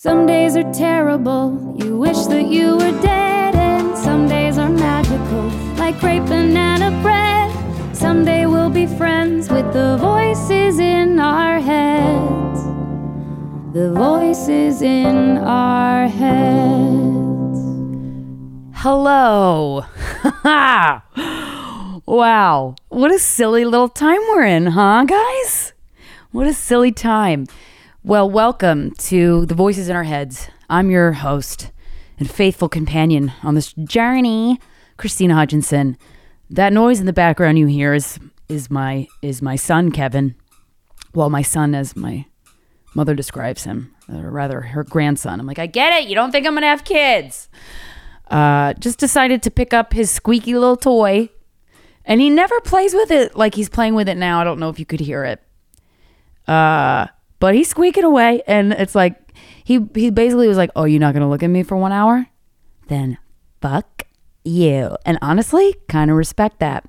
Some 0.00 0.26
days 0.26 0.54
are 0.54 0.72
terrible, 0.72 1.74
you 1.76 1.98
wish 1.98 2.26
that 2.26 2.46
you 2.46 2.76
were 2.76 3.02
dead, 3.02 3.56
and 3.56 3.98
some 3.98 4.28
days 4.28 4.56
are 4.56 4.68
magical, 4.68 5.50
like 5.76 5.98
great 5.98 6.24
banana 6.26 6.92
bread. 7.02 7.50
Someday 7.96 8.46
we'll 8.46 8.70
be 8.70 8.86
friends 8.86 9.50
with 9.50 9.72
the 9.72 9.96
voices 9.96 10.78
in 10.78 11.18
our 11.18 11.58
heads. 11.58 12.62
The 13.72 13.92
voices 13.92 14.82
in 14.82 15.38
our 15.38 16.06
heads. 16.06 17.58
Hello. 18.74 19.84
wow. 22.06 22.76
What 22.88 23.12
a 23.12 23.18
silly 23.18 23.64
little 23.64 23.88
time 23.88 24.20
we're 24.28 24.44
in, 24.44 24.66
huh, 24.66 25.06
guys? 25.08 25.72
What 26.30 26.46
a 26.46 26.54
silly 26.54 26.92
time. 26.92 27.48
Well, 28.08 28.30
welcome 28.30 28.92
to 28.92 29.44
The 29.44 29.54
Voices 29.54 29.90
in 29.90 29.94
Our 29.94 30.04
Heads. 30.04 30.48
I'm 30.70 30.90
your 30.90 31.12
host 31.12 31.72
and 32.18 32.30
faithful 32.30 32.66
companion 32.66 33.32
on 33.42 33.54
this 33.54 33.74
journey, 33.74 34.58
Krystyna 34.96 35.34
Hutchinson. 35.34 35.98
That 36.48 36.72
noise 36.72 37.00
in 37.00 37.04
the 37.04 37.12
background 37.12 37.58
you 37.58 37.66
hear 37.66 37.92
is 37.92 38.18
is 38.48 38.70
my 38.70 39.08
is 39.20 39.42
my 39.42 39.56
son 39.56 39.92
Kevin. 39.92 40.36
Well, 41.14 41.28
my 41.28 41.42
son 41.42 41.74
as 41.74 41.96
my 41.96 42.24
mother 42.94 43.14
describes 43.14 43.64
him, 43.64 43.94
or 44.10 44.30
rather 44.30 44.62
her 44.62 44.84
grandson. 44.84 45.38
I'm 45.38 45.46
like, 45.46 45.58
I 45.58 45.66
get 45.66 45.92
it. 46.02 46.08
You 46.08 46.14
don't 46.14 46.32
think 46.32 46.46
I'm 46.46 46.54
gonna 46.54 46.66
have 46.66 46.84
kids. 46.84 47.50
Uh, 48.30 48.72
just 48.72 48.98
decided 48.98 49.42
to 49.42 49.50
pick 49.50 49.74
up 49.74 49.92
his 49.92 50.10
squeaky 50.10 50.54
little 50.54 50.78
toy, 50.78 51.28
and 52.06 52.22
he 52.22 52.30
never 52.30 52.58
plays 52.62 52.94
with 52.94 53.10
it 53.10 53.36
like 53.36 53.54
he's 53.54 53.68
playing 53.68 53.94
with 53.94 54.08
it 54.08 54.16
now. 54.16 54.40
I 54.40 54.44
don't 54.44 54.58
know 54.58 54.70
if 54.70 54.78
you 54.78 54.86
could 54.86 55.00
hear 55.00 55.24
it. 55.24 55.42
Uh, 56.50 57.08
but 57.40 57.54
he's 57.54 57.68
squeaking 57.68 58.04
away, 58.04 58.42
and 58.46 58.72
it's 58.72 58.94
like 58.94 59.16
he 59.64 59.86
he 59.94 60.10
basically 60.10 60.48
was 60.48 60.56
like, 60.56 60.70
"Oh, 60.76 60.84
you're 60.84 61.00
not 61.00 61.14
gonna 61.14 61.28
look 61.28 61.42
at 61.42 61.50
me 61.50 61.62
for 61.62 61.76
one 61.76 61.92
hour? 61.92 62.26
Then 62.88 63.18
fuck 63.60 64.04
you." 64.44 64.96
And 65.04 65.18
honestly, 65.22 65.74
kind 65.88 66.10
of 66.10 66.16
respect 66.16 66.58
that. 66.60 66.88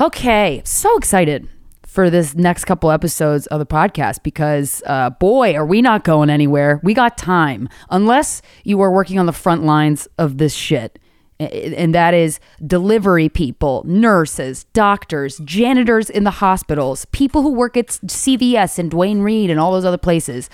Okay, 0.00 0.62
so 0.64 0.96
excited 0.98 1.48
for 1.96 2.10
this 2.10 2.34
next 2.34 2.66
couple 2.66 2.90
episodes 2.90 3.46
of 3.46 3.58
the 3.58 3.64
podcast 3.64 4.22
because 4.22 4.82
uh, 4.84 5.08
boy 5.08 5.54
are 5.54 5.64
we 5.64 5.80
not 5.80 6.04
going 6.04 6.28
anywhere 6.28 6.78
we 6.82 6.92
got 6.92 7.16
time 7.16 7.66
unless 7.88 8.42
you 8.64 8.78
are 8.82 8.90
working 8.90 9.18
on 9.18 9.24
the 9.24 9.32
front 9.32 9.64
lines 9.64 10.06
of 10.18 10.36
this 10.36 10.52
shit 10.52 10.98
and 11.38 11.94
that 11.94 12.14
is 12.14 12.40
delivery 12.66 13.28
people, 13.28 13.82
nurses, 13.86 14.64
doctors, 14.72 15.38
janitors 15.38 16.08
in 16.08 16.24
the 16.24 16.30
hospitals, 16.30 17.04
people 17.06 17.42
who 17.42 17.52
work 17.52 17.76
at 17.76 17.88
CVS 17.88 18.78
and 18.78 18.90
Duane 18.90 19.20
Reade 19.20 19.50
and 19.50 19.60
all 19.60 19.72
those 19.72 19.84
other 19.84 19.98
places. 19.98 20.48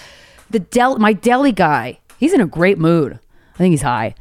The 0.50 0.58
del- 0.58 0.98
my 0.98 1.12
deli 1.12 1.52
guy, 1.52 2.00
he's 2.18 2.32
in 2.32 2.40
a 2.40 2.46
great 2.46 2.78
mood. 2.78 3.18
I 3.54 3.58
think 3.58 3.72
he's 3.72 3.82
high. 3.82 4.14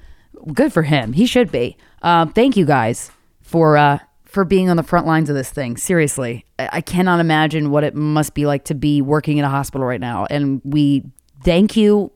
Good 0.53 0.71
for 0.71 0.83
him. 0.83 1.13
He 1.13 1.25
should 1.25 1.51
be. 1.51 1.77
Um, 2.01 2.31
thank 2.31 2.55
you 2.55 2.65
guys 2.65 3.11
for 3.41 3.77
uh, 3.77 3.99
for 4.25 4.45
being 4.45 4.69
on 4.69 4.77
the 4.77 4.83
front 4.83 5.05
lines 5.05 5.29
of 5.29 5.35
this 5.35 5.49
thing. 5.49 5.77
Seriously, 5.77 6.45
I-, 6.57 6.69
I 6.73 6.81
cannot 6.81 7.19
imagine 7.19 7.69
what 7.69 7.83
it 7.83 7.95
must 7.95 8.33
be 8.33 8.45
like 8.45 8.65
to 8.65 8.75
be 8.75 9.01
working 9.01 9.37
in 9.37 9.45
a 9.45 9.49
hospital 9.49 9.85
right 9.85 9.99
now. 9.99 10.25
And 10.29 10.61
we 10.63 11.03
thank 11.43 11.75
you. 11.75 12.11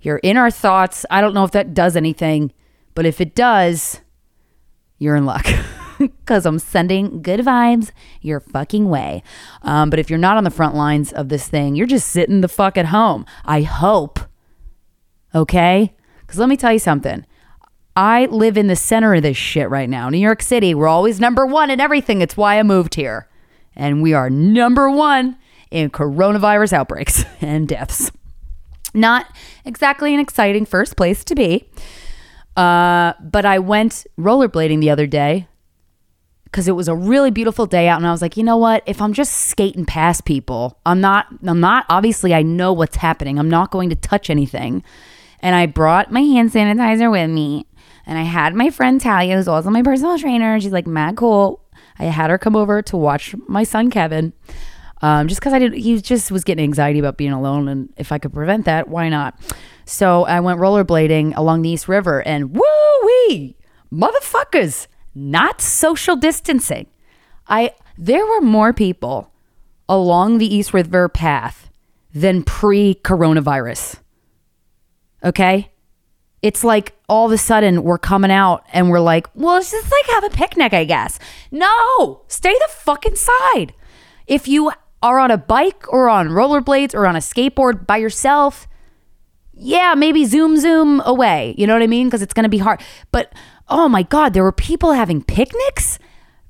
You're 0.00 0.18
in 0.18 0.36
our 0.36 0.50
thoughts. 0.50 1.06
I 1.10 1.20
don't 1.20 1.32
know 1.32 1.44
if 1.44 1.52
that 1.52 1.74
does 1.74 1.96
anything 1.96 2.52
but 2.94 3.06
if 3.06 3.20
it 3.20 3.34
does, 3.34 4.00
you're 4.98 5.16
in 5.16 5.26
luck 5.26 5.46
because 5.98 6.46
I'm 6.46 6.58
sending 6.58 7.22
good 7.22 7.40
vibes 7.40 7.90
your 8.20 8.40
fucking 8.40 8.88
way. 8.88 9.22
Um, 9.62 9.90
but 9.90 9.98
if 9.98 10.10
you're 10.10 10.18
not 10.18 10.36
on 10.36 10.44
the 10.44 10.50
front 10.50 10.74
lines 10.74 11.12
of 11.12 11.28
this 11.28 11.48
thing, 11.48 11.74
you're 11.74 11.86
just 11.86 12.08
sitting 12.08 12.40
the 12.40 12.48
fuck 12.48 12.76
at 12.76 12.86
home. 12.86 13.26
I 13.44 13.62
hope. 13.62 14.20
Okay? 15.34 15.94
Because 16.20 16.38
let 16.38 16.48
me 16.48 16.56
tell 16.56 16.72
you 16.72 16.78
something. 16.78 17.26
I 17.96 18.26
live 18.26 18.56
in 18.56 18.66
the 18.66 18.76
center 18.76 19.14
of 19.14 19.22
this 19.22 19.36
shit 19.36 19.70
right 19.70 19.88
now. 19.88 20.08
New 20.08 20.18
York 20.18 20.42
City, 20.42 20.74
we're 20.74 20.88
always 20.88 21.20
number 21.20 21.46
one 21.46 21.70
in 21.70 21.80
everything. 21.80 22.22
It's 22.22 22.36
why 22.36 22.58
I 22.58 22.62
moved 22.62 22.96
here. 22.96 23.28
And 23.76 24.02
we 24.02 24.12
are 24.14 24.30
number 24.30 24.90
one 24.90 25.36
in 25.70 25.90
coronavirus 25.90 26.72
outbreaks 26.72 27.24
and 27.40 27.68
deaths. 27.68 28.10
Not 28.94 29.26
exactly 29.64 30.14
an 30.14 30.20
exciting 30.20 30.66
first 30.66 30.96
place 30.96 31.24
to 31.24 31.34
be. 31.34 31.68
Uh, 32.56 33.14
but 33.20 33.44
I 33.44 33.58
went 33.58 34.06
rollerblading 34.18 34.80
the 34.80 34.90
other 34.90 35.06
day 35.06 35.48
because 36.44 36.68
it 36.68 36.72
was 36.72 36.86
a 36.86 36.94
really 36.94 37.32
beautiful 37.32 37.66
day 37.66 37.88
out, 37.88 37.98
and 37.98 38.06
I 38.06 38.12
was 38.12 38.22
like, 38.22 38.36
you 38.36 38.44
know 38.44 38.56
what? 38.56 38.84
If 38.86 39.02
I'm 39.02 39.12
just 39.12 39.32
skating 39.32 39.84
past 39.84 40.24
people, 40.24 40.78
I'm 40.86 41.00
not. 41.00 41.26
I'm 41.44 41.58
not. 41.60 41.84
Obviously, 41.88 42.32
I 42.32 42.42
know 42.42 42.72
what's 42.72 42.96
happening. 42.96 43.38
I'm 43.38 43.50
not 43.50 43.72
going 43.72 43.90
to 43.90 43.96
touch 43.96 44.30
anything. 44.30 44.84
And 45.40 45.54
I 45.54 45.66
brought 45.66 46.12
my 46.12 46.20
hand 46.20 46.52
sanitizer 46.52 47.10
with 47.10 47.28
me, 47.28 47.66
and 48.06 48.18
I 48.18 48.22
had 48.22 48.54
my 48.54 48.70
friend 48.70 49.00
Talia, 49.00 49.36
who's 49.36 49.48
also 49.48 49.70
my 49.70 49.82
personal 49.82 50.16
trainer. 50.16 50.60
She's 50.60 50.72
like 50.72 50.86
mad 50.86 51.16
cool. 51.16 51.60
I 51.98 52.04
had 52.04 52.30
her 52.30 52.38
come 52.38 52.56
over 52.56 52.82
to 52.82 52.96
watch 52.96 53.34
my 53.48 53.64
son 53.64 53.90
Kevin. 53.90 54.32
Um, 55.02 55.28
just 55.28 55.40
because 55.40 55.52
I 55.52 55.58
did, 55.58 55.74
he 55.74 56.00
just 56.00 56.30
was 56.30 56.44
getting 56.44 56.64
anxiety 56.64 56.98
about 56.98 57.16
being 57.16 57.32
alone, 57.32 57.68
and 57.68 57.92
if 57.96 58.12
I 58.12 58.18
could 58.18 58.32
prevent 58.32 58.64
that, 58.64 58.88
why 58.88 59.08
not? 59.08 59.38
So 59.84 60.24
I 60.24 60.40
went 60.40 60.60
rollerblading 60.60 61.36
along 61.36 61.62
the 61.62 61.68
East 61.68 61.88
River 61.88 62.22
and 62.26 62.54
woo 62.56 62.62
wee, 63.04 63.56
motherfuckers, 63.92 64.86
not 65.14 65.60
social 65.60 66.16
distancing. 66.16 66.86
I 67.46 67.72
there 67.96 68.26
were 68.26 68.40
more 68.40 68.72
people 68.72 69.32
along 69.88 70.38
the 70.38 70.52
East 70.52 70.72
River 70.72 71.08
path 71.08 71.70
than 72.14 72.42
pre-coronavirus. 72.42 74.00
Okay? 75.22 75.70
It's 76.42 76.62
like 76.62 76.94
all 77.08 77.26
of 77.26 77.32
a 77.32 77.38
sudden 77.38 77.82
we're 77.82 77.98
coming 77.98 78.30
out 78.30 78.64
and 78.72 78.90
we're 78.90 79.00
like, 79.00 79.28
well, 79.34 79.56
it's 79.56 79.70
just 79.70 79.90
like 79.90 80.14
have 80.14 80.24
a 80.24 80.30
picnic, 80.30 80.72
I 80.72 80.84
guess. 80.84 81.18
No, 81.50 82.22
stay 82.28 82.52
the 82.52 82.68
fuck 82.70 83.06
inside. 83.06 83.72
If 84.26 84.48
you 84.48 84.72
are 85.04 85.18
on 85.18 85.30
a 85.30 85.36
bike 85.36 85.84
or 85.92 86.08
on 86.08 86.30
rollerblades 86.30 86.94
or 86.94 87.06
on 87.06 87.14
a 87.14 87.18
skateboard 87.18 87.86
by 87.86 87.98
yourself, 87.98 88.66
yeah, 89.52 89.94
maybe 89.94 90.24
zoom, 90.24 90.56
zoom 90.56 91.02
away. 91.04 91.54
You 91.58 91.66
know 91.66 91.74
what 91.74 91.82
I 91.82 91.86
mean? 91.86 92.06
Because 92.06 92.22
it's 92.22 92.32
going 92.32 92.44
to 92.44 92.48
be 92.48 92.58
hard. 92.58 92.80
But 93.12 93.30
oh 93.68 93.86
my 93.86 94.02
God, 94.02 94.32
there 94.32 94.42
were 94.42 94.50
people 94.50 94.92
having 94.92 95.22
picnics. 95.22 95.98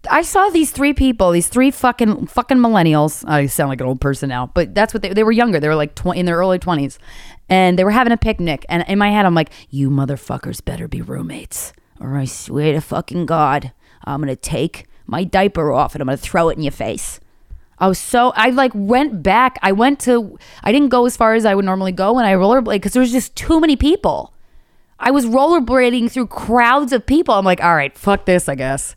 I 0.08 0.22
saw 0.22 0.50
these 0.50 0.70
three 0.70 0.92
people, 0.94 1.32
these 1.32 1.48
three 1.48 1.72
fucking 1.72 2.28
fucking 2.28 2.58
millennials. 2.58 3.28
I 3.28 3.46
sound 3.46 3.70
like 3.70 3.80
an 3.80 3.88
old 3.88 4.00
person 4.00 4.28
now, 4.28 4.52
but 4.54 4.72
that's 4.72 4.94
what 4.94 5.02
they, 5.02 5.08
they 5.12 5.24
were 5.24 5.32
younger. 5.32 5.58
They 5.58 5.68
were 5.68 5.74
like 5.74 5.96
tw- 5.96 6.14
in 6.14 6.24
their 6.24 6.36
early 6.36 6.60
20s. 6.60 6.98
And 7.48 7.76
they 7.76 7.82
were 7.82 7.90
having 7.90 8.12
a 8.12 8.16
picnic. 8.16 8.64
And 8.68 8.84
in 8.86 8.98
my 9.00 9.10
head, 9.10 9.26
I'm 9.26 9.34
like, 9.34 9.50
you 9.68 9.90
motherfuckers 9.90 10.64
better 10.64 10.86
be 10.86 11.02
roommates. 11.02 11.72
Or 11.98 12.16
I 12.16 12.24
swear 12.24 12.72
to 12.74 12.80
fucking 12.80 13.26
God, 13.26 13.72
I'm 14.04 14.24
to 14.24 14.36
take 14.36 14.86
my 15.06 15.24
diaper 15.24 15.72
off 15.72 15.96
and 15.96 16.02
I'm 16.02 16.08
to 16.08 16.16
throw 16.16 16.50
it 16.50 16.56
in 16.56 16.62
your 16.62 16.72
face. 16.72 17.18
I 17.78 17.88
was 17.88 17.98
so 17.98 18.32
I 18.36 18.50
like 18.50 18.72
went 18.74 19.22
back. 19.22 19.58
I 19.62 19.72
went 19.72 20.00
to 20.00 20.38
I 20.62 20.72
didn't 20.72 20.88
go 20.88 21.06
as 21.06 21.16
far 21.16 21.34
as 21.34 21.44
I 21.44 21.54
would 21.54 21.64
normally 21.64 21.92
go 21.92 22.14
when 22.14 22.24
I 22.24 22.34
rollerblade 22.34 22.74
because 22.74 22.92
there 22.92 23.00
was 23.00 23.12
just 23.12 23.34
too 23.36 23.60
many 23.60 23.76
people. 23.76 24.32
I 24.98 25.10
was 25.10 25.26
rollerblading 25.26 26.10
through 26.10 26.28
crowds 26.28 26.92
of 26.92 27.04
people. 27.04 27.34
I'm 27.34 27.44
like, 27.44 27.62
all 27.62 27.74
right, 27.74 27.96
fuck 27.96 28.26
this, 28.26 28.48
I 28.48 28.54
guess. 28.54 28.94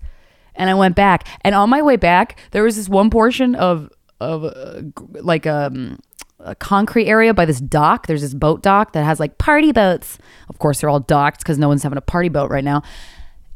And 0.55 0.69
I 0.69 0.73
went 0.73 0.95
back. 0.95 1.27
And 1.41 1.53
on 1.53 1.69
my 1.69 1.81
way 1.81 1.95
back, 1.95 2.39
there 2.51 2.63
was 2.63 2.75
this 2.75 2.89
one 2.89 3.09
portion 3.09 3.55
of 3.55 3.89
of 4.19 4.45
uh, 4.45 4.81
like 5.21 5.45
um, 5.45 5.99
a 6.39 6.55
concrete 6.55 7.07
area 7.07 7.33
by 7.33 7.45
this 7.45 7.59
dock. 7.59 8.07
There's 8.07 8.21
this 8.21 8.33
boat 8.33 8.61
dock 8.63 8.93
that 8.93 9.03
has 9.03 9.19
like 9.19 9.37
party 9.37 9.71
boats. 9.71 10.17
Of 10.49 10.59
course, 10.59 10.81
they're 10.81 10.89
all 10.89 10.99
docked 10.99 11.39
because 11.39 11.57
no 11.57 11.67
one's 11.67 11.83
having 11.83 11.97
a 11.97 12.01
party 12.01 12.29
boat 12.29 12.49
right 12.49 12.63
now 12.63 12.83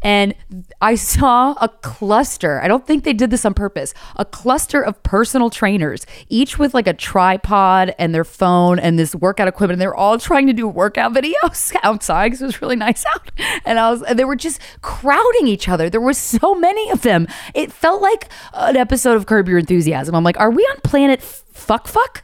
and 0.01 0.33
I 0.81 0.95
saw 0.95 1.53
a 1.61 1.69
cluster. 1.69 2.59
I 2.61 2.67
don't 2.67 2.87
think 2.87 3.03
they 3.03 3.13
did 3.13 3.29
this 3.29 3.45
on 3.45 3.53
purpose. 3.53 3.93
A 4.15 4.25
cluster 4.25 4.81
of 4.81 5.01
personal 5.03 5.49
trainers, 5.51 6.07
each 6.27 6.57
with 6.57 6.73
like 6.73 6.87
a 6.87 6.93
tripod 6.93 7.93
and 7.99 8.13
their 8.13 8.23
phone 8.23 8.79
and 8.79 8.97
this 8.97 9.13
workout 9.13 9.47
equipment. 9.47 9.73
And 9.73 9.81
they're 9.81 9.95
all 9.95 10.17
trying 10.17 10.47
to 10.47 10.53
do 10.53 10.67
workout 10.67 11.13
videos 11.15 11.75
outside 11.83 12.29
because 12.29 12.41
it 12.41 12.45
was 12.45 12.61
really 12.61 12.75
nice 12.75 13.05
out. 13.05 13.31
And 13.63 13.77
I 13.77 13.91
was, 13.91 14.01
and 14.01 14.17
they 14.17 14.25
were 14.25 14.35
just 14.35 14.59
crowding 14.81 15.47
each 15.47 15.69
other. 15.69 15.89
There 15.89 16.01
were 16.01 16.13
so 16.13 16.55
many 16.55 16.89
of 16.89 17.03
them. 17.03 17.27
It 17.53 17.71
felt 17.71 18.01
like 18.01 18.29
an 18.53 18.77
episode 18.77 19.17
of 19.17 19.27
Curb 19.27 19.47
Your 19.47 19.59
Enthusiasm. 19.59 20.15
I'm 20.15 20.23
like, 20.23 20.39
are 20.39 20.51
we 20.51 20.63
on 20.63 20.77
planet 20.81 21.21
fuck 21.21 21.87
fuck? 21.87 22.23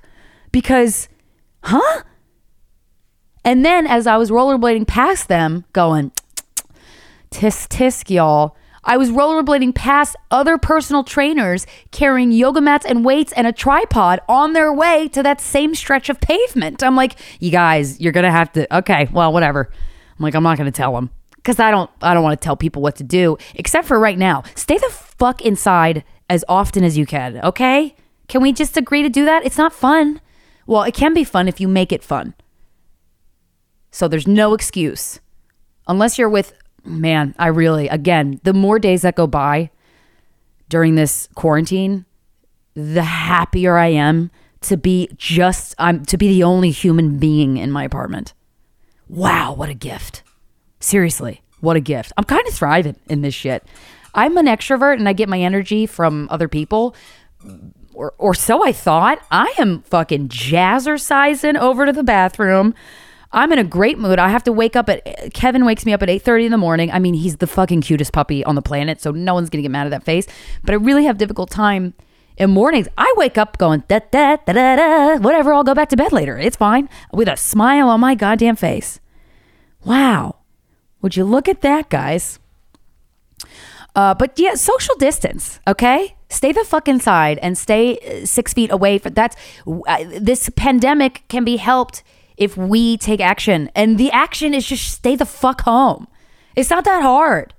Because, 0.52 1.10
huh? 1.64 2.04
And 3.46 3.64
then 3.64 3.86
as 3.86 4.08
I 4.08 4.18
was 4.18 4.32
rollerblading 4.32 4.88
past 4.88 5.28
them, 5.28 5.64
going, 5.74 6.12
tisk 7.38 7.68
tisk, 7.70 8.10
y'all. 8.10 8.56
I 8.84 8.98
was 8.98 9.10
rollerblading 9.10 9.76
past 9.76 10.16
other 10.32 10.58
personal 10.58 11.04
trainers 11.04 11.68
carrying 11.92 12.32
yoga 12.32 12.62
mats 12.62 12.86
and 12.86 13.06
weights 13.06 13.32
and 13.34 13.46
a 13.46 13.52
tripod 13.52 14.22
on 14.28 14.54
their 14.54 14.74
way 14.74 15.08
to 15.10 15.22
that 15.22 15.40
same 15.40 15.76
stretch 15.76 16.10
of 16.10 16.20
pavement. 16.20 16.82
I'm 16.82 16.96
like, 16.96 17.16
you 17.40 17.52
guys, 17.52 18.02
you're 18.02 18.14
gonna 18.14 18.32
have 18.32 18.52
to. 18.54 18.78
Okay, 18.78 19.08
well, 19.12 19.32
whatever. 19.32 19.70
I'm 20.18 20.24
like, 20.24 20.34
I'm 20.34 20.42
not 20.42 20.58
gonna 20.58 20.72
tell 20.72 20.94
them 20.94 21.12
because 21.36 21.60
I 21.60 21.70
don't. 21.70 21.92
I 22.02 22.16
don't 22.16 22.24
want 22.24 22.40
to 22.40 22.44
tell 22.44 22.58
people 22.58 22.82
what 22.82 22.96
to 22.96 23.04
do. 23.04 23.38
Except 23.54 23.88
for 23.88 24.00
right 24.00 24.18
now, 24.18 24.44
stay 24.56 24.78
the 24.78 24.90
fuck 24.90 25.42
inside 25.42 26.04
as 26.30 26.44
often 26.50 26.84
as 26.84 26.98
you 26.98 27.06
can. 27.06 27.40
Okay? 27.44 27.96
Can 28.28 28.42
we 28.42 28.52
just 28.52 28.78
agree 28.78 29.04
to 29.04 29.10
do 29.10 29.26
that? 29.26 29.46
It's 29.46 29.58
not 29.60 29.74
fun. 29.74 30.22
Well, 30.66 30.84
it 30.84 30.96
can 30.96 31.14
be 31.14 31.24
fun 31.24 31.48
if 31.48 31.62
you 31.62 31.68
make 31.68 31.92
it 31.92 32.04
fun. 32.04 32.34
So 33.92 34.08
there's 34.08 34.28
no 34.28 34.54
excuse. 34.54 35.20
Unless 35.88 36.18
you're 36.18 36.30
with, 36.30 36.54
man, 36.88 37.36
I 37.38 37.48
really, 37.48 37.88
again, 37.88 38.40
the 38.44 38.54
more 38.54 38.80
days 38.80 39.02
that 39.04 39.16
go 39.16 39.28
by 39.28 39.70
during 40.70 40.96
this 40.96 41.28
quarantine, 41.36 42.06
the 42.74 43.04
happier 43.04 43.78
I 43.78 43.88
am 43.88 44.32
to 44.62 44.78
be 44.78 45.10
just, 45.16 45.76
I'm 45.78 46.06
to 46.06 46.18
be 46.18 46.30
the 46.30 46.44
only 46.44 46.72
human 46.72 47.20
being 47.20 47.58
in 47.58 47.72
my 47.72 47.84
apartment. 47.84 48.34
Wow, 49.08 49.54
what 49.54 49.70
a 49.70 49.74
gift. 49.74 50.24
Seriously, 50.80 51.42
what 51.60 51.76
a 51.76 51.82
gift. 51.82 52.12
I'm 52.18 52.24
kind 52.24 52.46
of 52.48 52.54
thriving 52.54 52.98
in 53.08 53.22
this 53.22 53.34
shit. 53.34 53.64
I'm 54.14 54.38
an 54.38 54.46
extrovert 54.48 54.96
and 54.96 55.08
I 55.08 55.14
get 55.14 55.30
my 55.30 55.40
energy 55.40 55.86
from 55.86 56.28
other 56.32 56.48
people. 56.48 56.96
Or, 57.94 58.14
or 58.18 58.34
so 58.34 58.64
I 58.64 58.72
thought. 58.72 59.20
I 59.32 59.54
am 59.58 59.82
fucking 59.84 60.30
jazzercising 60.30 61.58
over 61.58 61.86
to 61.86 61.92
the 61.92 62.04
bathroom. 62.04 62.76
I'm 63.38 63.52
in 63.52 63.60
a 63.60 63.64
great 63.64 64.00
mood. 64.00 64.18
I 64.18 64.30
have 64.30 64.44
to 64.46 64.52
wake 64.52 64.76
up 64.76 64.90
at 64.90 65.32
Kevin 65.32 65.64
wakes 65.64 65.86
me 65.86 65.94
up 65.94 66.02
at 66.02 66.10
8:30 66.10 66.46
in 66.46 66.52
the 66.52 66.58
morning. 66.58 66.92
I 66.92 66.98
mean, 66.98 67.14
he's 67.14 67.38
the 67.38 67.46
fucking 67.46 67.82
cutest 67.82 68.12
puppy 68.12 68.44
on 68.44 68.56
the 68.56 68.64
planet, 68.64 69.00
so 69.00 69.12
no 69.12 69.36
one's 69.36 69.52
going 69.52 69.60
to 69.60 69.62
get 69.62 69.72
mad 69.72 69.86
at 69.86 69.92
that 69.92 70.04
face. 70.04 70.26
But 70.64 70.74
I 70.74 70.78
really 70.78 71.06
have 71.06 71.20
difficult 71.20 71.52
time 71.52 71.94
in 72.38 72.50
mornings. 72.50 72.88
I 72.98 73.14
wake 73.16 73.38
up 73.38 73.60
going 73.60 73.84
da 73.88 74.00
da 74.12 74.38
da 74.38 74.54
da 74.54 74.76
da 74.76 75.18
whatever, 75.18 75.54
I'll 75.54 75.64
go 75.64 75.76
back 75.76 75.90
to 75.90 75.96
bed 75.96 76.12
later. 76.12 76.36
It's 76.40 76.58
fine 76.58 76.90
with 77.14 77.28
a 77.28 77.38
smile 77.38 77.90
on 77.90 78.00
my 78.00 78.16
goddamn 78.16 78.56
face. 78.56 79.00
Wow. 79.86 80.38
Would 81.04 81.16
you 81.16 81.24
look 81.24 81.48
at 81.48 81.62
that, 81.62 81.90
guys? 81.90 82.40
Uh, 83.96 84.16
but 84.16 84.40
yeah, 84.40 84.56
social 84.56 84.96
distance, 84.96 85.60
okay? 85.68 86.16
Stay 86.30 86.52
the 86.52 86.64
fuck 86.64 86.88
inside 86.88 87.38
and 87.44 87.56
stay 87.56 88.00
uh, 88.00 88.26
six 88.26 88.54
feet 88.54 88.72
away. 88.72 88.98
For 88.98 89.12
that's 89.12 89.36
uh, 89.68 90.04
this 90.20 90.50
pandemic 90.56 91.24
can 91.28 91.44
be 91.44 91.58
helped 91.58 92.02
if 92.38 92.56
we 92.56 92.98
take 92.98 93.20
action, 93.20 93.70
and 93.76 93.98
the 93.98 94.12
action 94.12 94.54
is 94.54 94.66
just 94.66 94.92
stay 94.92 95.16
the 95.16 95.26
fuck 95.26 95.62
home. 95.62 96.08
It's 96.56 96.70
not 96.70 96.86
that 96.86 97.02
hard. 97.02 97.54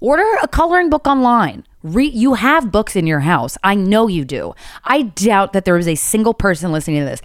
Order 0.00 0.24
a 0.42 0.48
coloring 0.48 0.90
book 0.90 1.06
online. 1.06 1.64
Re- 1.82 2.06
you 2.06 2.34
have 2.34 2.72
books 2.72 2.96
in 2.96 3.06
your 3.06 3.20
house. 3.20 3.56
I 3.62 3.74
know 3.74 4.08
you 4.08 4.24
do. 4.24 4.54
I 4.84 5.02
doubt 5.02 5.52
that 5.52 5.64
there 5.64 5.76
is 5.78 5.88
a 5.88 5.94
single 5.94 6.34
person 6.34 6.72
listening 6.72 7.00
to 7.00 7.04
this 7.04 7.22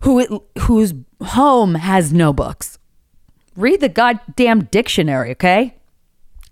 who 0.00 0.44
whose 0.60 0.94
home 1.22 1.74
has 1.74 2.12
no 2.12 2.32
books. 2.32 2.78
Read 3.56 3.80
the 3.80 3.88
goddamn 3.88 4.64
dictionary, 4.64 5.30
okay? 5.32 5.74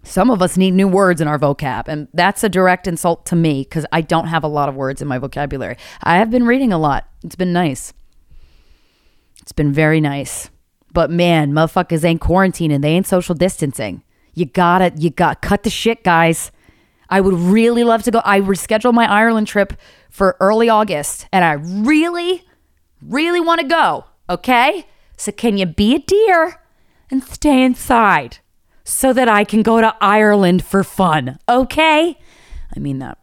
Some 0.02 0.30
of 0.30 0.42
us 0.42 0.56
need 0.56 0.72
new 0.72 0.88
words 0.88 1.20
in 1.20 1.28
our 1.28 1.38
vocab, 1.38 1.88
and 1.88 2.08
that's 2.12 2.44
a 2.44 2.48
direct 2.48 2.86
insult 2.86 3.24
to 3.26 3.36
me 3.36 3.62
because 3.62 3.86
I 3.92 4.00
don't 4.00 4.26
have 4.26 4.44
a 4.44 4.48
lot 4.48 4.68
of 4.68 4.74
words 4.74 5.00
in 5.00 5.08
my 5.08 5.18
vocabulary. 5.18 5.76
I 6.02 6.16
have 6.16 6.30
been 6.30 6.46
reading 6.46 6.72
a 6.72 6.78
lot. 6.78 7.08
It's 7.22 7.36
been 7.36 7.52
nice. 7.52 7.92
It's 9.44 9.52
been 9.52 9.74
very 9.74 10.00
nice. 10.00 10.48
But 10.94 11.10
man, 11.10 11.52
motherfuckers 11.52 12.02
ain't 12.02 12.22
quarantining. 12.22 12.80
They 12.80 12.92
ain't 12.92 13.06
social 13.06 13.34
distancing. 13.34 14.02
You 14.32 14.46
gotta, 14.46 14.90
you 14.96 15.10
got 15.10 15.42
cut 15.42 15.64
the 15.64 15.70
shit, 15.70 16.02
guys. 16.02 16.50
I 17.10 17.20
would 17.20 17.34
really 17.34 17.84
love 17.84 18.02
to 18.04 18.10
go. 18.10 18.22
I 18.24 18.40
rescheduled 18.40 18.94
my 18.94 19.04
Ireland 19.04 19.46
trip 19.46 19.74
for 20.08 20.38
early 20.40 20.70
August, 20.70 21.28
and 21.30 21.44
I 21.44 21.52
really, 21.52 22.42
really 23.02 23.38
want 23.38 23.60
to 23.60 23.66
go. 23.66 24.06
Okay, 24.30 24.86
so 25.18 25.30
can 25.30 25.58
you 25.58 25.66
be 25.66 25.94
a 25.94 25.98
dear 25.98 26.62
and 27.10 27.22
stay 27.22 27.62
inside 27.62 28.38
so 28.82 29.12
that 29.12 29.28
I 29.28 29.44
can 29.44 29.62
go 29.62 29.82
to 29.82 29.94
Ireland 30.00 30.64
for 30.64 30.82
fun? 30.82 31.38
Okay, 31.46 32.18
I 32.74 32.78
mean 32.78 32.98
that. 33.00 33.18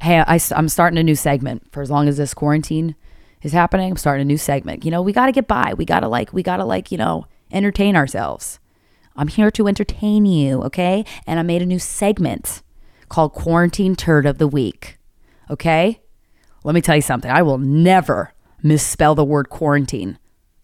Hey, 0.00 0.18
I, 0.18 0.40
I'm 0.56 0.68
starting 0.68 0.98
a 0.98 1.04
new 1.04 1.14
segment 1.14 1.70
for 1.70 1.80
as 1.80 1.92
long 1.92 2.08
as 2.08 2.16
this 2.16 2.34
quarantine 2.34 2.96
is 3.42 3.52
happening. 3.52 3.90
I'm 3.90 3.96
starting 3.96 4.22
a 4.22 4.24
new 4.24 4.38
segment. 4.38 4.84
You 4.84 4.90
know, 4.90 5.02
we 5.02 5.12
got 5.12 5.26
to 5.26 5.32
get 5.32 5.46
by. 5.46 5.74
We 5.74 5.84
got 5.84 6.00
to 6.00 6.08
like, 6.08 6.32
we 6.32 6.42
got 6.42 6.58
to 6.58 6.64
like, 6.64 6.92
you 6.92 6.98
know, 6.98 7.26
entertain 7.50 7.96
ourselves. 7.96 8.58
I'm 9.14 9.28
here 9.28 9.50
to 9.50 9.68
entertain 9.68 10.24
you, 10.24 10.62
okay? 10.62 11.04
And 11.26 11.38
I 11.38 11.42
made 11.42 11.60
a 11.60 11.66
new 11.66 11.78
segment 11.78 12.62
called 13.08 13.34
Quarantine 13.34 13.94
Turd 13.94 14.24
of 14.24 14.38
the 14.38 14.48
Week, 14.48 14.96
okay? 15.50 16.00
Let 16.64 16.74
me 16.74 16.80
tell 16.80 16.96
you 16.96 17.02
something. 17.02 17.30
I 17.30 17.42
will 17.42 17.58
never 17.58 18.32
misspell 18.62 19.14
the 19.14 19.24
word 19.24 19.50
quarantine 19.50 20.18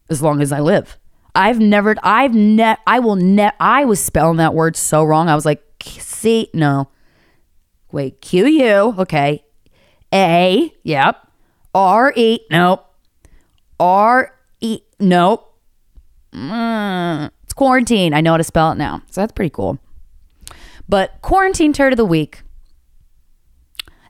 as 0.08 0.22
long 0.22 0.40
as 0.40 0.52
I 0.52 0.60
live. 0.60 0.96
I've 1.34 1.60
never, 1.60 1.94
I've 2.02 2.34
ne, 2.34 2.76
I 2.86 3.00
will 3.00 3.16
ne, 3.16 3.50
I 3.60 3.84
was 3.84 4.00
spelling 4.00 4.38
that 4.38 4.54
word 4.54 4.76
so 4.76 5.04
wrong. 5.04 5.28
I 5.28 5.34
was 5.34 5.44
like, 5.44 5.62
see, 5.82 6.48
no, 6.54 6.88
wait, 7.92 8.20
Q 8.22 8.46
U, 8.46 8.94
okay, 8.98 9.44
A, 10.12 10.72
yep, 10.82 11.27
R 11.78 12.12
E, 12.16 12.40
nope. 12.50 12.84
R 13.78 14.34
E, 14.60 14.80
nope. 14.98 15.54
Mm, 16.32 17.30
it's 17.44 17.52
quarantine. 17.52 18.12
I 18.14 18.20
know 18.20 18.32
how 18.32 18.36
to 18.36 18.42
spell 18.42 18.72
it 18.72 18.78
now. 18.78 19.02
So 19.10 19.20
that's 19.20 19.32
pretty 19.32 19.50
cool. 19.50 19.78
But 20.88 21.22
quarantine 21.22 21.72
turd 21.72 21.92
of 21.92 21.96
the 21.96 22.04
week. 22.04 22.42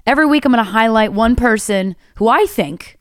Every 0.06 0.24
week 0.24 0.46
I'm 0.46 0.52
going 0.52 0.64
to 0.64 0.70
highlight 0.70 1.12
one 1.12 1.36
person 1.36 1.94
who 2.14 2.28
I 2.28 2.46
think, 2.46 2.98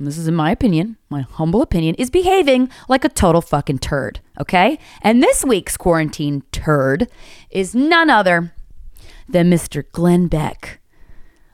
this 0.00 0.16
is 0.16 0.26
in 0.26 0.34
my 0.34 0.50
opinion, 0.50 0.96
my 1.10 1.20
humble 1.20 1.60
opinion, 1.60 1.94
is 1.96 2.08
behaving 2.08 2.70
like 2.88 3.04
a 3.04 3.10
total 3.10 3.42
fucking 3.42 3.80
turd. 3.80 4.20
Okay? 4.40 4.78
And 5.02 5.22
this 5.22 5.44
week's 5.44 5.76
quarantine 5.76 6.42
turd 6.52 7.08
is 7.50 7.74
none 7.74 8.08
other 8.08 8.54
than 9.28 9.50
Mr. 9.50 9.84
Glenn 9.92 10.28
Beck. 10.28 10.75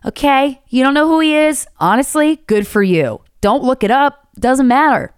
Okay? 0.05 0.63
You 0.69 0.83
don't 0.83 0.95
know 0.95 1.09
who 1.09 1.21
he 1.21 1.35
is? 1.35 1.67
Honestly, 1.79 2.37
good 2.47 2.67
for 2.67 2.83
you. 2.83 3.23
Don't 3.41 3.63
look 3.63 3.85
it 3.85 3.91
up. 3.91 4.29
Doesn't 4.39 4.69
matter. 4.69 5.15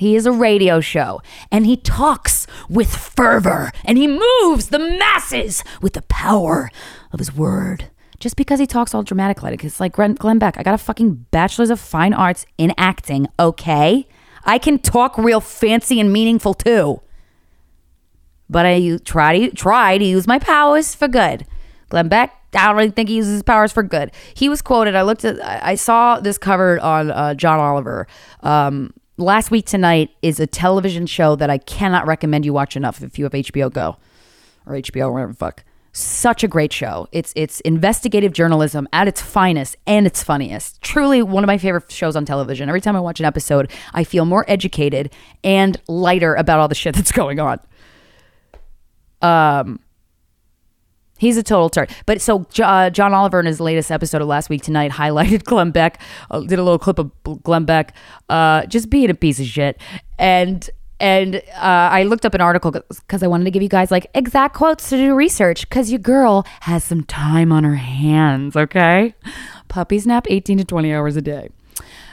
He 0.00 0.16
is 0.16 0.24
a 0.24 0.32
radio 0.32 0.80
show 0.80 1.20
and 1.52 1.66
he 1.66 1.76
talks 1.76 2.46
with 2.70 2.96
fervor 2.96 3.70
and 3.84 3.98
he 3.98 4.06
moves 4.06 4.68
the 4.68 4.78
masses 4.78 5.62
with 5.82 5.92
the 5.92 6.00
power 6.02 6.70
of 7.12 7.18
his 7.18 7.36
word. 7.36 7.90
Just 8.18 8.36
because 8.36 8.60
he 8.60 8.66
talks 8.66 8.94
all 8.94 9.02
dramatic 9.02 9.42
like 9.42 9.62
it's 9.62 9.78
like 9.78 9.92
Glenn, 9.92 10.38
Beck. 10.38 10.58
I 10.58 10.62
got 10.62 10.74
a 10.74 10.78
fucking 10.78 11.26
bachelor's 11.30 11.68
of 11.68 11.78
fine 11.78 12.14
arts 12.14 12.46
in 12.56 12.72
acting, 12.78 13.26
okay? 13.38 14.08
I 14.44 14.56
can 14.56 14.78
talk 14.78 15.18
real 15.18 15.40
fancy 15.40 16.00
and 16.00 16.10
meaningful 16.10 16.54
too. 16.54 17.02
But 18.48 18.64
I 18.64 18.98
try 19.04 19.38
to 19.38 19.54
try 19.54 19.98
to 19.98 20.04
use 20.04 20.26
my 20.26 20.38
powers 20.38 20.94
for 20.94 21.08
good. 21.08 21.46
Glenn 21.90 22.08
Beck, 22.08 22.32
I 22.54 22.66
don't 22.66 22.76
really 22.76 22.90
think 22.90 23.08
he 23.08 23.16
uses 23.16 23.34
his 23.34 23.42
powers 23.42 23.72
for 23.72 23.82
good. 23.82 24.10
He 24.34 24.48
was 24.48 24.60
quoted. 24.62 24.96
I 24.96 25.02
looked 25.02 25.24
at. 25.24 25.40
I 25.44 25.74
saw 25.76 26.18
this 26.20 26.38
covered 26.38 26.80
on 26.80 27.10
uh, 27.10 27.34
John 27.34 27.60
Oliver. 27.60 28.06
Um, 28.40 28.92
last 29.16 29.50
week 29.50 29.66
tonight 29.66 30.10
is 30.22 30.40
a 30.40 30.46
television 30.46 31.06
show 31.06 31.36
that 31.36 31.50
I 31.50 31.58
cannot 31.58 32.06
recommend 32.06 32.44
you 32.44 32.52
watch 32.52 32.76
enough 32.76 33.02
if 33.02 33.18
you 33.18 33.24
have 33.24 33.32
HBO 33.32 33.72
Go 33.72 33.96
or 34.66 34.74
HBO 34.74 35.08
or 35.08 35.12
whatever 35.12 35.32
fuck. 35.32 35.64
Such 35.92 36.44
a 36.44 36.48
great 36.48 36.72
show. 36.72 37.08
It's 37.10 37.32
it's 37.34 37.58
investigative 37.60 38.32
journalism 38.32 38.88
at 38.92 39.08
its 39.08 39.20
finest 39.20 39.76
and 39.88 40.06
its 40.06 40.22
funniest. 40.22 40.80
Truly 40.82 41.20
one 41.20 41.42
of 41.42 41.48
my 41.48 41.58
favorite 41.58 41.90
shows 41.90 42.14
on 42.14 42.24
television. 42.24 42.68
Every 42.68 42.80
time 42.80 42.94
I 42.94 43.00
watch 43.00 43.18
an 43.18 43.26
episode, 43.26 43.70
I 43.92 44.04
feel 44.04 44.24
more 44.24 44.44
educated 44.46 45.12
and 45.42 45.80
lighter 45.88 46.36
about 46.36 46.60
all 46.60 46.68
the 46.68 46.76
shit 46.76 46.94
that's 46.94 47.10
going 47.22 47.40
on. 47.40 47.58
Um 49.20 49.80
He's 51.20 51.36
a 51.36 51.42
total 51.42 51.68
turd. 51.68 51.90
But 52.06 52.22
so 52.22 52.46
uh, 52.62 52.88
John 52.88 53.12
Oliver 53.12 53.40
in 53.40 53.46
his 53.46 53.60
latest 53.60 53.90
episode 53.90 54.22
of 54.22 54.28
Last 54.28 54.48
Week 54.48 54.62
Tonight 54.62 54.90
highlighted 54.92 55.44
Glenn 55.44 55.70
Beck, 55.70 56.00
uh, 56.30 56.40
did 56.40 56.58
a 56.58 56.62
little 56.62 56.78
clip 56.78 56.98
of 56.98 57.12
Glenn 57.42 57.66
Beck 57.66 57.94
uh, 58.30 58.64
just 58.66 58.88
being 58.88 59.10
a 59.10 59.14
piece 59.14 59.38
of 59.38 59.46
shit. 59.46 59.78
And 60.18 60.68
and 60.98 61.36
uh, 61.36 61.88
I 61.92 62.02
looked 62.04 62.26
up 62.26 62.34
an 62.34 62.40
article 62.40 62.70
because 62.70 63.22
I 63.22 63.26
wanted 63.26 63.44
to 63.44 63.50
give 63.50 63.62
you 63.62 63.68
guys 63.68 63.90
like 63.90 64.06
exact 64.14 64.54
quotes 64.54 64.90
to 64.90 64.96
do 64.96 65.14
research 65.14 65.68
because 65.68 65.90
your 65.90 65.98
girl 65.98 66.46
has 66.60 66.84
some 66.84 67.04
time 67.04 67.52
on 67.52 67.64
her 67.64 67.76
hands, 67.76 68.54
okay? 68.54 69.14
Puppies 69.68 70.06
nap 70.06 70.26
18 70.28 70.58
to 70.58 70.64
20 70.64 70.92
hours 70.92 71.16
a 71.16 71.22
day. 71.22 71.48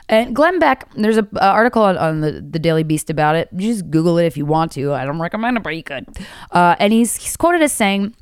And 0.10 0.34
Glenn 0.34 0.58
Beck, 0.60 0.90
there's 0.96 1.18
an 1.18 1.28
article 1.42 1.84
on, 1.84 1.98
on, 1.98 2.22
the, 2.22 2.32
the 2.32 2.60
Daily 2.60 2.84
Beast 2.84 3.10
about 3.10 3.36
it. 3.36 3.50
You 3.52 3.74
just 3.74 3.90
Google 3.90 4.18
it 4.20 4.26
if 4.26 4.38
you 4.38 4.46
want 4.46 4.72
to. 4.74 4.94
I 4.94 5.04
don't 5.04 5.20
recommend 5.20 5.58
it, 5.58 5.64
but 5.64 5.76
you 5.76 5.84
could. 5.84 6.08
Uh, 6.52 6.78
and 6.80 6.94
he's, 6.94 7.18
he's 7.18 7.36
quoted 7.36 7.62
as 7.62 7.74
saying, 7.74 8.16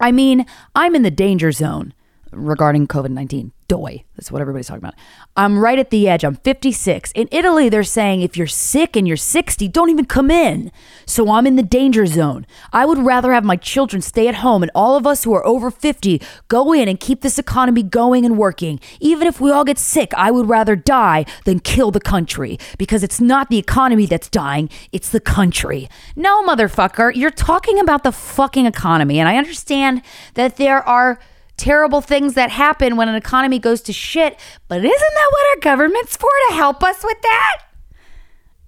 I 0.00 0.12
mean, 0.12 0.46
I'm 0.74 0.94
in 0.94 1.02
the 1.02 1.10
danger 1.10 1.52
zone 1.52 1.92
regarding 2.32 2.86
COVID 2.86 3.10
19. 3.10 3.52
Doy. 3.68 4.04
That's 4.16 4.32
what 4.32 4.40
everybody's 4.40 4.66
talking 4.66 4.82
about. 4.82 4.94
I'm 5.36 5.58
right 5.58 5.78
at 5.78 5.90
the 5.90 6.08
edge. 6.08 6.24
I'm 6.24 6.36
56. 6.36 7.12
In 7.12 7.28
Italy, 7.30 7.68
they're 7.68 7.84
saying 7.84 8.22
if 8.22 8.34
you're 8.34 8.46
sick 8.46 8.96
and 8.96 9.06
you're 9.06 9.18
60, 9.18 9.68
don't 9.68 9.90
even 9.90 10.06
come 10.06 10.30
in. 10.30 10.72
So 11.04 11.30
I'm 11.30 11.46
in 11.46 11.56
the 11.56 11.62
danger 11.62 12.06
zone. 12.06 12.46
I 12.72 12.86
would 12.86 12.96
rather 12.96 13.34
have 13.34 13.44
my 13.44 13.56
children 13.56 14.00
stay 14.00 14.26
at 14.26 14.36
home 14.36 14.62
and 14.62 14.72
all 14.74 14.96
of 14.96 15.06
us 15.06 15.24
who 15.24 15.34
are 15.34 15.46
over 15.46 15.70
50 15.70 16.22
go 16.48 16.72
in 16.72 16.88
and 16.88 16.98
keep 16.98 17.20
this 17.20 17.38
economy 17.38 17.82
going 17.82 18.24
and 18.24 18.38
working. 18.38 18.80
Even 19.00 19.26
if 19.28 19.38
we 19.38 19.50
all 19.50 19.64
get 19.64 19.78
sick, 19.78 20.14
I 20.14 20.30
would 20.30 20.48
rather 20.48 20.74
die 20.74 21.26
than 21.44 21.60
kill 21.60 21.90
the 21.90 22.00
country 22.00 22.58
because 22.78 23.02
it's 23.02 23.20
not 23.20 23.50
the 23.50 23.58
economy 23.58 24.06
that's 24.06 24.30
dying, 24.30 24.70
it's 24.92 25.10
the 25.10 25.20
country. 25.20 25.90
No, 26.16 26.42
motherfucker, 26.42 27.14
you're 27.14 27.30
talking 27.30 27.78
about 27.78 28.02
the 28.02 28.12
fucking 28.12 28.64
economy. 28.64 29.18
And 29.20 29.28
I 29.28 29.36
understand 29.36 30.00
that 30.34 30.56
there 30.56 30.82
are 30.88 31.18
terrible 31.58 32.00
things 32.00 32.34
that 32.34 32.50
happen 32.50 32.96
when 32.96 33.08
an 33.08 33.14
economy 33.14 33.58
goes 33.58 33.82
to 33.82 33.92
shit. 33.92 34.38
But 34.68 34.78
isn't 34.78 34.90
that 34.90 35.28
what 35.30 35.56
our 35.56 35.60
government's 35.60 36.16
for 36.16 36.30
to 36.48 36.54
help 36.54 36.82
us 36.82 37.04
with 37.04 37.20
that? 37.22 37.62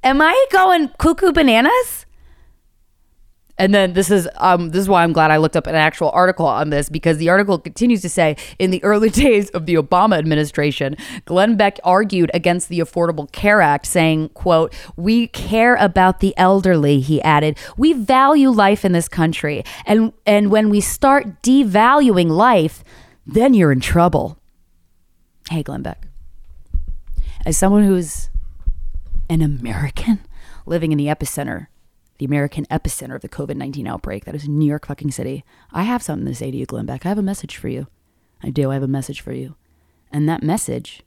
Am 0.03 0.21
I 0.21 0.47
going 0.53 0.89
cuckoo 0.99 1.33
bananas? 1.33 2.07
And 3.61 3.75
then 3.75 3.93
this 3.93 4.11
is 4.11 4.27
um, 4.37 4.71
this 4.71 4.81
is 4.81 4.89
why 4.89 5.03
I'm 5.03 5.13
glad 5.13 5.31
I 5.31 5.37
looked 5.37 5.55
up 5.55 5.67
an 5.67 5.75
actual 5.75 6.09
article 6.13 6.47
on 6.47 6.71
this 6.71 6.89
because 6.89 7.19
the 7.19 7.29
article 7.29 7.59
continues 7.59 8.01
to 8.01 8.09
say 8.09 8.37
in 8.59 8.71
the 8.71 8.83
early 8.83 9.11
days 9.27 9.51
of 9.51 9.67
the 9.67 9.75
Obama 9.75 10.17
administration, 10.17 10.97
Glenn 11.27 11.59
Beck 11.59 11.79
argued 11.85 12.31
against 12.33 12.71
the 12.71 12.79
Affordable 12.81 13.31
Care 13.33 13.61
Act, 13.61 13.85
saying, 13.85 14.31
"quote 14.31 14.73
We 14.97 15.27
care 15.27 15.75
about 15.75 16.21
the 16.21 16.33
elderly," 16.39 17.01
he 17.01 17.21
added. 17.21 17.59
"We 17.77 17.93
value 17.93 18.49
life 18.49 18.83
in 18.83 18.93
this 18.93 19.09
country, 19.09 19.63
and 19.85 20.15
and 20.25 20.51
when 20.51 20.71
we 20.71 20.81
start 20.81 21.43
devaluing 21.43 22.31
life, 22.31 22.83
then 23.27 23.53
you're 23.53 23.73
in 23.73 23.81
trouble." 23.81 24.39
Hey, 25.51 25.63
Glenn 25.63 25.83
Beck, 25.83 26.07
as 27.45 27.59
someone 27.59 27.85
who's 27.85 28.31
an 29.29 29.43
American 29.43 30.21
living 30.65 30.93
in 30.93 30.99
the 30.99 31.09
epicenter 31.09 31.67
the 32.21 32.27
American 32.27 32.67
epicenter 32.67 33.15
of 33.15 33.23
the 33.23 33.31
COVID 33.31 33.57
19 33.57 33.87
outbreak. 33.87 34.27
That 34.27 34.35
is 34.35 34.47
New 34.47 34.67
York 34.67 34.87
fucking 34.87 35.11
City. 35.11 35.43
I 35.73 35.85
have 35.85 36.03
something 36.03 36.27
to 36.27 36.35
say 36.35 36.51
to 36.51 36.57
you, 36.57 36.67
Glenn 36.67 36.85
Beck. 36.85 37.07
I 37.07 37.09
have 37.09 37.17
a 37.17 37.23
message 37.23 37.57
for 37.57 37.69
you. 37.69 37.87
I 38.43 38.51
do. 38.51 38.71
I 38.71 38.75
have 38.75 38.83
a 38.83 38.89
message 38.89 39.23
for 39.23 39.33
you. 39.33 39.57
And 40.13 40.29
that 40.29 40.43
message 40.43 41.03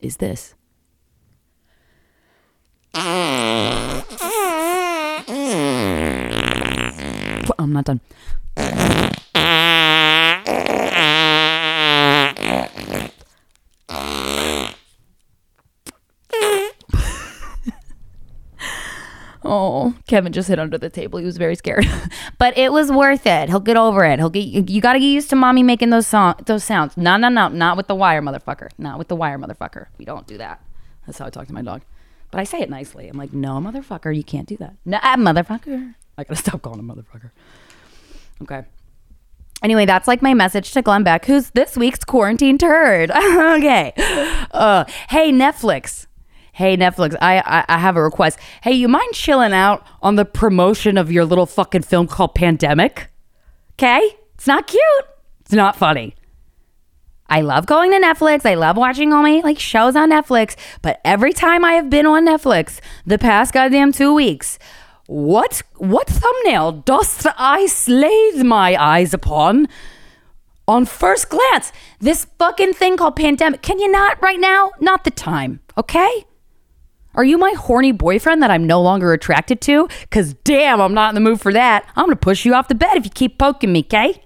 is 0.00 0.18
this. 0.18 0.54
I'm 2.94 4.04
not 7.72 7.86
done. 7.86 8.02
Oh, 19.52 19.94
Kevin 20.06 20.32
just 20.32 20.48
hid 20.48 20.60
under 20.60 20.78
the 20.78 20.88
table. 20.88 21.18
He 21.18 21.24
was 21.24 21.36
very 21.36 21.56
scared, 21.56 21.84
but 22.38 22.56
it 22.56 22.70
was 22.70 22.92
worth 22.92 23.26
it. 23.26 23.48
He'll 23.48 23.58
get 23.58 23.76
over 23.76 24.04
it. 24.04 24.20
He'll 24.20 24.30
get. 24.30 24.42
You 24.42 24.80
got 24.80 24.92
to 24.92 25.00
get 25.00 25.06
used 25.06 25.28
to 25.30 25.36
mommy 25.36 25.64
making 25.64 25.90
those 25.90 26.06
song 26.06 26.36
those 26.46 26.62
sounds. 26.62 26.96
No, 26.96 27.16
no, 27.16 27.28
no, 27.28 27.48
not 27.48 27.76
with 27.76 27.88
the 27.88 27.96
wire, 27.96 28.22
motherfucker. 28.22 28.68
Not 28.78 28.96
with 28.96 29.08
the 29.08 29.16
wire, 29.16 29.38
motherfucker. 29.38 29.86
We 29.98 30.04
don't 30.04 30.24
do 30.28 30.38
that. 30.38 30.62
That's 31.04 31.18
how 31.18 31.26
I 31.26 31.30
talk 31.30 31.48
to 31.48 31.52
my 31.52 31.62
dog. 31.62 31.82
But 32.30 32.38
I 32.38 32.44
say 32.44 32.60
it 32.60 32.70
nicely. 32.70 33.08
I'm 33.08 33.18
like, 33.18 33.32
no, 33.32 33.54
motherfucker, 33.54 34.16
you 34.16 34.22
can't 34.22 34.46
do 34.46 34.56
that. 34.58 34.76
No, 34.84 35.00
ah, 35.02 35.16
motherfucker. 35.16 35.96
I 36.16 36.22
gotta 36.22 36.36
stop 36.40 36.62
calling 36.62 36.78
him 36.78 36.86
motherfucker. 36.86 37.32
Okay. 38.42 38.62
Anyway, 39.64 39.84
that's 39.84 40.06
like 40.06 40.22
my 40.22 40.32
message 40.32 40.70
to 40.72 40.80
Glenn 40.80 41.02
Beck, 41.02 41.24
who's 41.24 41.50
this 41.50 41.76
week's 41.76 42.04
quarantine 42.04 42.56
turd. 42.56 43.10
okay. 43.14 43.92
Uh, 44.52 44.84
hey, 45.08 45.32
Netflix 45.32 46.06
hey 46.60 46.76
Netflix, 46.76 47.16
I, 47.22 47.38
I, 47.38 47.64
I 47.76 47.78
have 47.78 47.96
a 47.96 48.02
request. 48.02 48.38
Hey, 48.62 48.72
you 48.72 48.86
mind 48.86 49.14
chilling 49.14 49.54
out 49.54 49.82
on 50.02 50.16
the 50.16 50.26
promotion 50.26 50.98
of 50.98 51.10
your 51.10 51.24
little 51.24 51.46
fucking 51.46 51.84
film 51.84 52.06
called 52.06 52.34
Pandemic? 52.34 53.08
Okay, 53.76 54.02
it's 54.34 54.46
not 54.46 54.66
cute. 54.66 55.06
It's 55.40 55.54
not 55.54 55.74
funny. 55.74 56.14
I 57.30 57.40
love 57.40 57.64
going 57.64 57.92
to 57.92 57.98
Netflix. 57.98 58.44
I 58.44 58.56
love 58.56 58.76
watching 58.76 59.10
all 59.10 59.22
my 59.22 59.40
like 59.42 59.58
shows 59.58 59.96
on 59.96 60.10
Netflix. 60.10 60.54
But 60.82 61.00
every 61.02 61.32
time 61.32 61.64
I 61.64 61.72
have 61.72 61.88
been 61.88 62.04
on 62.04 62.26
Netflix 62.26 62.80
the 63.06 63.16
past 63.16 63.54
goddamn 63.54 63.92
two 63.92 64.12
weeks, 64.12 64.58
what 65.06 65.62
what 65.78 66.08
thumbnail 66.08 66.72
dost 66.72 67.26
I 67.38 67.64
slay 67.68 68.32
my 68.42 68.76
eyes 68.76 69.14
upon? 69.14 69.66
On 70.68 70.84
first 70.84 71.30
glance, 71.30 71.72
this 72.00 72.26
fucking 72.38 72.74
thing 72.74 72.98
called 72.98 73.16
pandemic. 73.16 73.62
Can 73.62 73.78
you 73.78 73.90
not 73.90 74.20
right 74.20 74.38
now? 74.38 74.72
Not 74.78 75.04
the 75.04 75.10
time, 75.10 75.60
okay? 75.78 76.26
Are 77.20 77.24
you 77.24 77.36
my 77.36 77.52
horny 77.52 77.92
boyfriend 77.92 78.42
that 78.42 78.50
I'm 78.50 78.66
no 78.66 78.80
longer 78.80 79.12
attracted 79.12 79.60
to? 79.60 79.90
Because 80.00 80.32
damn, 80.42 80.80
I'm 80.80 80.94
not 80.94 81.10
in 81.10 81.14
the 81.14 81.20
mood 81.20 81.38
for 81.38 81.52
that. 81.52 81.84
I'm 81.94 82.06
going 82.06 82.16
to 82.16 82.18
push 82.18 82.46
you 82.46 82.54
off 82.54 82.68
the 82.68 82.74
bed 82.74 82.96
if 82.96 83.04
you 83.04 83.10
keep 83.10 83.36
poking 83.36 83.74
me, 83.74 83.80
okay? 83.80 84.24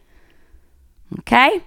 Okay? 1.18 1.64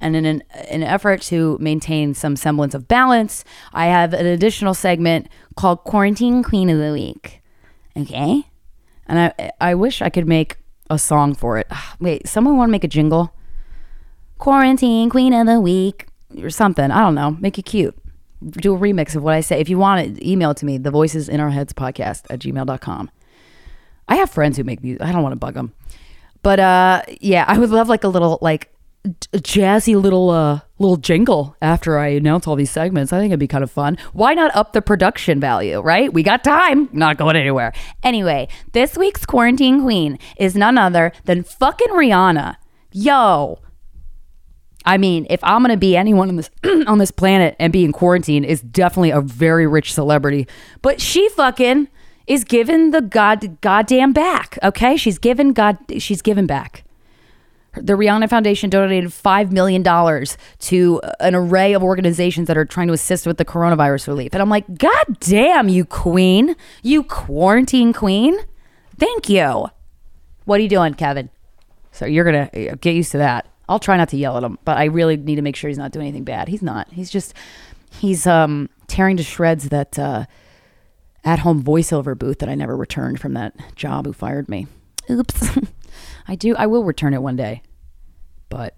And 0.00 0.16
in 0.16 0.24
an, 0.24 0.42
an, 0.70 0.82
effort 0.82 1.20
to 1.24 1.58
maintain 1.60 2.14
some 2.14 2.34
semblance 2.34 2.72
of 2.72 2.88
balance, 2.88 3.44
I 3.74 3.88
have 3.88 4.14
an 4.14 4.24
additional 4.24 4.72
segment 4.72 5.28
called 5.54 5.84
Quarantine 5.84 6.42
Queen 6.42 6.70
of 6.70 6.78
the 6.78 6.94
Week. 6.94 7.42
Okay? 7.94 8.42
And 9.06 9.34
I, 9.38 9.52
I 9.60 9.74
wish 9.74 10.00
I 10.00 10.08
could 10.08 10.26
make 10.26 10.56
a 10.88 10.98
song 10.98 11.34
for 11.34 11.58
it. 11.58 11.66
Ah, 11.70 11.94
wait, 12.00 12.26
someone 12.26 12.56
want 12.56 12.70
to 12.70 12.72
make 12.72 12.84
a 12.84 12.88
jingle? 12.88 13.34
Quarantine 14.38 15.10
Queen 15.10 15.34
of 15.34 15.46
the 15.46 15.60
Week 15.60 16.06
or 16.42 16.48
something. 16.48 16.90
I 16.90 17.02
don't 17.02 17.14
know. 17.14 17.32
Make 17.32 17.58
it 17.58 17.66
cute 17.66 17.94
do 18.44 18.74
a 18.74 18.78
remix 18.78 19.14
of 19.16 19.22
what 19.22 19.34
I 19.34 19.40
say. 19.40 19.60
If 19.60 19.68
you 19.68 19.78
want 19.78 20.06
it, 20.06 20.22
email 20.24 20.50
it 20.50 20.58
to 20.58 20.66
me, 20.66 20.78
the 20.78 20.90
voices 20.90 21.28
in 21.28 21.40
our 21.40 21.50
heads 21.50 21.72
podcast 21.72 22.24
at 22.30 22.40
gmail.com. 22.40 23.10
I 24.08 24.16
have 24.16 24.30
friends 24.30 24.56
who 24.56 24.64
make 24.64 24.82
music. 24.82 25.02
I 25.02 25.12
don't 25.12 25.22
want 25.22 25.32
to 25.32 25.36
bug 25.38 25.54
them. 25.54 25.72
But 26.42 26.60
uh, 26.60 27.02
yeah, 27.20 27.44
I 27.48 27.58
would 27.58 27.70
love 27.70 27.88
like 27.88 28.04
a 28.04 28.08
little 28.08 28.38
like 28.40 28.72
jazzy 29.32 30.00
little 30.00 30.30
uh 30.30 30.60
little 30.78 30.96
jingle 30.96 31.56
after 31.62 31.96
I 31.98 32.08
announce 32.08 32.46
all 32.46 32.56
these 32.56 32.70
segments. 32.70 33.12
I 33.12 33.18
think 33.18 33.30
it'd 33.30 33.40
be 33.40 33.46
kind 33.46 33.64
of 33.64 33.70
fun. 33.70 33.98
Why 34.12 34.34
not 34.34 34.54
up 34.54 34.72
the 34.72 34.82
production 34.82 35.40
value, 35.40 35.80
right? 35.80 36.12
We 36.12 36.22
got 36.22 36.44
time, 36.44 36.88
not 36.92 37.16
going 37.16 37.36
anywhere. 37.36 37.72
Anyway, 38.02 38.48
this 38.72 38.96
week's 38.96 39.24
quarantine 39.24 39.82
queen 39.82 40.18
is 40.36 40.54
none 40.54 40.78
other 40.78 41.12
than 41.24 41.42
fucking 41.42 41.88
Rihanna. 41.88 42.56
Yo, 42.92 43.58
I 44.86 44.96
mean, 44.98 45.26
if 45.28 45.42
I'm 45.42 45.62
gonna 45.62 45.76
be 45.76 45.96
anyone 45.96 46.28
on 46.28 46.36
this 46.36 46.50
on 46.86 46.98
this 46.98 47.10
planet 47.10 47.56
and 47.58 47.72
be 47.72 47.84
in 47.84 47.92
quarantine, 47.92 48.44
is 48.44 48.60
definitely 48.60 49.10
a 49.10 49.20
very 49.20 49.66
rich 49.66 49.92
celebrity. 49.92 50.46
But 50.80 51.00
she 51.00 51.28
fucking 51.30 51.88
is 52.26 52.44
given 52.44 52.90
the 52.92 53.02
god 53.02 53.60
goddamn 53.60 54.12
back. 54.12 54.58
Okay, 54.62 54.96
she's 54.96 55.18
given 55.18 55.52
god 55.52 55.78
she's 55.98 56.22
given 56.22 56.46
back. 56.46 56.84
The 57.74 57.92
Rihanna 57.92 58.30
Foundation 58.30 58.70
donated 58.70 59.10
$5 59.10 59.52
million 59.52 59.82
to 60.60 61.00
an 61.20 61.34
array 61.34 61.74
of 61.74 61.82
organizations 61.82 62.48
that 62.48 62.56
are 62.56 62.64
trying 62.64 62.86
to 62.86 62.94
assist 62.94 63.26
with 63.26 63.36
the 63.36 63.44
coronavirus 63.44 64.08
relief. 64.08 64.32
And 64.32 64.40
I'm 64.40 64.48
like, 64.48 64.78
God 64.78 65.20
damn, 65.20 65.68
you 65.68 65.84
queen, 65.84 66.56
you 66.82 67.02
quarantine 67.02 67.92
queen. 67.92 68.34
Thank 68.98 69.28
you. 69.28 69.68
What 70.46 70.58
are 70.58 70.62
you 70.62 70.70
doing, 70.70 70.94
Kevin? 70.94 71.28
So 71.92 72.06
you're 72.06 72.24
going 72.24 72.48
to 72.48 72.72
uh, 72.72 72.74
get 72.80 72.94
used 72.94 73.12
to 73.12 73.18
that. 73.18 73.46
I'll 73.68 73.78
try 73.78 73.96
not 73.96 74.08
to 74.10 74.16
yell 74.16 74.36
at 74.36 74.44
him, 74.44 74.58
but 74.64 74.76
I 74.76 74.84
really 74.84 75.16
need 75.16 75.36
to 75.36 75.42
make 75.42 75.56
sure 75.56 75.68
he's 75.68 75.78
not 75.78 75.92
doing 75.92 76.06
anything 76.06 76.24
bad. 76.24 76.48
He's 76.48 76.62
not. 76.62 76.92
He's 76.92 77.10
just 77.10 77.34
he's 77.90 78.26
um 78.26 78.68
tearing 78.86 79.16
to 79.16 79.22
shreds 79.22 79.68
that 79.70 79.98
uh, 79.98 80.26
at 81.24 81.40
home 81.40 81.62
voiceover 81.62 82.16
booth 82.16 82.38
that 82.38 82.48
I 82.48 82.54
never 82.54 82.76
returned 82.76 83.20
from 83.20 83.34
that 83.34 83.54
job 83.74 84.06
who 84.06 84.12
fired 84.12 84.48
me. 84.48 84.66
Oops. 85.10 85.58
I 86.28 86.34
do. 86.34 86.54
I 86.56 86.66
will 86.66 86.84
return 86.84 87.14
it 87.14 87.22
one 87.22 87.36
day, 87.36 87.62
but 88.48 88.74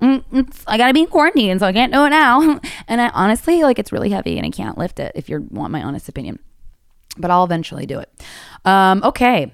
mm, 0.00 0.64
I 0.66 0.78
gotta 0.78 0.94
be 0.94 1.02
in 1.02 1.06
quarantine, 1.08 1.58
so 1.58 1.66
I 1.66 1.72
can't 1.72 1.92
do 1.92 2.04
it 2.04 2.10
now. 2.10 2.60
And 2.88 3.02
I 3.02 3.08
honestly 3.10 3.62
like 3.62 3.78
it's 3.78 3.92
really 3.92 4.10
heavy, 4.10 4.38
and 4.38 4.46
I 4.46 4.50
can't 4.50 4.78
lift 4.78 4.98
it. 4.98 5.12
If 5.14 5.28
you 5.28 5.46
want 5.50 5.72
my 5.72 5.82
honest 5.82 6.08
opinion, 6.08 6.38
but 7.18 7.30
I'll 7.30 7.44
eventually 7.44 7.84
do 7.84 7.98
it. 7.98 8.10
Um, 8.64 9.02
okay. 9.04 9.52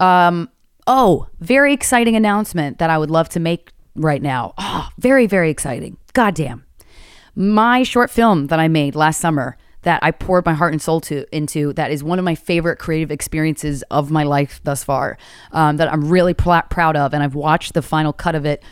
Um, 0.00 0.48
Oh, 0.90 1.26
very 1.38 1.74
exciting 1.74 2.16
announcement 2.16 2.78
that 2.78 2.88
I 2.88 2.96
would 2.96 3.10
love 3.10 3.28
to 3.30 3.40
make 3.40 3.72
right 3.94 4.22
now. 4.22 4.54
Oh, 4.56 4.88
very, 4.98 5.26
very 5.26 5.50
exciting. 5.50 5.98
Goddamn. 6.14 6.64
My 7.36 7.82
short 7.82 8.10
film 8.10 8.46
that 8.46 8.58
I 8.58 8.68
made 8.68 8.94
last 8.94 9.20
summer 9.20 9.58
that 9.82 10.02
I 10.02 10.12
poured 10.12 10.46
my 10.46 10.54
heart 10.54 10.72
and 10.72 10.80
soul 10.80 11.02
to 11.02 11.26
into 11.30 11.74
that 11.74 11.90
is 11.90 12.02
one 12.02 12.18
of 12.18 12.24
my 12.24 12.34
favorite 12.34 12.78
creative 12.78 13.10
experiences 13.10 13.82
of 13.90 14.10
my 14.10 14.22
life 14.22 14.62
thus 14.64 14.82
far. 14.82 15.18
Um, 15.52 15.76
that 15.76 15.92
I'm 15.92 16.08
really 16.08 16.32
pl- 16.32 16.62
proud 16.70 16.96
of, 16.96 17.12
and 17.12 17.22
I've 17.22 17.34
watched 17.34 17.74
the 17.74 17.82
final 17.82 18.14
cut 18.14 18.34
of 18.34 18.46
it 18.46 18.62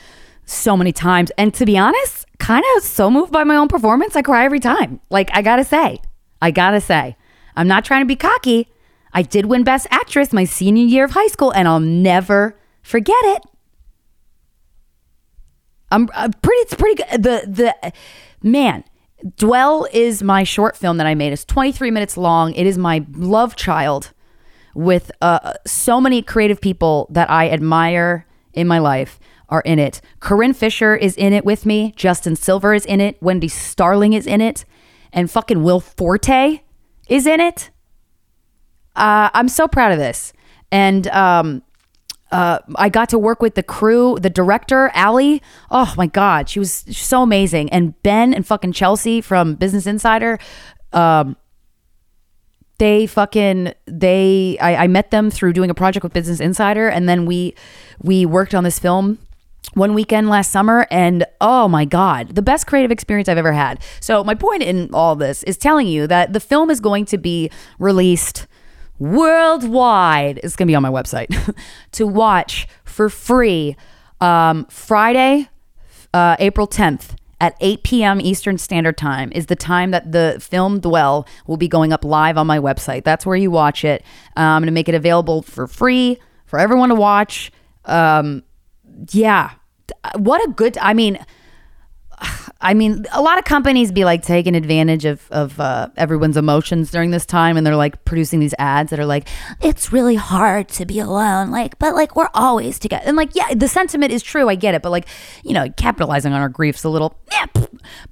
so 0.46 0.74
many 0.74 0.92
times. 0.92 1.30
And 1.36 1.52
to 1.52 1.66
be 1.66 1.76
honest, 1.76 2.24
kind 2.38 2.64
of 2.76 2.82
so 2.82 3.10
moved 3.10 3.30
by 3.30 3.44
my 3.44 3.56
own 3.56 3.68
performance, 3.68 4.16
I 4.16 4.22
cry 4.22 4.46
every 4.46 4.60
time. 4.60 5.00
Like 5.10 5.28
I 5.34 5.42
gotta 5.42 5.64
say, 5.64 6.00
I 6.40 6.50
gotta 6.50 6.80
say, 6.80 7.14
I'm 7.56 7.68
not 7.68 7.84
trying 7.84 8.00
to 8.00 8.06
be 8.06 8.16
cocky. 8.16 8.68
I 9.16 9.22
did 9.22 9.46
win 9.46 9.64
Best 9.64 9.86
Actress 9.90 10.30
my 10.34 10.44
senior 10.44 10.84
year 10.84 11.06
of 11.06 11.12
high 11.12 11.28
school, 11.28 11.50
and 11.50 11.66
I'll 11.66 11.80
never 11.80 12.54
forget 12.82 13.16
it. 13.22 13.42
I'm, 15.90 16.10
I'm 16.14 16.34
pretty. 16.34 16.60
It's 16.60 16.74
pretty 16.74 17.02
good. 17.02 17.22
The 17.22 17.74
the 17.82 17.92
man. 18.42 18.84
Dwell 19.38 19.88
is 19.94 20.22
my 20.22 20.44
short 20.44 20.76
film 20.76 20.98
that 20.98 21.06
I 21.06 21.14
made. 21.14 21.32
It's 21.32 21.46
23 21.46 21.90
minutes 21.90 22.18
long. 22.18 22.52
It 22.52 22.66
is 22.66 22.76
my 22.76 23.06
love 23.12 23.56
child 23.56 24.12
with 24.74 25.10
uh, 25.22 25.54
so 25.66 26.02
many 26.02 26.20
creative 26.20 26.60
people 26.60 27.08
that 27.10 27.30
I 27.30 27.48
admire 27.48 28.26
in 28.52 28.68
my 28.68 28.78
life 28.78 29.18
are 29.48 29.62
in 29.62 29.78
it. 29.78 30.02
Corinne 30.20 30.52
Fisher 30.52 30.94
is 30.94 31.16
in 31.16 31.32
it 31.32 31.46
with 31.46 31.64
me. 31.64 31.94
Justin 31.96 32.36
Silver 32.36 32.74
is 32.74 32.84
in 32.84 33.00
it. 33.00 33.16
Wendy 33.22 33.48
Starling 33.48 34.12
is 34.12 34.26
in 34.26 34.42
it. 34.42 34.66
And 35.14 35.30
fucking 35.30 35.62
Will 35.62 35.80
Forte 35.80 36.60
is 37.08 37.26
in 37.26 37.40
it. 37.40 37.70
Uh, 38.96 39.30
I'm 39.34 39.48
so 39.48 39.68
proud 39.68 39.92
of 39.92 39.98
this. 39.98 40.32
And 40.72 41.06
um, 41.08 41.62
uh, 42.32 42.58
I 42.74 42.88
got 42.88 43.08
to 43.10 43.18
work 43.18 43.40
with 43.40 43.54
the 43.54 43.62
crew, 43.62 44.18
the 44.20 44.30
director, 44.30 44.90
Allie. 44.94 45.42
Oh 45.70 45.94
my 45.96 46.06
God, 46.06 46.48
she 46.48 46.58
was 46.58 46.84
so 46.90 47.22
amazing. 47.22 47.70
And 47.70 48.00
Ben 48.02 48.34
and 48.34 48.46
fucking 48.46 48.72
Chelsea 48.72 49.20
from 49.20 49.54
Business 49.54 49.86
Insider. 49.86 50.38
Um, 50.92 51.36
they 52.78 53.06
fucking 53.06 53.72
they 53.86 54.58
I, 54.60 54.84
I 54.84 54.86
met 54.86 55.10
them 55.10 55.30
through 55.30 55.54
doing 55.54 55.70
a 55.70 55.74
project 55.74 56.04
with 56.04 56.12
Business 56.12 56.40
Insider, 56.40 56.88
and 56.88 57.08
then 57.08 57.24
we 57.24 57.54
we 58.02 58.26
worked 58.26 58.54
on 58.54 58.64
this 58.64 58.78
film 58.78 59.18
one 59.74 59.94
weekend 59.94 60.28
last 60.28 60.52
summer 60.52 60.86
and 60.90 61.26
oh 61.40 61.66
my 61.66 61.84
god 61.84 62.34
the 62.34 62.40
best 62.40 62.68
creative 62.68 62.92
experience 62.92 63.28
i've 63.28 63.36
ever 63.36 63.52
had 63.52 63.82
so 64.00 64.22
my 64.22 64.34
point 64.34 64.62
in 64.62 64.88
all 64.94 65.16
this 65.16 65.42
is 65.42 65.56
telling 65.56 65.88
you 65.88 66.06
that 66.06 66.32
the 66.32 66.38
film 66.38 66.70
is 66.70 66.78
going 66.78 67.04
to 67.04 67.18
be 67.18 67.50
released 67.78 68.46
worldwide 68.98 70.38
it's 70.42 70.56
going 70.56 70.66
to 70.66 70.70
be 70.70 70.74
on 70.74 70.82
my 70.82 70.90
website 70.90 71.54
to 71.92 72.06
watch 72.06 72.66
for 72.84 73.08
free 73.08 73.76
um, 74.20 74.64
friday 74.66 75.48
uh, 76.14 76.36
april 76.38 76.66
10th 76.66 77.14
at 77.40 77.54
8 77.60 77.82
p.m. 77.82 78.20
Eastern 78.20 78.56
Standard 78.56 78.96
Time 78.96 79.30
is 79.32 79.46
the 79.46 79.56
time 79.56 79.90
that 79.90 80.12
the 80.12 80.38
film 80.40 80.80
Dwell 80.80 81.26
will 81.46 81.58
be 81.58 81.68
going 81.68 81.92
up 81.92 82.04
live 82.04 82.38
on 82.38 82.46
my 82.46 82.58
website. 82.58 83.04
That's 83.04 83.26
where 83.26 83.36
you 83.36 83.50
watch 83.50 83.84
it. 83.84 84.02
Uh, 84.36 84.40
I'm 84.40 84.62
going 84.62 84.68
to 84.68 84.72
make 84.72 84.88
it 84.88 84.94
available 84.94 85.42
for 85.42 85.66
free 85.66 86.18
for 86.46 86.58
everyone 86.58 86.88
to 86.88 86.94
watch. 86.94 87.52
Um, 87.84 88.42
yeah, 89.10 89.50
what 90.14 90.46
a 90.48 90.50
good. 90.52 90.78
I 90.78 90.94
mean, 90.94 91.18
I 92.60 92.74
mean, 92.74 93.04
a 93.12 93.20
lot 93.20 93.38
of 93.38 93.44
companies 93.44 93.92
be 93.92 94.04
like 94.04 94.22
taking 94.22 94.54
advantage 94.54 95.04
of 95.04 95.26
of 95.30 95.60
uh, 95.60 95.88
everyone's 95.96 96.36
emotions 96.36 96.90
during 96.90 97.10
this 97.10 97.26
time, 97.26 97.56
and 97.56 97.66
they're 97.66 97.76
like 97.76 98.04
producing 98.04 98.40
these 98.40 98.54
ads 98.58 98.90
that 98.90 98.98
are 98.98 99.06
like, 99.06 99.28
"It's 99.60 99.92
really 99.92 100.14
hard 100.14 100.68
to 100.70 100.86
be 100.86 100.98
alone," 100.98 101.50
like, 101.50 101.78
but 101.78 101.94
like 101.94 102.16
we're 102.16 102.30
always 102.34 102.78
together, 102.78 103.04
and 103.06 103.16
like, 103.16 103.34
yeah, 103.34 103.52
the 103.54 103.68
sentiment 103.68 104.12
is 104.12 104.22
true. 104.22 104.48
I 104.48 104.54
get 104.54 104.74
it, 104.74 104.82
but 104.82 104.90
like, 104.90 105.06
you 105.44 105.52
know, 105.52 105.68
capitalizing 105.76 106.32
on 106.32 106.40
our 106.40 106.48
griefs 106.48 106.84
a 106.84 106.88
little. 106.88 107.18
Yeah. 107.30 107.46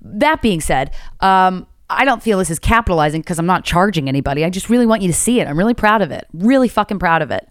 That 0.03 0.43
being 0.43 0.61
said, 0.61 0.95
um, 1.21 1.67
I 1.89 2.05
don't 2.05 2.23
feel 2.23 2.39
this 2.39 2.51
is 2.51 2.59
capitalizing 2.59 3.23
because 3.23 3.39
I'm 3.39 3.47
not 3.47 3.65
charging 3.65 4.09
anybody. 4.09 4.45
I 4.45 4.51
just 4.51 4.69
really 4.69 4.87
want 4.87 5.03
you 5.03 5.09
to 5.09 5.15
see 5.15 5.41
it. 5.41 5.49
I'm 5.49 5.59
really 5.59 5.75
proud 5.75 6.03
of 6.03 6.11
it. 6.11 6.27
Really 6.33 6.69
fucking 6.69 6.99
proud 6.99 7.23
of 7.23 7.31
it. 7.31 7.49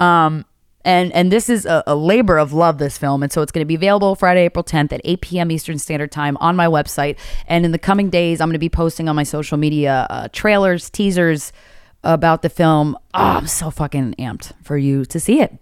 Um, 0.00 0.44
and 0.84 1.12
and 1.12 1.30
this 1.30 1.48
is 1.48 1.66
a, 1.66 1.82
a, 1.86 1.94
labor 1.94 2.38
of 2.38 2.52
love 2.52 2.78
this 2.78 2.98
film. 2.98 3.22
And 3.22 3.32
so 3.32 3.42
it's 3.42 3.52
going 3.52 3.62
to 3.62 3.66
be 3.66 3.74
available 3.74 4.14
friday 4.14 4.42
april 4.42 4.64
10th 4.64 4.92
at 4.92 5.00
8 5.04 5.20
p.m 5.20 5.50
eastern 5.50 5.78
standard 5.78 6.12
time 6.12 6.36
on 6.38 6.56
my 6.56 6.66
website. 6.66 7.16
And 7.46 7.64
in 7.64 7.72
the 7.72 7.78
coming 7.78 8.10
days 8.10 8.40
i'm 8.40 8.48
going 8.48 8.54
to 8.54 8.58
be 8.58 8.68
posting 8.68 9.08
on 9.08 9.16
my 9.16 9.22
social 9.22 9.58
media 9.58 10.06
uh, 10.10 10.28
trailers 10.32 10.90
teasers 10.90 11.52
about 12.04 12.42
the 12.42 12.50
film. 12.50 12.96
Oh, 13.14 13.20
i'm 13.20 13.46
so 13.46 13.70
fucking 13.70 14.14
amped 14.18 14.52
for 14.64 14.76
you 14.76 15.04
to 15.06 15.20
see 15.20 15.40
it. 15.40 15.56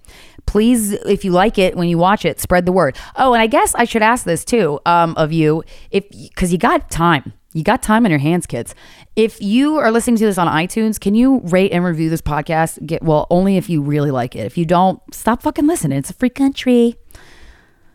Please 0.47 0.93
if 0.93 1.25
you 1.25 1.33
like 1.33 1.59
it 1.59 1.77
when 1.77 1.89
you 1.89 1.99
watch 1.99 2.25
it 2.25 2.41
spread 2.41 2.67
the 2.67 2.73
word. 2.73 2.97
Oh 3.17 3.35
and 3.35 3.43
i 3.43 3.47
guess 3.47 3.75
i 3.75 3.85
should 3.85 4.03
ask 4.03 4.25
this 4.25 4.45
too 4.45 4.81
um, 4.87 5.15
of 5.17 5.33
you. 5.33 5.62
If 5.91 6.09
because 6.11 6.53
you 6.53 6.59
got 6.59 6.91
time 6.91 7.35
you 7.52 7.64
got 7.64 7.83
time 7.83 8.04
on 8.04 8.11
your 8.11 8.21
hands, 8.21 8.47
kids. 8.47 8.75
If 9.16 9.40
you 9.42 9.76
are 9.78 9.90
listening 9.90 10.16
to 10.16 10.25
this 10.25 10.38
on 10.38 10.47
iTunes, 10.47 11.00
can 11.00 11.14
you 11.14 11.40
rate 11.45 11.73
and 11.73 11.85
review 11.85 12.09
this 12.09 12.23
podcast? 12.23 12.85
Get 12.87 13.02
well, 13.02 13.26
only 13.30 13.57
if 13.57 13.69
you 13.69 13.83
really 13.83 14.11
like 14.11 14.37
it. 14.37 14.47
If 14.47 14.57
you 14.57 14.64
don't, 14.64 15.00
stop 15.12 15.42
fucking 15.42 15.66
listening. 15.66 15.99
It's 15.99 16.11
a 16.11 16.14
free 16.14 16.30
country. 16.30 16.97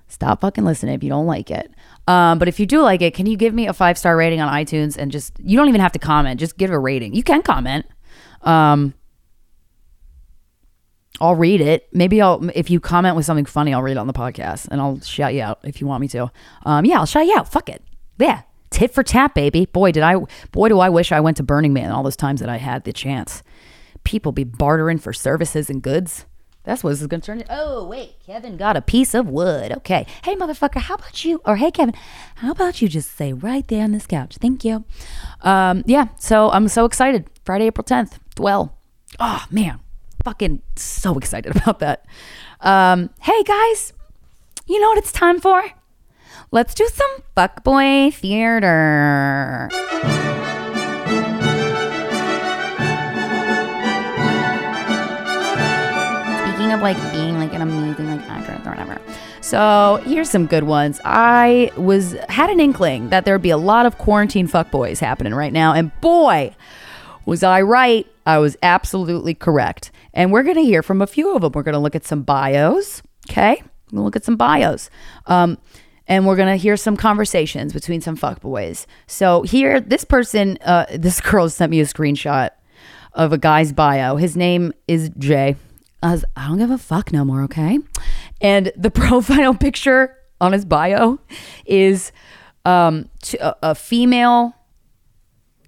Stop 0.07 0.41
fucking 0.41 0.65
listening 0.65 0.93
if 0.93 1.03
you 1.03 1.09
don't 1.09 1.25
like 1.25 1.50
it. 1.50 1.74
Um, 2.07 2.38
but 2.38 2.47
if 2.47 2.59
you 2.59 2.65
do 2.65 2.81
like 2.81 3.01
it, 3.01 3.13
can 3.13 3.25
you 3.25 3.38
give 3.38 3.53
me 3.53 3.67
a 3.67 3.74
five 3.74 3.97
star 3.97 4.15
rating 4.15 4.41
on 4.41 4.53
iTunes 4.53 4.97
and 4.97 5.12
just 5.12 5.33
you 5.39 5.57
don't 5.57 5.69
even 5.69 5.81
have 5.81 5.93
to 5.93 6.00
comment, 6.00 6.39
just 6.39 6.57
give 6.57 6.69
a 6.69 6.77
rating. 6.77 7.15
You 7.15 7.24
can 7.24 7.41
comment. 7.41 7.85
Um, 8.41 8.93
I'll 11.21 11.35
read 11.35 11.62
it. 11.62 11.88
Maybe 11.93 12.21
I'll 12.21 12.50
if 12.53 12.69
you 12.69 12.79
comment 12.79 13.15
with 13.15 13.25
something 13.25 13.45
funny, 13.45 13.74
I'll 13.74 13.81
read 13.81 13.93
it 13.93 13.97
on 13.97 14.07
the 14.07 14.13
podcast 14.13 14.67
and 14.69 14.81
I'll 14.81 15.00
shout 15.00 15.33
you 15.33 15.41
out 15.41 15.59
if 15.63 15.79
you 15.79 15.88
want 15.88 16.01
me 16.01 16.07
to. 16.09 16.31
Um, 16.65 16.85
yeah, 16.85 17.00
I'll 17.00 17.05
shout 17.05 17.25
you 17.25 17.38
out. 17.38 17.51
Fuck 17.51 17.69
it. 17.69 17.81
Yeah, 18.19 18.43
tit 18.69 18.93
for 18.93 19.03
tat, 19.03 19.34
baby. 19.34 19.65
Boy, 19.65 19.91
did 19.91 20.03
I, 20.03 20.17
boy, 20.51 20.69
do 20.69 20.79
I 20.79 20.89
wish 20.89 21.12
I 21.12 21.19
went 21.19 21.38
to 21.38 21.43
Burning 21.43 21.74
Man 21.74 21.91
all 21.91 22.03
those 22.03 22.15
times 22.15 22.39
that 22.39 22.50
I 22.50 22.57
had 22.57 22.84
the 22.84 22.93
chance. 22.93 23.43
People 24.03 24.31
be 24.31 24.43
bartering 24.43 24.98
for 25.00 25.13
services 25.13 25.70
and 25.70 25.81
goods. 25.81 26.25
That's 26.66 26.83
what 26.83 26.90
this 26.90 27.01
is 27.01 27.07
going 27.07 27.22
to 27.22 27.25
turn 27.25 27.42
into. 27.42 27.55
Oh, 27.55 27.85
wait, 27.85 28.16
Kevin 28.25 28.57
got 28.57 28.75
a 28.75 28.81
piece 28.81 29.13
of 29.13 29.29
wood. 29.29 29.72
Okay. 29.72 30.05
Hey, 30.24 30.35
motherfucker, 30.35 30.81
how 30.81 30.96
about 30.96 31.24
you? 31.24 31.40
Or 31.46 31.57
hey, 31.57 31.70
Kevin, 31.70 31.94
how 32.35 32.51
about 32.51 32.81
you 32.81 32.90
just 32.90 33.11
stay 33.11 33.33
right 33.33 33.68
there 33.68 33.83
on 33.83 33.92
this 33.92 34.07
couch? 34.07 34.37
Thank 34.42 34.66
you. 34.66 34.83
Um, 35.42 35.83
yeah, 35.85 36.07
so 36.18 36.50
I'm 36.50 36.68
so 36.68 36.85
excited. 36.85 37.29
Friday, 37.44 37.68
April 37.68 37.85
10th. 37.85 38.18
Well, 38.40 38.75
oh, 39.20 39.46
man, 39.51 39.79
fucking 40.24 40.63
so 40.75 41.13
excited 41.18 41.55
about 41.55 41.79
that. 41.79 42.05
Um, 42.61 43.11
hey, 43.22 43.44
guys, 43.44 43.94
you 44.66 44.81
know 44.81 44.90
what 44.90 44.98
it's 44.98 45.11
time 45.11 45.40
for? 45.40 45.63
Let's 46.51 46.74
do 46.74 46.88
some 46.94 47.10
fuckboy 47.36 48.14
theater. 48.14 49.70
Speaking 56.46 56.72
of 56.72 56.81
like 56.81 56.98
being 57.12 57.38
like 57.40 57.53
an 57.53 57.62
amazing 57.62 58.08
like 58.08 58.29
actress 58.29 58.66
or 58.66 58.70
whatever. 58.70 59.01
So 59.42 60.01
here's 60.05 60.29
some 60.29 60.46
good 60.46 60.64
ones. 60.64 61.01
I 61.03 61.72
was 61.77 62.14
had 62.29 62.50
an 62.50 62.60
inkling 62.60 63.10
that 63.10 63.25
there'd 63.25 63.42
be 63.42 63.50
a 63.50 63.58
lot 63.58 63.86
of 63.86 63.98
quarantine 63.98 64.48
fuckboys 64.48 65.00
happening 65.00 65.34
right 65.34 65.53
now, 65.53 65.74
and 65.74 65.92
boy, 66.01 66.55
was 67.25 67.44
I 67.44 67.62
right. 67.62 68.08
I 68.25 68.38
was 68.38 68.55
absolutely 68.64 69.34
correct. 69.34 69.92
And 70.14 70.31
we're 70.31 70.44
gonna 70.44 70.62
hear 70.62 70.81
from 70.81 71.01
a 71.01 71.08
few 71.08 71.36
of 71.36 71.42
them. 71.42 71.51
We're 71.53 71.64
gonna 71.64 71.79
look 71.79 71.96
at 71.96 72.05
some 72.05 72.22
bios. 72.22 73.01
Okay, 73.29 73.62
we'll 73.92 74.03
look 74.03 74.16
at 74.16 74.24
some 74.24 74.36
bios. 74.36 74.90
Um, 75.25 75.58
and 76.07 76.25
we're 76.25 76.35
gonna 76.35 76.57
hear 76.57 76.77
some 76.77 76.98
conversations 76.98 77.74
between 77.74 78.01
some 78.01 78.18
fuckboys. 78.18 78.85
So 79.07 79.41
here, 79.44 79.79
this 79.79 80.03
person, 80.03 80.57
uh, 80.63 80.85
this 80.96 81.22
girl 81.22 81.50
sent 81.50 81.72
me 81.72 81.79
a 81.79 81.85
screenshot 81.85 82.50
of 83.13 83.33
a 83.33 83.37
guy's 83.37 83.72
bio. 83.72 84.18
His 84.18 84.35
name 84.35 84.74
is 84.87 85.09
Jay. 85.18 85.55
I, 86.03 86.11
was, 86.11 86.25
I 86.35 86.48
don't 86.48 86.57
give 86.57 86.72
a 86.72 86.77
fuck 86.77 87.11
no 87.11 87.24
more, 87.25 87.44
okay? 87.44 87.79
And 88.41 88.72
the 88.75 88.91
profile 88.91 89.53
picture 89.53 90.18
on 90.41 90.53
his 90.53 90.65
bio 90.65 91.20
is 91.65 92.11
um, 92.65 93.09
a, 93.39 93.55
a 93.61 93.75
female 93.75 94.54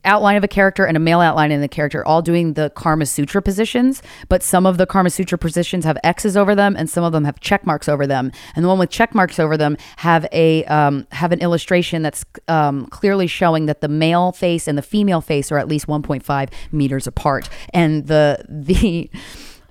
outline 0.07 0.37
of 0.37 0.43
a 0.43 0.47
character 0.47 0.85
and 0.85 0.97
a 0.97 0.99
male 0.99 1.19
outline 1.19 1.51
in 1.51 1.61
the 1.61 1.67
character, 1.67 2.05
all 2.07 2.21
doing 2.21 2.53
the 2.53 2.71
Karma 2.71 3.05
Sutra 3.05 3.41
positions. 3.41 4.01
But 4.29 4.41
some 4.41 4.65
of 4.65 4.77
the 4.77 4.85
Karma 4.85 5.09
Sutra 5.09 5.37
positions 5.37 5.85
have 5.85 5.97
X's 6.03 6.35
over 6.35 6.55
them, 6.55 6.75
and 6.75 6.89
some 6.89 7.03
of 7.03 7.11
them 7.11 7.25
have 7.25 7.39
check 7.39 7.65
marks 7.65 7.87
over 7.87 8.07
them. 8.07 8.31
And 8.55 8.65
the 8.65 8.69
one 8.69 8.79
with 8.79 8.89
check 8.89 9.13
marks 9.13 9.39
over 9.39 9.57
them 9.57 9.77
have 9.97 10.25
a 10.31 10.65
um, 10.65 11.05
have 11.11 11.31
an 11.31 11.39
illustration 11.39 12.01
that's 12.01 12.25
um, 12.47 12.87
clearly 12.87 13.27
showing 13.27 13.67
that 13.67 13.81
the 13.81 13.87
male 13.87 14.31
face 14.31 14.67
and 14.67 14.77
the 14.77 14.81
female 14.81 15.21
face 15.21 15.51
are 15.51 15.57
at 15.57 15.67
least 15.67 15.87
1.5 15.87 16.49
meters 16.71 17.05
apart. 17.05 17.49
And 17.73 18.07
the 18.07 18.43
the 18.47 19.11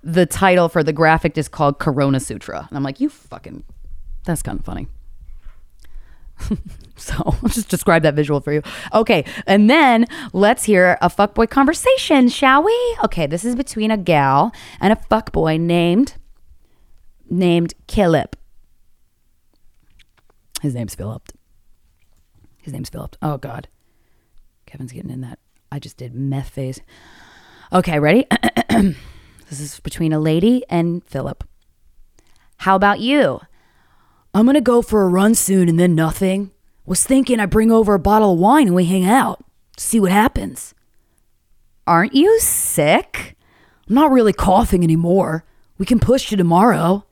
the 0.07 0.25
title 0.25 0.68
for 0.68 0.85
the 0.85 0.92
graphic 0.92 1.37
is 1.37 1.49
called 1.49 1.81
Corona 1.81 2.20
Sutra. 2.20 2.66
And 2.68 2.77
I'm 2.77 2.85
like, 2.85 3.01
you 3.01 3.09
fucking, 3.09 3.64
that's 4.25 4.40
kind 4.40 4.61
of 4.61 4.64
funny. 4.64 4.87
so 6.96 7.14
I'll 7.26 7.48
just 7.48 7.68
describe 7.68 8.02
that 8.02 8.14
visual 8.14 8.40
for 8.40 8.52
you. 8.52 8.62
Okay, 8.92 9.24
and 9.46 9.70
then 9.70 10.06
let's 10.32 10.64
hear 10.64 10.98
a 11.00 11.09
fuckboy 11.09 11.48
conversation, 11.50 12.28
shall 12.28 12.62
we? 12.62 12.96
Okay, 13.04 13.26
this 13.26 13.44
is 13.44 13.54
between 13.54 13.90
a 13.90 13.96
gal 13.96 14.52
and 14.80 14.92
a 14.92 14.96
fuckboy 14.96 15.61
named 15.61 16.14
named 17.28 17.74
Killip. 17.87 18.35
His 20.62 20.74
name's 20.74 20.94
Philip. 20.94 21.28
His 22.62 22.72
name's 22.72 22.88
Philip. 22.88 23.16
Oh 23.22 23.37
God, 23.37 23.68
Kevin's 24.66 24.92
getting 24.92 25.11
in 25.11 25.20
that. 25.20 25.38
I 25.70 25.78
just 25.78 25.96
did 25.96 26.14
meth 26.14 26.48
phase. 26.50 26.80
Okay, 27.72 27.98
ready? 27.98 28.26
this 28.70 29.61
is 29.61 29.80
between 29.80 30.12
a 30.12 30.20
lady 30.20 30.64
and 30.70 31.04
Philip. 31.04 31.44
How 32.59 32.74
about 32.74 33.00
you? 33.00 33.40
I'm 34.32 34.46
gonna 34.46 34.61
go 34.61 34.82
for 34.82 35.02
a 35.02 35.09
run 35.09 35.35
soon 35.35 35.68
and 35.68 35.78
then 35.78 35.94
nothing. 35.94 36.52
Was 36.87 37.05
thinking 37.05 37.40
I 37.40 37.46
bring 37.46 37.72
over 37.72 37.94
a 37.94 37.99
bottle 37.99 38.35
of 38.35 38.38
wine 38.38 38.68
and 38.68 38.77
we 38.77 38.85
hang 38.85 39.05
out. 39.05 39.44
See 39.77 40.01
what 40.01 40.12
happens. 40.12 40.72
Aren't 41.87 42.14
you 42.14 42.38
sick? 42.40 43.37
I'm 43.88 43.94
not 43.94 44.11
really 44.11 44.33
coughing 44.33 44.83
anymore. 44.83 45.44
We 45.79 45.87
can 45.87 46.01
push 46.01 46.31
to 46.31 46.37
tomorrow. 46.37 47.05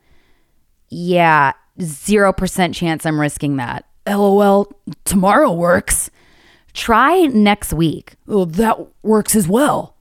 Yeah, 0.88 1.52
0% 1.78 2.74
chance 2.74 3.04
I'm 3.04 3.20
risking 3.20 3.56
that. 3.56 3.84
LOL, 4.06 4.72
tomorrow 5.04 5.52
works. 5.52 6.10
Try 6.72 7.26
next 7.26 7.72
week. 7.72 8.14
Well, 8.26 8.46
that 8.46 8.78
works 9.02 9.36
as 9.36 9.48
well. 9.48 9.96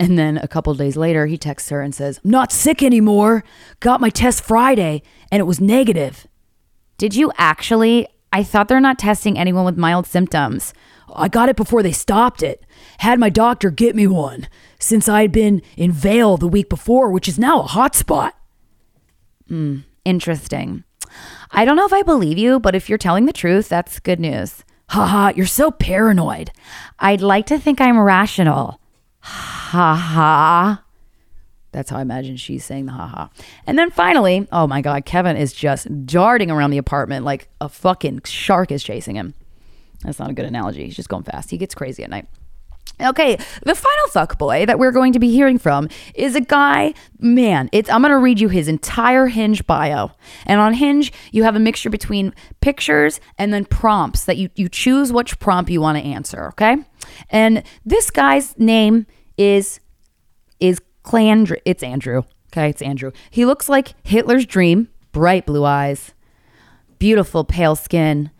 And 0.00 0.18
then 0.18 0.38
a 0.38 0.48
couple 0.48 0.74
days 0.74 0.96
later, 0.96 1.26
he 1.26 1.38
texts 1.38 1.70
her 1.70 1.80
and 1.80 1.94
says, 1.94 2.20
I'm 2.24 2.30
not 2.30 2.50
sick 2.50 2.82
anymore. 2.82 3.44
Got 3.78 4.00
my 4.00 4.10
test 4.10 4.42
Friday 4.42 5.02
and 5.30 5.40
it 5.40 5.44
was 5.44 5.60
negative. 5.60 6.26
Did 6.98 7.14
you 7.14 7.32
actually? 7.36 8.08
I 8.32 8.42
thought 8.42 8.68
they're 8.68 8.80
not 8.80 8.98
testing 8.98 9.38
anyone 9.38 9.64
with 9.64 9.76
mild 9.76 10.06
symptoms. 10.06 10.72
I 11.14 11.28
got 11.28 11.48
it 11.48 11.56
before 11.56 11.82
they 11.82 11.92
stopped 11.92 12.42
it. 12.42 12.64
Had 12.98 13.18
my 13.18 13.28
doctor 13.28 13.70
get 13.70 13.94
me 13.94 14.06
one 14.06 14.48
since 14.78 15.08
I 15.08 15.22
had 15.22 15.32
been 15.32 15.60
in 15.76 15.92
Vail 15.92 16.36
the 16.36 16.48
week 16.48 16.68
before, 16.68 17.10
which 17.10 17.28
is 17.28 17.38
now 17.38 17.60
a 17.60 17.68
hotspot. 17.68 18.32
Hmm, 19.48 19.80
interesting. 20.04 20.84
I 21.50 21.66
don't 21.66 21.76
know 21.76 21.84
if 21.84 21.92
I 21.92 22.02
believe 22.02 22.38
you, 22.38 22.58
but 22.58 22.74
if 22.74 22.88
you're 22.88 22.96
telling 22.98 23.26
the 23.26 23.32
truth, 23.32 23.68
that's 23.68 24.00
good 24.00 24.18
news. 24.18 24.64
Haha, 24.88 25.32
you're 25.36 25.46
so 25.46 25.70
paranoid. 25.70 26.50
I'd 26.98 27.20
like 27.20 27.46
to 27.46 27.58
think 27.58 27.80
I'm 27.80 27.98
rational. 27.98 28.80
ha 29.20 29.94
ha. 29.94 30.82
That's 31.72 31.90
how 31.90 31.96
I 31.96 32.02
imagine 32.02 32.36
she's 32.36 32.64
saying 32.64 32.86
the 32.86 32.92
ha 32.92 33.06
ha. 33.06 33.30
And 33.66 33.78
then 33.78 33.90
finally, 33.90 34.46
oh 34.52 34.66
my 34.66 34.80
God, 34.80 35.04
Kevin 35.04 35.36
is 35.36 35.52
just 35.52 36.06
darting 36.06 36.50
around 36.50 36.70
the 36.70 36.78
apartment 36.78 37.24
like 37.24 37.48
a 37.60 37.68
fucking 37.68 38.22
shark 38.24 38.70
is 38.70 38.84
chasing 38.84 39.16
him. 39.16 39.34
That's 40.02 40.18
not 40.18 40.30
a 40.30 40.34
good 40.34 40.44
analogy. 40.44 40.84
He's 40.84 40.96
just 40.96 41.08
going 41.08 41.22
fast. 41.22 41.50
He 41.50 41.58
gets 41.58 41.74
crazy 41.74 42.04
at 42.04 42.10
night. 42.10 42.26
Okay, 43.00 43.36
the 43.64 43.74
final 43.74 44.08
fuck 44.10 44.38
boy 44.38 44.66
that 44.66 44.78
we're 44.78 44.92
going 44.92 45.12
to 45.14 45.18
be 45.18 45.30
hearing 45.30 45.58
from 45.58 45.88
is 46.14 46.36
a 46.36 46.40
guy, 46.40 46.94
man, 47.18 47.68
it's 47.72 47.88
I'm 47.90 48.02
going 48.02 48.10
to 48.10 48.18
read 48.18 48.38
you 48.38 48.48
his 48.48 48.68
entire 48.68 49.26
Hinge 49.26 49.66
bio. 49.66 50.12
And 50.46 50.60
on 50.60 50.74
Hinge, 50.74 51.12
you 51.32 51.42
have 51.44 51.56
a 51.56 51.58
mixture 51.58 51.90
between 51.90 52.34
pictures 52.60 53.18
and 53.38 53.52
then 53.52 53.64
prompts 53.64 54.24
that 54.26 54.36
you 54.36 54.50
you 54.56 54.68
choose 54.68 55.12
which 55.12 55.38
prompt 55.38 55.70
you 55.70 55.80
want 55.80 55.98
to 55.98 56.04
answer, 56.04 56.48
okay? 56.48 56.76
And 57.30 57.62
this 57.84 58.10
guy's 58.10 58.56
name 58.58 59.06
is 59.36 59.80
is 60.60 60.80
Clandr 61.04 61.56
it's 61.64 61.82
Andrew. 61.82 62.22
Okay, 62.52 62.68
it's 62.68 62.82
Andrew. 62.82 63.12
He 63.30 63.44
looks 63.44 63.68
like 63.68 63.94
Hitler's 64.02 64.46
dream, 64.46 64.88
bright 65.12 65.46
blue 65.46 65.64
eyes, 65.64 66.12
beautiful 66.98 67.44
pale 67.44 67.76
skin. 67.76 68.30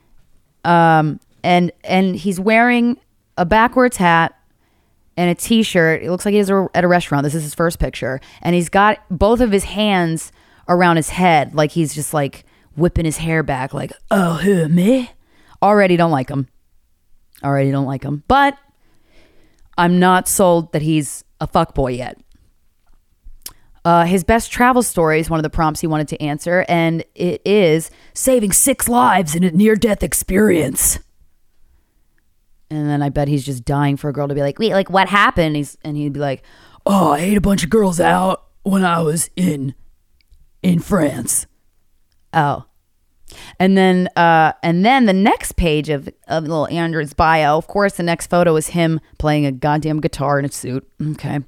Um 0.65 1.21
and 1.43 1.73
and 1.85 2.17
he's 2.17 2.39
wearing 2.39 2.99
a 3.37 3.45
backwards 3.45 3.97
hat 3.97 4.39
and 5.17 5.31
a 5.31 5.35
t-shirt. 5.35 6.03
It 6.03 6.11
looks 6.11 6.25
like 6.25 6.35
he's 6.35 6.51
at 6.51 6.85
a 6.85 6.89
restaurant. 6.89 7.25
This 7.25 7.35
is 7.35 7.43
his 7.43 7.55
first 7.55 7.79
picture, 7.79 8.21
and 8.41 8.55
he's 8.55 8.69
got 8.69 8.99
both 9.11 9.41
of 9.41 9.53
his 9.53 9.65
hands 9.65 10.33
around 10.69 10.97
his 10.97 11.11
head, 11.11 11.55
like 11.55 11.73
he's 11.73 11.95
just 11.95 12.15
like 12.15 12.45
whipping 12.77 13.05
his 13.05 13.19
hair 13.19 13.43
back, 13.43 13.75
like 13.75 13.93
oh 14.11 14.35
who 14.35 14.69
me. 14.69 15.11
Already 15.63 15.97
don't 15.97 16.11
like 16.11 16.29
him. 16.29 16.49
Already 17.45 17.71
don't 17.71 17.87
like 17.87 18.03
him, 18.03 18.25
but 18.29 18.57
I'm 19.77 19.99
not 19.99 20.29
sold 20.29 20.73
that 20.73 20.83
he's 20.83 21.25
a 21.41 21.47
fuckboy 21.47 21.97
yet. 21.97 22.19
Uh, 23.85 24.05
his 24.05 24.23
best 24.23 24.53
travel 24.53 24.83
story 24.83 25.19
is 25.19 25.29
one 25.29 25.41
of 25.41 25.43
the 25.43 25.51
prompts 25.51 25.81
he 25.81 25.87
wanted 25.87 26.07
to 26.09 26.23
answer, 26.23 26.65
and 26.69 27.05
it 27.15 27.43
is 27.45 27.91
saving 28.15 28.53
six 28.53 28.89
lives 28.89 29.35
in 29.35 29.43
a 29.43 29.51
near 29.51 29.75
death 29.75 30.05
experience. 30.05 31.01
And 32.71 32.89
then 32.89 33.03
I 33.03 33.09
bet 33.09 33.29
he's 33.29 33.45
just 33.45 33.65
dying 33.65 33.97
for 33.97 34.09
a 34.09 34.13
girl 34.13 34.29
to 34.29 34.35
be 34.35 34.41
like, 34.41 34.59
wait, 34.59 34.73
like 34.73 34.89
what 34.89 35.09
happened? 35.09 35.57
He's 35.57 35.77
and 35.85 35.97
he'd 35.97 36.13
be 36.13 36.21
like, 36.21 36.43
oh, 36.87 37.13
I 37.13 37.19
ate 37.19 37.37
a 37.37 37.41
bunch 37.41 37.65
of 37.65 37.71
girls 37.71 38.01
out 38.01 38.45
when 38.63 38.85
I 38.85 39.01
was 39.01 39.29
in 39.37 39.75
in 40.63 40.79
France. 40.79 41.47
Oh. 42.33 42.65
And 43.59 43.77
then 43.77 44.09
uh 44.17 44.53
and 44.63 44.87
then 44.87 45.05
the 45.05 45.13
next 45.13 45.57
page 45.57 45.91
of 45.91 46.09
of 46.29 46.45
little 46.45 46.69
Andrew's 46.69 47.13
bio, 47.13 47.59
of 47.59 47.67
course, 47.67 47.95
the 47.95 48.05
next 48.05 48.29
photo 48.29 48.57
is 48.57 48.69
him 48.69 49.01
playing 49.19 49.45
a 49.45 49.53
goddamn 49.53 50.01
guitar 50.01 50.39
in 50.39 50.47
a 50.47 50.51
suit. 50.51 50.89
Okay 51.03 51.41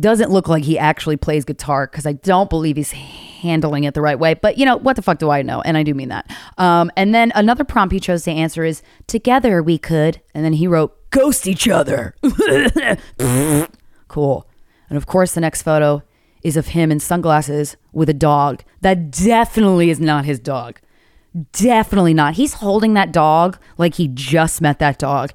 doesn't 0.00 0.30
look 0.30 0.48
like 0.48 0.64
he 0.64 0.78
actually 0.78 1.16
plays 1.16 1.44
guitar 1.44 1.86
because 1.86 2.06
I 2.06 2.12
don't 2.12 2.48
believe 2.48 2.76
he's 2.76 2.92
handling 2.92 3.84
it 3.84 3.94
the 3.94 4.00
right 4.00 4.18
way. 4.18 4.34
But 4.34 4.58
you 4.58 4.64
know, 4.64 4.76
what 4.76 4.96
the 4.96 5.02
fuck 5.02 5.18
do 5.18 5.30
I 5.30 5.42
know? 5.42 5.60
And 5.62 5.76
I 5.76 5.82
do 5.82 5.94
mean 5.94 6.08
that. 6.08 6.30
Um, 6.56 6.90
and 6.96 7.14
then 7.14 7.32
another 7.34 7.64
prompt 7.64 7.92
he 7.92 8.00
chose 8.00 8.22
to 8.24 8.30
answer 8.30 8.64
is 8.64 8.82
together 9.06 9.62
we 9.62 9.78
could. 9.78 10.20
And 10.34 10.44
then 10.44 10.54
he 10.54 10.66
wrote 10.66 11.10
ghost 11.10 11.46
each 11.46 11.68
other. 11.68 12.14
cool. 14.08 14.48
And 14.88 14.96
of 14.96 15.06
course, 15.06 15.34
the 15.34 15.40
next 15.40 15.62
photo 15.62 16.02
is 16.42 16.56
of 16.56 16.68
him 16.68 16.92
in 16.92 17.00
sunglasses 17.00 17.76
with 17.92 18.08
a 18.08 18.14
dog. 18.14 18.62
That 18.80 19.10
definitely 19.10 19.90
is 19.90 20.00
not 20.00 20.24
his 20.24 20.38
dog. 20.38 20.80
Definitely 21.52 22.14
not. 22.14 22.34
He's 22.34 22.54
holding 22.54 22.94
that 22.94 23.12
dog 23.12 23.58
like 23.76 23.94
he 23.94 24.08
just 24.08 24.60
met 24.60 24.78
that 24.78 24.98
dog. 24.98 25.32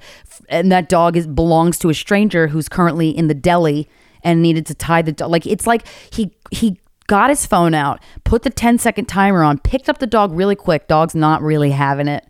And 0.49 0.71
that 0.71 0.89
dog 0.89 1.15
is 1.15 1.27
belongs 1.27 1.77
to 1.79 1.89
a 1.89 1.93
stranger 1.93 2.47
who's 2.47 2.67
currently 2.67 3.09
in 3.09 3.27
the 3.27 3.33
deli 3.33 3.87
and 4.23 4.41
needed 4.41 4.65
to 4.67 4.75
tie 4.75 5.01
the 5.01 5.11
dog. 5.11 5.31
Like 5.31 5.45
it's 5.45 5.67
like 5.67 5.87
he 6.11 6.35
he 6.51 6.79
got 7.07 7.29
his 7.29 7.45
phone 7.45 7.73
out, 7.73 8.01
put 8.23 8.43
the 8.43 8.49
10 8.49 8.77
second 8.77 9.05
timer 9.05 9.43
on, 9.43 9.59
picked 9.59 9.89
up 9.89 9.99
the 9.99 10.07
dog 10.07 10.31
really 10.31 10.55
quick. 10.55 10.87
Dog's 10.87 11.15
not 11.15 11.41
really 11.41 11.71
having 11.71 12.07
it 12.07 12.25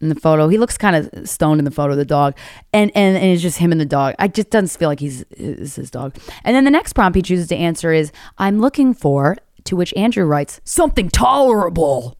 in 0.00 0.08
the 0.08 0.14
photo. 0.14 0.48
He 0.48 0.58
looks 0.58 0.78
kind 0.78 0.96
of 0.96 1.28
stoned 1.28 1.58
in 1.58 1.64
the 1.64 1.70
photo 1.70 1.92
of 1.92 1.98
the 1.98 2.04
dog, 2.04 2.36
and 2.72 2.90
and, 2.94 3.16
and 3.16 3.26
it's 3.26 3.42
just 3.42 3.58
him 3.58 3.72
and 3.72 3.80
the 3.80 3.86
dog. 3.86 4.14
I 4.18 4.28
just 4.28 4.50
doesn't 4.50 4.78
feel 4.78 4.88
like 4.88 5.00
he's 5.00 5.22
is 5.30 5.76
his 5.76 5.90
dog. 5.90 6.16
And 6.44 6.54
then 6.54 6.64
the 6.64 6.70
next 6.70 6.92
prompt 6.92 7.16
he 7.16 7.22
chooses 7.22 7.48
to 7.48 7.56
answer 7.56 7.92
is, 7.92 8.12
"I'm 8.38 8.60
looking 8.60 8.94
for." 8.94 9.36
To 9.64 9.76
which 9.76 9.92
Andrew 9.96 10.24
writes, 10.24 10.60
"Something 10.64 11.10
tolerable." 11.10 12.16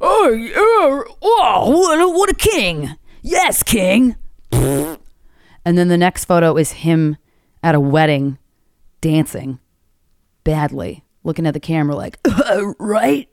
Oh, 0.00 0.30
yeah. 0.30 0.54
oh, 1.22 1.70
what 1.70 2.00
a, 2.00 2.08
what 2.08 2.30
a 2.30 2.34
king! 2.34 2.94
Yes, 3.22 3.62
king. 3.62 4.14
and 4.52 4.98
then 5.64 5.88
the 5.88 5.96
next 5.96 6.26
photo 6.26 6.56
is 6.56 6.72
him 6.72 7.16
at 7.62 7.74
a 7.74 7.80
wedding 7.80 8.38
dancing 9.00 9.58
badly, 10.44 11.04
looking 11.24 11.46
at 11.46 11.54
the 11.54 11.60
camera 11.60 11.94
like, 11.96 12.18
uh, 12.24 12.72
right? 12.78 13.28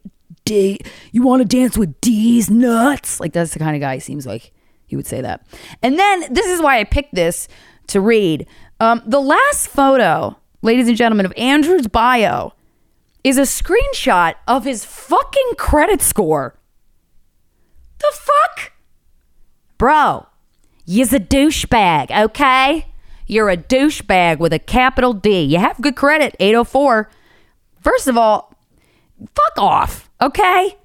D, 0.46 0.80
you 1.12 1.24
want 1.24 1.42
to 1.42 1.48
dance 1.48 1.78
with 1.78 2.00
D's 2.02 2.50
nuts? 2.50 3.20
Like 3.20 3.34
that's 3.34 3.54
the 3.54 3.60
kind 3.60 3.76
of 3.76 3.80
guy 3.80 3.96
he 3.96 4.00
seems 4.00 4.26
like 4.26 4.52
he 4.86 4.96
would 4.96 5.08
say 5.08 5.22
that. 5.22 5.46
And 5.82 5.98
then 5.98 6.34
this 6.34 6.48
is 6.48 6.62
why 6.62 6.80
I 6.80 6.84
picked 6.84 7.16
this 7.16 7.48
to 7.88 8.02
read. 8.02 8.48
Um, 8.80 9.02
the 9.06 9.22
last 9.22 9.68
photo, 9.68 10.38
ladies 10.62 10.88
and 10.88 10.98
gentlemen, 10.98 11.26
of 11.26 11.34
Andrew's 11.38 11.88
bio 11.88 12.54
is 13.24 13.38
a 13.38 13.44
screenshot 13.44 14.36
of 14.48 14.66
his 14.66 14.84
fucking 14.84 15.54
credit 15.58 16.02
score. 16.02 16.60
The 18.00 18.12
fuck? 18.14 18.74
Bro, 19.78 20.28
you's 20.86 21.14
a 21.14 21.20
douchebag, 21.20 22.12
okay? 22.26 22.88
You're 23.28 23.50
a 23.50 23.58
douchebag 23.58 24.40
with 24.40 24.54
a 24.54 24.60
capital 24.60 25.14
D. 25.14 25.42
You 25.42 25.60
have 25.60 25.80
good 25.82 25.96
credit, 25.96 26.36
804. 26.40 27.10
First 27.82 28.08
of 28.08 28.18
all, 28.18 28.54
fuck 29.36 29.58
off, 29.58 30.10
okay? 30.22 30.78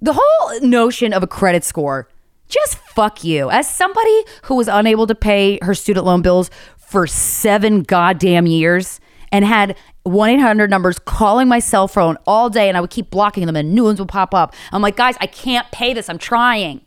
The 0.00 0.14
whole 0.18 0.60
notion 0.60 1.12
of 1.12 1.22
a 1.22 1.26
credit 1.26 1.64
score, 1.64 2.08
just 2.48 2.76
fuck 2.76 3.22
you. 3.22 3.50
As 3.50 3.68
somebody 3.70 4.24
who 4.44 4.56
was 4.56 4.68
unable 4.68 5.06
to 5.06 5.14
pay 5.14 5.58
her 5.62 5.74
student 5.74 6.06
loan 6.06 6.22
bills 6.22 6.50
for 6.78 7.06
seven 7.06 7.82
goddamn 7.82 8.46
years 8.46 9.00
and 9.30 9.44
had 9.44 9.76
1 10.02 10.30
800 10.30 10.70
numbers 10.70 10.98
calling 10.98 11.46
my 11.46 11.58
cell 11.58 11.86
phone 11.86 12.16
all 12.26 12.50
day 12.50 12.68
and 12.68 12.76
I 12.76 12.80
would 12.80 12.90
keep 12.90 13.10
blocking 13.10 13.46
them 13.46 13.56
and 13.56 13.74
new 13.74 13.84
ones 13.84 13.98
would 13.98 14.08
pop 14.08 14.34
up. 14.34 14.54
I'm 14.72 14.82
like, 14.82 14.96
guys, 14.96 15.16
I 15.20 15.26
can't 15.26 15.70
pay 15.70 15.92
this. 15.94 16.08
I'm 16.08 16.18
trying. 16.18 16.80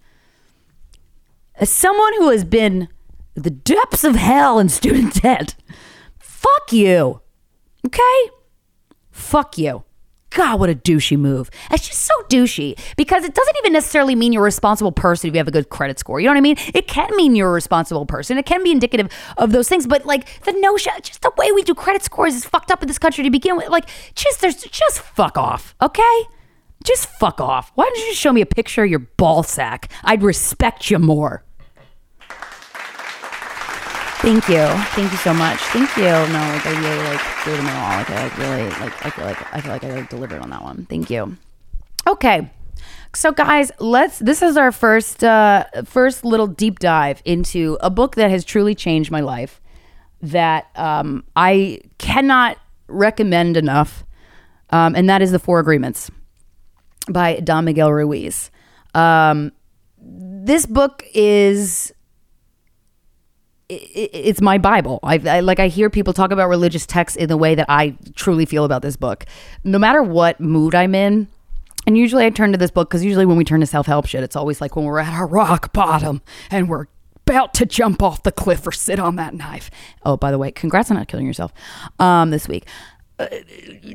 As 1.56 1.70
someone 1.70 2.14
who 2.16 2.30
has 2.30 2.44
been 2.44 2.90
the 3.36 3.50
depths 3.50 4.04
of 4.04 4.16
hell 4.16 4.60
in 4.60 4.70
student 4.70 5.14
debt. 5.22 5.56
Fuck 6.20 6.72
you. 6.72 7.22
Okay? 7.86 8.30
Fuck 9.12 9.58
you. 9.58 9.84
God, 10.34 10.60
what 10.60 10.70
a 10.70 10.76
douchey 10.76 11.18
move. 11.18 11.52
It's 11.70 11.88
just 11.88 12.02
so 12.02 12.14
douchey 12.28 12.78
because 12.98 13.24
it 13.24 13.36
doesn't 13.36 13.58
even 13.60 13.74
necessarily 13.74 14.16
mean 14.16 14.34
you're 14.34 14.42
a 14.42 14.46
responsible 14.46 14.92
person 14.92 15.28
if 15.28 15.36
you 15.36 15.38
have 15.38 15.48
a 15.48 15.52
good 15.52 15.70
credit 15.70 16.00
score. 16.00 16.20
You 16.20 16.26
know 16.26 16.32
what 16.32 16.38
I 16.38 16.42
mean? 16.42 16.58
It 16.74 16.88
can 16.88 17.16
mean 17.16 17.36
you're 17.36 17.50
a 17.50 17.54
responsible 17.54 18.08
person. 18.08 18.40
It 18.40 18.48
can 18.48 18.64
be 18.64 18.72
indicative 18.72 19.12
of 19.38 19.52
those 19.52 19.70
things, 19.70 19.86
but 19.86 20.06
like 20.08 20.42
the 20.44 20.54
notion, 20.54 20.94
just 21.04 21.22
the 21.22 21.32
way 21.38 21.52
we 21.52 21.62
do 21.62 21.76
credit 21.76 22.02
scores 22.02 22.34
is 22.34 22.46
fucked 22.46 22.72
up 22.72 22.82
in 22.82 22.88
this 22.88 22.98
country 22.98 23.24
to 23.24 23.30
begin 23.30 23.58
with. 23.58 23.70
Like, 23.70 23.88
just 24.16 24.42
there's 24.42 24.56
just 24.56 25.00
fuck 25.00 25.38
off, 25.38 25.76
okay? 25.82 26.24
Just 26.84 27.08
fuck 27.08 27.40
off. 27.40 27.72
Why 27.76 27.86
don't 27.86 27.98
you 27.98 28.08
just 28.08 28.20
show 28.20 28.34
me 28.34 28.42
a 28.42 28.48
picture 28.48 28.84
of 28.84 28.90
your 28.90 29.00
ball 29.00 29.44
sack? 29.44 29.92
I'd 30.04 30.24
respect 30.24 30.90
you 30.90 30.98
more. 30.98 31.44
Thank 34.24 34.48
you. 34.48 34.66
Thank 34.96 35.12
you 35.12 35.18
so 35.18 35.34
much. 35.34 35.60
Thank 35.60 35.98
you. 35.98 36.04
No, 36.04 36.16
like 36.16 36.66
I 36.66 36.80
really 36.80 37.04
like 37.10 37.22
gave 37.44 37.58
them 37.58 37.68
all. 37.68 37.98
Like 37.98 38.10
I 38.10 38.24
like 38.24 38.38
really 38.38 38.70
like 38.70 39.06
I 39.06 39.10
feel 39.10 39.26
like 39.26 39.54
I 39.54 39.60
feel 39.60 39.72
like 39.74 39.84
I 39.84 39.96
like 39.96 40.10
delivered 40.10 40.42
on 40.42 40.50
that 40.52 40.64
one. 40.64 40.86
Thank 40.90 41.10
you. 41.10 41.36
Okay. 42.08 42.50
So 43.14 43.34
guys, 43.34 43.74
let's 43.80 44.20
this 44.20 44.42
is 44.42 44.56
our 44.56 44.72
first 44.72 45.26
uh 45.26 45.66
first 45.84 46.24
little 46.24 46.48
deep 46.48 46.80
dive 46.80 47.22
into 47.26 47.78
a 47.82 47.90
book 47.90 48.16
that 48.16 48.30
has 48.30 48.46
truly 48.46 48.74
changed 48.74 49.12
my 49.12 49.20
life 49.20 49.60
that 50.22 50.68
um 50.78 51.26
I 51.36 51.82
cannot 51.98 52.58
recommend 52.88 53.58
enough. 53.58 54.06
Um, 54.70 54.96
and 54.96 55.10
that 55.10 55.22
is 55.22 55.32
The 55.32 55.40
Four 55.40 55.60
Agreements 55.60 56.10
by 57.10 57.42
Don 57.42 57.66
Miguel 57.66 57.92
Ruiz. 57.92 58.52
Um, 58.96 59.52
this 60.00 60.66
book 60.66 61.04
is 61.14 61.92
it's 63.76 64.42
my 64.42 64.58
Bible. 64.58 65.00
I, 65.04 65.20
I, 65.26 65.40
like 65.42 65.60
I 65.60 65.68
hear 65.68 65.90
people 65.90 66.14
talk 66.14 66.32
about 66.32 66.50
religious 66.50 66.86
texts 66.86 67.16
in 67.16 67.30
the 67.30 67.38
way 67.38 67.56
that 67.56 67.66
I 67.70 67.98
truly 68.16 68.46
feel 68.46 68.66
about 68.66 68.82
this 68.82 68.96
book. 68.96 69.26
No 69.64 69.80
matter 69.80 70.04
what 70.04 70.40
mood 70.40 70.76
I'm 70.76 70.96
in, 70.96 71.28
and 71.86 71.98
usually 71.98 72.26
I 72.26 72.30
turn 72.30 72.52
to 72.52 72.58
this 72.58 72.72
book 72.72 72.90
because 72.90 73.04
usually 73.04 73.26
when 73.26 73.38
we 73.38 73.44
turn 73.44 73.60
to 73.60 73.66
self 73.66 73.86
help 73.86 74.08
shit, 74.08 74.24
it's 74.24 74.36
always 74.36 74.62
like 74.62 74.76
when 74.76 74.86
we're 74.86 75.00
at 75.00 75.14
our 75.14 75.28
rock 75.28 75.74
bottom 75.74 76.22
and 76.50 76.70
we're 76.70 76.88
about 77.26 77.54
to 77.56 77.66
jump 77.66 78.02
off 78.02 78.24
the 78.24 78.32
cliff 78.32 78.66
or 78.68 78.72
sit 78.72 79.00
on 79.00 79.16
that 79.16 79.34
knife. 79.34 79.70
Oh, 80.06 80.18
by 80.18 80.32
the 80.32 80.38
way, 80.38 80.52
congrats 80.52 80.92
on 80.92 80.98
not 80.98 81.08
killing 81.08 81.26
yourself 81.26 81.54
um, 82.00 82.30
this 82.32 82.48
week. 82.48 82.66
Uh, 83.20 83.28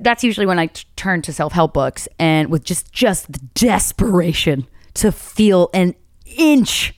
that's 0.00 0.22
usually 0.22 0.46
when 0.46 0.58
I 0.58 0.66
t- 0.66 0.84
turn 0.96 1.22
to 1.22 1.32
self 1.32 1.52
help 1.52 1.74
books 1.74 2.08
and 2.18 2.50
with 2.50 2.64
just 2.64 2.92
just 2.92 3.32
the 3.32 3.40
desperation 3.54 4.66
to 4.94 5.12
feel 5.12 5.70
an 5.74 5.94
inch 6.24 6.94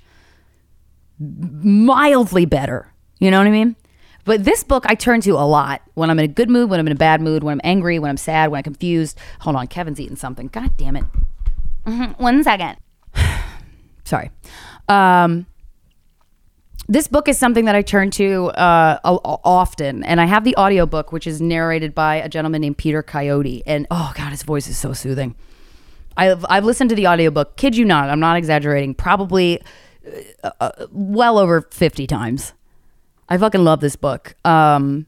mildly 1.20 2.46
better, 2.46 2.92
You 3.18 3.30
know 3.30 3.38
what 3.38 3.46
I 3.46 3.50
mean? 3.50 3.76
But 4.24 4.44
this 4.44 4.64
book 4.64 4.84
I 4.86 4.94
turn 4.94 5.20
to 5.22 5.30
a 5.32 5.46
lot 5.46 5.82
when 5.94 6.10
I'm 6.10 6.18
in 6.18 6.24
a 6.24 6.28
good 6.28 6.50
mood, 6.50 6.70
when 6.70 6.78
I'm 6.78 6.86
in 6.86 6.92
a 6.92 6.96
bad 6.96 7.20
mood, 7.20 7.42
when 7.42 7.52
I'm 7.52 7.60
angry, 7.64 7.98
when 7.98 8.10
I'm 8.10 8.16
sad, 8.16 8.50
when 8.50 8.58
I'm 8.58 8.64
confused. 8.64 9.18
Hold 9.40 9.56
on, 9.56 9.66
Kevin's 9.66 10.00
eating 10.00 10.16
something. 10.16 10.48
God 10.48 10.76
damn 10.76 10.96
it. 10.96 11.04
One 12.18 12.44
second. 12.44 12.76
Sorry. 14.04 14.30
Um, 14.88 15.46
this 16.88 17.06
book 17.06 17.28
is 17.28 17.38
something 17.38 17.66
that 17.66 17.74
I 17.74 17.82
turn 17.82 18.10
to 18.12 18.46
uh, 18.48 18.98
often, 19.04 20.02
and 20.02 20.20
I 20.20 20.26
have 20.26 20.44
the 20.44 20.56
audiobook, 20.56 21.12
which 21.12 21.26
is 21.26 21.40
narrated 21.40 21.94
by 21.94 22.16
a 22.16 22.28
gentleman 22.28 22.60
named 22.60 22.78
Peter 22.78 23.02
Coyote. 23.02 23.62
And 23.64 23.86
oh 23.90 24.12
god, 24.16 24.30
his 24.30 24.42
voice 24.42 24.68
is 24.68 24.76
so 24.76 24.92
soothing. 24.92 25.36
I've 26.16 26.44
I've 26.48 26.64
listened 26.64 26.90
to 26.90 26.96
the 26.96 27.06
audiobook. 27.06 27.56
Kid 27.56 27.76
you 27.76 27.84
not, 27.84 28.10
I'm 28.10 28.20
not 28.20 28.36
exaggerating. 28.36 28.94
Probably 28.94 29.62
uh, 30.42 30.86
well 30.90 31.38
over 31.38 31.62
50 31.62 32.06
times. 32.06 32.52
I 33.28 33.38
fucking 33.38 33.62
love 33.62 33.80
this 33.80 33.96
book. 33.96 34.34
Um, 34.44 35.06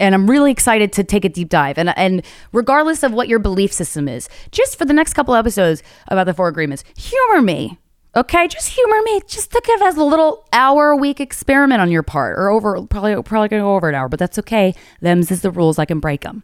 and 0.00 0.14
I'm 0.14 0.28
really 0.28 0.50
excited 0.50 0.92
to 0.94 1.04
take 1.04 1.24
a 1.24 1.28
deep 1.28 1.48
dive. 1.48 1.78
And 1.78 1.96
and 1.98 2.24
regardless 2.52 3.02
of 3.02 3.12
what 3.12 3.28
your 3.28 3.38
belief 3.38 3.72
system 3.72 4.08
is, 4.08 4.28
just 4.50 4.78
for 4.78 4.84
the 4.84 4.92
next 4.92 5.14
couple 5.14 5.34
episodes 5.34 5.82
about 6.08 6.24
the 6.24 6.34
four 6.34 6.48
agreements, 6.48 6.84
humor 6.96 7.42
me. 7.42 7.78
Okay, 8.16 8.48
just 8.48 8.70
humor 8.70 9.02
me. 9.02 9.20
Just 9.26 9.50
think 9.50 9.66
of 9.68 9.82
it 9.82 9.86
as 9.86 9.96
a 9.96 10.04
little 10.04 10.46
hour 10.52 10.90
a 10.90 10.96
week 10.96 11.20
experiment 11.20 11.80
on 11.80 11.90
your 11.90 12.02
part, 12.02 12.38
or 12.38 12.48
over 12.48 12.82
probably 12.86 13.20
probably 13.22 13.48
gonna 13.48 13.62
go 13.62 13.74
over 13.74 13.88
an 13.88 13.94
hour, 13.94 14.08
but 14.08 14.18
that's 14.18 14.38
okay. 14.38 14.74
Them's 15.00 15.30
is 15.30 15.42
the 15.42 15.50
rules. 15.50 15.78
I 15.78 15.84
can 15.84 16.00
break 16.00 16.22
them. 16.22 16.42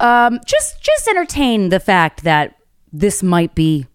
Um, 0.00 0.40
just 0.46 0.82
just 0.82 1.08
entertain 1.08 1.68
the 1.70 1.80
fact 1.80 2.24
that 2.24 2.56
this 2.92 3.22
might 3.22 3.54
be 3.54 3.86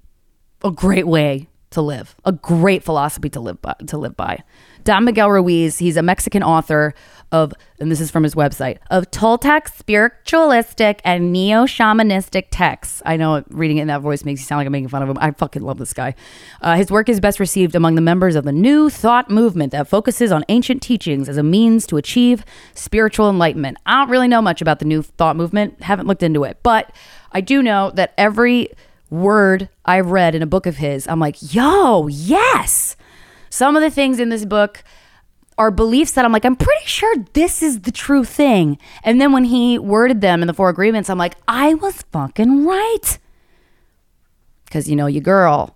a 0.64 0.72
great 0.72 1.08
way 1.08 1.48
to 1.72 1.82
live, 1.82 2.16
a 2.26 2.32
great 2.32 2.84
philosophy 2.84 3.30
to 3.30 3.40
live 3.40 3.62
by, 3.62 3.76
to 3.88 3.98
live 3.98 4.16
by. 4.16 4.44
Don 4.84 5.06
Miguel 5.06 5.30
Ruiz, 5.30 5.78
he's 5.78 5.96
a 5.96 6.02
Mexican 6.02 6.44
author 6.44 6.94
of, 7.32 7.54
and 7.80 7.90
this 7.90 8.02
is 8.02 8.12
from 8.12 8.24
his 8.24 8.36
website, 8.36 8.80
of 8.90 9.10
Toltec 9.10 9.74
spiritualistic 9.74 11.02
and 11.06 11.32
neo 11.32 11.66
shamanistic 11.66 12.48
texts. 12.52 13.02
I 13.06 13.16
know 13.16 13.44
reading 13.50 13.78
it 13.78 13.84
in 13.84 13.88
that 13.88 14.02
voice 14.02 14.26
makes 14.26 14.42
you 14.42 14.46
sound 14.46 14.60
like 14.60 14.66
I'm 14.66 14.72
making 14.72 14.90
fun 14.90 15.02
of 15.02 15.10
him. 15.10 15.18
I 15.20 15.32
fucking 15.32 15.62
love 15.62 15.78
this 15.78 15.94
guy. 15.94 16.16
Uh, 16.62 16.76
his 16.76 16.92
work 16.92 17.08
is 17.08 17.20
best 17.20 17.40
received 17.40 17.74
among 17.74 17.96
the 17.96 18.02
members 18.02 18.36
of 18.36 18.44
the 18.44 18.52
New 18.52 18.90
Thought 18.90 19.30
movement 19.30 19.72
that 19.72 19.88
focuses 19.88 20.32
on 20.32 20.44
ancient 20.50 20.82
teachings 20.82 21.30
as 21.30 21.38
a 21.38 21.44
means 21.44 21.88
to 21.88 21.98
achieve 21.98 22.44
spiritual 22.74 23.30
enlightenment. 23.30 23.78
I 23.86 24.02
don't 24.02 24.10
really 24.10 24.28
know 24.28 24.42
much 24.42 24.62
about 24.62 24.80
the 24.80 24.86
New 24.86 25.04
Thought 25.04 25.38
movement, 25.38 25.84
haven't 25.84 26.08
looked 26.08 26.24
into 26.24 26.44
it, 26.44 26.58
but 26.64 26.92
I 27.32 27.40
do 27.40 27.64
know 27.64 27.92
that 27.92 28.14
every 28.18 28.72
word 29.12 29.70
I've 29.86 30.10
read 30.10 30.34
in 30.34 30.42
a 30.42 30.48
book 30.48 30.66
of 30.66 30.78
his, 30.78 31.08
I'm 31.08 31.20
like, 31.20 31.54
yo, 31.54 32.08
yes. 32.08 32.96
Some 33.52 33.76
of 33.76 33.84
the 33.84 33.92
things 33.92 34.20
in 34.20 34.30
this 34.30 34.46
book 34.46 34.84
are 35.58 35.70
beliefs 35.70 36.14
that 36.14 36.26
I'm 36.26 36.32
like, 36.32 36.46
I'm 36.46 36.56
pretty 36.56 36.86
sure 36.86 37.14
this 37.34 37.62
is 37.62 37.82
the 37.82 37.92
true 37.92 38.24
thing. 38.24 38.80
And 39.04 39.22
then 39.22 39.32
when 39.32 39.44
he 39.44 39.78
worded 39.78 40.22
them 40.22 40.42
in 40.42 40.48
the 40.48 40.54
four 40.54 40.70
agreements, 40.70 41.10
I'm 41.10 41.18
like, 41.18 41.36
I 41.48 41.76
was 41.76 42.02
fucking 42.12 42.66
right. 42.66 43.20
Because, 44.66 44.90
you 44.90 44.96
know, 44.96 45.06
your 45.06 45.22
girl 45.22 45.76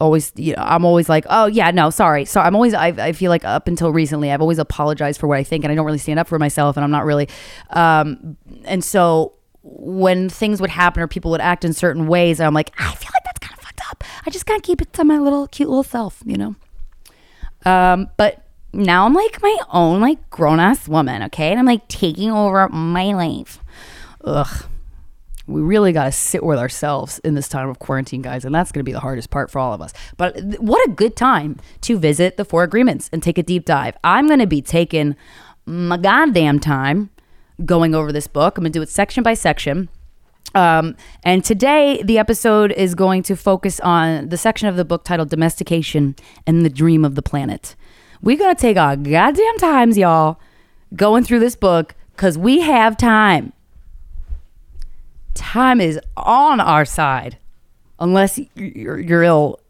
always, 0.00 0.32
you 0.36 0.56
know, 0.56 0.62
I'm 0.62 0.84
always 0.84 1.08
like, 1.08 1.26
oh, 1.28 1.46
yeah, 1.46 1.70
no, 1.70 1.90
sorry. 1.90 2.24
So 2.24 2.40
I'm 2.40 2.54
always, 2.54 2.74
I, 2.74 2.88
I 2.88 3.12
feel 3.12 3.30
like 3.30 3.44
up 3.44 3.68
until 3.68 3.92
recently, 3.92 4.32
I've 4.32 4.40
always 4.40 4.58
apologized 4.58 5.20
for 5.20 5.26
what 5.26 5.38
I 5.38 5.44
think 5.44 5.64
and 5.64 5.70
I 5.70 5.74
don't 5.74 5.86
really 5.86 5.98
stand 5.98 6.18
up 6.18 6.26
for 6.26 6.38
myself 6.38 6.76
and 6.76 6.84
I'm 6.84 6.90
not 6.90 7.04
really, 7.04 7.28
um, 7.70 8.36
and 8.64 8.82
so 8.82 9.34
when 9.68 10.28
things 10.28 10.60
would 10.60 10.70
happen 10.70 11.02
or 11.02 11.08
people 11.08 11.30
would 11.32 11.40
act 11.40 11.64
in 11.64 11.72
certain 11.72 12.06
ways, 12.06 12.40
I'm 12.40 12.54
like, 12.54 12.72
I 12.78 12.94
feel 12.94 13.10
like 13.12 13.24
that's 13.24 13.40
kind 13.40 13.58
of 13.58 13.64
fucked 13.64 13.80
up. 13.90 14.04
I 14.24 14.30
just 14.30 14.46
gotta 14.46 14.60
keep 14.60 14.80
it 14.80 14.92
to 14.94 15.04
my 15.04 15.18
little 15.18 15.48
cute 15.48 15.68
little 15.68 15.82
self, 15.82 16.22
you 16.24 16.36
know? 16.36 16.54
Um, 17.64 18.10
but 18.16 18.46
now 18.72 19.06
I'm 19.06 19.14
like 19.14 19.42
my 19.42 19.56
own 19.72 20.00
like 20.00 20.30
grown 20.30 20.60
ass 20.60 20.86
woman, 20.86 21.22
okay? 21.24 21.50
And 21.50 21.58
I'm 21.58 21.66
like 21.66 21.88
taking 21.88 22.30
over 22.30 22.68
my 22.68 23.12
life. 23.12 23.58
Ugh. 24.24 24.64
We 25.48 25.60
really 25.60 25.92
got 25.92 26.04
to 26.06 26.12
sit 26.12 26.42
with 26.42 26.58
ourselves 26.58 27.20
in 27.20 27.34
this 27.34 27.48
time 27.48 27.68
of 27.68 27.78
quarantine, 27.78 28.20
guys, 28.20 28.44
and 28.44 28.52
that's 28.52 28.72
going 28.72 28.80
to 28.80 28.84
be 28.84 28.92
the 28.92 28.98
hardest 28.98 29.30
part 29.30 29.48
for 29.48 29.60
all 29.60 29.72
of 29.72 29.80
us. 29.80 29.92
But 30.16 30.42
what 30.58 30.84
a 30.88 30.90
good 30.90 31.14
time 31.14 31.58
to 31.82 31.98
visit 31.98 32.36
the 32.36 32.44
Four 32.44 32.64
Agreements 32.64 33.08
and 33.12 33.22
take 33.22 33.38
a 33.38 33.44
deep 33.44 33.64
dive. 33.64 33.96
I'm 34.02 34.26
going 34.26 34.40
to 34.40 34.46
be 34.48 34.60
taking 34.60 35.14
my 35.64 35.98
goddamn 35.98 36.58
time 36.58 37.10
going 37.64 37.94
over 37.94 38.12
this 38.12 38.26
book. 38.26 38.58
I'm 38.58 38.64
going 38.64 38.72
to 38.72 38.78
do 38.78 38.82
it 38.82 38.88
section 38.88 39.22
by 39.22 39.34
section. 39.34 39.88
Um, 40.54 40.96
and 41.22 41.44
today, 41.44 42.02
the 42.02 42.18
episode 42.18 42.72
is 42.72 42.94
going 42.94 43.22
to 43.24 43.36
focus 43.36 43.80
on 43.80 44.28
the 44.28 44.36
section 44.36 44.68
of 44.68 44.76
the 44.76 44.84
book 44.84 45.04
titled 45.04 45.28
Domestication 45.28 46.16
and 46.46 46.64
the 46.64 46.70
Dream 46.70 47.04
of 47.04 47.14
the 47.14 47.22
Planet. 47.22 47.74
We're 48.22 48.38
going 48.38 48.54
to 48.54 48.60
take 48.60 48.76
our 48.76 48.96
goddamn 48.96 49.58
times, 49.58 49.98
y'all, 49.98 50.40
going 50.94 51.24
through 51.24 51.40
this 51.40 51.56
book 51.56 51.94
because 52.12 52.38
we 52.38 52.60
have 52.60 52.96
time. 52.96 53.52
Time 55.34 55.80
is 55.80 56.00
on 56.16 56.60
our 56.60 56.86
side, 56.86 57.36
unless 57.98 58.40
you're, 58.54 58.98
you're 58.98 59.22
ill, 59.22 59.60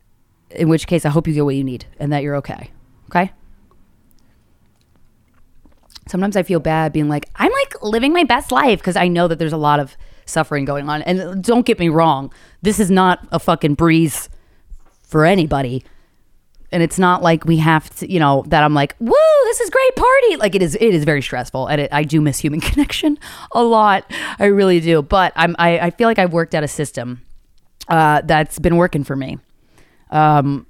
in 0.51 0.69
which 0.69 0.87
case, 0.87 1.05
I 1.05 1.09
hope 1.09 1.27
you 1.27 1.35
get 1.35 1.45
what 1.45 1.57
you 1.57 1.65
need 1.65 1.87
and 1.99 2.13
that 2.13 2.23
you're 2.23 2.37
okay. 2.37 2.71
Okay? 3.11 3.33
Sometimes 6.09 6.37
I 6.37 6.43
feel 6.43 6.61
bad 6.61 6.93
being 6.93 7.09
like, 7.09 7.29
I'm 7.37 7.53
like 7.53 7.83
living 7.83 8.13
my 8.13 8.25
best 8.25 8.51
life 8.51 8.79
because 8.79 8.97
I 8.97 9.09
know 9.09 9.29
that 9.29 9.39
there's 9.39 9.53
a 9.53 9.59
lot 9.59 9.81
of 9.81 9.97
suffering 10.25 10.65
going 10.65 10.89
on. 10.89 11.03
And 11.03 11.43
don't 11.43 11.67
get 11.67 11.79
me 11.79 11.89
wrong, 11.89 12.33
this 12.63 12.81
is 12.81 12.91
not 12.91 13.27
a 13.33 13.39
fucking 13.39 13.75
breeze 13.75 14.29
for 15.03 15.25
anybody. 15.25 15.85
And 16.73 16.83
it's 16.83 16.99
not 16.99 17.23
like 17.23 17.45
we 17.45 17.59
have 17.59 17.89
to, 17.97 18.11
you 18.11 18.19
know, 18.19 18.45
that 18.49 18.65
I'm 18.65 18.75
like, 18.75 18.97
woo, 18.99 19.15
this 19.45 19.61
is 19.61 19.71
great 19.71 19.97
party. 19.97 20.37
Like 20.37 20.55
it 20.55 20.63
is, 20.63 20.75
it 20.75 20.95
is 20.95 21.05
very 21.05 21.23
stressful, 21.23 21.69
and 21.69 21.81
it, 21.81 21.93
I 21.93 22.03
do 22.03 22.21
miss 22.21 22.41
human 22.41 22.61
connection 22.71 23.19
a 23.53 23.63
lot. 23.63 24.11
I 24.39 24.47
really 24.47 24.81
do. 24.81 25.01
But 25.01 25.33
I'm, 25.37 25.55
I, 25.59 25.79
I 25.79 25.91
feel 25.91 26.09
like 26.09 26.19
I've 26.19 26.33
worked 26.33 26.55
out 26.55 26.65
a 26.65 26.69
system 26.69 27.23
uh, 27.89 28.21
that's 28.23 28.59
been 28.59 28.77
working 28.77 29.05
for 29.05 29.15
me. 29.15 29.39
Um, 30.11 30.67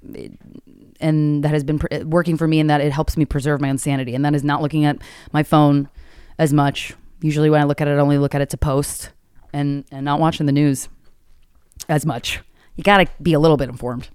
and 0.99 1.43
that 1.43 1.49
has 1.49 1.63
been 1.63 1.79
pr- 1.79 2.03
working 2.05 2.37
for 2.37 2.47
me 2.47 2.59
in 2.59 2.67
that 2.67 2.81
it 2.81 2.91
helps 2.91 3.17
me 3.17 3.25
preserve 3.25 3.61
my 3.61 3.69
own 3.69 3.77
sanity. 3.77 4.15
And 4.15 4.23
that 4.25 4.35
is 4.35 4.43
not 4.43 4.61
looking 4.61 4.85
at 4.85 4.97
my 5.31 5.43
phone 5.43 5.89
as 6.37 6.53
much. 6.53 6.93
Usually 7.21 7.49
when 7.49 7.59
i 7.59 7.63
look 7.63 7.81
at 7.81 7.87
it 7.87 7.91
i 7.91 7.97
only 7.97 8.17
look 8.17 8.35
at 8.35 8.41
it 8.41 8.49
to 8.51 8.57
post 8.57 9.11
and 9.53 9.85
and 9.91 10.05
not 10.05 10.19
watching 10.19 10.45
the 10.45 10.51
news 10.51 10.87
as 11.89 12.05
much. 12.05 12.41
You 12.75 12.83
got 12.83 12.97
to 12.97 13.07
be 13.21 13.33
a 13.33 13.39
little 13.39 13.57
bit 13.57 13.69
informed. 13.69 14.09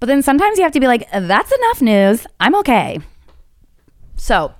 But 0.00 0.06
then 0.06 0.22
sometimes 0.22 0.58
you 0.58 0.64
have 0.64 0.72
to 0.72 0.80
be 0.80 0.86
like 0.86 1.08
that's 1.10 1.52
enough 1.52 1.82
news. 1.82 2.26
I'm 2.40 2.54
okay. 2.56 2.98
So 4.16 4.54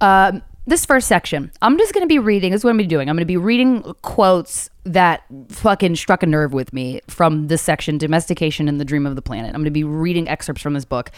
um, 0.00 0.42
this 0.68 0.84
first 0.84 1.08
section, 1.08 1.50
I'm 1.62 1.78
just 1.78 1.94
going 1.94 2.02
to 2.02 2.08
be 2.08 2.18
reading. 2.18 2.52
This 2.52 2.60
is 2.60 2.64
what 2.64 2.70
I'm 2.70 2.76
going 2.76 2.84
to 2.84 2.88
be 2.88 2.94
doing. 2.94 3.08
I'm 3.08 3.16
going 3.16 3.22
to 3.22 3.26
be 3.26 3.36
reading 3.36 3.82
quotes 4.02 4.68
that 4.84 5.24
fucking 5.48 5.96
struck 5.96 6.22
a 6.22 6.26
nerve 6.26 6.52
with 6.52 6.72
me 6.72 7.00
from 7.08 7.48
this 7.48 7.62
section, 7.62 7.98
Domestication 7.98 8.68
and 8.68 8.80
the 8.80 8.84
Dream 8.84 9.06
of 9.06 9.16
the 9.16 9.22
Planet. 9.22 9.50
I'm 9.50 9.60
going 9.60 9.64
to 9.64 9.70
be 9.70 9.84
reading 9.84 10.28
excerpts 10.28 10.62
from 10.62 10.74
this 10.74 10.84
book. 10.84 11.10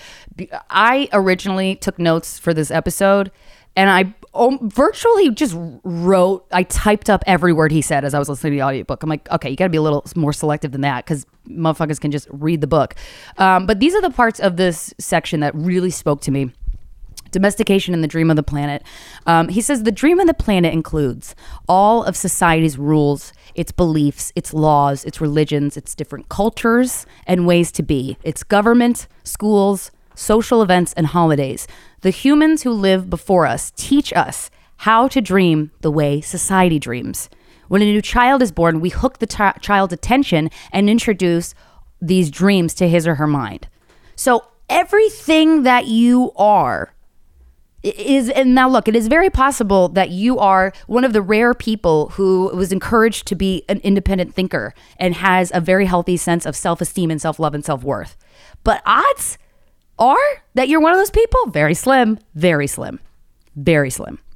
I 0.70 1.08
originally 1.12 1.76
took 1.76 1.98
notes 1.98 2.38
for 2.38 2.54
this 2.54 2.70
episode 2.70 3.30
and 3.76 3.88
I 3.88 4.14
um, 4.34 4.68
virtually 4.68 5.30
just 5.30 5.54
wrote, 5.84 6.46
I 6.52 6.64
typed 6.64 7.08
up 7.08 7.22
every 7.26 7.52
word 7.52 7.72
he 7.72 7.82
said 7.82 8.04
as 8.04 8.14
I 8.14 8.18
was 8.18 8.28
listening 8.28 8.52
to 8.52 8.56
the 8.56 8.62
audiobook. 8.62 9.02
I'm 9.02 9.08
like, 9.08 9.30
okay, 9.30 9.50
you 9.50 9.56
got 9.56 9.64
to 9.64 9.70
be 9.70 9.78
a 9.78 9.82
little 9.82 10.04
more 10.16 10.32
selective 10.32 10.72
than 10.72 10.80
that 10.82 11.04
because 11.04 11.26
motherfuckers 11.48 12.00
can 12.00 12.10
just 12.10 12.28
read 12.30 12.60
the 12.60 12.66
book. 12.66 12.94
Um, 13.38 13.66
but 13.66 13.80
these 13.80 13.94
are 13.94 14.02
the 14.02 14.10
parts 14.10 14.40
of 14.40 14.56
this 14.56 14.92
section 14.98 15.40
that 15.40 15.54
really 15.54 15.90
spoke 15.90 16.20
to 16.22 16.30
me 16.30 16.52
domestication 17.30 17.94
and 17.94 18.02
the 18.02 18.08
dream 18.08 18.30
of 18.30 18.36
the 18.36 18.42
planet. 18.42 18.82
Um, 19.26 19.48
he 19.48 19.60
says 19.60 19.82
the 19.82 19.92
dream 19.92 20.20
of 20.20 20.26
the 20.26 20.34
planet 20.34 20.72
includes 20.72 21.34
all 21.68 22.04
of 22.04 22.16
society's 22.16 22.78
rules, 22.78 23.32
its 23.54 23.72
beliefs, 23.72 24.32
its 24.34 24.54
laws, 24.54 25.04
its 25.04 25.20
religions, 25.20 25.76
its 25.76 25.94
different 25.94 26.28
cultures 26.28 27.06
and 27.26 27.46
ways 27.46 27.72
to 27.72 27.82
be, 27.82 28.16
its 28.22 28.42
government, 28.42 29.08
schools, 29.24 29.90
social 30.14 30.62
events, 30.62 30.92
and 30.94 31.08
holidays. 31.08 31.66
The 32.02 32.10
humans 32.10 32.62
who 32.62 32.72
live 32.72 33.10
before 33.10 33.46
us 33.46 33.72
teach 33.76 34.12
us 34.12 34.50
how 34.78 35.08
to 35.08 35.20
dream 35.20 35.70
the 35.80 35.90
way 35.90 36.20
society 36.20 36.78
dreams. 36.78 37.28
When 37.68 37.82
a 37.82 37.84
new 37.84 38.02
child 38.02 38.42
is 38.42 38.50
born, 38.50 38.80
we 38.80 38.88
hook 38.88 39.18
the 39.18 39.26
chi- 39.26 39.56
child's 39.60 39.92
attention 39.92 40.50
and 40.72 40.90
introduce 40.90 41.54
these 42.00 42.30
dreams 42.30 42.74
to 42.74 42.88
his 42.88 43.06
or 43.06 43.16
her 43.16 43.26
mind. 43.26 43.68
So 44.16 44.44
everything 44.68 45.62
that 45.64 45.86
you 45.86 46.32
are 46.36 46.94
is 47.82 48.28
and 48.28 48.54
now 48.54 48.68
look 48.68 48.88
it 48.88 48.94
is 48.94 49.08
very 49.08 49.30
possible 49.30 49.88
that 49.88 50.10
you 50.10 50.38
are 50.38 50.72
one 50.86 51.04
of 51.04 51.12
the 51.12 51.22
rare 51.22 51.54
people 51.54 52.10
who 52.10 52.50
was 52.54 52.72
encouraged 52.72 53.26
to 53.26 53.34
be 53.34 53.64
an 53.68 53.78
independent 53.78 54.34
thinker 54.34 54.74
and 54.98 55.14
has 55.14 55.50
a 55.54 55.60
very 55.60 55.86
healthy 55.86 56.16
sense 56.16 56.44
of 56.44 56.54
self-esteem 56.54 57.10
and 57.10 57.20
self-love 57.20 57.54
and 57.54 57.64
self-worth. 57.64 58.16
But 58.64 58.82
odds 58.84 59.38
are 59.98 60.42
that 60.54 60.68
you're 60.68 60.80
one 60.80 60.92
of 60.92 60.98
those 60.98 61.10
people? 61.10 61.46
Very 61.46 61.74
slim 61.74 62.18
very 62.34 62.66
slim 62.66 63.00
very 63.56 63.90
slim. 63.90 64.18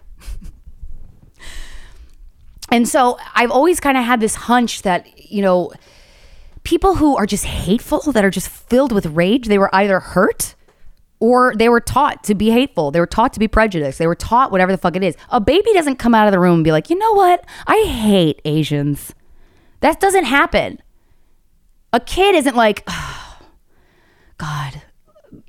And 2.70 2.88
so 2.88 3.18
i've 3.34 3.50
always 3.52 3.78
kind 3.78 3.96
of 3.96 4.04
had 4.04 4.20
this 4.20 4.34
hunch 4.34 4.82
that 4.82 5.06
you 5.30 5.42
know 5.42 5.70
people 6.64 6.96
who 6.96 7.14
are 7.14 7.26
just 7.26 7.44
hateful 7.44 8.10
that 8.12 8.24
are 8.24 8.30
just 8.30 8.48
filled 8.48 8.90
with 8.90 9.06
rage 9.06 9.46
they 9.46 9.58
were 9.58 9.72
either 9.72 10.00
hurt 10.00 10.53
or 11.20 11.54
they 11.56 11.68
were 11.68 11.80
taught 11.80 12.24
to 12.24 12.34
be 12.34 12.50
hateful. 12.50 12.90
They 12.90 13.00
were 13.00 13.06
taught 13.06 13.32
to 13.34 13.40
be 13.40 13.48
prejudiced. 13.48 13.98
They 13.98 14.06
were 14.06 14.14
taught 14.14 14.50
whatever 14.50 14.72
the 14.72 14.78
fuck 14.78 14.96
it 14.96 15.02
is. 15.02 15.16
A 15.30 15.40
baby 15.40 15.72
doesn't 15.72 15.96
come 15.96 16.14
out 16.14 16.26
of 16.26 16.32
the 16.32 16.40
room 16.40 16.56
and 16.56 16.64
be 16.64 16.72
like, 16.72 16.90
you 16.90 16.98
know 16.98 17.12
what? 17.12 17.44
I 17.66 17.84
hate 17.84 18.40
Asians. 18.44 19.14
That 19.80 20.00
doesn't 20.00 20.24
happen. 20.24 20.80
A 21.92 22.00
kid 22.00 22.34
isn't 22.34 22.56
like, 22.56 22.82
oh, 22.86 23.38
God, 24.38 24.82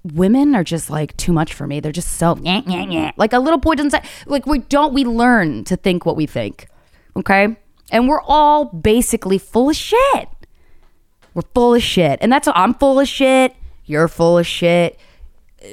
women 0.03 0.55
are 0.55 0.63
just 0.63 0.89
like 0.89 1.15
too 1.17 1.33
much 1.33 1.53
for 1.53 1.67
me. 1.67 1.79
They're 1.79 1.91
just 1.91 2.13
so 2.13 2.35
nyeh, 2.35 2.63
nyeh, 2.63 2.87
nyeh. 2.87 3.13
like 3.17 3.33
a 3.33 3.39
little 3.39 3.59
boy 3.59 3.75
doesn't 3.75 3.91
say 3.91 4.01
like 4.25 4.45
we 4.45 4.59
don't 4.59 4.93
we 4.93 5.03
learn 5.03 5.63
to 5.65 5.75
think 5.75 6.05
what 6.05 6.15
we 6.15 6.25
think. 6.25 6.67
Okay? 7.15 7.55
And 7.91 8.07
we're 8.07 8.21
all 8.21 8.65
basically 8.65 9.37
full 9.37 9.69
of 9.69 9.75
shit. 9.75 10.29
We're 11.33 11.43
full 11.53 11.75
of 11.75 11.83
shit. 11.83 12.19
And 12.21 12.31
that's 12.31 12.47
I'm 12.53 12.73
full 12.73 12.99
of 12.99 13.07
shit. 13.07 13.55
You're 13.85 14.07
full 14.07 14.37
of 14.37 14.47
shit. 14.47 14.99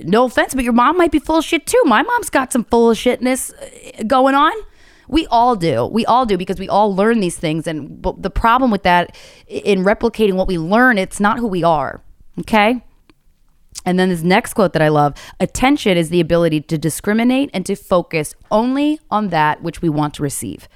No 0.05 0.25
offense, 0.25 0.55
but 0.55 0.65
your 0.65 0.73
mom 0.73 0.97
might 0.97 1.13
be 1.13 1.19
full 1.19 1.39
of 1.39 1.45
shit 1.45 1.67
too. 1.67 1.81
My 1.85 2.03
mom's 2.03 2.31
got 2.31 2.53
some 2.53 2.65
full 2.65 2.91
of 2.91 2.97
shitness 2.97 3.53
uh, 3.53 4.03
going 4.05 4.35
on. 4.35 4.53
We 5.09 5.27
all 5.27 5.57
do. 5.57 5.87
We 5.87 6.07
all 6.07 6.25
do 6.25 6.39
because 6.39 6.59
we 6.59 6.69
all 6.69 6.95
learn 6.95 7.21
these 7.21 7.37
things. 7.37 7.67
And 7.67 8.03
the 8.19 8.31
problem 8.31 8.71
with 8.71 8.83
that, 8.85 9.17
in 9.47 9.85
replicating 9.85 10.35
what 10.35 10.49
we 10.49 10.59
learn, 10.59 10.97
it's 10.97 11.21
not 11.21 11.39
who 11.39 11.47
we 11.47 11.63
are. 11.63 12.03
Okay? 12.41 12.83
And 13.85 13.99
then 13.99 14.09
this 14.09 14.23
next 14.23 14.55
quote 14.55 14.73
that 14.73 14.83
I 14.83 14.89
love 14.89 15.15
attention 15.41 15.97
is 15.97 16.09
the 16.09 16.21
ability 16.21 16.63
to 16.63 16.79
discriminate 16.79 17.51
and 17.53 17.67
to 17.67 17.75
focus 17.75 18.35
only 18.51 19.01
on 19.11 19.29
that 19.29 19.63
which 19.63 19.83
we 19.83 19.89
want 19.89 20.15
to 20.15 20.23
receive. 20.23 20.69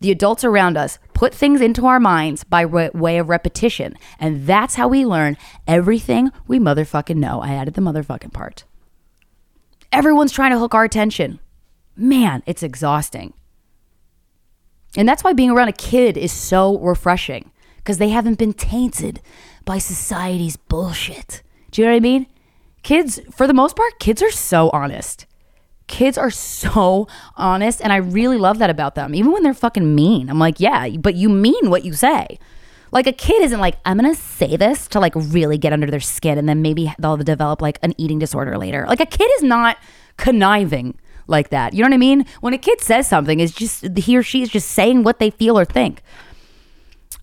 The 0.00 0.10
adults 0.10 0.44
around 0.44 0.78
us 0.78 0.98
put 1.12 1.34
things 1.34 1.60
into 1.60 1.86
our 1.86 2.00
minds 2.00 2.42
by 2.42 2.62
re- 2.62 2.90
way 2.94 3.18
of 3.18 3.28
repetition. 3.28 3.96
And 4.18 4.46
that's 4.46 4.76
how 4.76 4.88
we 4.88 5.04
learn 5.04 5.36
everything 5.66 6.30
we 6.48 6.58
motherfucking 6.58 7.16
know. 7.16 7.42
I 7.42 7.54
added 7.54 7.74
the 7.74 7.82
motherfucking 7.82 8.32
part. 8.32 8.64
Everyone's 9.92 10.32
trying 10.32 10.52
to 10.52 10.58
hook 10.58 10.74
our 10.74 10.84
attention. 10.84 11.38
Man, 11.96 12.42
it's 12.46 12.62
exhausting. 12.62 13.34
And 14.96 15.08
that's 15.08 15.22
why 15.22 15.34
being 15.34 15.50
around 15.50 15.68
a 15.68 15.72
kid 15.72 16.16
is 16.16 16.32
so 16.32 16.78
refreshing 16.78 17.50
because 17.76 17.98
they 17.98 18.08
haven't 18.08 18.38
been 18.38 18.52
tainted 18.54 19.20
by 19.64 19.78
society's 19.78 20.56
bullshit. 20.56 21.42
Do 21.70 21.82
you 21.82 21.86
know 21.86 21.92
what 21.92 21.98
I 21.98 22.00
mean? 22.00 22.26
Kids, 22.82 23.20
for 23.30 23.46
the 23.46 23.54
most 23.54 23.76
part, 23.76 23.98
kids 23.98 24.22
are 24.22 24.30
so 24.30 24.70
honest. 24.70 25.26
Kids 25.90 26.16
are 26.16 26.30
so 26.30 27.08
honest, 27.36 27.80
and 27.82 27.92
I 27.92 27.96
really 27.96 28.38
love 28.38 28.58
that 28.60 28.70
about 28.70 28.94
them. 28.94 29.12
Even 29.12 29.32
when 29.32 29.42
they're 29.42 29.52
fucking 29.52 29.94
mean, 29.94 30.30
I'm 30.30 30.38
like, 30.38 30.60
yeah, 30.60 30.88
but 30.90 31.16
you 31.16 31.28
mean 31.28 31.68
what 31.68 31.84
you 31.84 31.92
say. 31.94 32.38
Like 32.92 33.08
a 33.08 33.12
kid 33.12 33.42
isn't 33.42 33.58
like, 33.58 33.76
I'm 33.84 33.96
gonna 33.96 34.14
say 34.14 34.56
this 34.56 34.86
to 34.88 35.00
like 35.00 35.12
really 35.16 35.58
get 35.58 35.72
under 35.72 35.90
their 35.90 36.00
skin, 36.00 36.38
and 36.38 36.48
then 36.48 36.62
maybe 36.62 36.94
they'll 37.00 37.16
develop 37.16 37.60
like 37.60 37.80
an 37.82 37.94
eating 37.98 38.20
disorder 38.20 38.56
later. 38.56 38.86
Like 38.88 39.00
a 39.00 39.06
kid 39.06 39.28
is 39.36 39.42
not 39.42 39.78
conniving 40.16 40.96
like 41.26 41.50
that. 41.50 41.74
You 41.74 41.82
know 41.82 41.88
what 41.88 41.94
I 41.94 41.98
mean? 41.98 42.24
When 42.40 42.54
a 42.54 42.58
kid 42.58 42.80
says 42.80 43.08
something, 43.08 43.40
is 43.40 43.52
just 43.52 43.98
he 43.98 44.16
or 44.16 44.22
she 44.22 44.42
is 44.42 44.48
just 44.48 44.70
saying 44.70 45.02
what 45.02 45.18
they 45.18 45.30
feel 45.30 45.58
or 45.58 45.64
think. 45.64 46.02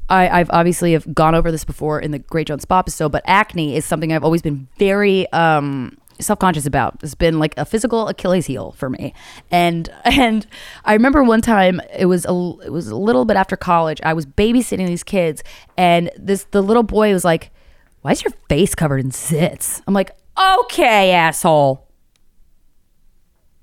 I, 0.09 0.29
I've 0.29 0.49
obviously 0.51 0.93
have 0.93 1.13
gone 1.13 1.35
over 1.35 1.51
this 1.51 1.63
before 1.63 1.99
in 1.99 2.11
the 2.11 2.19
Great 2.19 2.47
Joan 2.47 2.59
Spa 2.59 2.79
episode, 2.79 3.11
but 3.11 3.23
acne 3.25 3.75
is 3.75 3.85
something 3.85 4.13
I've 4.13 4.23
always 4.23 4.41
been 4.41 4.67
very 4.77 5.31
um, 5.33 5.97
self-conscious 6.19 6.65
about. 6.65 6.97
It's 7.01 7.15
been 7.15 7.39
like 7.39 7.53
a 7.57 7.65
physical 7.65 8.07
Achilles 8.07 8.45
heel 8.45 8.71
for 8.71 8.89
me. 8.89 9.13
And 9.51 9.89
and 10.05 10.47
I 10.85 10.93
remember 10.93 11.23
one 11.23 11.41
time 11.41 11.81
it 11.97 12.05
was 12.05 12.25
a 12.25 12.53
it 12.65 12.71
was 12.71 12.87
a 12.87 12.95
little 12.95 13.25
bit 13.25 13.37
after 13.37 13.55
college. 13.55 13.99
I 14.03 14.13
was 14.13 14.25
babysitting 14.25 14.87
these 14.87 15.03
kids 15.03 15.43
and 15.77 16.11
this 16.17 16.45
the 16.51 16.61
little 16.61 16.83
boy 16.83 17.13
was 17.13 17.25
like, 17.25 17.51
"Why 18.01 18.11
is 18.11 18.23
your 18.23 18.33
face 18.49 18.75
covered 18.75 18.99
in 18.99 19.11
zits?" 19.11 19.81
I'm 19.87 19.93
like, 19.93 20.11
"Okay, 20.61 21.11
asshole. 21.11 21.87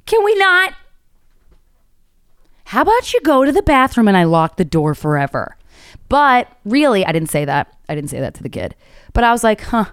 Can 0.06 0.24
we 0.24 0.34
not? 0.36 0.74
How 2.68 2.82
about 2.82 3.12
you 3.12 3.20
go 3.20 3.44
to 3.44 3.52
the 3.52 3.62
bathroom 3.62 4.08
and 4.08 4.16
I 4.16 4.24
lock 4.24 4.56
the 4.56 4.64
door 4.64 4.94
forever?" 4.94 5.56
But 6.08 6.48
really, 6.64 7.04
I 7.04 7.12
didn't 7.12 7.30
say 7.30 7.44
that. 7.44 7.74
I 7.88 7.94
didn't 7.94 8.10
say 8.10 8.20
that 8.20 8.34
to 8.34 8.42
the 8.42 8.48
kid. 8.48 8.74
But 9.12 9.24
I 9.24 9.32
was 9.32 9.44
like, 9.44 9.62
huh, 9.62 9.86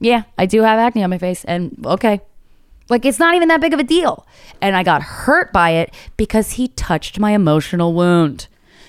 yeah, 0.00 0.24
I 0.36 0.46
do 0.46 0.62
have 0.62 0.78
acne 0.78 1.02
on 1.02 1.10
my 1.10 1.18
face. 1.18 1.44
And 1.44 1.84
okay. 1.84 2.20
Like, 2.88 3.04
it's 3.04 3.18
not 3.18 3.34
even 3.34 3.48
that 3.48 3.60
big 3.60 3.74
of 3.74 3.80
a 3.80 3.84
deal. 3.84 4.26
And 4.60 4.76
I 4.76 4.82
got 4.82 5.02
hurt 5.02 5.52
by 5.52 5.70
it 5.70 5.92
because 6.16 6.52
he 6.52 6.68
touched 6.68 7.18
my 7.18 7.32
emotional 7.32 7.92
wound. 7.92 8.46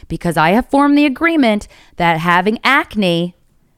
Because 0.08 0.38
I 0.38 0.52
have 0.52 0.70
formed 0.70 0.98
the 0.98 1.06
agreement 1.06 1.68
that 1.96 2.20
having 2.20 2.60
acne 2.64 3.36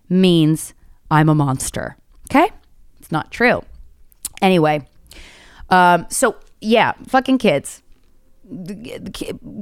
means 0.09 0.73
I'm 1.09 1.29
a 1.29 1.35
monster. 1.35 1.95
Okay? 2.29 2.51
It's 2.99 3.11
not 3.11 3.31
true. 3.31 3.63
Anyway, 4.41 4.85
um, 5.69 6.05
so 6.09 6.35
yeah, 6.61 6.93
fucking 7.07 7.37
kids 7.37 7.81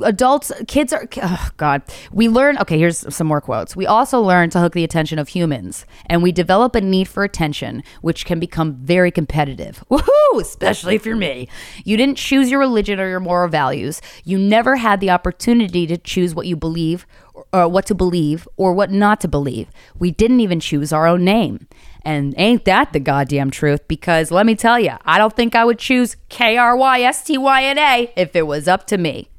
adults 0.03 0.51
kids 0.67 0.93
are 0.93 1.07
oh 1.21 1.49
god. 1.57 1.81
We 2.11 2.29
learn 2.29 2.57
okay 2.59 2.77
here's 2.77 3.13
some 3.13 3.27
more 3.27 3.41
quotes. 3.41 3.75
We 3.75 3.85
also 3.85 4.21
learn 4.21 4.49
to 4.51 4.59
hook 4.59 4.73
the 4.73 4.83
attention 4.83 5.19
of 5.19 5.29
humans 5.29 5.85
and 6.05 6.23
we 6.23 6.31
develop 6.31 6.75
a 6.75 6.81
need 6.81 7.07
for 7.07 7.23
attention 7.23 7.83
which 8.01 8.25
can 8.25 8.39
become 8.39 8.75
very 8.75 9.11
competitive. 9.11 9.83
Woohoo! 9.91 10.41
Especially 10.41 10.95
if 10.95 11.05
you're 11.05 11.15
me. 11.15 11.47
You 11.83 11.97
didn't 11.97 12.17
choose 12.17 12.49
your 12.49 12.59
religion 12.59 12.99
or 12.99 13.07
your 13.09 13.19
moral 13.19 13.49
values. 13.49 14.01
You 14.23 14.37
never 14.37 14.77
had 14.77 14.99
the 14.99 15.09
opportunity 15.09 15.87
to 15.87 15.97
choose 15.97 16.33
what 16.33 16.47
you 16.47 16.55
believe 16.55 17.05
or 17.53 17.67
what 17.67 17.85
to 17.87 17.95
believe 17.95 18.47
or 18.57 18.73
what 18.73 18.91
not 18.91 19.21
to 19.21 19.27
believe. 19.27 19.69
We 19.97 20.11
didn't 20.11 20.39
even 20.39 20.59
choose 20.59 20.91
our 20.91 21.07
own 21.07 21.23
name 21.23 21.67
and 22.03 22.33
ain't 22.37 22.65
that 22.65 22.93
the 22.93 22.99
goddamn 22.99 23.51
truth? 23.51 23.87
Because 23.87 24.31
let 24.31 24.45
me 24.45 24.55
tell 24.55 24.79
you, 24.79 24.93
I 25.05 25.17
don't 25.17 25.35
think 25.35 25.55
I 25.55 25.65
would 25.65 25.79
choose 25.79 26.15
K 26.29 26.57
R 26.57 26.75
Y 26.75 27.01
S 27.01 27.23
T 27.23 27.37
Y 27.37 27.63
N 27.63 27.77
A 27.77 28.11
if 28.15 28.35
it 28.35 28.47
was 28.47 28.67
up 28.67 28.87
to 28.87 28.97
me. 28.97 29.29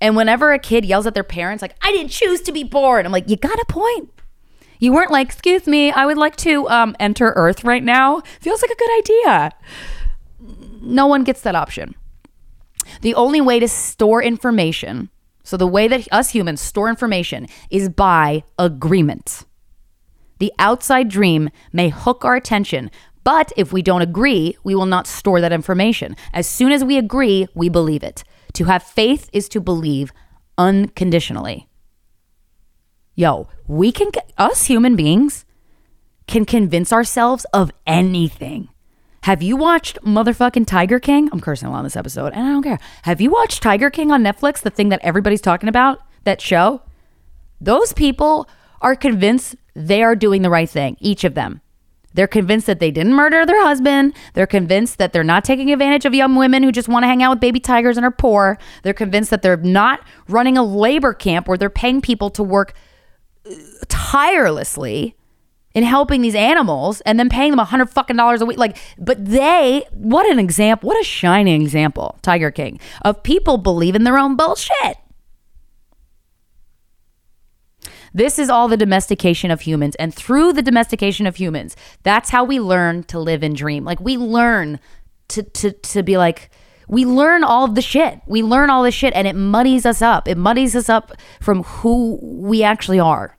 And 0.00 0.16
whenever 0.16 0.52
a 0.52 0.58
kid 0.58 0.84
yells 0.84 1.06
at 1.06 1.14
their 1.14 1.24
parents, 1.24 1.62
like, 1.62 1.76
I 1.80 1.90
didn't 1.90 2.10
choose 2.10 2.42
to 2.42 2.52
be 2.52 2.64
born, 2.64 3.06
I'm 3.06 3.12
like, 3.12 3.30
you 3.30 3.36
got 3.36 3.58
a 3.58 3.64
point. 3.68 4.10
You 4.78 4.92
weren't 4.92 5.10
like, 5.10 5.28
excuse 5.28 5.66
me, 5.66 5.90
I 5.92 6.04
would 6.04 6.18
like 6.18 6.36
to 6.36 6.68
um, 6.68 6.94
enter 7.00 7.32
Earth 7.36 7.64
right 7.64 7.82
now. 7.82 8.20
Feels 8.40 8.60
like 8.60 8.70
a 8.70 8.76
good 8.76 8.98
idea. 8.98 9.52
No 10.82 11.06
one 11.06 11.24
gets 11.24 11.40
that 11.42 11.54
option. 11.54 11.94
The 13.00 13.14
only 13.14 13.40
way 13.40 13.58
to 13.60 13.68
store 13.68 14.22
information, 14.22 15.08
so 15.42 15.56
the 15.56 15.66
way 15.66 15.88
that 15.88 16.06
us 16.12 16.30
humans 16.30 16.60
store 16.60 16.90
information 16.90 17.46
is 17.70 17.88
by 17.88 18.44
agreement. 18.58 19.44
The 20.44 20.52
outside 20.58 21.08
dream 21.08 21.48
may 21.72 21.88
hook 21.88 22.22
our 22.22 22.36
attention, 22.36 22.90
but 23.24 23.50
if 23.56 23.72
we 23.72 23.80
don't 23.80 24.02
agree, 24.02 24.58
we 24.62 24.74
will 24.74 24.84
not 24.84 25.06
store 25.06 25.40
that 25.40 25.54
information. 25.54 26.16
As 26.34 26.46
soon 26.46 26.70
as 26.70 26.84
we 26.84 26.98
agree, 26.98 27.46
we 27.54 27.70
believe 27.70 28.02
it. 28.02 28.24
To 28.52 28.64
have 28.64 28.82
faith 28.82 29.30
is 29.32 29.48
to 29.48 29.60
believe 29.62 30.12
unconditionally. 30.58 31.66
Yo, 33.14 33.48
we 33.66 33.90
can, 33.90 34.10
us 34.36 34.66
human 34.66 34.96
beings, 34.96 35.46
can 36.26 36.44
convince 36.44 36.92
ourselves 36.92 37.46
of 37.54 37.70
anything. 37.86 38.68
Have 39.22 39.42
you 39.42 39.56
watched 39.56 39.98
motherfucking 40.02 40.66
Tiger 40.66 41.00
King? 41.00 41.30
I'm 41.32 41.40
cursing 41.40 41.68
a 41.68 41.70
lot 41.70 41.78
on 41.78 41.84
this 41.84 41.96
episode, 41.96 42.34
and 42.34 42.46
I 42.46 42.50
don't 42.50 42.62
care. 42.62 42.78
Have 43.04 43.22
you 43.22 43.30
watched 43.30 43.62
Tiger 43.62 43.88
King 43.88 44.12
on 44.12 44.22
Netflix, 44.22 44.60
the 44.60 44.68
thing 44.68 44.90
that 44.90 45.00
everybody's 45.02 45.40
talking 45.40 45.70
about, 45.70 46.00
that 46.24 46.42
show? 46.42 46.82
Those 47.62 47.94
people 47.94 48.46
are 48.82 48.94
convinced 48.94 49.56
they 49.74 50.02
are 50.02 50.16
doing 50.16 50.42
the 50.42 50.50
right 50.50 50.68
thing, 50.68 50.96
each 51.00 51.24
of 51.24 51.34
them. 51.34 51.60
They're 52.14 52.28
convinced 52.28 52.66
that 52.66 52.78
they 52.78 52.92
didn't 52.92 53.14
murder 53.14 53.44
their 53.44 53.62
husband. 53.62 54.14
They're 54.34 54.46
convinced 54.46 54.98
that 54.98 55.12
they're 55.12 55.24
not 55.24 55.44
taking 55.44 55.72
advantage 55.72 56.04
of 56.04 56.14
young 56.14 56.36
women 56.36 56.62
who 56.62 56.70
just 56.70 56.88
want 56.88 57.02
to 57.02 57.08
hang 57.08 57.22
out 57.22 57.30
with 57.30 57.40
baby 57.40 57.58
tigers 57.58 57.96
and 57.96 58.06
are 58.06 58.12
poor. 58.12 58.56
They're 58.84 58.94
convinced 58.94 59.30
that 59.30 59.42
they're 59.42 59.56
not 59.56 60.00
running 60.28 60.56
a 60.56 60.62
labor 60.62 61.12
camp 61.12 61.48
where 61.48 61.58
they're 61.58 61.68
paying 61.70 62.00
people 62.00 62.30
to 62.30 62.42
work 62.42 62.74
uh, 63.44 63.54
tirelessly 63.88 65.16
in 65.74 65.82
helping 65.82 66.22
these 66.22 66.36
animals 66.36 67.00
and 67.00 67.18
then 67.18 67.28
paying 67.28 67.50
them 67.50 67.58
a 67.58 67.64
hundred 67.64 67.90
fucking 67.90 68.16
dollars 68.16 68.40
a 68.40 68.46
week. 68.46 68.58
Like, 68.58 68.76
but 68.96 69.24
they, 69.24 69.84
what 69.90 70.30
an 70.30 70.38
example, 70.38 70.86
what 70.86 71.00
a 71.00 71.04
shining 71.04 71.60
example, 71.60 72.16
Tiger 72.22 72.52
King, 72.52 72.78
of 73.04 73.24
people 73.24 73.58
believing 73.58 74.04
their 74.04 74.18
own 74.18 74.36
bullshit. 74.36 74.98
This 78.14 78.38
is 78.38 78.48
all 78.48 78.68
the 78.68 78.76
domestication 78.76 79.50
of 79.50 79.62
humans. 79.62 79.96
And 79.96 80.14
through 80.14 80.52
the 80.52 80.62
domestication 80.62 81.26
of 81.26 81.36
humans, 81.36 81.76
that's 82.04 82.30
how 82.30 82.44
we 82.44 82.60
learn 82.60 83.02
to 83.04 83.18
live 83.18 83.42
and 83.42 83.56
dream. 83.56 83.84
Like 83.84 84.00
we 84.00 84.16
learn 84.16 84.78
to 85.28 85.42
to 85.42 85.72
to 85.72 86.02
be 86.02 86.16
like 86.16 86.50
we 86.86 87.04
learn 87.04 87.44
all 87.44 87.64
of 87.64 87.74
the 87.74 87.82
shit. 87.82 88.20
We 88.26 88.42
learn 88.42 88.70
all 88.70 88.82
the 88.82 88.90
shit 88.90 89.14
and 89.14 89.26
it 89.26 89.34
muddies 89.34 89.84
us 89.84 90.00
up. 90.00 90.28
It 90.28 90.38
muddies 90.38 90.76
us 90.76 90.88
up 90.88 91.12
from 91.40 91.62
who 91.64 92.18
we 92.22 92.62
actually 92.62 93.00
are. 93.00 93.36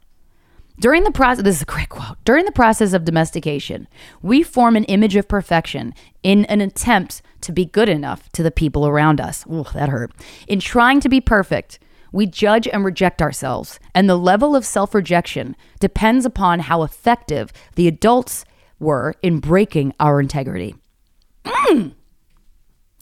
During 0.78 1.06
the 1.06 1.12
process, 1.12 1.44
this 1.44 1.56
is 1.56 1.62
a 1.62 1.66
great 1.66 1.88
quote. 1.88 2.18
During 2.26 2.44
the 2.44 2.52
process 2.52 2.92
of 2.92 3.06
domestication, 3.06 3.88
we 4.22 4.44
form 4.44 4.76
an 4.76 4.84
image 4.86 5.16
of 5.16 5.28
perfection 5.28 5.94
in 6.22 6.44
an 6.46 6.60
attempt 6.60 7.22
to 7.42 7.54
be 7.54 7.64
good 7.64 7.88
enough 7.88 8.30
to 8.34 8.44
the 8.44 8.52
people 8.52 8.86
around 8.86 9.22
us. 9.22 9.46
Ooh, 9.48 9.66
that 9.74 9.88
hurt. 9.88 10.12
In 10.48 10.60
trying 10.60 11.00
to 11.00 11.08
be 11.08 11.22
perfect, 11.22 11.80
we 12.16 12.26
judge 12.26 12.66
and 12.66 12.86
reject 12.86 13.22
ourselves, 13.22 13.78
and 13.94 14.10
the 14.10 14.16
level 14.16 14.56
of 14.56 14.66
self 14.66 14.96
rejection 14.96 15.54
depends 15.82 16.26
upon 16.26 16.62
how 16.62 16.82
effective 16.82 17.52
the 17.76 17.90
adults 17.90 18.46
were 18.80 19.16
in 19.22 19.40
breaking 19.40 19.94
our 20.00 20.22
integrity. 20.22 20.76
Mm. 21.44 21.92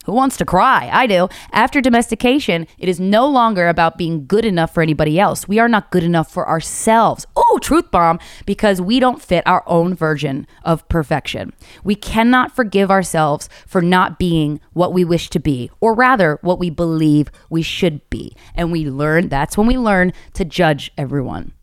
Who 0.06 0.12
wants 0.12 0.36
to 0.38 0.44
cry? 0.44 0.90
I 0.92 1.06
do. 1.06 1.28
After 1.52 1.80
domestication, 1.80 2.66
it 2.76 2.88
is 2.88 2.98
no 2.98 3.26
longer 3.26 3.68
about 3.68 3.96
being 3.96 4.26
good 4.26 4.44
enough 4.44 4.74
for 4.74 4.82
anybody 4.82 5.18
else. 5.20 5.46
We 5.46 5.60
are 5.60 5.68
not 5.68 5.92
good 5.92 6.02
enough 6.02 6.30
for 6.30 6.48
ourselves. 6.48 7.24
Truth 7.60 7.90
bomb, 7.90 8.18
because 8.44 8.80
we 8.80 9.00
don't 9.00 9.22
fit 9.22 9.42
our 9.46 9.62
own 9.66 9.94
version 9.94 10.46
of 10.64 10.86
perfection. 10.88 11.54
We 11.82 11.94
cannot 11.94 12.54
forgive 12.54 12.90
ourselves 12.90 13.48
for 13.66 13.80
not 13.80 14.18
being 14.18 14.60
what 14.74 14.92
we 14.92 15.02
wish 15.02 15.30
to 15.30 15.40
be, 15.40 15.70
or 15.80 15.94
rather, 15.94 16.38
what 16.42 16.58
we 16.58 16.68
believe 16.68 17.30
we 17.48 17.62
should 17.62 18.08
be. 18.10 18.36
And 18.54 18.70
we 18.70 18.84
learn, 18.84 19.28
that's 19.28 19.56
when 19.56 19.66
we 19.66 19.78
learn 19.78 20.12
to 20.34 20.44
judge 20.44 20.92
everyone. 20.98 21.54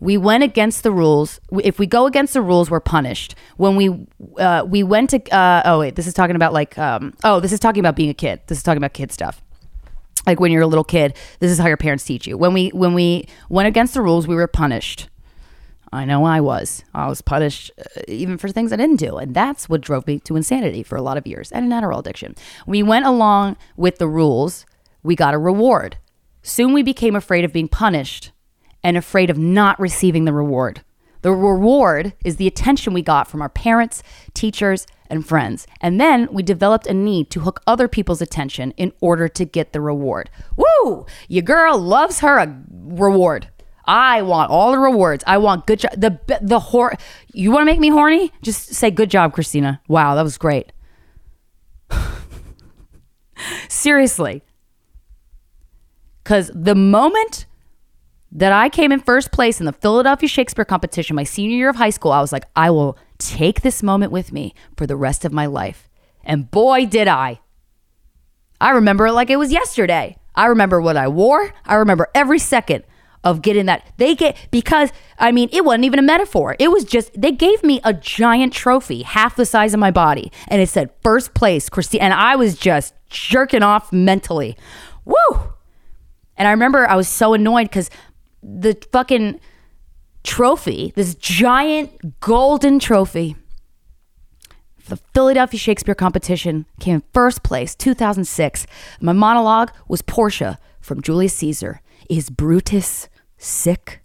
We 0.00 0.16
went 0.16 0.42
against 0.42 0.82
the 0.82 0.90
rules. 0.90 1.40
If 1.62 1.78
we 1.78 1.86
go 1.86 2.06
against 2.06 2.32
the 2.34 2.42
rules, 2.42 2.70
we're 2.70 2.80
punished. 2.80 3.34
When 3.56 3.76
we 3.76 4.06
uh, 4.38 4.64
we 4.66 4.82
went 4.82 5.10
to 5.10 5.22
uh, 5.30 5.62
oh 5.66 5.80
wait, 5.80 5.94
this 5.94 6.06
is 6.06 6.14
talking 6.14 6.36
about 6.36 6.54
like 6.54 6.76
um, 6.78 7.14
oh 7.22 7.38
this 7.38 7.52
is 7.52 7.60
talking 7.60 7.80
about 7.80 7.96
being 7.96 8.08
a 8.08 8.14
kid. 8.14 8.40
This 8.46 8.58
is 8.58 8.64
talking 8.64 8.78
about 8.78 8.94
kid 8.94 9.12
stuff. 9.12 9.42
Like 10.26 10.40
when 10.40 10.52
you're 10.52 10.62
a 10.62 10.66
little 10.66 10.84
kid, 10.84 11.16
this 11.38 11.50
is 11.50 11.58
how 11.58 11.66
your 11.66 11.76
parents 11.76 12.04
teach 12.04 12.26
you. 12.26 12.36
When 12.36 12.52
we 12.52 12.68
when 12.68 12.94
we 12.94 13.26
went 13.48 13.68
against 13.68 13.94
the 13.94 14.02
rules, 14.02 14.26
we 14.26 14.34
were 14.34 14.46
punished. 14.46 15.08
I 15.92 16.04
know 16.04 16.24
I 16.24 16.40
was. 16.40 16.84
I 16.94 17.08
was 17.08 17.20
punished 17.20 17.72
uh, 17.78 18.02
even 18.06 18.38
for 18.38 18.48
things 18.48 18.72
I 18.72 18.76
didn't 18.76 19.00
do, 19.00 19.16
and 19.16 19.34
that's 19.34 19.68
what 19.68 19.80
drove 19.80 20.06
me 20.06 20.20
to 20.20 20.36
insanity 20.36 20.82
for 20.82 20.96
a 20.96 21.02
lot 21.02 21.16
of 21.16 21.26
years 21.26 21.50
and 21.50 21.64
an 21.64 21.82
Adderall 21.82 21.98
addiction. 21.98 22.36
We 22.66 22.82
went 22.82 23.06
along 23.06 23.56
with 23.76 23.98
the 23.98 24.06
rules. 24.06 24.66
We 25.02 25.16
got 25.16 25.34
a 25.34 25.38
reward. 25.38 25.96
Soon 26.42 26.72
we 26.72 26.82
became 26.82 27.16
afraid 27.16 27.44
of 27.44 27.52
being 27.52 27.68
punished 27.68 28.30
and 28.84 28.96
afraid 28.96 29.30
of 29.30 29.38
not 29.38 29.80
receiving 29.80 30.24
the 30.24 30.32
reward. 30.32 30.82
The 31.22 31.32
reward 31.32 32.14
is 32.24 32.36
the 32.36 32.46
attention 32.46 32.94
we 32.94 33.02
got 33.02 33.28
from 33.28 33.42
our 33.42 33.48
parents, 33.48 34.02
teachers, 34.32 34.86
and 35.10 35.26
friends. 35.26 35.66
And 35.80 36.00
then 36.00 36.28
we 36.30 36.42
developed 36.42 36.86
a 36.86 36.94
need 36.94 37.30
to 37.30 37.40
hook 37.40 37.62
other 37.66 37.88
people's 37.88 38.22
attention 38.22 38.72
in 38.72 38.92
order 39.00 39.28
to 39.28 39.44
get 39.44 39.72
the 39.72 39.80
reward. 39.80 40.30
Woo! 40.56 41.06
Your 41.28 41.42
girl 41.42 41.78
loves 41.78 42.20
her 42.20 42.38
a 42.38 42.62
reward. 42.70 43.48
I 43.84 44.22
want 44.22 44.50
all 44.50 44.70
the 44.70 44.78
rewards. 44.78 45.24
I 45.26 45.38
want 45.38 45.66
good 45.66 45.80
job. 45.80 45.92
The 45.96 46.18
the 46.40 46.60
hor. 46.60 46.94
You 47.32 47.50
want 47.50 47.62
to 47.62 47.66
make 47.66 47.80
me 47.80 47.88
horny? 47.88 48.32
Just 48.40 48.74
say 48.74 48.90
good 48.90 49.10
job, 49.10 49.34
Krystyna. 49.34 49.80
Wow, 49.88 50.14
that 50.14 50.22
was 50.22 50.38
great. 50.38 50.72
Seriously. 53.68 54.42
Cuz 56.24 56.52
the 56.54 56.76
moment 56.76 57.46
that 58.30 58.52
I 58.52 58.68
came 58.68 58.92
in 58.92 59.00
first 59.00 59.32
place 59.32 59.58
in 59.58 59.66
the 59.66 59.72
Philadelphia 59.72 60.28
Shakespeare 60.28 60.64
competition 60.64 61.16
my 61.16 61.24
senior 61.24 61.56
year 61.56 61.70
of 61.70 61.76
high 61.76 61.90
school, 61.90 62.12
I 62.12 62.20
was 62.20 62.32
like, 62.32 62.44
I 62.54 62.70
will 62.70 62.96
take 63.20 63.60
this 63.60 63.82
moment 63.82 64.10
with 64.10 64.32
me 64.32 64.54
for 64.76 64.86
the 64.86 64.96
rest 64.96 65.24
of 65.24 65.32
my 65.32 65.46
life. 65.46 65.88
And 66.24 66.50
boy, 66.50 66.86
did 66.86 67.08
I. 67.08 67.40
I 68.60 68.70
remember 68.70 69.06
it 69.06 69.12
like 69.12 69.30
it 69.30 69.36
was 69.36 69.52
yesterday. 69.52 70.16
I 70.34 70.46
remember 70.46 70.80
what 70.80 70.96
I 70.96 71.08
wore. 71.08 71.52
I 71.64 71.76
remember 71.76 72.08
every 72.14 72.38
second 72.38 72.84
of 73.22 73.42
getting 73.42 73.66
that. 73.66 73.86
They 73.96 74.14
get, 74.14 74.36
because, 74.50 74.90
I 75.18 75.32
mean, 75.32 75.48
it 75.52 75.64
wasn't 75.64 75.84
even 75.84 75.98
a 75.98 76.02
metaphor. 76.02 76.56
It 76.58 76.70
was 76.70 76.84
just, 76.84 77.18
they 77.20 77.32
gave 77.32 77.62
me 77.62 77.80
a 77.84 77.92
giant 77.92 78.52
trophy, 78.52 79.02
half 79.02 79.36
the 79.36 79.46
size 79.46 79.74
of 79.74 79.80
my 79.80 79.90
body. 79.90 80.32
And 80.48 80.62
it 80.62 80.68
said 80.68 80.90
first 81.02 81.34
place, 81.34 81.68
Christine. 81.68 82.00
And 82.00 82.14
I 82.14 82.36
was 82.36 82.56
just 82.56 82.94
jerking 83.08 83.62
off 83.62 83.92
mentally. 83.92 84.56
Woo! 85.04 85.16
And 86.36 86.48
I 86.48 86.52
remember 86.52 86.88
I 86.88 86.96
was 86.96 87.08
so 87.08 87.34
annoyed 87.34 87.64
because 87.64 87.90
the 88.42 88.76
fucking 88.92 89.40
trophy, 90.22 90.92
this 90.96 91.14
giant 91.14 92.20
golden 92.20 92.78
trophy. 92.78 93.36
The 94.88 94.96
Philadelphia 94.96 95.58
Shakespeare 95.58 95.94
competition 95.94 96.66
came 96.80 96.96
in 96.96 97.02
first 97.12 97.42
place, 97.42 97.74
2006. 97.74 98.66
My 99.00 99.12
monologue 99.12 99.70
was 99.88 100.02
Portia 100.02 100.58
from 100.80 101.00
Julius 101.00 101.34
Caesar. 101.34 101.80
Is 102.08 102.28
Brutus 102.28 103.08
sick? 103.38 104.00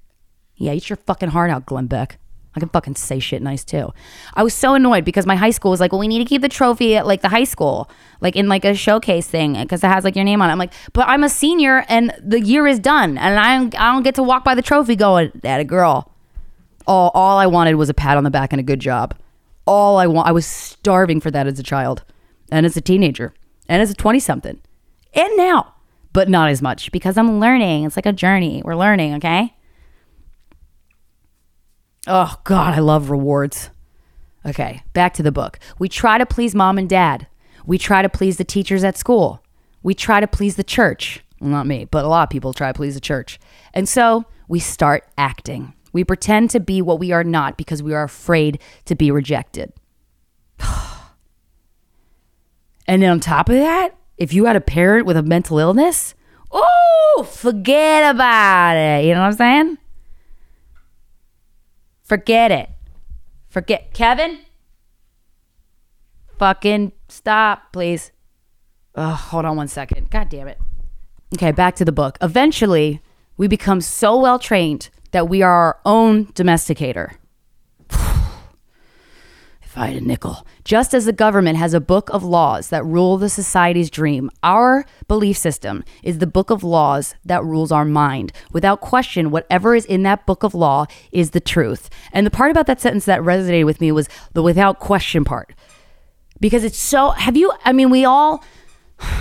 Yeah, 0.55 0.73
eat 0.73 0.89
your 0.89 0.97
fucking 0.97 1.29
heart 1.29 1.49
out, 1.49 1.65
Glenn 1.65 1.87
Beck. 1.87 2.19
I 2.55 2.59
can 2.59 2.69
fucking 2.69 2.95
say 2.95 3.19
shit 3.19 3.41
nice 3.41 3.65
too. 3.65 3.91
I 4.33 4.43
was 4.43 4.53
so 4.53 4.75
annoyed 4.75 5.03
because 5.03 5.25
my 5.25 5.35
high 5.35 5.49
school 5.49 5.71
was 5.71 5.79
like, 5.79 5.91
well, 5.91 5.99
we 5.99 6.07
need 6.07 6.19
to 6.19 6.25
keep 6.25 6.41
the 6.41 6.49
trophy 6.49 6.95
at 6.95 7.05
like 7.05 7.21
the 7.21 7.29
high 7.29 7.43
school, 7.43 7.89
like 8.21 8.35
in 8.35 8.47
like 8.47 8.63
a 8.63 8.73
showcase 8.73 9.27
thing 9.27 9.53
because 9.53 9.83
it 9.83 9.87
has 9.87 10.03
like 10.03 10.15
your 10.15 10.23
name 10.23 10.41
on 10.41 10.49
it. 10.49 10.53
I'm 10.53 10.59
like, 10.59 10.73
but 10.93 11.07
I'm 11.07 11.23
a 11.23 11.29
senior 11.29 11.83
and 11.89 12.13
the 12.21 12.39
year 12.39 12.65
is 12.65 12.79
done 12.79 13.17
and 13.17 13.37
I 13.39 13.57
don't, 13.57 13.79
I 13.79 13.91
don't 13.91 14.03
get 14.03 14.15
to 14.15 14.23
walk 14.23 14.43
by 14.45 14.55
the 14.55 14.61
trophy 14.61 14.95
going, 14.95 15.31
that 15.43 15.59
a 15.59 15.65
girl. 15.65 16.11
All, 16.87 17.11
all 17.13 17.37
I 17.37 17.47
wanted 17.47 17.75
was 17.75 17.89
a 17.89 17.93
pat 17.93 18.15
on 18.15 18.23
the 18.23 18.29
back 18.29 18.53
and 18.53 18.59
a 18.59 18.63
good 18.63 18.79
job. 18.79 19.15
All 19.65 19.97
I 19.97 20.07
want, 20.07 20.27
I 20.27 20.31
was 20.31 20.45
starving 20.45 21.19
for 21.19 21.31
that 21.31 21.47
as 21.47 21.59
a 21.59 21.63
child 21.63 22.03
and 22.51 22.65
as 22.65 22.77
a 22.77 22.81
teenager 22.81 23.33
and 23.67 23.81
as 23.81 23.89
a 23.89 23.95
20 23.95 24.19
something 24.19 24.61
and 25.13 25.35
now, 25.35 25.73
but 26.13 26.29
not 26.29 26.49
as 26.49 26.61
much 26.61 26.91
because 26.91 27.17
I'm 27.17 27.39
learning. 27.39 27.85
It's 27.85 27.95
like 27.95 28.05
a 28.05 28.13
journey. 28.13 28.61
We're 28.63 28.75
learning, 28.75 29.15
okay? 29.15 29.54
Oh, 32.07 32.35
God, 32.43 32.75
I 32.75 32.79
love 32.79 33.09
rewards. 33.09 33.69
Okay, 34.45 34.83
back 34.93 35.13
to 35.15 35.23
the 35.23 35.31
book. 35.31 35.57
We 35.79 35.89
try 35.89 36.17
to 36.17 36.25
please 36.25 36.53
mom 36.53 36.77
and 36.77 36.87
dad. 36.87 37.27
We 37.65 37.79
try 37.79 38.03
to 38.03 38.09
please 38.09 38.37
the 38.37 38.43
teachers 38.43 38.83
at 38.83 38.97
school. 38.97 39.41
We 39.81 39.95
try 39.95 40.19
to 40.19 40.27
please 40.27 40.55
the 40.55 40.63
church. 40.63 41.23
Well, 41.39 41.49
not 41.49 41.65
me, 41.65 41.85
but 41.85 42.05
a 42.05 42.07
lot 42.07 42.23
of 42.23 42.29
people 42.29 42.53
try 42.53 42.71
to 42.71 42.77
please 42.77 42.93
the 42.93 43.01
church. 43.01 43.39
And 43.73 43.89
so 43.89 44.25
we 44.47 44.59
start 44.59 45.07
acting. 45.17 45.73
We 45.93 46.03
pretend 46.03 46.51
to 46.51 46.59
be 46.59 46.81
what 46.81 46.99
we 46.99 47.11
are 47.11 47.23
not 47.23 47.57
because 47.57 47.81
we 47.81 47.93
are 47.93 48.03
afraid 48.03 48.59
to 48.85 48.95
be 48.95 49.09
rejected. 49.09 49.73
and 52.87 53.01
then 53.01 53.09
on 53.09 53.19
top 53.19 53.49
of 53.49 53.55
that, 53.55 53.95
if 54.17 54.31
you 54.31 54.45
had 54.45 54.55
a 54.55 54.61
parent 54.61 55.07
with 55.07 55.17
a 55.17 55.23
mental 55.23 55.57
illness, 55.57 56.13
oh, 56.51 57.27
forget 57.31 58.13
about 58.13 58.75
it. 58.77 59.05
You 59.05 59.13
know 59.13 59.21
what 59.21 59.27
I'm 59.27 59.33
saying? 59.33 59.77
Forget 62.05 62.51
it. 62.51 62.69
Forget 63.49 63.93
Kevin. 63.93 64.39
Fucking 66.37 66.91
stop, 67.09 67.73
please. 67.73 68.11
Oh, 68.93 69.09
hold 69.09 69.45
on 69.45 69.57
one 69.57 69.67
second. 69.67 70.09
God 70.11 70.29
damn 70.29 70.47
it. 70.47 70.59
Okay, 71.33 71.51
back 71.51 71.75
to 71.77 71.85
the 71.85 71.91
book. 71.91 72.17
Eventually, 72.21 73.01
we 73.37 73.47
become 73.47 73.81
so 73.81 74.17
well 74.17 74.39
trained 74.39 74.89
that 75.11 75.27
we 75.27 75.41
are 75.41 75.51
our 75.51 75.79
own 75.83 76.27
domesticator. 76.27 77.15
Had 79.83 79.95
a 79.95 80.01
nickel. 80.01 80.45
Just 80.63 80.93
as 80.93 81.05
the 81.05 81.13
government 81.13 81.57
has 81.57 81.73
a 81.73 81.81
book 81.81 82.09
of 82.09 82.23
laws 82.23 82.69
that 82.69 82.85
rule 82.85 83.17
the 83.17 83.29
society's 83.29 83.89
dream, 83.89 84.29
our 84.41 84.85
belief 85.07 85.37
system 85.37 85.83
is 86.03 86.19
the 86.19 86.27
book 86.27 86.49
of 86.49 86.63
laws 86.63 87.15
that 87.25 87.43
rules 87.43 87.71
our 87.71 87.85
mind. 87.85 88.31
Without 88.51 88.81
question, 88.81 89.31
whatever 89.31 89.75
is 89.75 89.85
in 89.85 90.03
that 90.03 90.25
book 90.25 90.43
of 90.43 90.53
law 90.53 90.85
is 91.11 91.31
the 91.31 91.39
truth. 91.39 91.89
And 92.13 92.25
the 92.25 92.31
part 92.31 92.51
about 92.51 92.67
that 92.67 92.79
sentence 92.81 93.05
that 93.05 93.21
resonated 93.21 93.65
with 93.65 93.81
me 93.81 93.91
was 93.91 94.07
the 94.33 94.43
without 94.43 94.79
question 94.79 95.25
part. 95.25 95.53
Because 96.39 96.63
it's 96.63 96.79
so, 96.79 97.11
have 97.11 97.35
you, 97.35 97.51
I 97.63 97.73
mean, 97.73 97.89
we 97.89 98.05
all, 98.05 98.43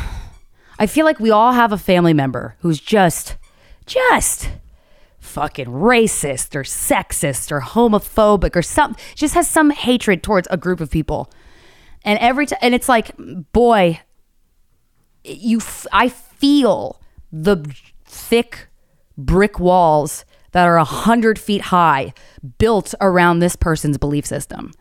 I 0.79 0.87
feel 0.87 1.05
like 1.05 1.21
we 1.21 1.31
all 1.31 1.53
have 1.53 1.73
a 1.73 1.79
family 1.79 2.15
member 2.15 2.57
who's 2.61 2.81
just, 2.81 3.37
just, 3.87 4.51
fucking 5.25 5.67
racist 5.67 6.55
or 6.55 6.63
sexist 6.63 7.51
or 7.51 7.61
homophobic 7.61 8.55
or 8.55 8.63
something 8.63 9.03
just 9.15 9.35
has 9.35 9.49
some 9.49 9.71
hatred 9.71 10.23
towards 10.23 10.47
a 10.51 10.57
group 10.57 10.81
of 10.81 10.91
people. 10.91 11.33
And 12.05 12.19
every 12.19 12.47
time 12.47 12.59
and 12.61 12.75
it's 12.75 12.89
like 12.89 13.13
boy 13.53 14.01
you 15.25 15.59
f- 15.59 15.87
i 15.91 16.09
feel 16.09 17.01
the 17.33 17.65
thick 18.05 18.69
brick 19.17 19.59
walls 19.59 20.27
that 20.53 20.67
are 20.69 20.77
a 20.77 20.85
hundred 20.85 21.39
feet 21.39 21.63
high 21.63 22.13
built 22.59 22.95
around 23.01 23.39
this 23.39 23.57
person's 23.57 23.97
belief 23.97 24.27
system. 24.27 24.73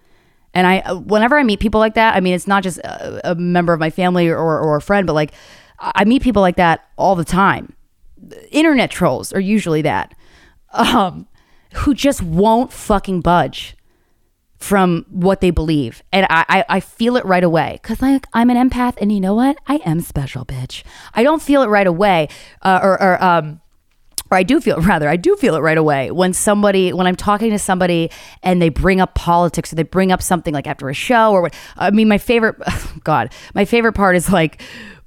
And 0.53 0.67
i 0.67 0.79
uh, 0.79 0.95
whenever 0.95 1.37
i 1.37 1.43
meet 1.43 1.61
people 1.61 1.79
like 1.79 1.93
that 1.95 2.15
i 2.15 2.19
mean 2.19 2.33
it's 2.33 2.47
not 2.47 2.63
just 2.63 2.79
a, 2.79 3.31
a 3.31 3.35
member 3.35 3.71
of 3.71 3.79
my 3.79 3.89
family 3.89 4.27
or, 4.27 4.37
or 4.37 4.75
a 4.75 4.81
friend 4.81 5.07
but 5.07 5.13
like 5.13 5.31
i 5.79 6.03
meet 6.03 6.21
people 6.21 6.41
like 6.41 6.57
that 6.57 6.85
all 6.97 7.15
the 7.15 7.25
time. 7.25 7.73
Internet 8.51 8.91
trolls 8.91 9.31
are 9.31 9.39
usually 9.39 9.81
that 9.83 10.13
um, 10.73 11.27
who 11.73 11.93
just 11.93 12.21
won't 12.21 12.73
fucking 12.73 13.21
budge 13.21 13.75
from 14.57 15.05
what 15.09 15.41
they 15.41 15.51
believe. 15.51 16.01
And 16.13 16.25
I, 16.29 16.45
I, 16.47 16.65
I 16.69 16.79
feel 16.79 17.17
it 17.17 17.25
right 17.25 17.43
away 17.43 17.79
because 17.81 18.01
like 18.01 18.25
I'm 18.33 18.49
an 18.49 18.69
empath 18.69 18.95
and 19.01 19.11
you 19.11 19.19
know 19.19 19.35
what? 19.35 19.57
I 19.67 19.75
am 19.85 19.99
special, 19.99 20.45
bitch. 20.45 20.83
I 21.13 21.21
don't 21.21 21.41
feel 21.41 21.63
it 21.63 21.67
right 21.67 21.85
away 21.85 22.29
uh, 22.61 22.79
or, 22.81 23.01
or, 23.01 23.21
um, 23.21 23.59
or 24.31 24.37
I 24.37 24.43
do 24.43 24.61
feel 24.61 24.79
rather 24.81 25.09
I 25.09 25.17
do 25.17 25.35
feel 25.35 25.55
it 25.55 25.59
right 25.59 25.77
away 25.77 26.11
when 26.11 26.31
somebody 26.33 26.93
when 26.93 27.07
I'm 27.07 27.15
talking 27.15 27.51
to 27.51 27.59
somebody 27.59 28.09
and 28.41 28.61
they 28.61 28.69
bring 28.69 29.01
up 29.01 29.15
politics 29.15 29.71
or 29.71 29.75
they 29.75 29.83
bring 29.83 30.11
up 30.11 30.21
something 30.21 30.53
like 30.53 30.65
after 30.65 30.89
a 30.89 30.93
show 30.93 31.31
or 31.31 31.41
what 31.41 31.53
I 31.75 31.91
mean 31.91 32.07
my 32.07 32.17
favorite 32.17 32.55
god 33.03 33.33
my 33.53 33.65
favorite 33.65 33.93
part 33.93 34.15
is 34.15 34.31
like 34.31 34.61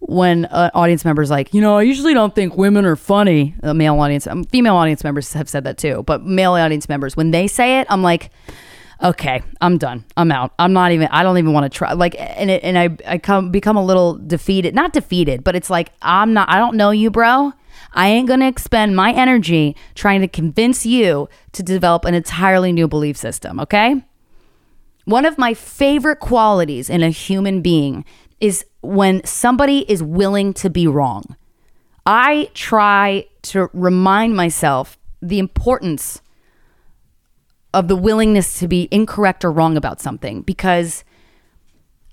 when 0.08 0.44
an 0.46 0.70
audience 0.72 1.04
member's 1.04 1.30
like, 1.30 1.52
you 1.52 1.60
know, 1.60 1.76
I 1.76 1.82
usually 1.82 2.14
don't 2.14 2.32
think 2.34 2.56
women 2.56 2.84
are 2.84 2.94
funny. 2.94 3.54
Uh, 3.62 3.74
male 3.74 3.98
audience, 3.98 4.26
um, 4.28 4.44
female 4.44 4.76
audience 4.76 5.02
members 5.02 5.32
have 5.32 5.48
said 5.48 5.64
that 5.64 5.78
too, 5.78 6.04
but 6.04 6.24
male 6.24 6.52
audience 6.52 6.88
members, 6.88 7.16
when 7.16 7.32
they 7.32 7.48
say 7.48 7.80
it, 7.80 7.88
I'm 7.90 8.02
like, 8.02 8.30
okay, 9.02 9.42
I'm 9.60 9.78
done. 9.78 10.04
I'm 10.16 10.30
out. 10.30 10.52
I'm 10.60 10.72
not 10.72 10.92
even. 10.92 11.08
I 11.08 11.24
don't 11.24 11.38
even 11.38 11.52
want 11.52 11.70
to 11.70 11.76
try. 11.76 11.92
Like, 11.92 12.14
and 12.18 12.50
it, 12.50 12.62
and 12.62 12.78
I 12.78 12.96
I 13.06 13.18
come 13.18 13.50
become 13.50 13.76
a 13.76 13.84
little 13.84 14.14
defeated. 14.14 14.74
Not 14.74 14.92
defeated, 14.92 15.42
but 15.42 15.56
it's 15.56 15.70
like 15.70 15.90
I'm 16.02 16.32
not. 16.32 16.48
I 16.48 16.58
don't 16.58 16.76
know 16.76 16.92
you, 16.92 17.10
bro. 17.10 17.52
I 17.92 18.08
ain't 18.08 18.28
gonna 18.28 18.48
expend 18.48 18.94
my 18.94 19.12
energy 19.12 19.74
trying 19.94 20.20
to 20.20 20.28
convince 20.28 20.86
you 20.86 21.28
to 21.52 21.62
develop 21.62 22.04
an 22.04 22.14
entirely 22.14 22.72
new 22.72 22.86
belief 22.86 23.16
system. 23.16 23.58
Okay. 23.60 24.02
One 25.04 25.24
of 25.24 25.38
my 25.38 25.54
favorite 25.54 26.18
qualities 26.18 26.90
in 26.90 27.02
a 27.02 27.10
human 27.10 27.62
being 27.62 28.04
is 28.40 28.64
when 28.82 29.24
somebody 29.24 29.90
is 29.90 30.02
willing 30.02 30.52
to 30.54 30.70
be 30.70 30.86
wrong. 30.86 31.36
I 32.04 32.50
try 32.54 33.26
to 33.42 33.68
remind 33.72 34.36
myself 34.36 34.98
the 35.20 35.38
importance 35.38 36.20
of 37.74 37.88
the 37.88 37.96
willingness 37.96 38.58
to 38.60 38.68
be 38.68 38.88
incorrect 38.90 39.44
or 39.44 39.50
wrong 39.50 39.76
about 39.76 40.00
something 40.00 40.42
because 40.42 41.04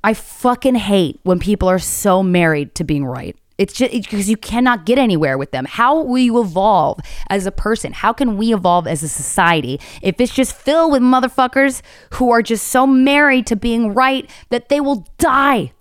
I 0.03 0.13
fucking 0.13 0.75
hate 0.75 1.19
when 1.23 1.39
people 1.39 1.69
are 1.69 1.79
so 1.79 2.23
married 2.23 2.75
to 2.75 2.83
being 2.83 3.05
right. 3.05 3.37
It's 3.57 3.73
just 3.73 3.91
because 3.91 4.29
you 4.29 4.35
cannot 4.35 4.85
get 4.85 4.97
anywhere 4.97 5.37
with 5.37 5.51
them. 5.51 5.65
How 5.65 6.01
will 6.01 6.17
you 6.17 6.41
evolve 6.41 6.99
as 7.29 7.45
a 7.45 7.51
person? 7.51 7.93
How 7.93 8.11
can 8.11 8.35
we 8.35 8.51
evolve 8.51 8.87
as 8.87 9.03
a 9.03 9.07
society 9.07 9.79
if 10.01 10.19
it's 10.19 10.33
just 10.33 10.55
filled 10.55 10.91
with 10.91 11.03
motherfuckers 11.03 11.81
who 12.13 12.31
are 12.31 12.41
just 12.41 12.67
so 12.67 12.87
married 12.87 13.45
to 13.47 13.55
being 13.55 13.93
right 13.93 14.29
that 14.49 14.69
they 14.69 14.81
will 14.81 15.07
die 15.19 15.71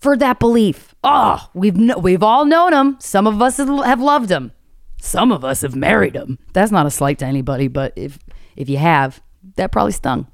for 0.00 0.16
that 0.16 0.38
belief? 0.38 0.94
Oh, 1.04 1.48
we've 1.54 1.76
we've 1.96 2.22
all 2.22 2.44
known 2.44 2.70
them. 2.70 2.96
Some 3.00 3.26
of 3.26 3.40
us 3.42 3.56
have 3.58 4.00
loved 4.00 4.28
them. 4.28 4.52
Some 5.00 5.30
of 5.30 5.44
us 5.44 5.62
have 5.62 5.76
married 5.76 6.14
them. 6.14 6.38
That's 6.52 6.72
not 6.72 6.86
a 6.86 6.90
slight 6.90 7.18
to 7.20 7.26
anybody, 7.26 7.68
but 7.68 7.92
if 7.96 8.18
if 8.56 8.68
you 8.68 8.78
have, 8.78 9.22
that 9.56 9.72
probably 9.72 9.92
stung. 9.92 10.26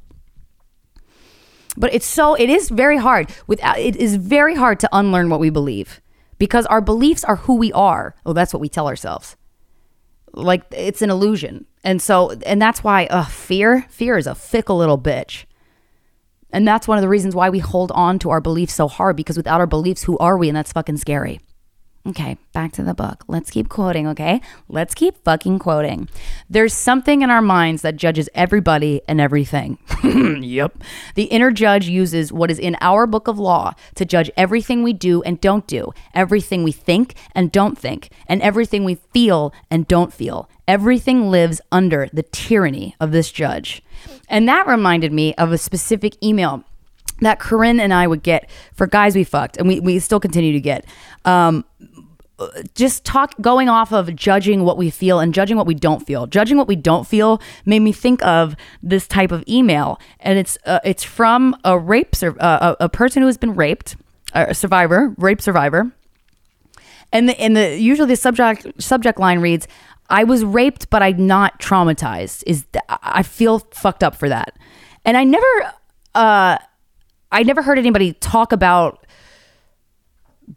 But 1.76 1.92
it's 1.92 2.06
so 2.06 2.34
it 2.34 2.48
is 2.48 2.70
very 2.70 2.98
hard 2.98 3.30
without 3.46 3.78
it 3.78 3.96
is 3.96 4.16
very 4.16 4.54
hard 4.54 4.80
to 4.80 4.88
unlearn 4.92 5.28
what 5.28 5.40
we 5.40 5.50
believe 5.50 6.00
because 6.38 6.66
our 6.66 6.80
beliefs 6.80 7.24
are 7.24 7.36
who 7.36 7.56
we 7.56 7.72
are. 7.72 8.14
Oh, 8.24 8.32
that's 8.32 8.52
what 8.52 8.60
we 8.60 8.68
tell 8.68 8.86
ourselves. 8.86 9.36
Like 10.32 10.62
it's 10.70 11.02
an 11.02 11.10
illusion. 11.10 11.66
And 11.82 12.00
so 12.00 12.32
and 12.46 12.60
that's 12.62 12.82
why 12.84 13.06
uh, 13.06 13.24
fear, 13.24 13.86
fear 13.90 14.16
is 14.16 14.26
a 14.26 14.34
fickle 14.34 14.78
little 14.78 14.98
bitch. 14.98 15.44
And 16.54 16.68
that's 16.68 16.86
one 16.86 16.96
of 16.96 17.02
the 17.02 17.08
reasons 17.08 17.34
why 17.34 17.50
we 17.50 17.58
hold 17.58 17.90
on 17.90 18.20
to 18.20 18.30
our 18.30 18.40
beliefs 18.40 18.74
so 18.74 18.86
hard 18.86 19.16
because 19.16 19.36
without 19.36 19.60
our 19.60 19.66
beliefs, 19.66 20.04
who 20.04 20.16
are 20.18 20.38
we? 20.38 20.48
And 20.48 20.56
that's 20.56 20.70
fucking 20.70 20.98
scary. 20.98 21.40
Okay, 22.06 22.36
back 22.52 22.72
to 22.72 22.82
the 22.82 22.92
book. 22.92 23.24
Let's 23.28 23.50
keep 23.50 23.70
quoting, 23.70 24.06
okay? 24.08 24.42
Let's 24.68 24.94
keep 24.94 25.24
fucking 25.24 25.58
quoting. 25.58 26.10
There's 26.50 26.74
something 26.74 27.22
in 27.22 27.30
our 27.30 27.40
minds 27.40 27.80
that 27.80 27.96
judges 27.96 28.28
everybody 28.34 29.00
and 29.08 29.22
everything. 29.22 29.78
yep. 30.42 30.76
The 31.14 31.24
inner 31.24 31.50
judge 31.50 31.88
uses 31.88 32.30
what 32.30 32.50
is 32.50 32.58
in 32.58 32.76
our 32.82 33.06
book 33.06 33.26
of 33.26 33.38
law 33.38 33.72
to 33.94 34.04
judge 34.04 34.30
everything 34.36 34.82
we 34.82 34.92
do 34.92 35.22
and 35.22 35.40
don't 35.40 35.66
do, 35.66 35.94
everything 36.12 36.62
we 36.62 36.72
think 36.72 37.14
and 37.34 37.50
don't 37.50 37.78
think, 37.78 38.10
and 38.26 38.42
everything 38.42 38.84
we 38.84 38.96
feel 39.14 39.54
and 39.70 39.88
don't 39.88 40.12
feel. 40.12 40.50
Everything 40.68 41.30
lives 41.30 41.62
under 41.72 42.10
the 42.12 42.22
tyranny 42.22 42.94
of 43.00 43.12
this 43.12 43.32
judge. 43.32 43.82
And 44.28 44.46
that 44.46 44.66
reminded 44.66 45.12
me 45.12 45.34
of 45.36 45.52
a 45.52 45.58
specific 45.58 46.22
email 46.22 46.64
that 47.20 47.38
Corinne 47.38 47.80
and 47.80 47.92
I 47.92 48.06
would 48.06 48.22
get 48.22 48.50
for 48.74 48.86
guys 48.86 49.14
we 49.14 49.24
fucked, 49.24 49.56
and 49.56 49.68
we, 49.68 49.80
we 49.80 49.98
still 49.98 50.20
continue 50.20 50.52
to 50.52 50.60
get. 50.60 50.84
Um, 51.24 51.64
just 52.74 53.04
talk 53.04 53.34
going 53.40 53.68
off 53.68 53.92
of 53.92 54.14
judging 54.16 54.64
what 54.64 54.76
we 54.76 54.90
feel 54.90 55.20
and 55.20 55.32
judging 55.32 55.56
what 55.56 55.66
we 55.66 55.74
don't 55.74 56.04
feel. 56.04 56.26
Judging 56.26 56.56
what 56.56 56.66
we 56.66 56.76
don't 56.76 57.06
feel 57.06 57.40
made 57.64 57.80
me 57.80 57.92
think 57.92 58.24
of 58.24 58.56
this 58.82 59.06
type 59.06 59.30
of 59.30 59.44
email, 59.48 60.00
and 60.20 60.38
it's 60.38 60.58
uh, 60.66 60.80
it's 60.84 61.04
from 61.04 61.56
a 61.64 61.78
rape 61.78 62.14
sur- 62.14 62.36
uh, 62.40 62.74
a, 62.80 62.84
a 62.86 62.88
person 62.88 63.22
who 63.22 63.26
has 63.26 63.36
been 63.38 63.54
raped, 63.54 63.96
a 64.32 64.54
survivor, 64.54 65.14
rape 65.16 65.40
survivor, 65.40 65.92
and 67.12 67.28
the 67.28 67.40
and 67.40 67.56
the 67.56 67.78
usually 67.78 68.08
the 68.08 68.16
subject 68.16 68.82
subject 68.82 69.20
line 69.20 69.38
reads, 69.38 69.68
"I 70.10 70.24
was 70.24 70.44
raped, 70.44 70.90
but 70.90 71.02
I'm 71.02 71.26
not 71.26 71.60
traumatized." 71.60 72.42
Is 72.46 72.64
th- 72.72 72.84
I 72.88 73.22
feel 73.22 73.60
fucked 73.70 74.02
up 74.02 74.16
for 74.16 74.28
that, 74.28 74.58
and 75.04 75.16
I 75.16 75.22
never 75.22 75.72
uh 76.16 76.58
I 77.30 77.42
never 77.44 77.62
heard 77.62 77.78
anybody 77.78 78.12
talk 78.14 78.50
about 78.52 79.06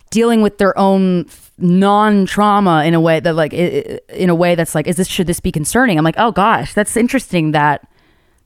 dealing 0.10 0.42
with 0.42 0.58
their 0.58 0.78
own 0.78 1.26
non-trauma 1.58 2.84
in 2.86 2.94
a 2.94 3.02
way 3.02 3.20
that 3.20 3.34
like 3.34 3.54
in 3.54 4.30
a 4.30 4.36
way 4.36 4.56
that's 4.56 4.76
like 4.76 4.88
is 4.88 4.98
this 4.98 5.08
should 5.08 5.28
this 5.28 5.40
be 5.40 5.52
concerning? 5.52 5.98
I'm 5.98 6.06
like 6.06 6.16
oh 6.18 6.32
gosh 6.32 6.74
that's 6.74 6.96
interesting 6.96 7.52
that 7.52 7.88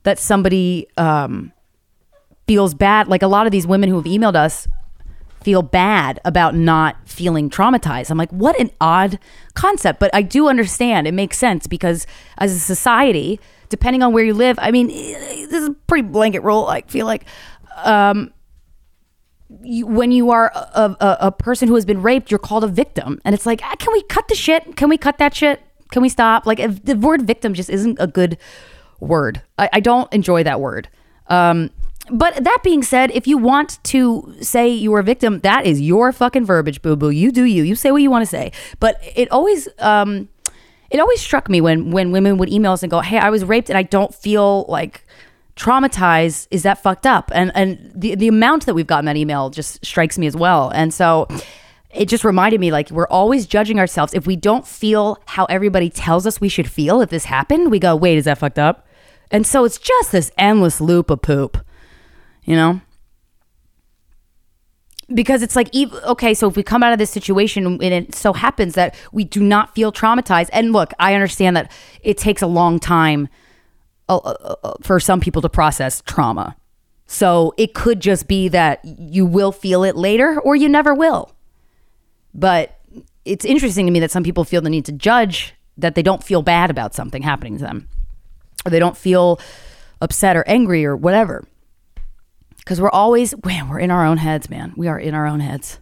that 0.04 0.18
somebody 0.18 0.88
um 0.96 1.52
feels 2.46 2.74
bad. 2.74 3.08
Like 3.08 3.22
a 3.22 3.28
lot 3.28 3.46
of 3.46 3.52
these 3.52 3.66
women 3.66 3.88
who 3.88 3.96
have 3.96 4.04
emailed 4.04 4.34
us 4.34 4.66
feel 5.42 5.62
bad 5.62 6.20
about 6.24 6.54
not 6.54 6.96
feeling 7.08 7.50
traumatized. 7.50 8.10
I'm 8.10 8.18
like 8.18 8.30
what 8.30 8.58
an 8.58 8.70
odd 8.80 9.18
concept. 9.54 10.00
But 10.00 10.14
i 10.14 10.22
do 10.22 10.48
understand. 10.48 11.06
It 11.06 11.12
makes 11.12 11.36
sense 11.36 11.66
because 11.66 12.06
as 12.38 12.52
a 12.52 12.58
society 12.58 13.40
depending 13.72 14.02
on 14.02 14.12
where 14.12 14.22
you 14.22 14.34
live 14.34 14.58
i 14.60 14.70
mean 14.70 14.88
this 14.88 15.50
is 15.50 15.68
a 15.68 15.72
pretty 15.86 16.06
blanket 16.06 16.40
rule 16.40 16.66
i 16.66 16.82
feel 16.82 17.06
like 17.06 17.24
um 17.84 18.30
you, 19.62 19.86
when 19.86 20.12
you 20.12 20.30
are 20.30 20.50
a, 20.54 20.96
a, 21.00 21.16
a, 21.20 21.32
person 21.32 21.68
who 21.68 21.74
has 21.74 21.84
been 21.84 22.02
raped, 22.02 22.30
you're 22.30 22.38
called 22.38 22.64
a 22.64 22.68
victim. 22.68 23.20
And 23.24 23.34
it's 23.34 23.46
like, 23.46 23.60
ah, 23.62 23.74
can 23.78 23.92
we 23.92 24.02
cut 24.02 24.28
the 24.28 24.34
shit? 24.34 24.76
Can 24.76 24.88
we 24.88 24.96
cut 24.96 25.18
that 25.18 25.34
shit? 25.34 25.60
Can 25.90 26.02
we 26.02 26.08
stop? 26.08 26.46
Like, 26.46 26.84
the 26.84 26.96
word 26.96 27.22
victim 27.22 27.54
just 27.54 27.70
isn't 27.70 27.98
a 28.00 28.06
good 28.06 28.38
word. 29.00 29.42
I, 29.58 29.68
I 29.74 29.80
don't 29.80 30.12
enjoy 30.12 30.42
that 30.44 30.60
word. 30.60 30.88
Um, 31.28 31.70
but 32.10 32.42
that 32.42 32.58
being 32.64 32.82
said, 32.82 33.10
if 33.12 33.26
you 33.26 33.38
want 33.38 33.82
to 33.84 34.34
say 34.40 34.68
you 34.68 34.92
are 34.94 35.00
a 35.00 35.04
victim, 35.04 35.40
that 35.40 35.66
is 35.66 35.80
your 35.80 36.12
fucking 36.12 36.44
verbiage, 36.44 36.82
boo 36.82 36.96
boo. 36.96 37.10
You 37.10 37.30
do 37.30 37.44
you. 37.44 37.62
You 37.62 37.76
say 37.76 37.92
what 37.92 38.02
you 38.02 38.10
want 38.10 38.22
to 38.22 38.26
say. 38.26 38.50
But 38.80 39.00
it 39.14 39.30
always, 39.30 39.68
um, 39.78 40.28
it 40.90 40.98
always 40.98 41.20
struck 41.20 41.48
me 41.48 41.60
when 41.60 41.92
when 41.92 42.10
women 42.10 42.38
would 42.38 42.50
email 42.50 42.72
us 42.72 42.82
and 42.82 42.90
go, 42.90 43.00
"Hey, 43.00 43.18
I 43.18 43.30
was 43.30 43.44
raped 43.44 43.70
and 43.70 43.78
I 43.78 43.82
don't 43.84 44.12
feel 44.12 44.66
like 44.68 45.06
traumatized 45.56 46.48
is 46.50 46.62
that 46.62 46.82
fucked 46.82 47.06
up? 47.06 47.30
And 47.34 47.52
and 47.54 47.92
the 47.94 48.14
the 48.14 48.28
amount 48.28 48.66
that 48.66 48.74
we've 48.74 48.86
gotten 48.86 49.06
that 49.06 49.16
email 49.16 49.50
just 49.50 49.84
strikes 49.84 50.18
me 50.18 50.26
as 50.26 50.36
well. 50.36 50.70
And 50.74 50.92
so 50.92 51.28
it 51.90 52.08
just 52.08 52.24
reminded 52.24 52.60
me 52.60 52.72
like 52.72 52.90
we're 52.90 53.08
always 53.08 53.46
judging 53.46 53.78
ourselves. 53.78 54.14
If 54.14 54.26
we 54.26 54.36
don't 54.36 54.66
feel 54.66 55.18
how 55.26 55.44
everybody 55.46 55.90
tells 55.90 56.26
us 56.26 56.40
we 56.40 56.48
should 56.48 56.70
feel 56.70 57.00
if 57.00 57.10
this 57.10 57.26
happened 57.26 57.70
we 57.70 57.78
go 57.78 57.94
wait 57.96 58.18
is 58.18 58.24
that 58.24 58.38
fucked 58.38 58.58
up? 58.58 58.86
And 59.30 59.46
so 59.46 59.64
it's 59.64 59.78
just 59.78 60.12
this 60.12 60.30
endless 60.36 60.80
loop 60.80 61.10
of 61.10 61.22
poop 61.22 61.64
you 62.44 62.56
know? 62.56 62.80
Because 65.12 65.42
it's 65.42 65.56
like 65.56 65.74
okay 65.74 66.32
so 66.32 66.48
if 66.48 66.56
we 66.56 66.62
come 66.62 66.82
out 66.82 66.92
of 66.94 66.98
this 66.98 67.10
situation 67.10 67.66
and 67.66 67.82
it 67.82 68.14
so 68.14 68.32
happens 68.32 68.74
that 68.74 68.94
we 69.12 69.24
do 69.24 69.42
not 69.42 69.74
feel 69.74 69.92
traumatized 69.92 70.48
and 70.54 70.72
look 70.72 70.94
i 70.98 71.12
understand 71.12 71.54
that 71.54 71.70
it 72.02 72.16
takes 72.16 72.40
a 72.40 72.46
long 72.46 72.78
time 72.78 73.28
Uh, 74.08 74.16
uh, 74.16 74.56
uh, 74.64 74.72
for 74.82 74.98
some 74.98 75.20
people 75.20 75.40
to 75.40 75.48
process 75.48 76.02
trauma. 76.02 76.56
So 77.06 77.54
it 77.56 77.72
could 77.72 78.00
just 78.00 78.26
be 78.26 78.48
that 78.48 78.80
you 78.84 79.24
will 79.24 79.52
feel 79.52 79.84
it 79.84 79.96
later 79.96 80.40
or 80.40 80.56
you 80.56 80.68
never 80.68 80.92
will. 80.92 81.32
But 82.34 82.78
it's 83.24 83.44
interesting 83.44 83.86
to 83.86 83.92
me 83.92 84.00
that 84.00 84.10
some 84.10 84.24
people 84.24 84.44
feel 84.44 84.60
the 84.60 84.70
need 84.70 84.84
to 84.86 84.92
judge 84.92 85.54
that 85.78 85.94
they 85.94 86.02
don't 86.02 86.22
feel 86.22 86.42
bad 86.42 86.68
about 86.68 86.94
something 86.94 87.22
happening 87.22 87.58
to 87.58 87.64
them 87.64 87.88
or 88.66 88.70
they 88.70 88.80
don't 88.80 88.96
feel 88.96 89.40
upset 90.00 90.36
or 90.36 90.44
angry 90.48 90.84
or 90.84 90.96
whatever. 90.96 91.44
Because 92.58 92.80
we're 92.80 92.90
always, 92.90 93.34
man, 93.44 93.68
we're 93.68 93.78
in 93.78 93.90
our 93.90 94.04
own 94.04 94.18
heads, 94.18 94.50
man. 94.50 94.74
We 94.76 94.88
are 94.88 94.98
in 94.98 95.14
our 95.14 95.26
own 95.26 95.40
heads. 95.40 95.78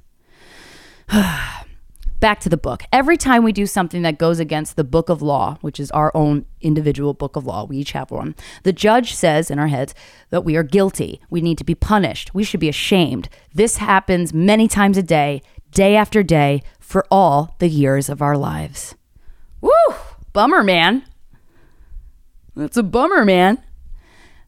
back 2.21 2.41
to 2.41 2.49
the 2.49 2.57
book. 2.57 2.83
Every 2.93 3.17
time 3.17 3.43
we 3.43 3.53
do 3.53 3.67
something 3.67 4.03
that 4.03 4.19
goes 4.19 4.39
against 4.39 4.77
the 4.77 4.85
book 4.85 5.09
of 5.09 5.23
law, 5.23 5.57
which 5.63 5.81
is 5.81 5.91
our 5.91 6.13
own 6.15 6.45
individual 6.61 7.15
book 7.15 7.35
of 7.35 7.47
law, 7.47 7.65
we 7.65 7.79
each 7.79 7.93
have 7.93 8.11
one, 8.11 8.35
the 8.63 8.73
judge 8.73 9.15
says 9.15 9.51
in 9.51 9.59
our 9.59 9.69
heads 9.69 9.95
that 10.29 10.45
we 10.45 10.57
are 10.57 10.63
guilty. 10.63 11.21
We 11.31 11.41
need 11.41 11.59
to 11.59 11.65
be 11.65 11.75
punished. 11.75 12.35
We 12.35 12.45
should 12.45 12.61
be 12.61 12.69
ashamed. 12.69 13.29
This 13.53 13.79
happens 13.79 14.33
many 14.33 14.69
times 14.69 14.97
a 14.97 15.03
day, 15.03 15.43
day 15.73 15.97
after 15.97 16.23
day, 16.23 16.63
for 16.79 17.07
all 17.11 17.57
the 17.59 17.69
years 17.69 18.09
of 18.09 18.21
our 18.21 18.37
lives. 18.37 18.95
Woo! 19.61 19.71
Bummer, 20.33 20.63
man. 20.63 21.05
That's 22.55 22.77
a 22.77 22.83
bummer, 22.83 23.25
man. 23.25 23.63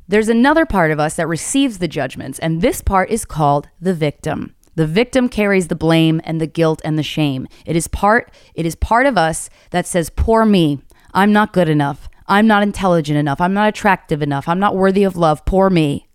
There's 0.08 0.28
another 0.28 0.66
part 0.66 0.90
of 0.90 1.00
us 1.00 1.14
that 1.14 1.28
receives 1.28 1.78
the 1.78 1.88
judgments, 1.88 2.38
and 2.40 2.60
this 2.60 2.82
part 2.82 3.08
is 3.10 3.24
called 3.24 3.68
the 3.80 3.94
victim. 3.94 4.54
The 4.74 4.86
victim 4.86 5.28
carries 5.28 5.68
the 5.68 5.74
blame 5.74 6.20
and 6.24 6.40
the 6.40 6.46
guilt 6.46 6.80
and 6.84 6.98
the 6.98 7.02
shame. 7.02 7.46
It 7.66 7.76
is 7.76 7.88
part 7.88 8.32
it 8.54 8.66
is 8.66 8.74
part 8.74 9.06
of 9.06 9.18
us 9.18 9.50
that 9.70 9.86
says 9.86 10.10
poor 10.10 10.44
me. 10.44 10.80
I'm 11.14 11.32
not 11.32 11.52
good 11.52 11.68
enough. 11.68 12.08
I'm 12.26 12.46
not 12.46 12.62
intelligent 12.62 13.18
enough. 13.18 13.40
I'm 13.40 13.52
not 13.52 13.68
attractive 13.68 14.22
enough. 14.22 14.48
I'm 14.48 14.58
not 14.58 14.76
worthy 14.76 15.04
of 15.04 15.16
love. 15.16 15.44
Poor 15.44 15.68
me. 15.68 16.08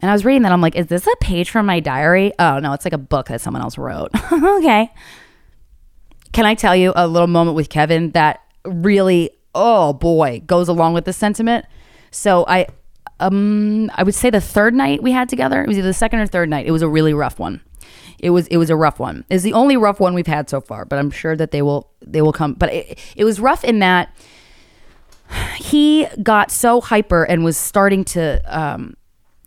And 0.00 0.10
I 0.10 0.12
was 0.12 0.24
reading 0.24 0.42
that 0.42 0.52
I'm 0.52 0.60
like, 0.60 0.76
is 0.76 0.88
this 0.88 1.06
a 1.06 1.16
page 1.20 1.48
from 1.48 1.64
my 1.64 1.80
diary? 1.80 2.32
Oh, 2.38 2.58
no, 2.58 2.74
it's 2.74 2.84
like 2.84 2.92
a 2.92 2.98
book 2.98 3.28
that 3.28 3.40
someone 3.40 3.62
else 3.62 3.78
wrote. 3.78 4.10
okay. 4.32 4.92
Can 6.32 6.44
I 6.44 6.54
tell 6.54 6.76
you 6.76 6.92
a 6.94 7.08
little 7.08 7.28
moment 7.28 7.56
with 7.56 7.70
Kevin 7.70 8.10
that 8.10 8.40
really, 8.66 9.30
oh 9.54 9.94
boy, 9.94 10.42
goes 10.46 10.68
along 10.68 10.92
with 10.92 11.06
the 11.06 11.14
sentiment? 11.14 11.64
So 12.10 12.44
I 12.46 12.66
um, 13.20 13.90
I 13.94 14.02
would 14.02 14.14
say 14.14 14.30
the 14.30 14.40
third 14.40 14.74
night 14.74 15.02
we 15.02 15.12
had 15.12 15.28
together. 15.28 15.62
It 15.62 15.68
was 15.68 15.78
either 15.78 15.88
the 15.88 15.94
second 15.94 16.20
or 16.20 16.26
third 16.26 16.48
night. 16.48 16.66
It 16.66 16.70
was 16.70 16.82
a 16.82 16.88
really 16.88 17.14
rough 17.14 17.38
one. 17.38 17.60
It 18.18 18.30
was 18.30 18.46
it 18.48 18.56
was 18.56 18.70
a 18.70 18.76
rough 18.76 18.98
one. 18.98 19.24
It's 19.28 19.42
the 19.42 19.52
only 19.52 19.76
rough 19.76 20.00
one 20.00 20.14
we've 20.14 20.26
had 20.26 20.48
so 20.48 20.60
far, 20.60 20.84
but 20.84 20.98
I'm 20.98 21.10
sure 21.10 21.36
that 21.36 21.50
they 21.50 21.62
will 21.62 21.90
they 22.04 22.22
will 22.22 22.32
come. 22.32 22.54
But 22.54 22.72
it, 22.72 22.98
it 23.14 23.24
was 23.24 23.40
rough 23.40 23.64
in 23.64 23.78
that 23.80 24.14
he 25.56 26.06
got 26.22 26.50
so 26.50 26.80
hyper 26.80 27.24
and 27.24 27.44
was 27.44 27.56
starting 27.56 28.04
to 28.04 28.40
um 28.46 28.96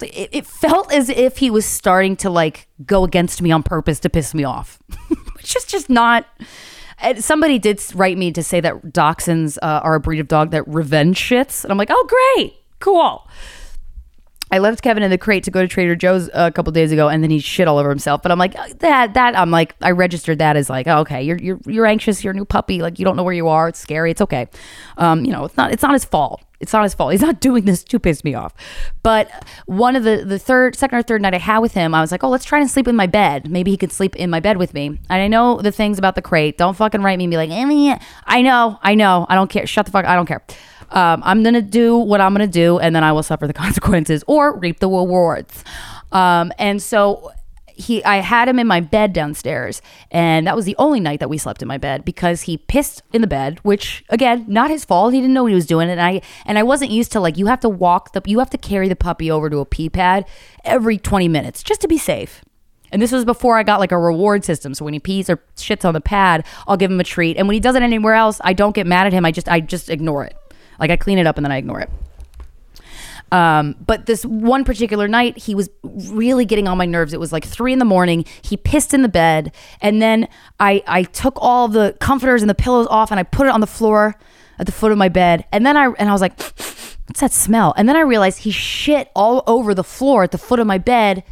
it, 0.01 0.29
it 0.31 0.45
felt 0.45 0.93
as 0.93 1.09
if 1.09 1.37
he 1.37 1.49
was 1.49 1.65
starting 1.65 2.15
to 2.17 2.29
like 2.29 2.67
go 2.85 3.03
against 3.03 3.41
me 3.41 3.51
on 3.51 3.63
purpose 3.63 3.99
to 4.01 4.09
piss 4.09 4.33
me 4.33 4.43
off 4.43 4.79
which 5.35 5.55
is 5.55 5.65
just 5.65 5.89
not 5.89 6.25
somebody 7.17 7.59
did 7.59 7.81
write 7.95 8.17
me 8.17 8.31
to 8.31 8.43
say 8.43 8.59
that 8.59 8.81
dachshunds 8.87 9.57
uh, 9.61 9.79
are 9.83 9.95
a 9.95 9.99
breed 9.99 10.19
of 10.19 10.27
dog 10.27 10.51
that 10.51 10.67
revenge 10.67 11.19
shits 11.19 11.63
and 11.63 11.71
i'm 11.71 11.77
like 11.77 11.89
oh 11.91 12.35
great 12.35 12.55
cool 12.79 13.27
I 14.51 14.59
left 14.59 14.81
Kevin 14.81 15.03
in 15.03 15.11
the 15.11 15.17
crate 15.17 15.43
to 15.43 15.51
go 15.51 15.61
to 15.61 15.67
Trader 15.67 15.95
Joe's 15.95 16.29
uh, 16.29 16.47
a 16.47 16.51
couple 16.51 16.71
days 16.71 16.91
ago, 16.91 17.07
and 17.07 17.23
then 17.23 17.29
he 17.29 17.39
shit 17.39 17.67
all 17.67 17.77
over 17.77 17.89
himself. 17.89 18.21
But 18.21 18.31
I'm 18.31 18.39
like 18.39 18.57
uh, 18.57 18.67
that. 18.79 19.13
That 19.13 19.37
I'm 19.37 19.51
like 19.51 19.75
I 19.81 19.91
registered 19.91 20.39
that 20.39 20.55
as 20.57 20.69
like 20.69 20.87
oh, 20.87 20.99
okay, 20.99 21.21
you're 21.21 21.37
you're 21.37 21.59
you're 21.65 21.85
anxious. 21.85 22.23
You're 22.23 22.31
a 22.31 22.35
new 22.35 22.45
puppy. 22.45 22.81
Like 22.81 22.99
you 22.99 23.05
don't 23.05 23.15
know 23.15 23.23
where 23.23 23.33
you 23.33 23.47
are. 23.47 23.67
It's 23.67 23.79
scary. 23.79 24.11
It's 24.11 24.21
okay. 24.21 24.47
Um, 24.97 25.25
you 25.25 25.31
know, 25.31 25.45
it's 25.45 25.57
not 25.57 25.71
it's 25.71 25.83
not 25.83 25.93
his 25.93 26.05
fault. 26.05 26.41
It's 26.59 26.73
not 26.73 26.83
his 26.83 26.93
fault. 26.93 27.11
He's 27.11 27.21
not 27.21 27.39
doing 27.41 27.65
this 27.65 27.83
to 27.85 27.99
piss 27.99 28.23
me 28.23 28.33
off. 28.33 28.53
But 29.03 29.29
one 29.65 29.95
of 29.95 30.03
the 30.03 30.23
the 30.25 30.39
third, 30.39 30.75
second 30.75 30.97
or 30.97 31.03
third 31.03 31.21
night 31.21 31.33
I 31.33 31.37
had 31.39 31.59
with 31.59 31.73
him, 31.73 31.93
I 31.93 32.01
was 32.01 32.11
like, 32.11 32.23
oh, 32.23 32.29
let's 32.29 32.45
try 32.45 32.59
and 32.59 32.69
sleep 32.69 32.87
in 32.87 32.95
my 32.95 33.07
bed. 33.07 33.49
Maybe 33.49 33.71
he 33.71 33.77
could 33.77 33.91
sleep 33.91 34.15
in 34.15 34.29
my 34.29 34.39
bed 34.39 34.57
with 34.57 34.73
me. 34.73 34.87
And 34.87 34.99
I 35.09 35.27
know 35.27 35.61
the 35.61 35.71
things 35.71 35.97
about 35.97 36.15
the 36.15 36.21
crate. 36.21 36.57
Don't 36.57 36.75
fucking 36.75 37.01
write 37.01 37.17
me 37.17 37.25
and 37.25 37.31
be 37.31 37.37
like, 37.37 37.49
eh, 37.49 37.55
Emmy. 37.55 37.95
I 38.25 38.41
know, 38.41 38.79
I 38.81 38.95
know. 38.95 39.25
I 39.29 39.35
don't 39.35 39.49
care. 39.49 39.65
Shut 39.65 39.85
the 39.85 39.91
fuck. 39.91 40.05
I 40.05 40.15
don't 40.15 40.25
care. 40.25 40.43
Um, 40.91 41.21
I'm 41.25 41.43
gonna 41.43 41.61
do 41.61 41.97
what 41.97 42.21
I'm 42.21 42.33
gonna 42.33 42.47
do, 42.47 42.79
and 42.79 42.95
then 42.95 43.03
I 43.03 43.11
will 43.11 43.23
suffer 43.23 43.47
the 43.47 43.53
consequences 43.65 44.23
or 44.27 44.57
reap 44.57 44.79
the 44.79 44.87
rewards. 44.87 45.63
Um, 46.11 46.51
and 46.57 46.81
so 46.81 47.31
he 47.79 48.03
I 48.03 48.17
had 48.17 48.49
him 48.49 48.59
in 48.59 48.67
my 48.67 48.81
bed 48.81 49.13
downstairs 49.13 49.81
and 50.11 50.45
that 50.47 50.55
was 50.55 50.65
the 50.65 50.75
only 50.77 50.99
night 50.99 51.21
that 51.21 51.29
we 51.29 51.37
slept 51.37 51.61
in 51.61 51.67
my 51.67 51.77
bed 51.77 52.03
because 52.03 52.41
he 52.41 52.57
pissed 52.57 53.01
in 53.13 53.21
the 53.21 53.27
bed 53.27 53.59
which 53.63 54.03
again 54.09 54.43
not 54.49 54.69
his 54.69 54.83
fault 54.83 55.13
he 55.13 55.21
didn't 55.21 55.33
know 55.33 55.43
what 55.43 55.49
he 55.49 55.55
was 55.55 55.65
doing 55.65 55.89
and 55.89 56.01
I 56.01 56.21
and 56.45 56.57
I 56.57 56.63
wasn't 56.63 56.91
used 56.91 57.13
to 57.13 57.21
like 57.21 57.37
you 57.37 57.45
have 57.45 57.61
to 57.61 57.69
walk 57.69 58.11
the 58.11 58.21
you 58.25 58.39
have 58.39 58.49
to 58.49 58.57
carry 58.57 58.89
the 58.89 58.97
puppy 58.97 59.31
over 59.31 59.49
to 59.49 59.59
a 59.59 59.65
pee 59.65 59.89
pad 59.89 60.25
every 60.65 60.97
20 60.97 61.29
minutes 61.29 61.63
just 61.63 61.79
to 61.79 61.87
be 61.87 61.97
safe 61.97 62.43
and 62.91 63.01
this 63.01 63.11
was 63.11 63.23
before 63.23 63.57
I 63.57 63.63
got 63.63 63.79
like 63.79 63.91
a 63.91 63.99
reward 63.99 64.43
system. 64.43 64.73
So 64.73 64.83
when 64.83 64.93
he 64.95 64.99
pees 64.99 65.29
or 65.29 65.37
shits 65.55 65.85
on 65.85 65.93
the 65.93 66.01
pad, 66.01 66.43
I'll 66.67 66.75
give 66.75 66.89
him 66.89 66.99
a 66.99 67.03
treat. 67.03 67.37
And 67.37 67.47
when 67.47 67.53
he 67.53 67.59
does 67.59 67.75
it 67.75 67.83
anywhere 67.83 68.15
else, 68.15 68.41
I 68.43 68.53
don't 68.53 68.73
get 68.73 68.87
mad 68.87 69.05
at 69.05 69.13
him. 69.13 69.25
I 69.25 69.31
just 69.31 69.47
I 69.47 69.59
just 69.59 69.91
ignore 69.91 70.25
it. 70.25 70.35
Like 70.79 70.91
I 70.91 70.95
clean 70.95 71.17
it 71.17 71.27
up 71.27 71.37
and 71.37 71.45
then 71.45 71.51
I 71.51 71.57
ignore 71.57 71.81
it. 71.81 71.89
Um, 73.31 73.75
but 73.85 74.05
this 74.05 74.25
one 74.25 74.63
particular 74.63 75.07
night, 75.07 75.37
he 75.37 75.53
was 75.53 75.69
really 75.83 76.45
getting 76.45 76.67
on 76.67 76.77
my 76.77 76.85
nerves. 76.85 77.13
It 77.13 77.19
was 77.19 77.31
like 77.31 77.45
three 77.45 77.73
in 77.73 77.79
the 77.79 77.85
morning. 77.85 78.25
He 78.41 78.57
pissed 78.57 78.93
in 78.93 79.01
the 79.01 79.09
bed, 79.09 79.53
and 79.81 80.01
then 80.01 80.27
I 80.59 80.83
I 80.87 81.03
took 81.03 81.37
all 81.37 81.67
the 81.67 81.95
comforters 81.99 82.41
and 82.41 82.49
the 82.49 82.55
pillows 82.55 82.87
off, 82.89 83.11
and 83.11 83.19
I 83.19 83.23
put 83.23 83.45
it 83.45 83.51
on 83.51 83.61
the 83.61 83.67
floor 83.67 84.15
at 84.57 84.65
the 84.65 84.71
foot 84.71 84.91
of 84.91 84.97
my 84.97 85.09
bed. 85.09 85.45
And 85.51 85.65
then 85.65 85.77
I 85.77 85.91
and 85.99 86.09
I 86.09 86.11
was 86.11 86.21
like, 86.21 86.39
"What's 87.07 87.19
that 87.19 87.31
smell?" 87.31 87.73
And 87.77 87.87
then 87.87 87.95
I 87.95 88.01
realized 88.01 88.39
he 88.39 88.51
shit 88.51 89.11
all 89.15 89.43
over 89.45 89.75
the 89.75 89.83
floor 89.83 90.23
at 90.23 90.31
the 90.31 90.37
foot 90.37 90.59
of 90.59 90.65
my 90.65 90.79
bed 90.79 91.23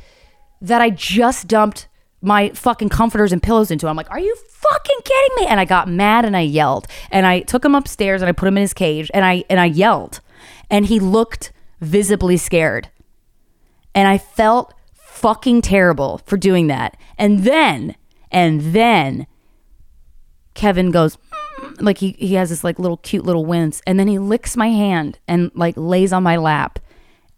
that 0.62 0.82
I 0.82 0.90
just 0.90 1.48
dumped 1.48 1.88
my 2.22 2.50
fucking 2.50 2.90
comforters 2.90 3.32
and 3.32 3.42
pillows 3.42 3.72
into. 3.72 3.86
him. 3.86 3.92
I'm 3.92 3.98
like, 3.98 4.10
"Are 4.12 4.20
you 4.20 4.36
fucking 4.50 4.98
kidding 5.04 5.36
me?" 5.38 5.48
And 5.48 5.60
I 5.60 5.66
got 5.66 5.88
mad 5.88 6.26
and 6.26 6.36
I 6.36 6.42
yelled. 6.42 6.88
And 7.12 7.26
I 7.26 7.42
took 7.42 7.64
him 7.64 7.76
upstairs 7.76 8.22
and 8.22 8.30
I 8.30 8.32
put 8.32 8.48
him 8.48 8.58
in 8.58 8.62
his 8.62 8.74
cage 8.74 9.12
and 9.14 9.26
I 9.26 9.44
and 9.50 9.60
I 9.60 9.66
yelled. 9.66 10.22
And 10.70 10.88
he 10.88 11.00
looked 11.00 11.52
visibly 11.80 12.38
scared. 12.38 12.90
And 13.94 14.08
I 14.08 14.18
felt 14.18 14.74
fucking 14.94 15.62
terrible 15.62 16.20
for 16.26 16.38
doing 16.38 16.68
that. 16.68 16.98
And 17.18 17.44
then, 17.44 17.96
and 18.32 18.62
then 18.62 19.28
Kevin 20.54 20.92
goes, 20.92 21.18
"Mm," 21.60 21.82
like 21.82 22.00
he, 22.00 22.12
he 22.20 22.34
has 22.36 22.50
this 22.50 22.64
like 22.64 22.80
little 22.80 22.98
cute 22.98 23.26
little 23.26 23.46
wince. 23.46 23.82
And 23.88 24.00
then 24.00 24.08
he 24.08 24.20
licks 24.20 24.58
my 24.58 24.70
hand 24.70 25.20
and 25.28 25.52
like 25.56 25.76
lays 25.78 26.12
on 26.12 26.24
my 26.24 26.38
lap. 26.38 26.80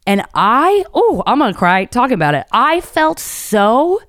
And 0.07 0.25
I, 0.33 0.85
oh, 0.93 1.21
I'm 1.27 1.39
gonna 1.39 1.53
cry 1.53 1.85
talking 1.85 2.15
about 2.15 2.33
it. 2.33 2.47
I 2.51 2.81
felt 2.81 3.19
so 3.19 4.01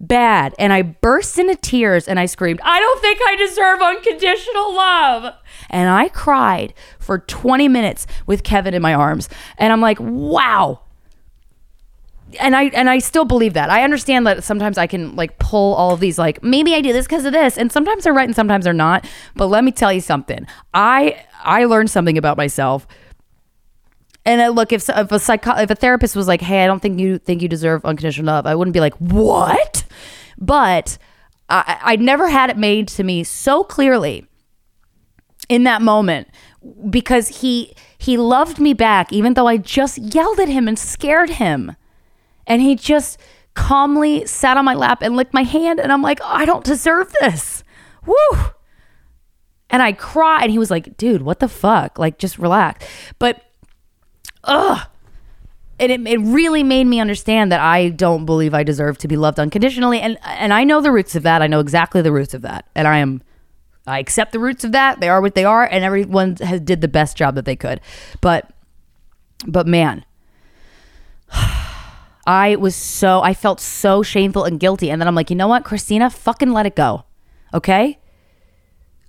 bad. 0.00 0.54
And 0.58 0.72
I 0.72 0.82
burst 0.82 1.38
into 1.38 1.56
tears 1.56 2.08
and 2.08 2.18
I 2.18 2.26
screamed, 2.26 2.60
I 2.62 2.80
don't 2.80 3.00
think 3.00 3.20
I 3.26 3.36
deserve 3.36 3.80
unconditional 3.80 4.74
love. 4.74 5.34
And 5.70 5.88
I 5.88 6.08
cried 6.08 6.74
for 6.98 7.18
20 7.18 7.68
minutes 7.68 8.06
with 8.26 8.42
Kevin 8.42 8.74
in 8.74 8.82
my 8.82 8.94
arms. 8.94 9.28
And 9.58 9.72
I'm 9.72 9.80
like, 9.80 9.98
wow. 10.00 10.80
And 12.40 12.56
I 12.56 12.64
and 12.64 12.90
I 12.90 12.98
still 12.98 13.24
believe 13.24 13.54
that. 13.54 13.70
I 13.70 13.84
understand 13.84 14.26
that 14.26 14.42
sometimes 14.42 14.78
I 14.78 14.88
can 14.88 15.14
like 15.14 15.38
pull 15.38 15.74
all 15.74 15.94
of 15.94 16.00
these 16.00 16.18
like 16.18 16.42
maybe 16.42 16.74
I 16.74 16.80
do 16.80 16.92
this 16.92 17.06
because 17.06 17.24
of 17.24 17.32
this 17.32 17.56
and 17.56 17.70
sometimes 17.70 18.02
they're 18.04 18.12
right 18.12 18.26
and 18.26 18.34
sometimes 18.34 18.64
they're 18.64 18.74
not. 18.74 19.08
But 19.36 19.46
let 19.46 19.62
me 19.62 19.70
tell 19.70 19.92
you 19.92 20.00
something. 20.00 20.44
I 20.74 21.24
I 21.44 21.64
learned 21.66 21.88
something 21.88 22.18
about 22.18 22.36
myself 22.36 22.86
and 24.26 24.42
I 24.42 24.48
look, 24.48 24.72
if 24.72 24.88
if 24.88 25.12
a 25.12 25.18
psycho, 25.20 25.52
if 25.52 25.70
a 25.70 25.76
therapist 25.76 26.16
was 26.16 26.26
like, 26.26 26.40
"Hey, 26.42 26.64
I 26.64 26.66
don't 26.66 26.82
think 26.82 26.98
you 26.98 27.18
think 27.18 27.40
you 27.40 27.48
deserve 27.48 27.84
unconditional 27.84 28.34
love," 28.34 28.44
I 28.44 28.56
wouldn't 28.56 28.74
be 28.74 28.80
like, 28.80 28.94
"What?" 28.94 29.84
But 30.36 30.98
I, 31.48 31.78
I 31.80 31.96
never 31.96 32.28
had 32.28 32.50
it 32.50 32.58
made 32.58 32.88
to 32.88 33.04
me 33.04 33.22
so 33.22 33.62
clearly 33.62 34.26
in 35.48 35.62
that 35.62 35.80
moment 35.80 36.28
because 36.90 37.40
he 37.40 37.72
he 37.96 38.16
loved 38.16 38.58
me 38.58 38.74
back, 38.74 39.12
even 39.12 39.34
though 39.34 39.46
I 39.46 39.58
just 39.58 39.96
yelled 39.96 40.40
at 40.40 40.48
him 40.48 40.66
and 40.66 40.76
scared 40.76 41.30
him, 41.30 41.76
and 42.48 42.60
he 42.60 42.74
just 42.74 43.18
calmly 43.54 44.26
sat 44.26 44.56
on 44.56 44.64
my 44.64 44.74
lap 44.74 45.02
and 45.02 45.16
licked 45.16 45.32
my 45.32 45.44
hand, 45.44 45.78
and 45.78 45.92
I'm 45.92 46.02
like, 46.02 46.18
oh, 46.20 46.28
I 46.28 46.44
don't 46.44 46.64
deserve 46.64 47.12
this. 47.20 47.62
Woo! 48.04 48.14
And 49.70 49.82
I 49.82 49.92
cried, 49.92 50.44
and 50.44 50.50
he 50.50 50.58
was 50.58 50.70
like, 50.70 50.96
"Dude, 50.96 51.22
what 51.22 51.38
the 51.38 51.48
fuck? 51.48 51.96
Like, 51.96 52.18
just 52.18 52.38
relax." 52.38 52.84
But 53.20 53.40
ugh. 54.46 54.86
And 55.78 55.92
it, 55.92 56.06
it 56.06 56.18
really 56.18 56.62
made 56.62 56.84
me 56.84 57.00
understand 57.00 57.52
that 57.52 57.60
I 57.60 57.90
don't 57.90 58.24
believe 58.24 58.54
I 58.54 58.62
deserve 58.62 58.96
to 58.98 59.08
be 59.08 59.16
loved 59.16 59.38
unconditionally. 59.38 60.00
And 60.00 60.18
and 60.24 60.52
I 60.54 60.64
know 60.64 60.80
the 60.80 60.90
roots 60.90 61.14
of 61.14 61.22
that. 61.24 61.42
I 61.42 61.46
know 61.46 61.60
exactly 61.60 62.00
the 62.00 62.12
roots 62.12 62.32
of 62.32 62.42
that. 62.42 62.66
And 62.74 62.88
I 62.88 62.98
am 62.98 63.22
I 63.86 63.98
accept 63.98 64.32
the 64.32 64.38
roots 64.38 64.64
of 64.64 64.72
that. 64.72 65.00
They 65.00 65.08
are 65.08 65.20
what 65.20 65.34
they 65.34 65.44
are, 65.44 65.64
and 65.64 65.84
everyone 65.84 66.36
has 66.36 66.60
did 66.60 66.80
the 66.80 66.88
best 66.88 67.16
job 67.16 67.34
that 67.34 67.44
they 67.44 67.56
could. 67.56 67.80
But 68.20 68.50
but 69.46 69.66
man, 69.66 70.04
I 72.26 72.56
was 72.56 72.74
so 72.74 73.20
I 73.20 73.34
felt 73.34 73.60
so 73.60 74.02
shameful 74.02 74.44
and 74.44 74.58
guilty. 74.58 74.90
And 74.90 75.00
then 75.00 75.08
I'm 75.08 75.14
like, 75.14 75.30
you 75.30 75.36
know 75.36 75.48
what, 75.48 75.64
Krystyna, 75.64 76.12
fucking 76.12 76.52
let 76.52 76.66
it 76.66 76.74
go. 76.74 77.04
Okay? 77.54 77.98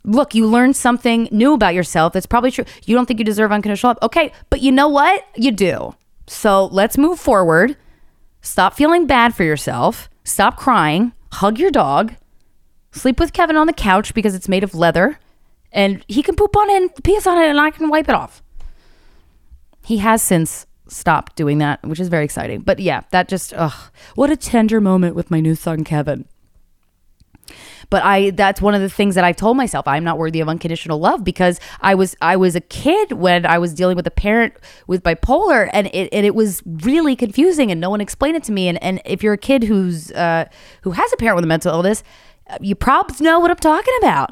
Look, 0.08 0.34
you 0.34 0.47
learned 0.47 0.76
something 0.76 1.28
new 1.32 1.53
about 1.53 1.76
yourself. 1.76 2.14
That's 2.14 2.26
probably 2.26 2.49
true. 2.49 2.66
You 2.86 2.95
don't 2.95 3.05
think 3.05 3.20
you 3.20 3.26
deserve 3.26 3.51
unconditional 3.51 3.91
love. 3.91 3.99
Okay, 4.01 4.32
but 4.49 4.62
you 4.62 4.72
know 4.72 4.88
what? 4.88 5.26
You 5.36 5.51
do. 5.51 5.95
So 6.26 6.66
let's 6.68 6.97
move 6.97 7.20
forward. 7.20 7.78
Stop 8.41 8.74
feeling 8.74 9.05
bad 9.05 9.36
for 9.36 9.43
yourself. 9.43 10.10
Stop 10.24 10.58
crying. 10.58 11.14
Hug 11.34 11.60
your 11.60 11.72
dog. 11.72 12.16
Sleep 12.91 13.20
with 13.20 13.34
Kevin 13.34 13.58
on 13.58 13.68
the 13.68 13.74
couch 13.74 14.14
because 14.14 14.34
it's 14.34 14.47
made 14.47 14.64
of 14.64 14.74
leather. 14.74 15.20
And 15.72 16.03
he 16.08 16.24
can 16.24 16.36
poop 16.36 16.55
on 16.55 16.70
it 16.70 16.78
and 16.78 17.28
on 17.28 17.38
it 17.38 17.49
and 17.49 17.60
I 17.60 17.70
can 17.70 17.89
wipe 17.89 18.08
it 18.08 18.16
off. 18.16 18.41
He 19.84 19.97
has 19.97 20.22
since 20.22 20.66
stopped 20.88 21.36
doing 21.36 21.58
that, 21.58 21.86
which 21.86 21.99
is 21.99 22.08
very 22.08 22.24
exciting. 22.24 22.62
But 22.62 22.80
yeah, 22.80 23.01
that 23.12 23.28
just, 23.28 23.53
ugh, 23.53 23.91
what 24.16 24.30
a 24.30 24.38
tender 24.38 24.80
moment 24.80 25.16
with 25.16 25.30
my 25.30 25.41
new 25.41 25.55
son, 25.55 25.84
Kevin. 25.84 26.26
But 27.89 28.03
I 28.03 28.31
that's 28.31 28.61
one 28.61 28.75
of 28.75 28.81
the 28.81 28.89
things 28.89 29.15
that 29.15 29.23
I've 29.23 29.38
told 29.38 29.55
myself 29.55 29.88
I'm 29.88 30.03
not 30.03 30.17
worthy 30.17 30.41
of 30.41 30.49
unconditional 30.49 30.99
love 30.99 31.23
because 31.23 31.59
I 31.81 31.95
was 31.95 32.15
I 32.21 32.35
was 32.35 32.55
a 32.55 32.61
kid 32.61 33.13
when 33.13 33.45
I 33.45 33.57
was 33.57 33.73
dealing 33.73 33.95
with 33.95 34.05
a 34.07 34.11
parent 34.11 34.53
with 34.88 35.03
bipolar 35.03 35.69
and 35.71 35.88
it 35.88 36.09
and 36.11 36.25
it 36.25 36.35
was 36.35 36.61
really 36.65 37.15
confusing 37.15 37.71
and 37.71 37.79
no 37.79 37.89
one 37.89 38.01
explained 38.01 38.35
it 38.35 38.43
to 38.45 38.51
me 38.51 38.67
and 38.67 38.81
and 38.83 39.01
if 39.05 39.23
you're 39.23 39.33
a 39.33 39.38
kid 39.38 39.63
who's 39.63 40.11
uh, 40.11 40.45
who 40.81 40.91
has 40.91 41.13
a 41.13 41.17
parent 41.17 41.35
with 41.35 41.45
a 41.45 41.47
mental 41.47 41.73
illness 41.73 42.03
you 42.61 42.75
probably 42.75 43.23
know 43.23 43.39
what 43.39 43.51
I'm 43.51 43.57
talking 43.57 43.93
about. 43.99 44.31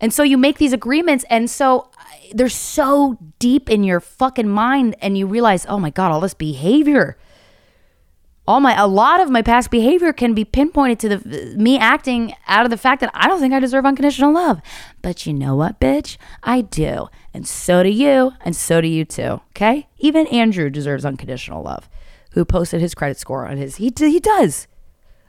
And 0.00 0.12
so 0.12 0.22
you 0.22 0.38
make 0.38 0.58
these 0.58 0.72
agreements 0.72 1.24
and 1.28 1.50
so 1.50 1.90
they're 2.32 2.48
so 2.48 3.18
deep 3.38 3.68
in 3.70 3.82
your 3.84 4.00
fucking 4.00 4.48
mind 4.48 4.96
and 5.00 5.18
you 5.18 5.26
realize, 5.26 5.66
"Oh 5.68 5.78
my 5.78 5.90
god, 5.90 6.12
all 6.12 6.20
this 6.20 6.34
behavior 6.34 7.16
all 8.48 8.60
my 8.60 8.74
a 8.74 8.86
lot 8.86 9.20
of 9.20 9.28
my 9.28 9.42
past 9.42 9.70
behavior 9.70 10.10
can 10.10 10.32
be 10.32 10.42
pinpointed 10.42 10.98
to 10.98 11.08
the 11.10 11.54
me 11.54 11.78
acting 11.78 12.32
out 12.46 12.64
of 12.64 12.70
the 12.70 12.78
fact 12.78 13.02
that 13.02 13.10
I 13.12 13.28
don't 13.28 13.40
think 13.40 13.52
I 13.52 13.60
deserve 13.60 13.84
unconditional 13.84 14.32
love. 14.32 14.62
But 15.02 15.26
you 15.26 15.34
know 15.34 15.54
what, 15.54 15.78
bitch? 15.78 16.16
I 16.42 16.62
do. 16.62 17.08
And 17.34 17.46
so 17.46 17.82
do 17.82 17.90
you, 17.90 18.32
and 18.40 18.56
so 18.56 18.80
do 18.80 18.88
you 18.88 19.04
too. 19.04 19.42
Okay? 19.50 19.86
Even 19.98 20.26
Andrew 20.28 20.70
deserves 20.70 21.04
unconditional 21.04 21.62
love. 21.62 21.90
Who 22.32 22.46
posted 22.46 22.80
his 22.80 22.94
credit 22.94 23.18
score 23.18 23.46
on 23.46 23.58
his 23.58 23.76
he 23.76 23.92
he 23.98 24.18
does. 24.18 24.66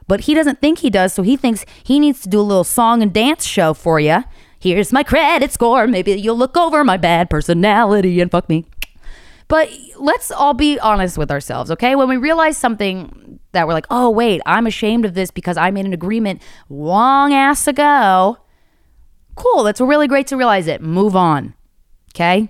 But 0.08 0.20
he 0.20 0.34
doesn't 0.34 0.62
think 0.62 0.78
he 0.78 0.88
does, 0.88 1.12
so 1.12 1.22
he 1.22 1.36
thinks 1.36 1.66
he 1.84 2.00
needs 2.00 2.22
to 2.22 2.28
do 2.30 2.40
a 2.40 2.42
little 2.42 2.64
song 2.64 3.02
and 3.02 3.12
dance 3.12 3.44
show 3.44 3.74
for 3.74 4.00
you. 4.00 4.24
Here's 4.58 4.94
my 4.94 5.02
credit 5.02 5.52
score. 5.52 5.86
Maybe 5.86 6.12
you'll 6.12 6.38
look 6.38 6.56
over 6.56 6.84
my 6.84 6.96
bad 6.96 7.28
personality 7.28 8.18
and 8.22 8.30
fuck 8.30 8.48
me. 8.48 8.64
But 9.50 9.68
let's 9.96 10.30
all 10.30 10.54
be 10.54 10.78
honest 10.78 11.18
with 11.18 11.28
ourselves, 11.28 11.72
okay? 11.72 11.96
When 11.96 12.08
we 12.08 12.16
realize 12.16 12.56
something 12.56 13.40
that 13.50 13.66
we're 13.66 13.72
like, 13.72 13.88
oh, 13.90 14.08
wait, 14.08 14.40
I'm 14.46 14.64
ashamed 14.68 15.04
of 15.04 15.14
this 15.14 15.32
because 15.32 15.56
I 15.56 15.72
made 15.72 15.86
an 15.86 15.92
agreement 15.92 16.40
long 16.68 17.34
ass 17.34 17.66
ago. 17.66 18.38
Cool. 19.34 19.64
That's 19.64 19.80
really 19.80 20.06
great 20.06 20.28
to 20.28 20.36
realize 20.36 20.68
it. 20.68 20.80
Move 20.80 21.16
on, 21.16 21.54
okay? 22.14 22.48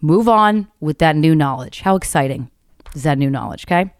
Move 0.00 0.28
on 0.28 0.68
with 0.78 0.98
that 0.98 1.16
new 1.16 1.34
knowledge. 1.34 1.80
How 1.80 1.96
exciting 1.96 2.52
is 2.94 3.02
that 3.02 3.18
new 3.18 3.30
knowledge, 3.30 3.64
okay? 3.66 3.92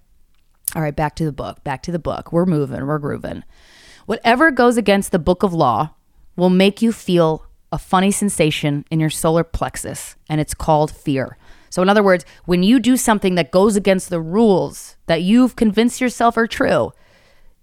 All 0.77 0.83
right, 0.83 0.95
back 0.95 1.17
to 1.17 1.25
the 1.25 1.33
book. 1.33 1.65
Back 1.65 1.83
to 1.83 1.91
the 1.91 1.99
book. 1.99 2.33
We're 2.33 2.47
moving, 2.47 2.87
we're 2.87 3.01
grooving. 3.01 3.43
Whatever 4.07 4.53
goes 4.53 4.77
against 4.77 5.11
the 5.11 5.19
book 5.19 5.43
of 5.43 5.53
law 5.53 5.91
will 6.37 6.51
make 6.51 6.83
you 6.83 6.93
feel 6.93 7.47
a 7.73 7.79
funny 7.79 8.13
sensation 8.13 8.85
in 8.93 9.01
your 9.01 9.11
solar 9.11 9.43
plexus, 9.43 10.15
and 10.29 10.41
it's 10.41 10.55
called 10.55 10.93
fear. 10.93 11.37
So, 11.71 11.83
in 11.83 11.89
other 11.89 12.03
words, 12.03 12.25
when 12.45 12.63
you 12.63 12.79
do 12.79 12.97
something 12.97 13.35
that 13.35 13.51
goes 13.51 13.77
against 13.77 14.11
the 14.11 14.21
rules 14.21 14.97
that 15.07 15.23
you've 15.23 15.57
convinced 15.57 16.01
yourself 16.01 16.37
are 16.37 16.47
true, 16.47 16.93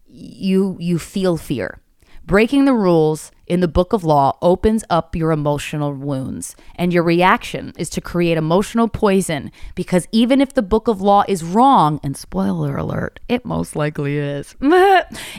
you 0.08 0.78
you 0.80 1.00
feel 1.00 1.38
fear. 1.38 1.80
Breaking 2.26 2.66
the 2.66 2.74
rules 2.74 3.32
in 3.46 3.60
the 3.60 3.68
book 3.68 3.94
of 3.94 4.04
law 4.04 4.36
opens 4.42 4.84
up 4.90 5.16
your 5.16 5.32
emotional 5.32 5.94
wounds, 5.94 6.56
and 6.76 6.92
your 6.92 7.04
reaction 7.04 7.72
is 7.78 7.90
to 7.92 8.02
create 8.02 8.36
emotional 8.36 8.88
poison 8.88 9.52
because 9.76 10.08
even 10.12 10.42
if 10.42 10.54
the 10.54 10.64
book 10.64 10.88
of 10.88 11.02
law 11.02 11.24
is 11.28 11.44
wrong, 11.44 12.00
and 12.04 12.18
spoiler 12.18 12.78
alert, 12.78 13.20
it 13.30 13.46
most 13.46 13.76
likely 13.76 14.18
is, 14.18 14.56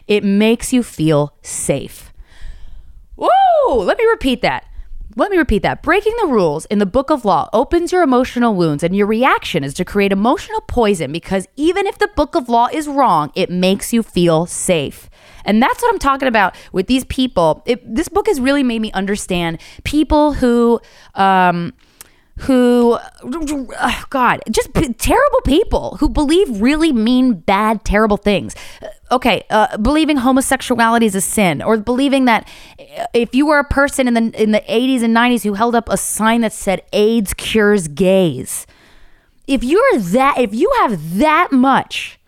it 0.07 0.23
makes 0.23 0.73
you 0.73 0.85
feel 0.85 1.35
safe. 1.43 2.13
Whoa! 3.17 3.75
Let 3.75 3.99
me 3.99 4.05
repeat 4.05 4.43
that. 4.43 4.65
Let 5.19 5.31
me 5.31 5.39
repeat 5.39 5.63
that. 5.63 5.83
Breaking 5.83 6.13
the 6.21 6.27
rules 6.27 6.67
in 6.67 6.79
the 6.79 6.85
book 6.85 7.09
of 7.09 7.25
law 7.25 7.49
opens 7.55 7.91
your 7.91 8.03
emotional 8.03 8.55
wounds, 8.55 8.83
and 8.83 8.95
your 8.95 9.07
reaction 9.07 9.65
is 9.65 9.73
to 9.75 9.85
create 9.85 10.13
emotional 10.13 10.61
poison 10.61 11.11
because 11.11 11.49
even 11.57 11.87
if 11.87 11.97
the 11.97 12.11
book 12.15 12.35
of 12.35 12.51
law 12.51 12.69
is 12.71 12.87
wrong, 12.87 13.33
it 13.35 13.49
makes 13.49 13.95
you 13.95 14.03
feel 14.03 14.45
safe. 14.45 15.09
And 15.47 15.63
that's 15.63 15.81
what 15.81 15.91
I'm 15.91 15.99
talking 15.99 16.29
about 16.29 16.55
with 16.71 16.87
these 16.87 17.05
people. 17.05 17.63
It, 17.65 17.95
this 17.95 18.09
book 18.09 18.27
has 18.27 18.41
really 18.41 18.63
made 18.63 18.83
me 18.83 18.93
understand 18.93 19.59
people 19.85 20.35
who, 20.35 20.81
um, 21.15 21.73
who, 22.41 22.99
oh 23.23 24.05
God, 24.11 24.41
just 24.51 24.73
p- 24.75 24.93
terrible 24.93 25.41
people 25.45 25.97
who 26.01 26.09
believe 26.09 26.61
really 26.61 26.93
mean, 26.93 27.35
bad, 27.35 27.85
terrible 27.85 28.17
things. 28.17 28.55
Uh, 28.83 28.89
Okay, 29.13 29.45
uh, 29.51 29.77
believing 29.77 30.17
homosexuality 30.17 31.07
is 31.07 31.15
a 31.15 31.21
sin, 31.21 31.63
or 31.63 31.77
believing 31.77 32.25
that 32.25 32.49
if 33.15 33.37
you 33.37 33.47
were 33.47 33.61
a 33.61 33.65
person 33.65 34.09
in 34.09 34.15
the 34.15 34.43
in 34.43 34.51
the 34.51 34.63
80s 34.63 35.05
and 35.05 35.15
90s 35.15 35.45
who 35.45 35.55
held 35.55 35.77
up 35.77 35.89
a 35.89 35.97
sign 35.97 36.41
that 36.41 36.53
said 36.53 36.83
AIDS 36.93 37.33
cures 37.33 37.87
gays, 37.87 38.67
if 39.47 39.63
you're 39.63 39.99
that, 39.99 40.39
if 40.39 40.53
you 40.53 40.73
have 40.81 41.19
that 41.19 41.53
much 41.53 42.19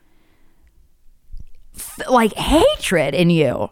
like 2.08 2.32
hatred 2.34 3.12
in 3.12 3.30
you, 3.30 3.70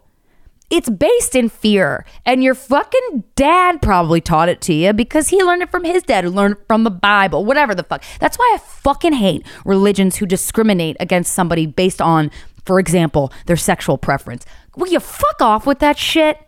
it's 0.69 0.89
based 0.89 1.35
in 1.35 1.49
fear. 1.49 2.05
And 2.25 2.43
your 2.43 2.55
fucking 2.55 3.23
dad 3.35 3.81
probably 3.81 4.21
taught 4.21 4.49
it 4.49 4.61
to 4.61 4.73
you 4.73 4.93
because 4.93 5.29
he 5.29 5.41
learned 5.43 5.61
it 5.61 5.69
from 5.69 5.83
his 5.83 6.03
dad 6.03 6.23
who 6.23 6.29
learned 6.29 6.57
it 6.57 6.67
from 6.67 6.83
the 6.83 6.91
Bible, 6.91 7.45
whatever 7.45 7.73
the 7.73 7.83
fuck. 7.83 8.03
That's 8.19 8.37
why 8.37 8.51
I 8.55 8.57
fucking 8.57 9.13
hate 9.13 9.45
religions 9.65 10.17
who 10.17 10.25
discriminate 10.25 10.97
against 10.99 11.33
somebody 11.33 11.65
based 11.65 12.01
on, 12.01 12.31
for 12.65 12.79
example, 12.79 13.31
their 13.45 13.55
sexual 13.55 13.97
preference. 13.97 14.45
Will 14.75 14.87
you 14.87 14.99
fuck 14.99 15.41
off 15.41 15.65
with 15.65 15.79
that 15.79 15.97
shit? 15.97 16.39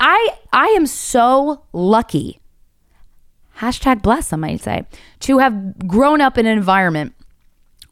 I 0.00 0.30
I 0.52 0.66
am 0.68 0.86
so 0.86 1.64
lucky. 1.72 2.40
Hashtag 3.58 4.02
blessed, 4.02 4.32
I 4.32 4.36
might 4.36 4.60
say, 4.60 4.84
to 5.20 5.38
have 5.38 5.86
grown 5.86 6.20
up 6.20 6.36
in 6.36 6.46
an 6.46 6.58
environment 6.58 7.14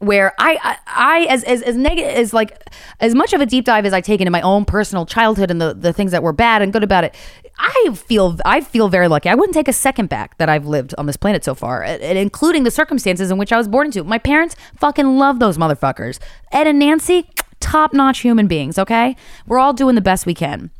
where 0.05 0.33
I, 0.37 0.59
I, 0.63 0.77
I 0.87 1.19
as 1.29 1.43
as 1.43 1.61
as 1.61 1.75
negative 1.75 2.11
as 2.11 2.33
like 2.33 2.57
as 2.99 3.15
much 3.15 3.33
of 3.33 3.41
a 3.41 3.45
deep 3.45 3.65
dive 3.65 3.85
as 3.85 3.93
I 3.93 4.01
take 4.01 4.21
into 4.21 4.31
my 4.31 4.41
own 4.41 4.65
personal 4.65 5.05
childhood 5.05 5.49
and 5.51 5.61
the 5.61 5.73
the 5.73 5.93
things 5.93 6.11
that 6.11 6.23
were 6.23 6.33
bad 6.33 6.61
and 6.61 6.71
good 6.71 6.83
about 6.83 7.03
it, 7.03 7.15
I 7.57 7.89
feel 7.93 8.37
I 8.45 8.61
feel 8.61 8.89
very 8.89 9.07
lucky. 9.07 9.29
I 9.29 9.35
wouldn't 9.35 9.53
take 9.53 9.67
a 9.67 9.73
second 9.73 10.09
back 10.09 10.37
that 10.37 10.49
I've 10.49 10.65
lived 10.65 10.93
on 10.97 11.05
this 11.05 11.17
planet 11.17 11.43
so 11.43 11.55
far, 11.55 11.83
and 11.83 12.17
including 12.17 12.63
the 12.63 12.71
circumstances 12.71 13.31
in 13.31 13.37
which 13.37 13.51
I 13.51 13.57
was 13.57 13.67
born 13.67 13.87
into. 13.87 14.03
My 14.03 14.17
parents 14.17 14.55
fucking 14.77 15.17
love 15.17 15.39
those 15.39 15.57
motherfuckers. 15.57 16.19
Ed 16.51 16.67
and 16.67 16.79
Nancy, 16.79 17.29
top 17.59 17.93
notch 17.93 18.19
human 18.19 18.47
beings. 18.47 18.77
Okay, 18.79 19.15
we're 19.47 19.59
all 19.59 19.73
doing 19.73 19.95
the 19.95 20.01
best 20.01 20.25
we 20.25 20.33
can, 20.33 20.71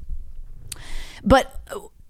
but 1.24 1.60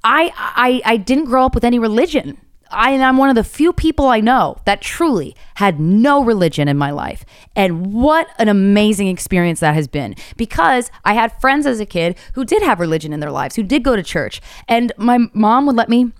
I 0.03 0.31
I 0.35 0.81
I 0.85 0.97
didn't 0.97 1.25
grow 1.25 1.45
up 1.45 1.55
with 1.55 1.63
any 1.63 1.79
religion. 1.79 2.37
I 2.73 2.91
and 2.91 3.03
I'm 3.03 3.17
one 3.17 3.29
of 3.29 3.35
the 3.35 3.43
few 3.43 3.71
people 3.73 4.07
I 4.07 4.19
know 4.19 4.57
that 4.65 4.81
truly 4.81 5.35
had 5.55 5.79
no 5.79 6.23
religion 6.23 6.67
in 6.67 6.77
my 6.77 6.91
life. 6.91 7.25
And 7.55 7.93
what 7.93 8.27
an 8.37 8.49
amazing 8.49 9.07
experience 9.07 9.59
that 9.59 9.75
has 9.75 9.87
been 9.87 10.15
because 10.37 10.91
I 11.05 11.13
had 11.13 11.39
friends 11.39 11.65
as 11.65 11.79
a 11.79 11.85
kid 11.85 12.17
who 12.33 12.45
did 12.45 12.63
have 12.63 12.79
religion 12.79 13.13
in 13.13 13.19
their 13.19 13.31
lives, 13.31 13.55
who 13.55 13.63
did 13.63 13.83
go 13.83 13.95
to 13.95 14.03
church. 14.03 14.41
And 14.67 14.91
my 14.97 15.19
mom 15.33 15.65
would 15.67 15.75
let 15.75 15.89
me 15.89 16.11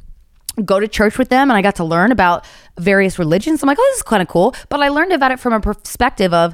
go 0.66 0.80
to 0.80 0.88
church 0.88 1.18
with 1.18 1.30
them 1.30 1.50
and 1.50 1.58
I 1.58 1.62
got 1.62 1.76
to 1.76 1.84
learn 1.84 2.12
about 2.12 2.46
various 2.78 3.18
religions. 3.18 3.64
I'm 3.64 3.68
like, 3.68 3.80
oh, 3.80 3.88
this 3.92 3.98
is 3.98 4.04
kind 4.04 4.22
of 4.22 4.28
cool. 4.28 4.56
But 4.70 4.82
I 4.82 4.90
learned 4.90 5.12
about 5.12 5.32
it 5.32 5.40
from 5.40 5.54
a 5.54 5.60
perspective 5.60 6.34
of 6.34 6.54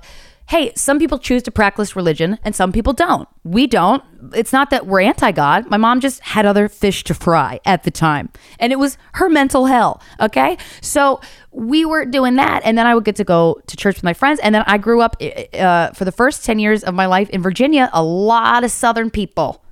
hey, 0.49 0.71
some 0.75 0.97
people 0.97 1.19
choose 1.19 1.43
to 1.43 1.51
practice 1.51 1.95
religion 1.95 2.39
and 2.43 2.55
some 2.55 2.71
people 2.71 2.91
don't. 2.91 3.29
We 3.43 3.67
don't. 3.67 4.03
It's 4.33 4.51
not 4.51 4.71
that 4.71 4.87
we're 4.87 5.01
anti 5.01 5.31
God. 5.31 5.69
My 5.69 5.77
mom 5.77 5.99
just 5.99 6.21
had 6.21 6.43
other 6.47 6.67
fish 6.67 7.03
to 7.03 7.13
fry 7.13 7.59
at 7.65 7.83
the 7.83 7.91
time. 7.91 8.29
And 8.59 8.73
it 8.73 8.79
was 8.79 8.97
her 9.13 9.29
mental 9.29 9.67
hell. 9.67 10.01
Okay. 10.19 10.57
So 10.81 11.21
we 11.51 11.85
were 11.85 12.03
doing 12.03 12.35
that. 12.37 12.63
And 12.65 12.75
then 12.79 12.87
I 12.87 12.95
would 12.95 13.05
get 13.05 13.15
to 13.17 13.23
go 13.23 13.61
to 13.67 13.77
church 13.77 13.97
with 13.97 14.03
my 14.03 14.13
friends. 14.13 14.39
And 14.39 14.55
then 14.55 14.63
I 14.65 14.79
grew 14.79 15.01
up 15.01 15.17
uh, 15.53 15.91
for 15.91 16.03
the 16.03 16.11
first 16.11 16.43
10 16.43 16.57
years 16.57 16.83
of 16.83 16.95
my 16.95 17.05
life 17.05 17.29
in 17.29 17.43
Virginia, 17.43 17.87
a 17.93 18.01
lot 18.01 18.63
of 18.63 18.71
Southern 18.71 19.11
people 19.11 19.63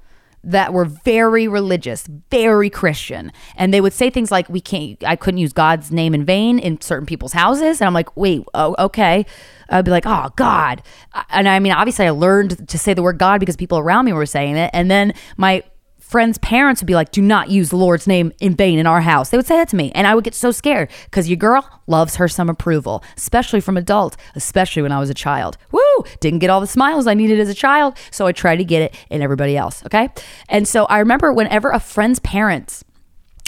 that 0.48 0.72
were 0.72 0.86
very 0.86 1.46
religious, 1.48 2.08
very 2.32 2.70
Christian. 2.70 3.34
And 3.58 3.74
they 3.74 3.82
would 3.82 3.92
say 3.92 4.10
things 4.10 4.32
like, 4.32 4.48
we 4.48 4.62
can't, 4.62 5.04
I 5.04 5.18
couldn't 5.18 5.40
use 5.40 5.52
God's 5.52 5.92
name 5.92 6.16
in 6.16 6.24
vain 6.24 6.58
in 6.58 6.80
certain 6.80 7.06
people's 7.06 7.34
houses. 7.34 7.82
And 7.82 7.88
I'm 7.88 7.94
like, 7.94 8.16
wait, 8.16 8.44
oh, 8.54 8.74
okay. 8.80 9.26
I'd 9.70 9.84
be 9.84 9.92
like, 9.92 10.06
oh, 10.06 10.30
God. 10.38 10.82
And 11.30 11.50
I 11.50 11.60
mean, 11.60 11.74
obviously, 11.74 12.08
I 12.08 12.12
learned 12.12 12.70
to 12.70 12.80
say 12.80 12.94
the 12.94 13.04
word 13.04 13.18
God 13.20 13.40
because 13.42 13.58
people 13.58 13.78
around 13.78 14.06
me 14.06 14.14
were 14.14 14.26
saying 14.26 14.56
it. 14.56 14.72
And 14.74 14.90
then 14.90 15.14
my 15.36 15.64
friends' 16.00 16.38
parents 16.38 16.82
would 16.82 16.88
be 16.88 16.96
like, 16.96 17.12
do 17.12 17.22
not 17.22 17.50
use 17.50 17.70
the 17.70 17.76
Lord's 17.76 18.08
name 18.08 18.32
in 18.40 18.56
vain 18.56 18.80
in 18.80 18.88
our 18.88 19.02
house. 19.02 19.30
They 19.30 19.38
would 19.38 19.46
say 19.46 19.58
that 19.58 19.68
to 19.70 19.76
me. 19.76 19.92
And 19.94 20.08
I 20.08 20.16
would 20.16 20.24
get 20.24 20.34
so 20.34 20.52
scared 20.52 20.90
because 21.04 21.28
your 21.28 21.36
girl 21.36 21.70
loves 21.88 22.16
her 22.16 22.30
some 22.30 22.50
approval, 22.50 23.04
especially 23.18 23.60
from 23.60 23.76
adults, 23.76 24.16
especially 24.34 24.82
when 24.82 24.94
I 24.94 25.00
was 25.00 25.10
a 25.10 25.14
child. 25.14 25.58
Woo! 25.72 25.82
Didn't 26.20 26.40
get 26.40 26.50
all 26.50 26.62
the 26.62 26.68
smiles 26.68 27.08
I 27.08 27.14
needed 27.14 27.40
as 27.40 27.50
a 27.50 27.54
child. 27.54 27.98
So 28.12 28.28
I 28.28 28.32
tried 28.32 28.58
to 28.58 28.66
get 28.66 28.82
it 28.82 28.96
in 29.10 29.22
everybody 29.22 29.58
else. 29.58 29.84
Okay. 29.86 30.10
And 30.50 30.68
so 30.68 30.86
I 30.86 31.00
remember 31.00 31.34
whenever 31.34 31.70
a 31.70 31.80
friend's 31.80 32.20
parents, 32.20 32.84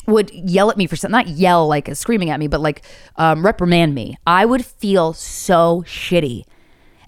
would 0.09 0.31
yell 0.33 0.69
at 0.69 0.77
me 0.77 0.87
for 0.87 0.95
something, 0.95 1.11
not 1.11 1.27
yell 1.27 1.67
like 1.67 1.95
screaming 1.95 2.29
at 2.29 2.39
me, 2.39 2.47
but 2.47 2.61
like 2.61 2.83
um, 3.15 3.45
reprimand 3.45 3.93
me. 3.95 4.17
I 4.25 4.45
would 4.45 4.65
feel 4.65 5.13
so 5.13 5.83
shitty. 5.85 6.43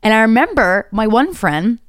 And 0.03 0.13
I 0.13 0.21
remember 0.21 0.87
my 0.91 1.07
one 1.07 1.33
friend, 1.33 1.79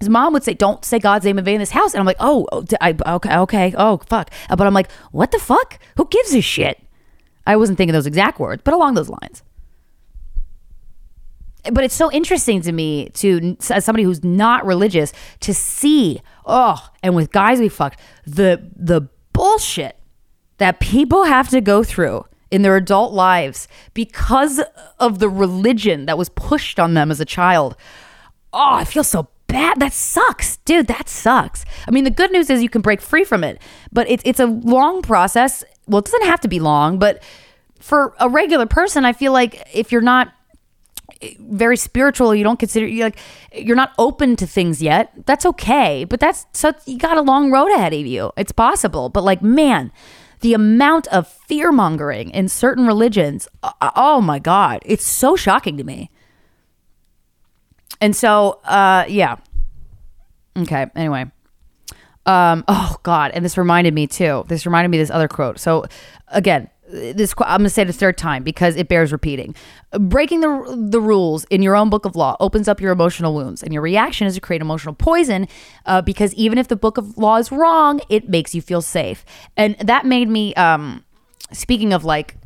his 0.00 0.08
mom 0.08 0.32
would 0.32 0.42
say, 0.42 0.54
"Don't 0.54 0.84
say 0.84 0.98
God's 0.98 1.24
name 1.24 1.38
in 1.38 1.44
vain 1.44 1.56
in 1.56 1.60
this 1.60 1.70
house," 1.70 1.94
and 1.94 2.00
I'm 2.00 2.06
like, 2.06 2.16
"Oh, 2.18 2.46
I, 2.80 2.96
okay, 3.06 3.36
okay, 3.36 3.74
oh 3.76 3.98
fuck," 3.98 4.30
but 4.48 4.66
I'm 4.66 4.74
like, 4.74 4.90
"What 5.12 5.30
the 5.30 5.38
fuck? 5.38 5.78
Who 5.96 6.08
gives 6.08 6.34
a 6.34 6.40
shit?" 6.40 6.82
I 7.46 7.56
wasn't 7.56 7.78
thinking 7.78 7.92
those 7.92 8.06
exact 8.06 8.40
words, 8.40 8.62
but 8.64 8.74
along 8.74 8.94
those 8.94 9.08
lines. 9.08 9.42
But 11.70 11.84
it's 11.84 11.94
so 11.94 12.10
interesting 12.10 12.60
to 12.62 12.72
me 12.72 13.10
to 13.10 13.56
as 13.70 13.84
somebody 13.84 14.02
who's 14.02 14.24
not 14.24 14.66
religious 14.66 15.12
to 15.40 15.54
see, 15.54 16.20
oh, 16.44 16.88
and 17.02 17.14
with 17.14 17.30
guys 17.30 17.60
we 17.60 17.68
fucked 17.68 18.00
the 18.26 18.70
the 18.74 19.08
bullshit 19.32 19.96
that 20.58 20.80
people 20.80 21.24
have 21.24 21.48
to 21.50 21.60
go 21.60 21.82
through 21.82 22.24
in 22.50 22.62
their 22.62 22.76
adult 22.76 23.12
lives 23.12 23.66
because 23.94 24.60
of 24.98 25.18
the 25.18 25.28
religion 25.28 26.06
that 26.06 26.18
was 26.18 26.28
pushed 26.28 26.78
on 26.78 26.94
them 26.94 27.10
as 27.10 27.20
a 27.20 27.24
child. 27.24 27.76
Oh, 28.52 28.74
I 28.74 28.84
feel 28.84 29.04
so 29.04 29.28
bad. 29.46 29.80
That 29.80 29.92
sucks, 29.92 30.58
dude. 30.58 30.86
That 30.86 31.08
sucks. 31.08 31.64
I 31.86 31.90
mean, 31.90 32.04
the 32.04 32.10
good 32.10 32.30
news 32.30 32.50
is 32.50 32.62
you 32.62 32.68
can 32.68 32.82
break 32.82 33.00
free 33.00 33.24
from 33.24 33.42
it, 33.44 33.60
but 33.92 34.08
it's 34.10 34.22
it's 34.26 34.40
a 34.40 34.46
long 34.46 35.00
process. 35.00 35.64
Well, 35.86 36.00
it 36.00 36.04
doesn't 36.06 36.26
have 36.26 36.40
to 36.40 36.48
be 36.48 36.60
long, 36.60 36.98
but 36.98 37.22
for 37.80 38.14
a 38.20 38.28
regular 38.28 38.66
person, 38.66 39.04
I 39.04 39.12
feel 39.12 39.32
like 39.32 39.66
if 39.72 39.90
you're 39.90 40.00
not 40.00 40.32
very 41.38 41.76
spiritual, 41.76 42.34
you 42.34 42.44
don't 42.44 42.58
consider 42.58 42.86
you 42.86 43.04
like 43.04 43.18
you're 43.54 43.76
not 43.76 43.92
open 43.98 44.36
to 44.36 44.46
things 44.46 44.82
yet. 44.82 45.12
That's 45.26 45.46
okay, 45.46 46.04
but 46.04 46.20
that's 46.20 46.46
so 46.52 46.72
you 46.86 46.98
got 46.98 47.16
a 47.16 47.22
long 47.22 47.50
road 47.50 47.72
ahead 47.72 47.92
of 47.92 48.06
you. 48.06 48.32
It's 48.36 48.52
possible, 48.52 49.08
but 49.08 49.24
like 49.24 49.42
man, 49.42 49.92
the 50.40 50.54
amount 50.54 51.06
of 51.08 51.28
fear 51.28 51.72
mongering 51.72 52.30
in 52.30 52.48
certain 52.48 52.86
religions, 52.86 53.48
uh, 53.62 53.72
uh, 53.80 53.90
oh 53.96 54.20
my 54.20 54.38
God, 54.38 54.80
it's 54.84 55.06
so 55.06 55.36
shocking 55.36 55.76
to 55.76 55.84
me. 55.84 56.10
And 58.00 58.16
so, 58.16 58.60
uh, 58.64 59.04
yeah. 59.08 59.36
Okay. 60.58 60.86
Anyway. 60.96 61.30
Um, 62.26 62.64
oh 62.66 62.96
God. 63.04 63.30
And 63.32 63.44
this 63.44 63.56
reminded 63.56 63.94
me 63.94 64.08
too. 64.08 64.44
This 64.48 64.66
reminded 64.66 64.88
me 64.88 64.98
this 64.98 65.10
other 65.10 65.28
quote. 65.28 65.60
So 65.60 65.86
again, 66.26 66.68
this 66.92 67.34
I'm 67.38 67.58
going 67.58 67.64
to 67.64 67.70
say 67.70 67.82
it 67.82 67.90
a 67.90 67.92
third 67.92 68.18
time 68.18 68.42
because 68.42 68.76
it 68.76 68.88
bears 68.88 69.12
repeating. 69.12 69.54
Breaking 69.98 70.40
the 70.40 70.86
the 70.90 71.00
rules 71.00 71.44
in 71.44 71.62
your 71.62 71.74
own 71.74 71.90
book 71.90 72.04
of 72.04 72.14
law 72.14 72.36
opens 72.38 72.68
up 72.68 72.80
your 72.80 72.92
emotional 72.92 73.34
wounds, 73.34 73.62
and 73.62 73.72
your 73.72 73.82
reaction 73.82 74.26
is 74.26 74.34
to 74.34 74.40
create 74.40 74.62
emotional 74.62 74.94
poison. 74.94 75.48
Uh, 75.86 76.02
because 76.02 76.34
even 76.34 76.58
if 76.58 76.68
the 76.68 76.76
book 76.76 76.98
of 76.98 77.16
law 77.16 77.36
is 77.36 77.50
wrong, 77.50 78.00
it 78.08 78.28
makes 78.28 78.54
you 78.54 78.62
feel 78.62 78.82
safe, 78.82 79.24
and 79.56 79.76
that 79.78 80.06
made 80.06 80.28
me. 80.28 80.54
Um, 80.54 81.04
speaking 81.52 81.92
of 81.92 82.04
like 82.04 82.36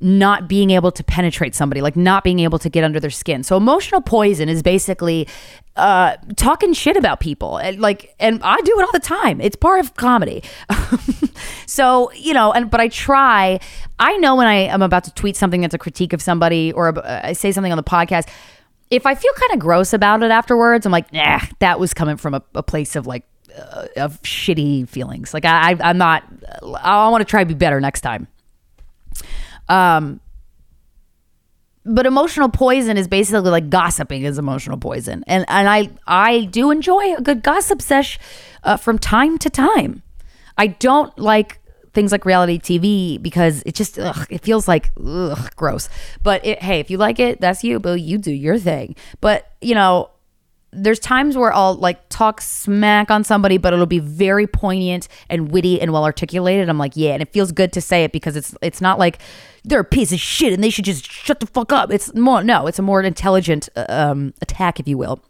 not 0.00 0.48
being 0.48 0.70
able 0.70 0.90
to 0.92 1.04
penetrate 1.04 1.54
somebody, 1.54 1.80
like 1.80 1.96
not 1.96 2.24
being 2.24 2.40
able 2.40 2.58
to 2.58 2.68
get 2.68 2.84
under 2.84 2.98
their 2.98 3.10
skin. 3.10 3.42
So 3.42 3.56
emotional 3.56 4.00
poison 4.00 4.48
is 4.48 4.62
basically 4.62 5.28
uh, 5.76 6.16
talking 6.36 6.72
shit 6.72 6.96
about 6.96 7.20
people, 7.20 7.58
and 7.58 7.80
like, 7.80 8.14
and 8.18 8.40
I 8.42 8.56
do 8.62 8.78
it 8.78 8.82
all 8.82 8.92
the 8.92 8.98
time. 8.98 9.40
It's 9.40 9.56
part 9.56 9.80
of 9.80 9.94
comedy. 9.94 10.42
so 11.66 12.10
you 12.12 12.34
know, 12.34 12.52
and 12.52 12.70
but 12.70 12.80
I 12.80 12.88
try. 12.88 13.60
I 13.98 14.16
know 14.18 14.36
when 14.36 14.46
I 14.46 14.54
am 14.54 14.82
about 14.82 15.04
to 15.04 15.14
tweet 15.14 15.36
something 15.36 15.60
that's 15.60 15.74
a 15.74 15.78
critique 15.78 16.12
of 16.12 16.22
somebody, 16.22 16.72
or 16.72 16.98
uh, 16.98 17.20
I 17.24 17.32
say 17.34 17.52
something 17.52 17.72
on 17.72 17.76
the 17.76 17.84
podcast. 17.84 18.28
If 18.90 19.06
I 19.06 19.14
feel 19.14 19.32
kind 19.34 19.52
of 19.52 19.60
gross 19.60 19.92
about 19.92 20.22
it 20.22 20.32
afterwards, 20.32 20.84
I'm 20.84 20.90
like, 20.90 21.12
nah, 21.12 21.38
that 21.60 21.78
was 21.78 21.94
coming 21.94 22.16
from 22.16 22.34
a, 22.34 22.42
a 22.56 22.62
place 22.62 22.96
of 22.96 23.06
like 23.06 23.24
uh, 23.56 23.86
of 23.96 24.20
shitty 24.22 24.88
feelings. 24.88 25.32
Like 25.32 25.44
I, 25.44 25.76
I'm 25.80 25.98
not. 25.98 26.24
I 26.82 27.08
want 27.08 27.20
to 27.20 27.26
try 27.26 27.42
to 27.42 27.48
be 27.48 27.54
better 27.54 27.80
next 27.80 28.00
time. 28.00 28.26
Um, 29.70 30.20
but 31.86 32.04
emotional 32.04 32.50
poison 32.50 32.96
is 32.98 33.08
basically 33.08 33.50
like 33.50 33.70
gossiping 33.70 34.24
is 34.24 34.38
emotional 34.38 34.76
poison, 34.76 35.24
and 35.26 35.46
and 35.48 35.68
I 35.68 35.88
I 36.06 36.44
do 36.44 36.70
enjoy 36.70 37.16
a 37.16 37.22
good 37.22 37.42
gossip 37.42 37.80
sesh 37.80 38.18
uh, 38.64 38.76
from 38.76 38.98
time 38.98 39.38
to 39.38 39.48
time. 39.48 40.02
I 40.58 40.66
don't 40.66 41.16
like 41.18 41.58
things 41.92 42.12
like 42.12 42.24
reality 42.24 42.58
TV 42.58 43.20
because 43.20 43.62
it 43.64 43.74
just 43.74 43.98
ugh, 43.98 44.26
it 44.28 44.42
feels 44.42 44.68
like 44.68 44.90
ugh, 45.02 45.50
gross. 45.56 45.88
But 46.22 46.44
it, 46.44 46.62
hey, 46.62 46.80
if 46.80 46.90
you 46.90 46.98
like 46.98 47.18
it, 47.18 47.40
that's 47.40 47.64
you. 47.64 47.80
But 47.80 48.00
you 48.00 48.18
do 48.18 48.32
your 48.32 48.58
thing. 48.58 48.94
But 49.20 49.50
you 49.62 49.74
know, 49.74 50.10
there's 50.72 50.98
times 50.98 51.36
where 51.36 51.52
I'll 51.52 51.74
like 51.74 52.08
talk 52.08 52.40
smack 52.40 53.10
on 53.10 53.24
somebody, 53.24 53.58
but 53.58 53.72
it'll 53.72 53.86
be 53.86 53.98
very 53.98 54.46
poignant 54.46 55.08
and 55.28 55.50
witty 55.50 55.80
and 55.80 55.92
well 55.92 56.04
articulated. 56.04 56.68
I'm 56.68 56.78
like, 56.78 56.92
yeah, 56.94 57.12
and 57.12 57.22
it 57.22 57.32
feels 57.32 57.52
good 57.52 57.72
to 57.72 57.80
say 57.80 58.04
it 58.04 58.12
because 58.12 58.36
it's 58.36 58.54
it's 58.62 58.80
not 58.80 58.98
like 58.98 59.18
they're 59.64 59.80
a 59.80 59.84
piece 59.84 60.12
of 60.12 60.20
shit 60.20 60.52
and 60.52 60.62
they 60.62 60.70
should 60.70 60.84
just 60.84 61.10
shut 61.10 61.40
the 61.40 61.46
fuck 61.46 61.72
up. 61.72 61.92
It's 61.92 62.14
more 62.14 62.44
no, 62.44 62.66
it's 62.66 62.78
a 62.78 62.82
more 62.82 63.02
intelligent 63.02 63.68
uh, 63.74 63.86
um, 63.88 64.34
attack, 64.40 64.78
if 64.78 64.86
you 64.86 64.96
will. 64.96 65.22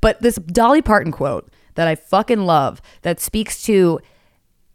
But 0.00 0.20
this 0.20 0.36
Dolly 0.36 0.82
Parton 0.82 1.12
quote 1.12 1.48
that 1.74 1.86
I 1.86 1.94
fucking 1.94 2.44
love 2.44 2.82
that 3.02 3.20
speaks 3.20 3.62
to 3.64 4.00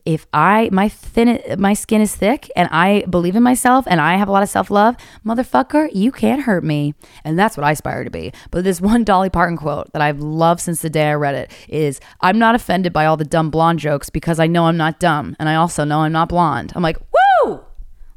if 0.08 0.26
I 0.34 0.70
my 0.72 0.88
thin 0.88 1.42
my 1.60 1.74
skin 1.74 2.00
is 2.00 2.16
thick 2.16 2.50
and 2.56 2.70
I 2.72 3.04
believe 3.10 3.36
in 3.36 3.44
myself 3.44 3.86
and 3.90 4.00
I 4.00 4.16
have 4.16 4.30
a 4.30 4.32
lot 4.32 4.42
of 4.42 4.48
self 4.48 4.72
love, 4.72 4.96
motherfucker, 5.26 5.90
you 5.94 6.14
can't 6.14 6.44
hurt 6.44 6.64
me. 6.64 6.96
And 7.26 7.38
that's 7.38 7.58
what 7.58 7.66
I 7.66 7.72
aspire 7.72 8.06
to 8.06 8.10
be. 8.10 8.32
But 8.50 8.64
this 8.64 8.80
one 8.92 9.04
Dolly 9.04 9.30
Parton 9.30 9.58
quote 9.58 9.92
that 9.92 10.02
I've 10.02 10.22
loved 10.22 10.62
since 10.62 10.82
the 10.82 10.90
day 10.90 11.10
I 11.10 11.16
read 11.16 11.36
it 11.36 11.52
is 11.68 12.00
I'm 12.22 12.40
not 12.40 12.56
offended 12.56 12.94
by 12.94 13.06
all 13.06 13.18
the 13.18 13.26
dumb 13.26 13.50
blonde 13.50 13.80
jokes 13.80 14.10
because 14.10 14.40
I 14.40 14.48
know 14.48 14.68
I'm 14.68 14.78
not 14.78 15.02
dumb 15.02 15.36
and 15.40 15.50
I 15.50 15.56
also 15.56 15.84
know 15.84 16.00
I'm 16.00 16.14
not 16.14 16.30
blonde. 16.30 16.72
I'm 16.74 16.84
like, 16.84 17.00
woo! 17.44 17.66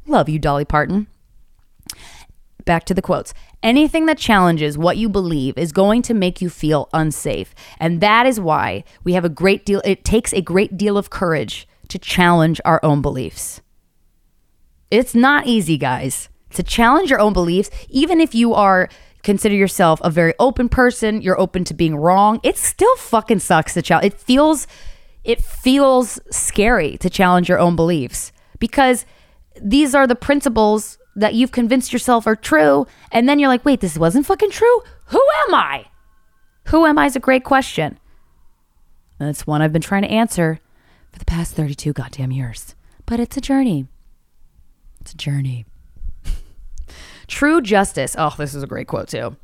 Love 0.07 0.29
you, 0.29 0.39
Dolly 0.39 0.63
Parton. 0.63 1.07
Back 2.63 2.85
to 2.85 2.93
the 2.93 3.01
quotes. 3.01 3.33
Anything 3.61 4.05
that 4.05 4.17
challenges 4.17 4.77
what 4.77 4.95
you 4.95 5.09
believe 5.09 5.57
is 5.57 5.73
going 5.73 6.03
to 6.03 6.13
make 6.13 6.41
you 6.41 6.49
feel 6.49 6.87
unsafe. 6.93 7.53
And 7.81 7.99
that 7.99 8.25
is 8.25 8.39
why 8.39 8.85
we 9.03 9.11
have 9.11 9.25
a 9.25 9.29
great 9.29 9.65
deal, 9.65 9.81
it 9.83 10.05
takes 10.05 10.31
a 10.31 10.41
great 10.41 10.77
deal 10.77 10.97
of 10.97 11.09
courage 11.09 11.67
to 11.91 11.99
challenge 11.99 12.61
our 12.63 12.79
own 12.83 13.01
beliefs. 13.01 13.61
It's 14.89 15.13
not 15.13 15.45
easy, 15.45 15.77
guys, 15.77 16.29
to 16.51 16.63
challenge 16.63 17.09
your 17.09 17.19
own 17.19 17.33
beliefs, 17.33 17.69
even 17.89 18.21
if 18.21 18.33
you 18.33 18.53
are 18.53 18.89
consider 19.23 19.53
yourself 19.53 19.99
a 20.03 20.09
very 20.09 20.33
open 20.39 20.67
person, 20.67 21.21
you're 21.21 21.39
open 21.39 21.63
to 21.65 21.73
being 21.73 21.95
wrong. 21.95 22.39
It 22.43 22.57
still 22.57 22.95
fucking 22.95 23.39
sucks 23.39 23.73
to 23.75 23.81
challenge. 23.81 24.13
It 24.13 24.19
feels 24.19 24.67
it 25.23 25.43
feels 25.43 26.19
scary 26.31 26.97
to 26.97 27.09
challenge 27.09 27.47
your 27.47 27.59
own 27.59 27.75
beliefs 27.75 28.31
because 28.57 29.05
these 29.61 29.93
are 29.93 30.07
the 30.07 30.15
principles 30.15 30.97
that 31.15 31.35
you've 31.35 31.51
convinced 31.51 31.93
yourself 31.93 32.25
are 32.25 32.35
true 32.35 32.87
and 33.11 33.27
then 33.27 33.37
you're 33.37 33.49
like, 33.49 33.65
"Wait, 33.65 33.81
this 33.81 33.97
wasn't 33.97 34.25
fucking 34.25 34.49
true? 34.49 34.81
Who 35.07 35.21
am 35.47 35.55
I?" 35.55 35.85
Who 36.67 36.85
am 36.85 36.97
I 36.97 37.05
is 37.05 37.15
a 37.15 37.19
great 37.19 37.43
question. 37.43 37.99
And 39.19 39.29
it's 39.29 39.45
one 39.45 39.61
I've 39.61 39.73
been 39.73 39.81
trying 39.81 40.03
to 40.03 40.11
answer 40.11 40.59
for 41.11 41.19
the 41.19 41.25
past 41.25 41.55
32 41.55 41.93
goddamn 41.93 42.31
years. 42.31 42.75
But 43.05 43.19
it's 43.19 43.37
a 43.37 43.41
journey. 43.41 43.87
It's 45.01 45.13
a 45.13 45.17
journey. 45.17 45.65
True 47.27 47.61
justice. 47.61 48.15
Oh, 48.17 48.33
this 48.37 48.53
is 48.55 48.63
a 48.63 48.67
great 48.67 48.87
quote, 48.87 49.09
too. 49.09 49.35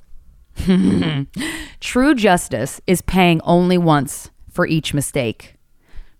True 1.79 2.15
justice 2.15 2.81
is 2.87 3.01
paying 3.01 3.41
only 3.41 3.77
once 3.77 4.29
for 4.49 4.65
each 4.65 4.93
mistake. 4.93 5.55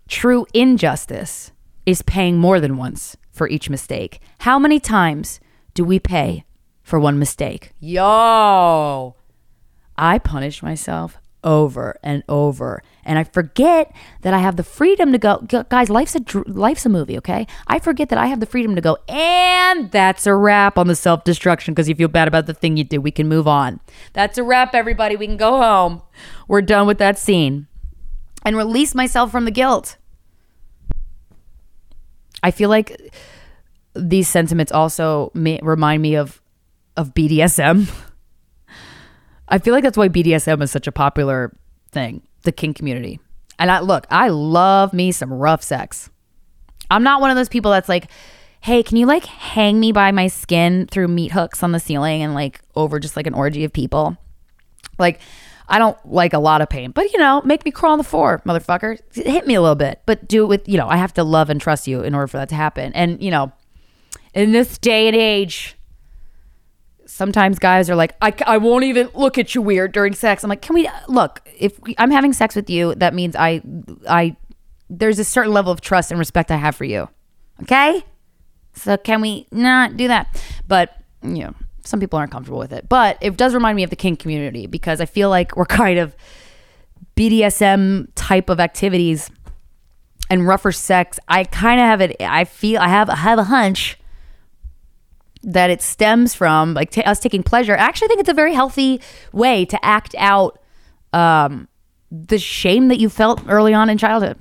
True 0.07 0.45
injustice 0.53 1.51
is 1.85 2.01
paying 2.01 2.37
more 2.37 2.59
than 2.59 2.77
once 2.77 3.17
for 3.31 3.47
each 3.47 3.69
mistake. 3.69 4.19
How 4.39 4.59
many 4.59 4.79
times 4.79 5.39
do 5.73 5.83
we 5.83 5.99
pay 5.99 6.45
for 6.81 6.99
one 6.99 7.19
mistake? 7.19 7.73
Yo, 7.79 9.15
I 9.97 10.19
punish 10.19 10.63
myself 10.63 11.17
over 11.43 11.97
and 12.03 12.23
over 12.29 12.81
and 13.07 13.17
I 13.17 13.23
forget 13.23 13.91
that 14.21 14.33
I 14.33 14.39
have 14.39 14.55
the 14.55 14.63
freedom 14.63 15.11
to 15.11 15.17
go 15.17 15.37
guys 15.69 15.89
life's 15.89 16.15
a 16.15 16.21
life's 16.45 16.85
a 16.85 16.89
movie 16.89 17.17
okay? 17.17 17.47
I 17.67 17.79
forget 17.79 18.09
that 18.09 18.19
I 18.19 18.27
have 18.27 18.39
the 18.39 18.45
freedom 18.45 18.75
to 18.75 18.81
go 18.81 18.97
and 19.07 19.91
that's 19.91 20.27
a 20.27 20.35
wrap 20.35 20.77
on 20.77 20.87
the 20.87 20.95
self-destruction 20.95 21.73
because 21.73 21.89
you 21.89 21.95
feel 21.95 22.07
bad 22.07 22.27
about 22.27 22.45
the 22.45 22.53
thing 22.53 22.77
you 22.77 22.83
did. 22.83 22.99
We 22.99 23.11
can 23.11 23.27
move 23.27 23.47
on. 23.47 23.79
That's 24.13 24.37
a 24.37 24.43
wrap 24.43 24.75
everybody. 24.75 25.15
We 25.15 25.25
can 25.25 25.37
go 25.37 25.57
home. 25.57 26.01
We're 26.47 26.61
done 26.61 26.85
with 26.85 26.99
that 26.99 27.17
scene. 27.17 27.67
And 28.43 28.55
release 28.55 28.93
myself 28.93 29.31
from 29.31 29.45
the 29.45 29.51
guilt. 29.51 29.97
I 32.43 32.51
feel 32.51 32.69
like 32.69 33.13
these 33.95 34.29
sentiments 34.29 34.71
also 34.71 35.31
may, 35.33 35.59
remind 35.63 36.01
me 36.01 36.15
of 36.15 36.41
of 36.95 37.13
BDSM 37.13 37.91
I 39.47 39.59
feel 39.59 39.73
like 39.73 39.83
that's 39.83 39.97
why 39.97 40.09
BDSM 40.09 40.61
is 40.61 40.71
such 40.71 40.87
a 40.87 40.91
popular 40.91 41.55
thing, 41.91 42.26
the 42.43 42.51
kink 42.51 42.77
community. 42.77 43.19
And 43.59 43.71
I 43.71 43.79
look, 43.79 44.05
I 44.09 44.29
love 44.29 44.93
me 44.93 45.11
some 45.11 45.33
rough 45.33 45.63
sex. 45.63 46.09
I'm 46.89 47.03
not 47.03 47.21
one 47.21 47.29
of 47.29 47.35
those 47.35 47.49
people 47.49 47.71
that's 47.71 47.89
like, 47.89 48.09
hey, 48.61 48.83
can 48.83 48.97
you 48.97 49.05
like 49.05 49.25
hang 49.25 49.79
me 49.79 49.91
by 49.91 50.11
my 50.11 50.27
skin 50.27 50.87
through 50.87 51.07
meat 51.07 51.31
hooks 51.31 51.63
on 51.63 51.71
the 51.71 51.79
ceiling 51.79 52.21
and 52.21 52.33
like 52.33 52.61
over 52.75 52.99
just 52.99 53.15
like 53.15 53.27
an 53.27 53.33
orgy 53.33 53.63
of 53.63 53.73
people? 53.73 54.17
Like, 54.99 55.19
I 55.69 55.79
don't 55.79 55.97
like 56.05 56.33
a 56.33 56.39
lot 56.39 56.61
of 56.61 56.69
pain, 56.69 56.91
but 56.91 57.11
you 57.11 57.19
know, 57.19 57.41
make 57.43 57.65
me 57.65 57.71
crawl 57.71 57.91
on 57.91 57.97
the 57.97 58.03
floor, 58.03 58.41
motherfucker. 58.45 58.99
Hit 59.13 59.45
me 59.45 59.55
a 59.55 59.61
little 59.61 59.75
bit, 59.75 60.01
but 60.05 60.27
do 60.27 60.43
it 60.43 60.47
with, 60.47 60.69
you 60.69 60.77
know, 60.77 60.87
I 60.87 60.97
have 60.97 61.13
to 61.15 61.23
love 61.23 61.49
and 61.49 61.59
trust 61.59 61.87
you 61.87 62.01
in 62.01 62.15
order 62.15 62.27
for 62.27 62.37
that 62.37 62.49
to 62.49 62.55
happen. 62.55 62.93
And, 62.93 63.21
you 63.21 63.31
know, 63.31 63.51
in 64.33 64.53
this 64.53 64.77
day 64.77 65.07
and 65.07 65.15
age, 65.15 65.76
sometimes 67.07 67.57
guys 67.57 67.89
are 67.89 67.95
like, 67.95 68.15
I, 68.21 68.33
I 68.45 68.57
won't 68.57 68.83
even 68.83 69.09
look 69.13 69.37
at 69.37 69.55
you 69.55 69.61
weird 69.61 69.91
during 69.91 70.13
sex. 70.13 70.43
I'm 70.43 70.49
like, 70.49 70.61
can 70.61 70.75
we 70.75 70.87
uh, 70.87 70.91
look? 71.07 71.47
If 71.57 71.79
we, 71.81 71.95
I'm 71.97 72.11
having 72.11 72.33
sex 72.33 72.55
with 72.55 72.69
you, 72.69 72.93
that 72.95 73.13
means 73.13 73.35
I, 73.35 73.61
I, 74.07 74.35
there's 74.89 75.19
a 75.19 75.23
certain 75.23 75.53
level 75.53 75.71
of 75.71 75.81
trust 75.81 76.11
and 76.11 76.19
respect 76.19 76.51
I 76.51 76.57
have 76.57 76.75
for 76.75 76.85
you. 76.85 77.09
Okay. 77.63 78.03
So 78.73 78.97
can 78.97 79.21
we 79.21 79.47
not 79.51 79.97
do 79.97 80.07
that? 80.07 80.41
But, 80.67 80.95
you 81.23 81.39
know, 81.45 81.55
some 81.83 81.99
people 81.99 82.19
aren't 82.19 82.31
comfortable 82.31 82.59
with 82.59 82.73
it. 82.73 82.87
But 82.87 83.17
it 83.21 83.35
does 83.37 83.53
remind 83.53 83.75
me 83.75 83.83
of 83.83 83.89
the 83.89 83.95
kink 83.95 84.19
community 84.19 84.67
because 84.67 85.01
I 85.01 85.05
feel 85.05 85.29
like 85.29 85.55
we're 85.55 85.65
kind 85.65 85.97
of 85.97 86.15
BDSM 87.15 88.09
type 88.15 88.49
of 88.49 88.59
activities 88.59 89.31
and 90.29 90.47
rougher 90.47 90.71
sex. 90.71 91.19
I 91.27 91.45
kind 91.45 91.79
of 91.79 91.85
have 91.85 92.01
it. 92.01 92.15
I 92.19 92.43
feel 92.43 92.81
I 92.81 92.89
have 92.89 93.09
I 93.09 93.15
have 93.15 93.39
a 93.39 93.45
hunch 93.45 93.97
that 95.47 95.69
it 95.69 95.81
stems 95.81 96.35
from 96.35 96.73
like 96.73 96.91
t- 96.91 97.01
us 97.03 97.19
taking 97.19 97.41
pleasure. 97.41 97.73
I 97.73 97.77
actually 97.77 98.09
think 98.09 98.19
it's 98.19 98.29
a 98.29 98.33
very 98.33 98.53
healthy 98.53 99.01
way 99.31 99.65
to 99.65 99.83
act 99.83 100.13
out 100.17 100.59
um, 101.13 101.69
the 102.11 102.37
shame 102.37 102.89
that 102.89 102.99
you 102.99 103.09
felt 103.09 103.41
early 103.47 103.73
on 103.73 103.89
in 103.89 103.97
childhood. 103.97 104.37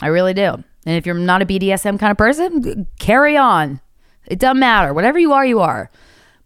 I 0.00 0.06
really 0.06 0.32
do. 0.32 0.62
And 0.86 0.96
if 0.96 1.04
you're 1.04 1.16
not 1.16 1.42
a 1.42 1.46
BDSM 1.46 1.98
kind 1.98 2.12
of 2.12 2.16
person, 2.16 2.86
carry 3.00 3.36
on. 3.36 3.80
It 4.26 4.38
doesn't 4.38 4.60
matter. 4.60 4.94
Whatever 4.94 5.18
you 5.18 5.32
are, 5.32 5.44
you 5.44 5.60
are. 5.60 5.90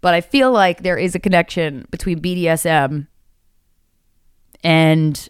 But 0.00 0.14
I 0.14 0.22
feel 0.22 0.50
like 0.50 0.82
there 0.82 0.96
is 0.96 1.14
a 1.14 1.18
connection 1.18 1.86
between 1.90 2.20
BDSM 2.20 3.06
and 4.64 5.28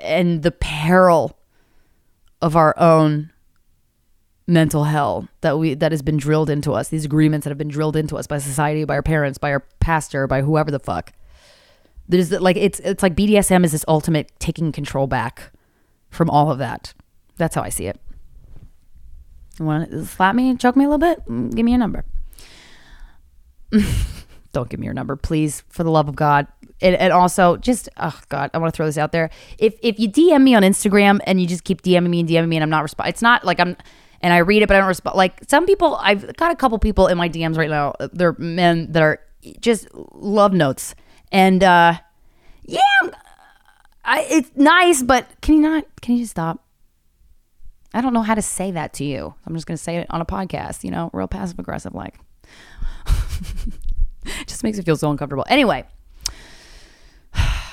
and 0.00 0.44
the 0.44 0.52
peril 0.52 1.36
of 2.40 2.54
our 2.54 2.78
own 2.78 3.32
mental 4.48 4.84
hell 4.84 5.28
that 5.42 5.58
we 5.58 5.74
that 5.74 5.92
has 5.92 6.02
been 6.02 6.16
drilled 6.16 6.50
into 6.50 6.72
us 6.72 6.88
these 6.88 7.04
agreements 7.04 7.44
that 7.44 7.50
have 7.50 7.58
been 7.58 7.68
drilled 7.68 7.94
into 7.94 8.16
us 8.16 8.26
by 8.26 8.38
society 8.38 8.82
by 8.84 8.94
our 8.94 9.02
parents 9.02 9.38
by 9.38 9.52
our 9.52 9.60
pastor 9.78 10.26
by 10.26 10.40
whoever 10.40 10.70
the 10.70 10.80
fuck 10.80 11.12
there's 12.08 12.32
like 12.32 12.56
it's 12.56 12.80
it's 12.80 13.02
like 13.02 13.14
bdsm 13.14 13.62
is 13.64 13.72
this 13.72 13.84
ultimate 13.86 14.32
taking 14.38 14.72
control 14.72 15.06
back 15.06 15.52
from 16.08 16.30
all 16.30 16.50
of 16.50 16.58
that 16.58 16.94
that's 17.36 17.54
how 17.54 17.62
i 17.62 17.68
see 17.68 17.86
it 17.86 18.00
You 19.58 19.66
want 19.66 19.90
to 19.90 20.06
slap 20.06 20.34
me, 20.34 20.56
choke 20.56 20.76
me 20.76 20.84
a 20.84 20.88
little 20.88 20.98
bit? 20.98 21.26
Mm, 21.26 21.54
Give 21.54 21.64
me 21.66 21.74
a 21.74 21.78
number. 21.78 22.04
Don't 24.52 24.68
give 24.70 24.80
me 24.80 24.84
your 24.86 24.94
number, 24.94 25.14
please, 25.16 25.62
for 25.68 25.84
the 25.84 25.90
love 25.90 26.08
of 26.08 26.16
God. 26.16 26.46
And, 26.80 26.94
and 26.96 27.12
also, 27.12 27.56
just 27.56 27.88
oh 27.98 28.18
God, 28.28 28.50
I 28.54 28.58
want 28.58 28.72
to 28.72 28.76
throw 28.76 28.86
this 28.86 28.96
out 28.96 29.10
there. 29.12 29.30
If 29.58 29.74
if 29.82 29.98
you 29.98 30.08
DM 30.08 30.42
me 30.42 30.54
on 30.54 30.62
Instagram 30.62 31.18
and 31.26 31.40
you 31.40 31.46
just 31.46 31.64
keep 31.64 31.82
DMing 31.82 32.08
me 32.08 32.20
and 32.20 32.28
DMing 32.28 32.48
me 32.48 32.56
and 32.56 32.62
I'm 32.62 32.70
not 32.70 32.82
responding, 32.82 33.10
it's 33.10 33.20
not 33.22 33.44
like 33.44 33.58
I'm 33.60 33.76
and 34.20 34.32
I 34.32 34.38
read 34.38 34.62
it 34.62 34.68
but 34.68 34.76
I 34.76 34.80
don't 34.80 34.88
respond. 34.88 35.16
Like 35.16 35.40
some 35.48 35.66
people, 35.66 35.96
I've 36.00 36.36
got 36.36 36.50
a 36.52 36.56
couple 36.56 36.78
people 36.78 37.06
in 37.06 37.16
my 37.18 37.28
DMs 37.28 37.56
right 37.56 37.70
now. 37.70 37.94
They're 38.12 38.34
men 38.38 38.92
that 38.92 39.02
are 39.02 39.20
just 39.60 39.88
love 39.94 40.52
notes, 40.52 40.94
and 41.32 41.62
uh 41.64 41.94
yeah, 42.64 42.80
I'm- 43.02 43.12
it's 44.30 44.50
nice, 44.56 45.02
but 45.02 45.26
can 45.42 45.54
you 45.56 45.60
not? 45.60 45.84
Can 46.00 46.14
you 46.16 46.22
just 46.22 46.32
stop? 46.32 46.64
I 47.94 48.00
don't 48.00 48.12
know 48.12 48.22
how 48.22 48.34
to 48.34 48.42
say 48.42 48.70
that 48.72 48.92
to 48.94 49.04
you. 49.04 49.34
I'm 49.46 49.54
just 49.54 49.66
to 49.76 49.82
say 49.82 49.96
it 49.96 50.06
on 50.10 50.20
a 50.20 50.26
podcast, 50.26 50.84
you 50.84 50.90
know, 50.90 51.08
real 51.12 51.26
passive 51.28 51.58
aggressive 51.58 51.94
like. 51.94 52.18
just 54.46 54.62
makes 54.62 54.76
me 54.78 54.84
feel 54.84 54.96
so 54.96 55.10
uncomfortable. 55.10 55.44
Anyway, 55.48 55.84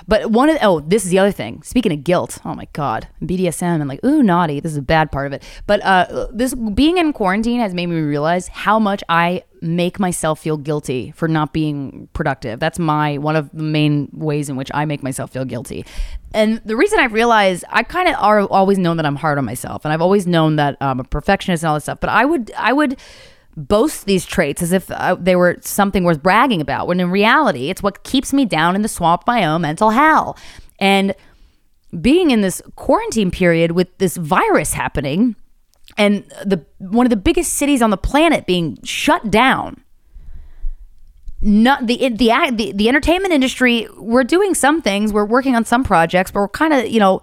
but 0.08 0.32
one 0.32 0.50
of 0.50 0.56
the, 0.56 0.66
oh, 0.66 0.80
this 0.80 1.04
is 1.04 1.12
the 1.12 1.20
other 1.20 1.32
thing. 1.32 1.64
Speaking 1.64 1.92
of 1.92 2.04
guilt, 2.04 2.40
oh 2.46 2.54
my 2.54 2.68
god, 2.74 3.08
BDSM 3.22 3.82
and 3.82 3.88
like 3.88 4.04
ooh 4.06 4.22
naughty. 4.22 4.60
This 4.60 4.72
is 4.72 4.78
a 4.78 4.82
bad 4.82 5.12
part 5.12 5.28
of 5.28 5.34
it. 5.34 5.44
But 5.66 5.84
uh, 5.84 6.28
this 6.32 6.54
being 6.54 6.98
in 6.98 7.14
quarantine 7.14 7.60
has 7.60 7.74
made 7.74 7.88
me 7.88 8.00
realize 8.00 8.48
how 8.48 8.80
much 8.80 9.04
I 9.10 9.44
make 9.62 10.00
myself 10.00 10.40
feel 10.40 10.58
guilty 10.58 11.12
for 11.16 11.28
not 11.28 11.54
being 11.54 12.08
productive. 12.14 12.60
That's 12.60 12.78
my 12.78 13.18
one 13.18 13.36
of 13.36 13.50
the 13.52 13.64
main 13.64 14.10
ways 14.14 14.50
in 14.50 14.56
which 14.56 14.70
I 14.74 14.86
make 14.86 15.02
myself 15.02 15.32
feel 15.32 15.46
guilty. 15.46 15.86
And 16.34 16.62
the 16.66 16.76
reason 16.76 17.00
I 17.00 17.06
realize 17.06 17.64
I 17.70 17.84
kind 17.84 18.10
of 18.10 18.16
are 18.16 18.42
always 18.42 18.78
known 18.78 18.98
that 18.98 19.06
I'm 19.06 19.16
hard 19.16 19.38
on 19.38 19.46
myself, 19.46 19.86
and 19.86 19.94
I've 19.94 20.02
always 20.02 20.28
known 20.28 20.58
that 20.58 20.78
I'm 20.82 21.00
a 21.00 21.04
perfectionist 21.04 21.64
and 21.64 21.70
all 21.70 21.76
this 21.76 21.86
stuff. 21.86 22.00
But 22.00 22.10
I 22.10 22.26
would 22.26 22.52
I 22.58 22.74
would 22.74 22.98
boast 23.58 24.06
these 24.06 24.26
traits 24.26 24.62
as 24.62 24.72
if 24.72 24.92
uh, 24.92 25.16
they 25.20 25.36
were 25.36 25.58
something 25.62 26.04
worth 26.04 26.22
bragging 26.22 26.62
about 26.62 26.88
when 26.88 27.00
in 27.00 27.10
reality 27.10 27.70
it's 27.70 27.82
what 27.82 28.04
keeps 28.04 28.34
me 28.34 28.46
down 28.46 28.76
in 28.76 28.82
the 28.82 28.88
swamp 28.88 29.24
of 29.24 29.28
my 29.28 29.46
own 29.46 29.62
mental 29.62 29.92
hell. 29.92 30.38
And 30.80 31.16
being 32.02 32.32
in 32.32 32.42
this 32.42 32.62
quarantine 32.76 33.32
period 33.32 33.72
with 33.72 33.98
this 33.98 34.18
virus 34.18 34.74
happening 34.74 35.36
and 35.98 36.24
the 36.46 36.66
one 36.80 37.06
of 37.06 37.10
the 37.10 37.16
biggest 37.16 37.54
cities 37.54 37.82
on 37.82 37.90
the 37.90 37.98
planet 37.98 38.46
being 38.46 38.78
shut 38.84 39.32
down 39.32 39.82
not 41.42 41.86
the 41.88 42.10
the 42.10 42.32
the, 42.52 42.72
the 42.74 42.90
entertainment 42.90 43.34
industry 43.34 43.88
we're 43.98 44.24
doing 44.24 44.54
some 44.54 44.82
things 44.82 45.14
we're 45.14 45.26
working 45.26 45.56
on 45.56 45.64
some 45.64 45.84
projects 45.84 46.32
but 46.32 46.40
we're 46.40 46.48
kind 46.50 46.74
of 46.74 46.88
you 46.88 47.00
know 47.00 47.22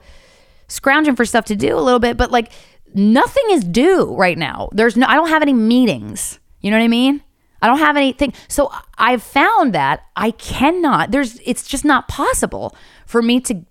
scrounging 0.68 1.16
for 1.16 1.24
stuff 1.24 1.44
to 1.44 1.56
do 1.56 1.76
a 1.76 1.80
little 1.80 1.98
bit 1.98 2.16
but 2.16 2.30
like 2.30 2.52
nothing 2.94 3.44
is 3.50 3.64
due 3.64 4.14
right 4.16 4.38
now 4.38 4.68
there's 4.72 4.96
no 4.96 5.06
i 5.06 5.14
don't 5.14 5.28
have 5.28 5.42
any 5.42 5.52
meetings 5.52 6.38
you 6.60 6.70
know 6.70 6.76
what 6.76 6.84
i 6.84 6.88
mean 6.88 7.22
i 7.60 7.66
don't 7.66 7.78
have 7.78 7.96
anything 7.96 8.32
so 8.48 8.70
i've 8.98 9.22
found 9.22 9.74
that 9.74 10.04
i 10.16 10.30
cannot 10.32 11.10
there's 11.10 11.38
it's 11.44 11.66
just 11.66 11.84
not 11.84 12.08
possible 12.08 12.74
for 13.06 13.22
me 13.22 13.40
to 13.40 13.64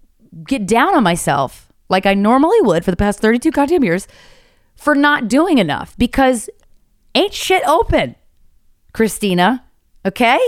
get 0.45 0.65
down 0.65 0.95
on 0.95 1.03
myself 1.03 1.71
like 1.89 2.05
i 2.05 2.13
normally 2.13 2.59
would 2.61 2.85
for 2.85 2.91
the 2.91 2.97
past 2.97 3.19
32 3.19 3.51
goddamn 3.51 3.83
years 3.83 4.07
for 4.75 4.95
not 4.95 5.27
doing 5.27 5.57
enough 5.57 5.95
because 5.97 6.49
ain't 7.13 7.33
shit 7.33 7.63
open 7.67 8.15
Krystyna. 8.93 9.61
Okay. 10.05 10.39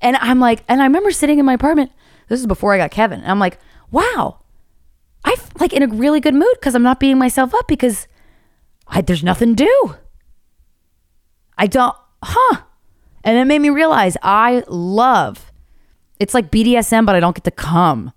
And 0.00 0.16
I'm 0.16 0.40
like, 0.40 0.64
and 0.68 0.80
I 0.80 0.84
remember 0.84 1.10
sitting 1.10 1.38
in 1.38 1.44
my 1.44 1.54
apartment. 1.54 1.92
This 2.28 2.40
is 2.40 2.46
before 2.46 2.72
I 2.72 2.78
got 2.78 2.90
Kevin. 2.90 3.20
And 3.20 3.30
I'm 3.30 3.38
like, 3.38 3.58
wow, 3.90 4.38
I'm 5.24 5.38
like 5.58 5.72
in 5.72 5.82
a 5.82 5.88
really 5.88 6.20
good 6.20 6.34
mood 6.34 6.54
because 6.54 6.74
I'm 6.74 6.82
not 6.82 7.00
beating 7.00 7.18
myself 7.18 7.54
up 7.54 7.66
because 7.66 8.06
I, 8.90 9.00
there's 9.00 9.24
nothing 9.24 9.56
to 9.56 9.64
do. 9.64 9.94
I 11.56 11.66
don't, 11.66 11.96
huh? 12.22 12.62
And 13.24 13.36
it 13.36 13.44
made 13.44 13.60
me 13.60 13.70
realize 13.70 14.16
I 14.22 14.64
love, 14.66 15.52
it's 16.18 16.34
like 16.34 16.50
BDSM, 16.50 17.06
but 17.06 17.14
I 17.14 17.20
don't 17.20 17.34
get 17.34 17.44
to 17.44 17.50
come. 17.50 18.12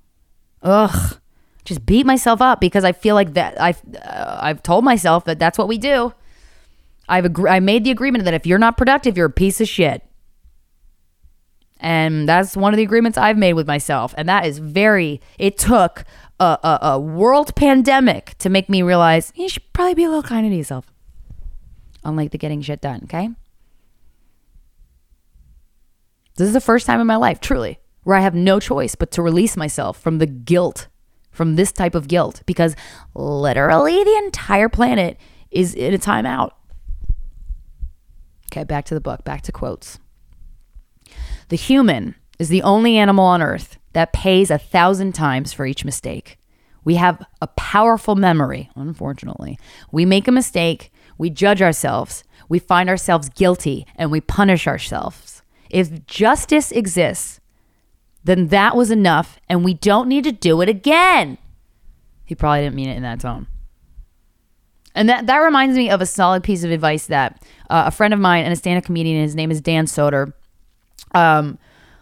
Ugh. 0.62 1.20
Just 1.66 1.86
beat 1.86 2.06
myself 2.06 2.42
up 2.42 2.60
because 2.60 2.84
I 2.84 2.92
feel 2.92 3.16
like 3.16 3.34
that 3.36 3.60
I've, 3.62 3.82
uh, 4.04 4.40
I've 4.42 4.64
told 4.64 4.84
myself 4.84 5.26
that 5.26 5.40
that's 5.40 5.58
what 5.58 5.68
we 5.68 5.78
do. 5.78 6.14
I've 7.08 7.26
agre- 7.26 7.50
I 7.50 7.60
made 7.60 7.84
the 7.84 7.92
agreement 7.92 8.26
that 8.26 8.34
if 8.34 8.46
you're 8.46 8.60
not 8.60 8.78
productive, 8.78 9.16
you're 9.16 9.28
a 9.28 9.32
piece 9.32 9.62
of 9.62 9.68
shit. 9.68 10.04
And 11.80 12.28
that's 12.28 12.56
one 12.56 12.74
of 12.74 12.78
the 12.78 12.84
agreements 12.84 13.18
I've 13.18 13.38
made 13.38 13.54
with 13.54 13.68
myself. 13.68 14.14
And 14.18 14.28
that 14.30 14.46
is 14.46 14.58
very, 14.58 15.20
it 15.38 15.58
took 15.58 16.06
a, 16.44 16.60
a, 16.64 16.80
a 16.94 17.00
world 17.00 17.56
pandemic 17.56 18.36
to 18.40 18.50
make 18.50 18.70
me 18.70 18.82
realize 18.82 19.32
you 19.36 19.48
should 19.48 19.72
probably 19.74 19.96
be 19.96 20.04
a 20.04 20.10
little 20.10 20.24
kinder 20.24 20.50
to 20.50 20.56
yourself. 20.56 20.86
Unlike 22.04 22.32
the 22.32 22.38
getting 22.38 22.62
shit 22.62 22.82
done, 22.82 23.02
okay? 23.06 23.30
This 26.36 26.48
is 26.48 26.54
the 26.54 26.62
first 26.62 26.86
time 26.86 27.00
in 27.00 27.08
my 27.08 27.16
life, 27.16 27.40
truly, 27.40 27.80
where 28.04 28.18
I 28.18 28.22
have 28.22 28.36
no 28.36 28.60
choice 28.60 28.96
but 28.96 29.12
to 29.12 29.22
release 29.22 29.56
myself 29.56 30.00
from 30.00 30.18
the 30.18 30.26
guilt, 30.26 30.88
from 31.32 31.56
this 31.56 31.72
type 31.72 31.96
of 31.96 32.08
guilt, 32.08 32.42
because 32.46 32.76
literally 33.14 34.04
the 34.04 34.18
entire 34.26 34.68
planet 34.68 35.18
is 35.52 35.74
in 35.74 35.94
a 35.94 35.98
timeout. 35.98 36.52
Okay, 38.52 38.64
back 38.64 38.86
to 38.86 38.94
the 38.94 39.02
book, 39.02 39.24
back 39.24 39.42
to 39.44 39.52
quotes. 39.52 40.00
The 41.50 41.56
human 41.56 42.16
is 42.40 42.50
the 42.50 42.64
only 42.64 42.98
animal 42.98 43.26
on 43.26 43.42
earth 43.42 43.78
that 43.94 44.14
pays 44.14 44.50
a 44.50 44.58
thousand 44.58 45.14
times 45.14 45.54
for 45.54 45.66
each 45.66 45.86
mistake. 45.86 46.38
We 46.84 46.96
have 46.96 47.26
a 47.42 47.48
powerful 47.48 48.16
memory, 48.16 48.70
unfortunately. 48.76 49.58
We 49.92 50.06
make 50.06 50.28
a 50.28 50.32
mistake, 50.32 50.92
we 51.18 51.30
judge 51.30 51.62
ourselves, 51.62 52.24
we 52.50 52.60
find 52.60 52.90
ourselves 52.90 53.30
guilty, 53.30 53.86
and 53.96 54.12
we 54.12 54.20
punish 54.20 54.68
ourselves. 54.68 55.42
If 55.70 56.06
justice 56.06 56.72
exists, 56.72 57.40
then 58.24 58.48
that 58.48 58.76
was 58.76 58.92
enough, 58.92 59.40
and 59.48 59.64
we 59.64 59.74
don't 59.74 60.08
need 60.08 60.24
to 60.26 60.32
do 60.32 60.62
it 60.62 60.70
again. 60.70 61.38
He 62.26 62.36
probably 62.36 62.62
didn't 62.62 62.76
mean 62.76 62.90
it 62.90 62.98
in 62.98 63.04
that 63.04 63.20
tone. 63.20 63.48
And 64.96 65.10
that, 65.10 65.26
that 65.28 65.38
reminds 65.38 65.76
me 65.76 65.90
of 65.90 66.02
a 66.02 66.06
solid 66.06 66.44
piece 66.44 66.64
of 66.64 66.72
advice 66.72 67.08
that 67.08 67.44
uh, 67.70 67.84
a 67.88 67.92
friend 67.92 68.14
of 68.14 68.20
mine 68.20 68.44
and 68.44 68.54
a 68.54 68.56
stand 68.56 68.78
up 68.78 68.84
comedian, 68.84 69.22
his 69.22 69.36
name 69.36 69.52
is 69.52 69.60
Dan 69.60 69.86
Soder. 69.86 70.34
Um, 71.14 71.58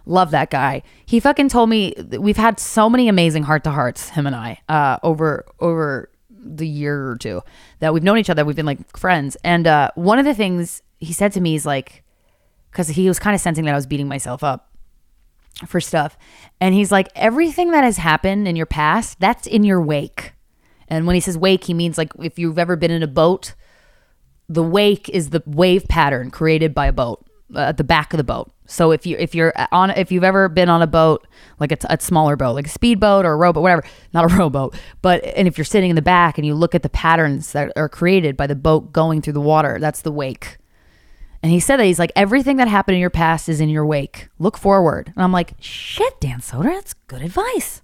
love 0.05 0.31
that 0.31 0.49
guy. 0.49 0.83
He 1.05 1.19
fucking 1.19 1.49
told 1.49 1.69
me 1.69 1.93
we've 2.19 2.37
had 2.37 2.59
so 2.59 2.89
many 2.89 3.07
amazing 3.07 3.43
heart 3.43 3.63
to 3.65 3.71
hearts, 3.71 4.09
him 4.09 4.27
and 4.27 4.35
I, 4.35 4.59
uh, 4.69 4.97
over 5.03 5.45
over 5.59 6.09
the 6.43 6.67
year 6.67 7.09
or 7.09 7.17
two 7.17 7.41
that 7.79 7.93
we've 7.93 8.03
known 8.03 8.17
each 8.17 8.29
other. 8.29 8.43
We've 8.43 8.55
been 8.55 8.65
like 8.65 8.97
friends. 8.97 9.37
And 9.43 9.67
uh, 9.67 9.91
one 9.95 10.19
of 10.19 10.25
the 10.25 10.33
things 10.33 10.81
he 10.99 11.13
said 11.13 11.31
to 11.33 11.41
me 11.41 11.55
is 11.55 11.65
like, 11.65 12.03
because 12.71 12.89
he 12.89 13.07
was 13.07 13.19
kind 13.19 13.35
of 13.35 13.41
sensing 13.41 13.65
that 13.65 13.73
I 13.73 13.77
was 13.77 13.87
beating 13.87 14.07
myself 14.07 14.43
up 14.43 14.71
for 15.67 15.79
stuff. 15.79 16.17
And 16.59 16.73
he's 16.73 16.91
like, 16.91 17.09
everything 17.15 17.71
that 17.71 17.83
has 17.83 17.97
happened 17.97 18.47
in 18.47 18.55
your 18.55 18.65
past, 18.65 19.19
that's 19.19 19.47
in 19.47 19.63
your 19.63 19.81
wake. 19.81 20.33
And 20.87 21.05
when 21.05 21.15
he 21.15 21.19
says 21.19 21.37
wake, 21.37 21.65
he 21.65 21.73
means 21.73 21.97
like 21.97 22.11
if 22.19 22.39
you've 22.39 22.59
ever 22.59 22.75
been 22.75 22.91
in 22.91 23.03
a 23.03 23.07
boat, 23.07 23.53
the 24.49 24.63
wake 24.63 25.07
is 25.09 25.29
the 25.29 25.43
wave 25.45 25.87
pattern 25.87 26.31
created 26.31 26.73
by 26.73 26.87
a 26.87 26.93
boat 26.93 27.25
at 27.55 27.77
the 27.77 27.83
back 27.83 28.13
of 28.13 28.17
the 28.17 28.23
boat. 28.23 28.51
So 28.65 28.91
if 28.91 29.05
you 29.05 29.17
if 29.17 29.35
you're 29.35 29.53
on 29.71 29.89
if 29.91 30.11
you've 30.11 30.23
ever 30.23 30.47
been 30.47 30.69
on 30.69 30.81
a 30.81 30.87
boat 30.87 31.27
like 31.59 31.71
a, 31.71 31.77
a 31.89 31.99
smaller 31.99 32.37
boat 32.37 32.53
like 32.53 32.67
a 32.67 32.69
speedboat 32.69 33.25
or 33.25 33.33
a 33.33 33.35
rowboat 33.35 33.61
whatever 33.61 33.83
not 34.13 34.31
a 34.31 34.35
rowboat 34.35 34.75
but 35.01 35.23
and 35.25 35.47
if 35.47 35.57
you're 35.57 35.65
sitting 35.65 35.89
in 35.89 35.95
the 35.97 36.01
back 36.01 36.37
and 36.37 36.47
you 36.47 36.55
look 36.55 36.73
at 36.73 36.81
the 36.81 36.89
patterns 36.89 37.51
that 37.51 37.71
are 37.75 37.89
created 37.89 38.37
by 38.37 38.47
the 38.47 38.55
boat 38.55 38.93
going 38.93 39.21
through 39.21 39.33
the 39.33 39.41
water 39.41 39.77
that's 39.79 40.01
the 40.01 40.11
wake. 40.11 40.57
And 41.43 41.51
he 41.51 41.59
said 41.59 41.77
that 41.77 41.85
he's 41.85 41.99
like 41.99 42.11
everything 42.15 42.57
that 42.57 42.67
happened 42.67 42.95
in 42.95 43.01
your 43.01 43.09
past 43.09 43.49
is 43.49 43.59
in 43.59 43.67
your 43.67 43.85
wake. 43.85 44.29
Look 44.39 44.57
forward. 44.57 45.11
And 45.15 45.23
I'm 45.23 45.31
like 45.31 45.53
shit, 45.59 46.19
Dan 46.21 46.39
Soder, 46.39 46.73
that's 46.73 46.93
good 47.07 47.21
advice. 47.21 47.81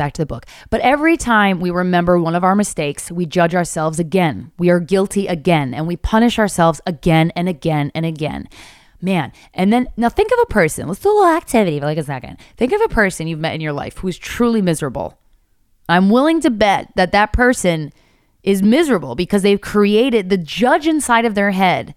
Back 0.00 0.14
to 0.14 0.22
the 0.22 0.26
book. 0.26 0.46
But 0.70 0.80
every 0.80 1.18
time 1.18 1.60
we 1.60 1.70
remember 1.70 2.18
one 2.18 2.34
of 2.34 2.42
our 2.42 2.54
mistakes, 2.54 3.12
we 3.12 3.26
judge 3.26 3.54
ourselves 3.54 3.98
again. 3.98 4.50
We 4.58 4.70
are 4.70 4.80
guilty 4.80 5.26
again, 5.26 5.74
and 5.74 5.86
we 5.86 5.96
punish 5.96 6.38
ourselves 6.38 6.80
again 6.86 7.32
and 7.36 7.50
again 7.50 7.92
and 7.94 8.06
again. 8.06 8.48
Man, 9.02 9.30
and 9.52 9.70
then 9.70 9.88
now 9.98 10.08
think 10.08 10.32
of 10.32 10.38
a 10.42 10.46
person. 10.46 10.88
Let's 10.88 11.00
do 11.00 11.10
a 11.10 11.12
little 11.12 11.36
activity 11.36 11.78
for 11.78 11.84
like 11.84 11.98
a 11.98 12.02
second. 12.02 12.38
Think 12.56 12.72
of 12.72 12.80
a 12.80 12.88
person 12.88 13.26
you've 13.26 13.40
met 13.40 13.54
in 13.54 13.60
your 13.60 13.74
life 13.74 13.98
who's 13.98 14.16
truly 14.16 14.62
miserable. 14.62 15.18
I'm 15.86 16.08
willing 16.08 16.40
to 16.40 16.50
bet 16.50 16.92
that 16.96 17.12
that 17.12 17.34
person 17.34 17.92
is 18.42 18.62
miserable 18.62 19.14
because 19.14 19.42
they've 19.42 19.60
created 19.60 20.30
the 20.30 20.38
judge 20.38 20.86
inside 20.86 21.26
of 21.26 21.34
their 21.34 21.50
head 21.50 21.94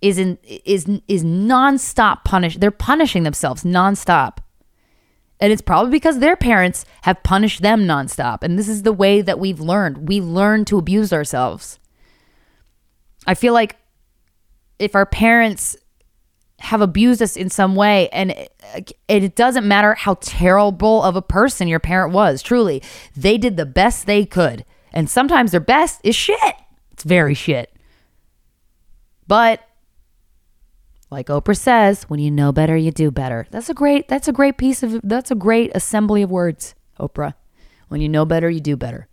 is 0.00 0.18
in 0.18 0.38
is 0.64 0.88
is 1.08 1.24
nonstop 1.24 2.24
punish. 2.24 2.56
They're 2.58 2.70
punishing 2.70 3.24
themselves 3.24 3.64
nonstop. 3.64 4.38
And 5.40 5.52
it's 5.52 5.62
probably 5.62 5.90
because 5.90 6.18
their 6.18 6.36
parents 6.36 6.84
have 7.02 7.22
punished 7.22 7.62
them 7.62 7.86
nonstop. 7.86 8.42
And 8.42 8.58
this 8.58 8.68
is 8.68 8.82
the 8.82 8.92
way 8.92 9.22
that 9.22 9.38
we've 9.38 9.60
learned. 9.60 10.08
We 10.08 10.20
learn 10.20 10.66
to 10.66 10.78
abuse 10.78 11.12
ourselves. 11.12 11.78
I 13.26 13.34
feel 13.34 13.54
like 13.54 13.76
if 14.78 14.94
our 14.94 15.06
parents 15.06 15.76
have 16.58 16.82
abused 16.82 17.22
us 17.22 17.36
in 17.36 17.48
some 17.48 17.74
way, 17.74 18.10
and 18.10 18.32
it, 18.32 18.92
it 19.08 19.34
doesn't 19.34 19.66
matter 19.66 19.94
how 19.94 20.14
terrible 20.20 21.02
of 21.02 21.16
a 21.16 21.22
person 21.22 21.68
your 21.68 21.80
parent 21.80 22.12
was, 22.12 22.42
truly, 22.42 22.82
they 23.16 23.38
did 23.38 23.56
the 23.56 23.64
best 23.64 24.04
they 24.04 24.26
could. 24.26 24.66
And 24.92 25.08
sometimes 25.08 25.52
their 25.52 25.60
best 25.60 26.00
is 26.04 26.14
shit. 26.14 26.54
It's 26.92 27.04
very 27.04 27.32
shit. 27.32 27.72
But 29.26 29.62
like 31.10 31.26
Oprah 31.26 31.56
says, 31.56 32.04
when 32.04 32.20
you 32.20 32.30
know 32.30 32.52
better, 32.52 32.76
you 32.76 32.92
do 32.92 33.10
better. 33.10 33.46
That's 33.50 33.68
a 33.68 33.74
great 33.74 34.08
that's 34.08 34.28
a 34.28 34.32
great 34.32 34.56
piece 34.56 34.82
of 34.82 35.00
that's 35.02 35.30
a 35.30 35.34
great 35.34 35.72
assembly 35.74 36.22
of 36.22 36.30
words, 36.30 36.74
Oprah. 36.98 37.34
When 37.88 38.00
you 38.00 38.08
know 38.08 38.24
better, 38.24 38.48
you 38.48 38.60
do 38.60 38.76
better. 38.76 39.08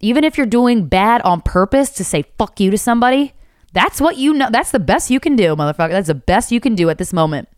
Even 0.00 0.24
if 0.24 0.36
you're 0.36 0.46
doing 0.46 0.86
bad 0.86 1.22
on 1.22 1.40
purpose 1.40 1.90
to 1.92 2.04
say 2.04 2.24
fuck 2.36 2.60
you 2.60 2.70
to 2.70 2.76
somebody, 2.76 3.32
that's 3.72 4.00
what 4.00 4.18
you 4.18 4.34
know. 4.34 4.50
That's 4.50 4.70
the 4.70 4.78
best 4.78 5.10
you 5.10 5.20
can 5.20 5.36
do, 5.36 5.56
motherfucker. 5.56 5.90
That's 5.90 6.08
the 6.08 6.14
best 6.14 6.52
you 6.52 6.60
can 6.60 6.74
do 6.74 6.90
at 6.90 6.98
this 6.98 7.12
moment. 7.12 7.48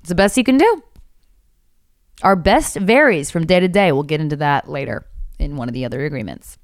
It's 0.00 0.10
the 0.10 0.14
best 0.14 0.36
you 0.36 0.44
can 0.44 0.58
do. 0.58 0.82
Our 2.22 2.36
best 2.36 2.76
varies 2.76 3.30
from 3.30 3.46
day 3.46 3.60
to 3.60 3.68
day. 3.68 3.92
We'll 3.92 4.02
get 4.02 4.20
into 4.20 4.36
that 4.36 4.68
later 4.68 5.06
in 5.38 5.56
one 5.56 5.68
of 5.68 5.74
the 5.74 5.84
other 5.84 6.04
agreements. 6.04 6.57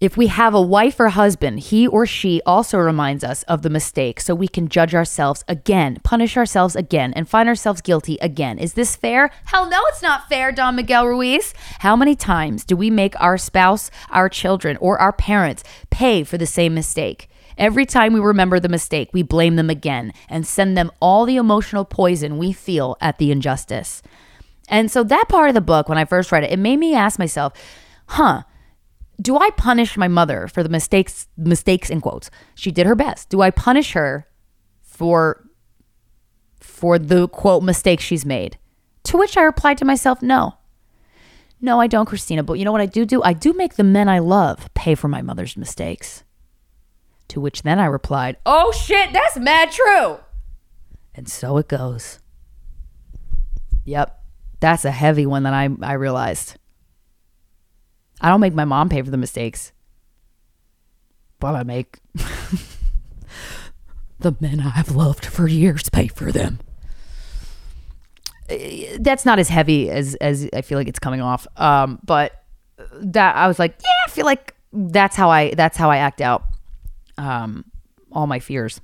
If 0.00 0.16
we 0.16 0.28
have 0.28 0.54
a 0.54 0.62
wife 0.62 0.98
or 0.98 1.10
husband, 1.10 1.60
he 1.60 1.86
or 1.86 2.06
she 2.06 2.40
also 2.46 2.78
reminds 2.78 3.22
us 3.22 3.42
of 3.42 3.60
the 3.60 3.68
mistake 3.68 4.18
so 4.18 4.34
we 4.34 4.48
can 4.48 4.70
judge 4.70 4.94
ourselves 4.94 5.44
again, 5.46 5.98
punish 6.02 6.38
ourselves 6.38 6.74
again, 6.74 7.12
and 7.12 7.28
find 7.28 7.50
ourselves 7.50 7.82
guilty 7.82 8.16
again. 8.22 8.58
Is 8.58 8.72
this 8.72 8.96
fair? 8.96 9.30
Hell 9.44 9.68
no, 9.68 9.78
it's 9.88 10.00
not 10.00 10.26
fair, 10.26 10.52
Don 10.52 10.76
Miguel 10.76 11.06
Ruiz. 11.06 11.52
How 11.80 11.96
many 11.96 12.16
times 12.16 12.64
do 12.64 12.76
we 12.76 12.88
make 12.88 13.14
our 13.20 13.36
spouse, 13.36 13.90
our 14.08 14.30
children, 14.30 14.78
or 14.78 14.98
our 14.98 15.12
parents 15.12 15.64
pay 15.90 16.24
for 16.24 16.38
the 16.38 16.46
same 16.46 16.72
mistake? 16.72 17.28
Every 17.58 17.84
time 17.84 18.14
we 18.14 18.20
remember 18.20 18.58
the 18.58 18.70
mistake, 18.70 19.10
we 19.12 19.22
blame 19.22 19.56
them 19.56 19.68
again 19.68 20.14
and 20.30 20.46
send 20.46 20.78
them 20.78 20.90
all 21.00 21.26
the 21.26 21.36
emotional 21.36 21.84
poison 21.84 22.38
we 22.38 22.54
feel 22.54 22.96
at 23.02 23.18
the 23.18 23.30
injustice. 23.30 24.02
And 24.66 24.90
so 24.90 25.04
that 25.04 25.26
part 25.28 25.50
of 25.50 25.54
the 25.54 25.60
book, 25.60 25.90
when 25.90 25.98
I 25.98 26.06
first 26.06 26.32
read 26.32 26.44
it, 26.44 26.52
it 26.52 26.58
made 26.58 26.78
me 26.78 26.94
ask 26.94 27.18
myself, 27.18 27.52
huh, 28.06 28.44
do 29.20 29.36
I 29.36 29.50
punish 29.50 29.96
my 29.96 30.08
mother 30.08 30.48
for 30.48 30.62
the 30.62 30.68
mistakes 30.68 31.28
mistakes 31.36 31.90
in 31.90 32.00
quotes? 32.00 32.30
She 32.54 32.70
did 32.70 32.86
her 32.86 32.94
best. 32.94 33.28
Do 33.28 33.40
I 33.42 33.50
punish 33.50 33.92
her 33.92 34.26
for 34.82 35.48
for 36.60 36.98
the 36.98 37.28
quote 37.28 37.62
mistakes 37.62 38.04
she's 38.04 38.24
made? 38.24 38.58
To 39.04 39.16
which 39.16 39.36
I 39.36 39.42
replied 39.42 39.78
to 39.78 39.84
myself, 39.84 40.22
no. 40.22 40.54
No, 41.60 41.80
I 41.80 41.86
don't, 41.86 42.08
Krystyna. 42.08 42.44
But 42.44 42.54
you 42.54 42.64
know 42.64 42.72
what 42.72 42.80
I 42.80 42.86
do 42.86 43.04
do? 43.04 43.22
I 43.22 43.32
do 43.32 43.52
make 43.52 43.74
the 43.74 43.84
men 43.84 44.08
I 44.08 44.18
love 44.18 44.72
pay 44.74 44.94
for 44.94 45.08
my 45.08 45.20
mother's 45.20 45.56
mistakes. 45.56 46.24
To 47.28 47.40
which 47.40 47.62
then 47.62 47.78
I 47.78 47.86
replied, 47.86 48.38
Oh 48.46 48.72
shit, 48.72 49.12
that's 49.12 49.38
mad 49.38 49.70
true. 49.70 50.18
And 51.14 51.28
so 51.28 51.58
it 51.58 51.68
goes. 51.68 52.18
Yep. 53.84 54.16
That's 54.60 54.84
a 54.84 54.90
heavy 54.90 55.26
one 55.26 55.42
that 55.44 55.54
I, 55.54 55.68
I 55.82 55.94
realized. 55.94 56.56
I 58.20 58.28
don't 58.28 58.40
make 58.40 58.54
my 58.54 58.64
mom 58.64 58.88
pay 58.88 59.00
for 59.02 59.10
the 59.10 59.16
mistakes, 59.16 59.72
but 61.38 61.54
I 61.54 61.62
make 61.62 61.98
the 64.18 64.36
men 64.40 64.60
I've 64.60 64.90
loved 64.94 65.24
for 65.24 65.48
years 65.48 65.88
pay 65.88 66.08
for 66.08 66.30
them. 66.30 66.58
Eh, 68.48 68.96
That's 69.00 69.24
not 69.24 69.38
as 69.38 69.48
heavy 69.48 69.90
as 69.90 70.14
as 70.16 70.48
I 70.54 70.62
feel 70.62 70.78
like 70.78 70.88
it's 70.88 70.98
coming 70.98 71.20
off. 71.20 71.46
Um, 71.56 71.98
but 72.04 72.32
that 73.00 73.36
I 73.36 73.46
was 73.48 73.58
like, 73.58 73.76
yeah, 73.82 73.90
I 74.06 74.10
feel 74.10 74.26
like 74.26 74.54
that's 74.72 75.16
how 75.16 75.30
I 75.30 75.54
that's 75.54 75.76
how 75.76 75.90
I 75.90 75.98
act 75.98 76.20
out 76.20 76.44
um, 77.18 77.64
all 78.12 78.26
my 78.26 78.38
fears. 78.38 78.80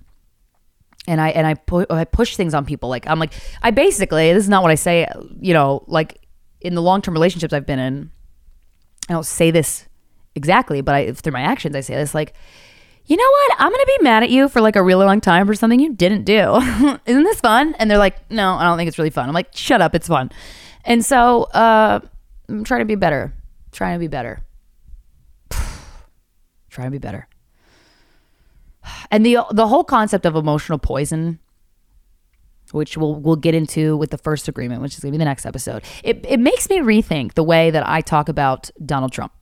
And 1.09 1.21
I 1.21 1.29
and 1.31 1.47
I 1.47 1.55
pu- 1.55 1.87
I 1.91 2.05
push 2.05 2.37
things 2.37 2.53
on 2.55 2.65
people. 2.65 2.89
Like 2.89 3.07
I'm 3.07 3.19
like 3.19 3.33
I 3.63 3.71
basically 3.71 4.33
this 4.33 4.43
is 4.45 4.49
not 4.49 4.63
what 4.63 4.73
I 4.73 4.75
say. 4.77 5.07
You 5.41 5.53
know, 5.55 5.85
like 5.87 6.21
in 6.61 6.75
the 6.75 6.83
long 6.83 7.03
term 7.03 7.15
relationships 7.15 7.53
I've 7.53 7.67
been 7.67 7.79
in, 7.79 8.11
I 9.09 9.13
don't 9.13 9.27
say 9.27 9.51
this 9.51 9.87
exactly, 10.35 10.81
but 10.81 10.95
I 10.95 11.13
through 11.13 11.33
my 11.33 11.41
actions 11.41 11.77
I 11.77 11.81
say 11.81 11.95
this 11.95 12.15
like, 12.15 12.35
you 13.07 13.17
know 13.17 13.31
what? 13.31 13.61
I'm 13.61 13.71
gonna 13.71 13.85
be 13.87 13.99
mad 14.03 14.23
at 14.23 14.31
you 14.31 14.49
for 14.49 14.61
like 14.61 14.77
a 14.77 14.83
really 14.83 15.05
long 15.05 15.21
time 15.21 15.47
for 15.47 15.55
something 15.55 15.79
you 15.79 15.95
didn't 15.95 16.25
do. 16.25 16.57
Isn't 17.07 17.25
this 17.25 17.41
fun? 17.41 17.75
And 17.79 17.91
they're 17.91 17.99
like, 17.99 18.31
no, 18.31 18.55
I 18.55 18.65
don't 18.65 18.77
think 18.77 18.89
it's 18.89 18.99
really 18.99 19.11
fun. 19.11 19.29
I'm 19.29 19.35
like, 19.35 19.55
shut 19.55 19.81
up, 19.81 19.95
it's 19.95 20.09
fun. 20.09 20.31
And 20.85 21.05
so 21.05 21.45
uh, 21.45 22.01
I'm 22.49 22.65
trying 22.65 22.81
to 22.81 22.87
be 22.87 22.95
better. 22.95 23.33
Trying 23.73 23.97
to 23.97 24.01
be 24.01 24.09
better. 24.09 24.45
trying 26.71 26.87
to 26.87 26.91
be 26.93 26.99
better. 26.99 27.29
And 29.11 29.25
the 29.25 29.39
the 29.53 29.67
whole 29.69 29.85
concept 29.85 30.27
of 30.27 30.37
emotional 30.37 30.79
poison 30.79 31.39
which 32.77 32.97
we'll 32.97 33.15
we'll 33.15 33.37
get 33.37 33.55
into 33.55 33.97
with 33.97 34.11
the 34.11 34.19
first 34.19 34.47
agreement, 34.47 34.83
which 34.83 34.95
is 34.95 35.01
going 35.01 35.13
to 35.13 35.19
be 35.19 35.19
the 35.19 35.25
next 35.25 35.47
episode. 35.47 35.83
It 36.05 36.25
it 36.29 36.39
makes 36.39 36.69
me 36.71 36.79
rethink 36.79 37.35
the 37.35 37.43
way 37.43 37.71
that 37.71 37.89
I 37.89 38.01
talk 38.01 38.29
about 38.29 38.71
Donald 38.85 39.13
Trump. 39.13 39.33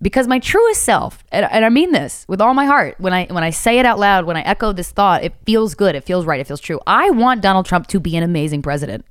Because 0.00 0.26
my 0.26 0.40
truest 0.40 0.82
self, 0.82 1.22
and, 1.30 1.46
and 1.48 1.64
I 1.64 1.68
mean 1.68 1.92
this 1.92 2.24
with 2.26 2.40
all 2.40 2.54
my 2.54 2.64
heart, 2.66 2.96
when 2.98 3.12
I 3.12 3.26
when 3.26 3.44
I 3.44 3.50
say 3.50 3.78
it 3.78 3.86
out 3.86 3.98
loud, 4.00 4.24
when 4.24 4.36
I 4.36 4.42
echo 4.42 4.72
this 4.72 4.90
thought, 4.90 5.22
it 5.22 5.34
feels 5.46 5.74
good, 5.74 5.94
it 5.94 6.04
feels 6.04 6.26
right, 6.26 6.40
it 6.40 6.46
feels 6.46 6.60
true. 6.60 6.80
I 6.86 7.10
want 7.10 7.40
Donald 7.40 7.66
Trump 7.66 7.86
to 7.88 8.00
be 8.00 8.16
an 8.16 8.24
amazing 8.24 8.62
president. 8.62 9.04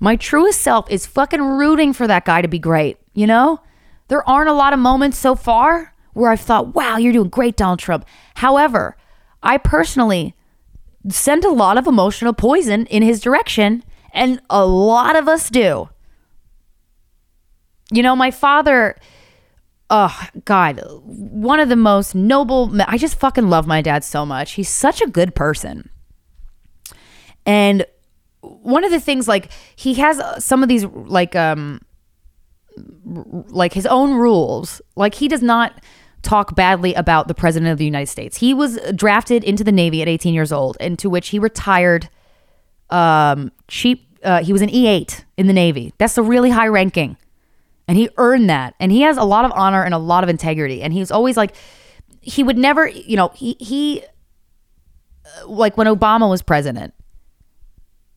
My 0.00 0.16
truest 0.16 0.60
self 0.60 0.90
is 0.90 1.06
fucking 1.06 1.40
rooting 1.40 1.92
for 1.92 2.06
that 2.08 2.24
guy 2.24 2.42
to 2.42 2.48
be 2.48 2.58
great, 2.58 2.98
you 3.14 3.26
know? 3.26 3.60
There 4.08 4.28
aren't 4.28 4.50
a 4.50 4.52
lot 4.52 4.72
of 4.72 4.78
moments 4.80 5.16
so 5.16 5.34
far 5.34 5.94
where 6.12 6.30
I've 6.30 6.40
thought, 6.40 6.74
"Wow, 6.74 6.96
you're 6.96 7.12
doing 7.12 7.28
great, 7.28 7.56
Donald 7.56 7.78
Trump." 7.78 8.04
However, 8.34 8.96
I 9.44 9.58
personally 9.58 10.34
send 11.08 11.44
a 11.44 11.50
lot 11.50 11.76
of 11.76 11.86
emotional 11.86 12.32
poison 12.32 12.86
in 12.86 13.02
his 13.02 13.20
direction, 13.20 13.84
and 14.12 14.40
a 14.48 14.64
lot 14.64 15.16
of 15.16 15.28
us 15.28 15.50
do. 15.50 15.88
You 17.90 18.02
know, 18.02 18.16
my 18.16 18.30
father, 18.30 18.96
oh, 19.90 20.28
God, 20.44 20.80
one 21.04 21.60
of 21.60 21.68
the 21.68 21.76
most 21.76 22.14
noble, 22.14 22.72
I 22.86 22.96
just 22.98 23.18
fucking 23.18 23.48
love 23.48 23.66
my 23.66 23.82
dad 23.82 24.04
so 24.04 24.24
much. 24.24 24.52
He's 24.52 24.68
such 24.68 25.02
a 25.02 25.06
good 25.06 25.34
person. 25.34 25.90
And 27.46 27.84
one 28.40 28.84
of 28.84 28.90
the 28.90 29.00
things, 29.00 29.28
like, 29.28 29.50
he 29.76 29.94
has 29.94 30.44
some 30.44 30.62
of 30.62 30.68
these, 30.68 30.84
like, 30.84 31.36
um, 31.36 31.80
like 33.04 33.72
his 33.74 33.86
own 33.86 34.14
rules. 34.14 34.80
Like, 34.96 35.14
he 35.14 35.28
does 35.28 35.42
not 35.42 35.80
talk 36.24 36.56
badly 36.56 36.94
about 36.94 37.28
the 37.28 37.34
president 37.34 37.70
of 37.70 37.78
the 37.78 37.84
United 37.84 38.08
States. 38.08 38.38
He 38.38 38.52
was 38.52 38.78
drafted 38.94 39.44
into 39.44 39.62
the 39.62 39.72
Navy 39.72 40.02
at 40.02 40.08
18 40.08 40.34
years 40.34 40.50
old, 40.50 40.76
into 40.80 41.08
which 41.08 41.28
he 41.28 41.38
retired 41.38 42.08
um, 42.90 43.52
chief. 43.68 43.98
Uh, 44.22 44.42
he 44.42 44.52
was 44.52 44.62
an 44.62 44.70
E8 44.70 45.24
in 45.36 45.46
the 45.46 45.52
Navy. 45.52 45.92
That's 45.98 46.18
a 46.18 46.22
really 46.22 46.50
high 46.50 46.66
ranking. 46.66 47.16
And 47.86 47.98
he 47.98 48.08
earned 48.16 48.48
that. 48.48 48.74
And 48.80 48.90
he 48.90 49.02
has 49.02 49.16
a 49.16 49.24
lot 49.24 49.44
of 49.44 49.52
honor 49.54 49.84
and 49.84 49.92
a 49.92 49.98
lot 49.98 50.24
of 50.24 50.30
integrity. 50.30 50.82
And 50.82 50.92
he's 50.92 51.10
always 51.10 51.36
like, 51.36 51.54
he 52.20 52.42
would 52.42 52.56
never, 52.56 52.88
you 52.88 53.16
know, 53.16 53.30
he, 53.34 53.56
he 53.60 54.02
uh, 55.24 55.46
like 55.46 55.76
when 55.76 55.86
Obama 55.86 56.28
was 56.28 56.40
president, 56.40 56.94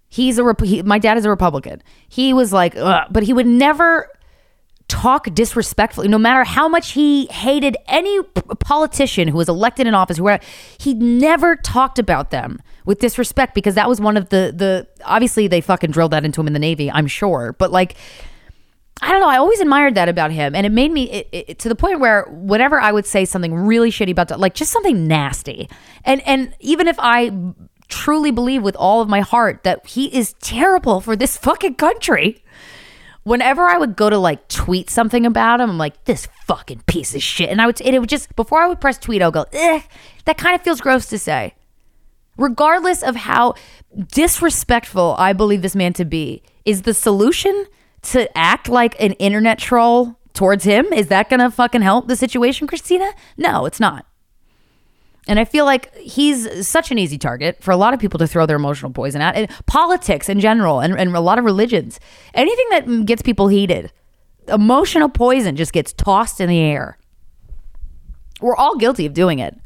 he's 0.08 0.40
a, 0.40 0.56
he, 0.64 0.82
my 0.84 1.00
dad 1.00 1.18
is 1.18 1.26
a 1.26 1.30
Republican. 1.30 1.84
He 2.08 2.34
was 2.34 2.54
like, 2.54 2.76
Ugh, 2.78 3.08
but 3.12 3.24
he 3.24 3.34
would 3.34 3.48
never 3.48 4.10
talk 4.88 5.34
disrespectfully, 5.34 6.08
no 6.08 6.18
matter 6.18 6.44
how 6.44 6.68
much 6.68 6.92
he 6.92 7.28
hated 7.28 7.76
any 7.88 8.22
politician 8.60 9.28
who 9.28 9.38
was 9.38 9.50
elected 9.50 9.88
in 9.88 9.94
office, 9.94 10.20
where 10.20 10.40
he 10.80 10.94
never 10.94 11.56
talked 11.56 12.00
about 12.00 12.32
them 12.32 12.62
with 12.86 13.00
disrespect 13.00 13.54
because 13.54 13.76
that 13.76 13.90
was 13.90 14.00
one 14.00 14.18
of 14.18 14.30
the 14.30 14.54
the 14.56 14.88
obviously 15.06 15.48
they 15.48 15.62
fucking 15.62 15.92
drilled 15.92 16.12
that 16.12 16.24
into 16.24 16.40
him 16.40 16.48
in 16.48 16.54
the 16.54 16.60
Navy, 16.60 16.92
I'm 16.92 17.08
sure, 17.08 17.54
but 17.58 17.72
like. 17.72 17.96
I 19.00 19.12
don't 19.12 19.22
know. 19.22 19.30
I 19.30 19.38
always 19.38 19.60
admired 19.60 19.94
that 19.94 20.10
about 20.10 20.32
him, 20.32 20.56
and 20.56 20.66
it 20.66 20.72
made 20.72 20.92
me 20.92 21.04
it, 21.12 21.28
it, 21.32 21.60
to 21.60 21.70
the 21.70 21.76
point 21.76 22.00
where 22.00 22.24
whenever 22.32 22.82
I 22.82 22.92
would 22.92 23.06
say 23.06 23.26
something 23.26 23.54
really 23.54 23.92
shitty 23.92 24.10
about, 24.10 24.30
that, 24.30 24.40
like 24.40 24.56
just 24.56 24.72
something 24.72 25.08
nasty, 25.08 25.70
and 26.04 26.20
and 26.28 26.52
even 26.62 26.88
if 26.88 26.96
I 26.98 27.30
truly 27.90 28.32
believe 28.32 28.64
with 28.64 28.76
all 28.76 29.02
of 29.02 29.08
my 29.08 29.22
heart 29.22 29.64
that 29.64 29.86
he 29.86 30.08
is 30.16 30.34
terrible 30.42 31.00
for 31.00 31.16
this 31.16 31.38
fucking 31.38 31.76
country, 31.76 32.44
whenever 33.28 33.68
I 33.68 33.78
would 33.78 33.96
go 33.96 34.10
to 34.10 34.18
like 34.18 34.48
tweet 34.48 34.90
something 34.90 35.26
about 35.26 35.60
him, 35.60 35.70
I'm 35.70 35.78
like, 35.78 36.06
this 36.06 36.28
fucking 36.46 36.84
piece 36.88 37.14
of 37.14 37.22
shit. 37.22 37.50
And 37.50 37.62
I 37.62 37.66
would, 37.66 37.82
and 37.82 37.94
it 37.96 38.00
would 38.00 38.10
just, 38.10 38.34
before 38.36 38.62
I 38.62 38.68
would 38.68 38.80
press 38.80 38.98
tweet, 38.98 39.22
I'll 39.22 39.32
go, 39.32 39.46
eh, 39.52 39.82
that 40.26 40.38
kind 40.38 40.56
of 40.56 40.62
feels 40.62 40.80
gross 40.80 41.08
to 41.08 41.20
say. 41.20 41.54
Regardless 42.38 43.04
of 43.04 43.16
how 43.16 43.56
disrespectful 44.14 45.16
I 45.18 45.34
believe 45.34 45.62
this 45.62 45.76
man 45.76 45.94
to 45.94 46.06
be, 46.06 46.42
is 46.66 46.84
the 46.84 46.94
solution 46.94 47.66
to 48.04 48.36
act 48.38 48.70
like 48.70 49.00
an 49.02 49.14
internet 49.14 49.60
troll 49.60 50.18
towards 50.34 50.64
him? 50.64 50.86
Is 50.94 51.08
that 51.08 51.30
gonna 51.30 51.52
fucking 51.52 51.82
help 51.82 52.08
the 52.08 52.16
situation, 52.16 52.68
Krystyna? 52.68 53.12
No, 53.38 53.66
it's 53.66 53.80
not. 53.80 54.06
And 55.28 55.40
I 55.40 55.46
feel 55.46 55.66
like 55.66 55.94
he's 55.98 56.68
such 56.68 56.90
an 56.92 56.98
easy 56.98 57.18
target 57.18 57.62
for 57.62 57.72
a 57.72 57.78
lot 57.78 57.94
of 57.94 58.00
people 58.00 58.18
to 58.20 58.28
throw 58.28 58.46
their 58.46 58.56
emotional 58.56 58.92
poison 58.92 59.22
at. 59.22 59.36
And 59.36 59.50
politics 59.66 60.30
in 60.30 60.40
general, 60.40 60.80
and, 60.80 60.98
and 60.98 61.16
a 61.16 61.20
lot 61.20 61.38
of 61.38 61.46
religions, 61.46 62.00
anything 62.34 62.66
that 62.70 63.06
gets 63.06 63.22
people 63.22 63.50
heated, 63.50 63.92
emotional 64.48 65.10
poison 65.10 65.56
just 65.56 65.74
gets 65.74 65.92
tossed 65.92 66.40
in 66.40 66.48
the 66.48 66.60
air. 66.60 66.98
We're 68.40 68.56
all 68.56 68.78
guilty 68.78 69.06
of 69.06 69.14
doing 69.14 69.40
it. 69.40 69.58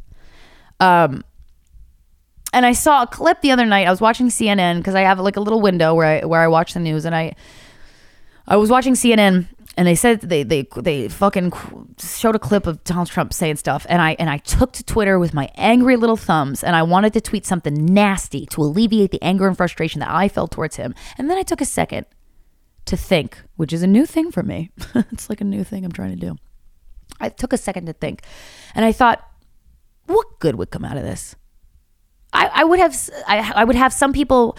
Um, 0.80 1.24
and 2.54 2.66
I 2.66 2.74
saw 2.74 3.04
a 3.04 3.08
clip 3.08 3.42
the 3.42 3.52
other 3.52 3.66
night. 3.66 3.88
I 3.88 3.92
was 3.92 4.02
watching 4.02 4.28
CNN 4.28 4.78
because 4.78 4.96
I 4.96 5.02
have 5.02 5.20
like 5.20 5.38
a 5.38 5.42
little 5.42 5.62
window 5.62 5.94
where 5.94 6.22
I 6.22 6.26
where 6.26 6.42
I 6.42 6.48
watch 6.48 6.74
the 6.74 6.80
news, 6.80 7.06
and 7.06 7.16
I 7.16 7.36
I 8.48 8.58
was 8.58 8.70
watching 8.70 8.94
CNN 8.94 9.48
and 9.78 9.88
they 9.88 9.96
said 9.96 10.22
they 10.22 10.44
they 10.44 10.68
they 10.78 11.08
fucking 11.08 11.54
showed 11.98 12.36
a 12.36 12.40
clip 12.40 12.68
of 12.68 12.84
Donald 12.84 13.10
Trump 13.10 13.34
saying 13.34 13.56
stuff, 13.56 13.86
and 13.90 14.02
I 14.02 14.16
and 14.20 14.30
I 14.30 14.38
took 14.38 14.74
to 14.74 14.84
Twitter 14.84 15.18
with 15.18 15.34
my 15.34 15.50
angry 15.56 15.96
little 15.96 16.18
thumbs, 16.18 16.64
and 16.64 16.76
I 16.76 16.84
wanted 16.84 17.14
to 17.14 17.22
tweet 17.22 17.46
something 17.46 17.86
nasty 17.86 18.46
to 18.48 18.62
alleviate 18.62 19.12
the 19.12 19.22
anger 19.22 19.48
and 19.48 19.56
frustration 19.56 20.00
that 20.00 20.10
I 20.10 20.28
felt 20.28 20.52
towards 20.52 20.76
him, 20.76 20.94
and 21.18 21.30
then 21.30 21.38
I 21.38 21.44
took 21.44 21.62
a 21.62 21.66
second 21.66 22.06
to 22.86 22.98
think, 22.98 23.42
which 23.56 23.72
is 23.72 23.84
a 23.84 23.88
new 23.88 24.06
thing 24.06 24.32
for 24.32 24.44
me. 24.44 24.72
it's 25.12 25.30
like 25.30 25.42
a 25.42 25.46
new 25.46 25.64
thing 25.64 25.86
I'm 25.86 25.92
trying 25.92 26.12
to 26.12 26.16
do. 26.28 26.36
I 27.20 27.30
took 27.30 27.54
a 27.54 27.58
second 27.58 27.86
to 27.86 27.94
think, 27.94 28.24
and 28.76 28.84
I 28.84 28.92
thought, 28.92 29.26
what 30.08 30.40
good 30.40 30.56
would 30.56 30.72
come 30.72 30.84
out 30.84 30.98
of 30.98 31.04
this? 31.04 31.36
I, 32.34 32.50
I 32.54 32.64
would 32.64 32.80
have 32.80 33.10
I, 33.28 33.52
I 33.56 33.64
would 33.64 33.76
have 33.76 33.94
some 33.94 34.12
people 34.12 34.58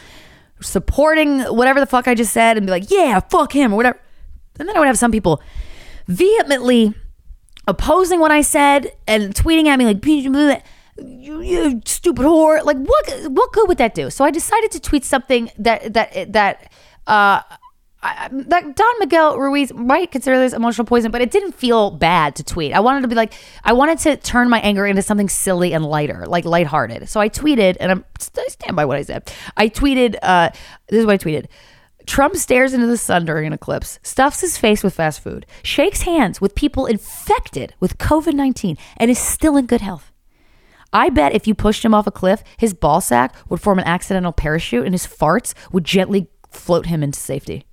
supporting 0.60 1.40
whatever 1.40 1.80
the 1.80 1.86
fuck 1.86 2.09
I 2.09 2.14
just 2.14 2.32
said 2.32 2.56
and 2.56 2.66
be 2.66 2.70
like, 2.70 2.90
yeah, 2.90 3.20
fuck 3.20 3.52
him 3.52 3.72
or 3.72 3.76
whatever. 3.76 4.01
And 4.58 4.68
then 4.68 4.76
I 4.76 4.78
would 4.78 4.88
have 4.88 4.98
some 4.98 5.12
people 5.12 5.42
vehemently 6.06 6.94
opposing 7.66 8.20
what 8.20 8.32
I 8.32 8.42
said 8.42 8.92
and 9.06 9.34
tweeting 9.34 9.66
at 9.66 9.78
me 9.78 9.86
like, 9.86 10.04
you, 10.98 11.40
you 11.40 11.80
stupid 11.84 12.24
whore. 12.24 12.62
Like, 12.64 12.76
what 12.76 13.30
what 13.30 13.52
good 13.52 13.68
would 13.68 13.78
that 13.78 13.94
do? 13.94 14.10
So 14.10 14.24
I 14.24 14.30
decided 14.30 14.70
to 14.72 14.80
tweet 14.80 15.04
something 15.04 15.50
that 15.58 15.94
that 15.94 16.32
that 16.32 16.72
uh, 17.06 17.40
I, 18.04 18.28
that 18.30 18.76
Don 18.76 18.94
Miguel 18.98 19.38
Ruiz 19.38 19.72
might 19.72 20.10
consider 20.10 20.38
this 20.38 20.52
emotional 20.52 20.84
poison, 20.84 21.10
but 21.12 21.20
it 21.22 21.30
didn't 21.30 21.52
feel 21.52 21.92
bad 21.92 22.34
to 22.36 22.44
tweet. 22.44 22.72
I 22.72 22.80
wanted 22.80 23.02
to 23.02 23.08
be 23.08 23.14
like, 23.14 23.32
I 23.62 23.72
wanted 23.72 23.98
to 24.00 24.16
turn 24.16 24.50
my 24.50 24.60
anger 24.60 24.86
into 24.86 25.02
something 25.02 25.28
silly 25.28 25.72
and 25.72 25.84
lighter, 25.84 26.26
like 26.26 26.44
lighthearted. 26.44 27.08
So 27.08 27.20
I 27.20 27.28
tweeted, 27.28 27.76
and 27.78 27.92
I'm, 27.92 28.04
I 28.36 28.48
stand 28.48 28.74
by 28.74 28.84
what 28.84 28.96
I 28.96 29.02
said. 29.02 29.32
I 29.56 29.68
tweeted, 29.68 30.16
uh, 30.20 30.50
this 30.88 30.98
is 30.98 31.06
what 31.06 31.14
I 31.14 31.18
tweeted. 31.18 31.46
Trump 32.06 32.36
stares 32.36 32.74
into 32.74 32.86
the 32.86 32.96
sun 32.96 33.24
during 33.24 33.46
an 33.46 33.52
eclipse, 33.52 33.98
stuffs 34.02 34.40
his 34.40 34.58
face 34.58 34.82
with 34.82 34.94
fast 34.94 35.20
food, 35.20 35.46
shakes 35.62 36.02
hands 36.02 36.40
with 36.40 36.54
people 36.54 36.86
infected 36.86 37.74
with 37.80 37.98
COVID 37.98 38.34
19, 38.34 38.76
and 38.96 39.10
is 39.10 39.18
still 39.18 39.56
in 39.56 39.66
good 39.66 39.80
health. 39.80 40.12
I 40.92 41.08
bet 41.08 41.34
if 41.34 41.46
you 41.46 41.54
pushed 41.54 41.84
him 41.84 41.94
off 41.94 42.06
a 42.06 42.10
cliff, 42.10 42.44
his 42.58 42.74
ball 42.74 43.00
sack 43.00 43.34
would 43.48 43.60
form 43.60 43.78
an 43.78 43.86
accidental 43.86 44.32
parachute 44.32 44.84
and 44.84 44.92
his 44.92 45.06
farts 45.06 45.54
would 45.72 45.84
gently 45.84 46.28
float 46.50 46.86
him 46.86 47.02
into 47.02 47.18
safety. 47.18 47.64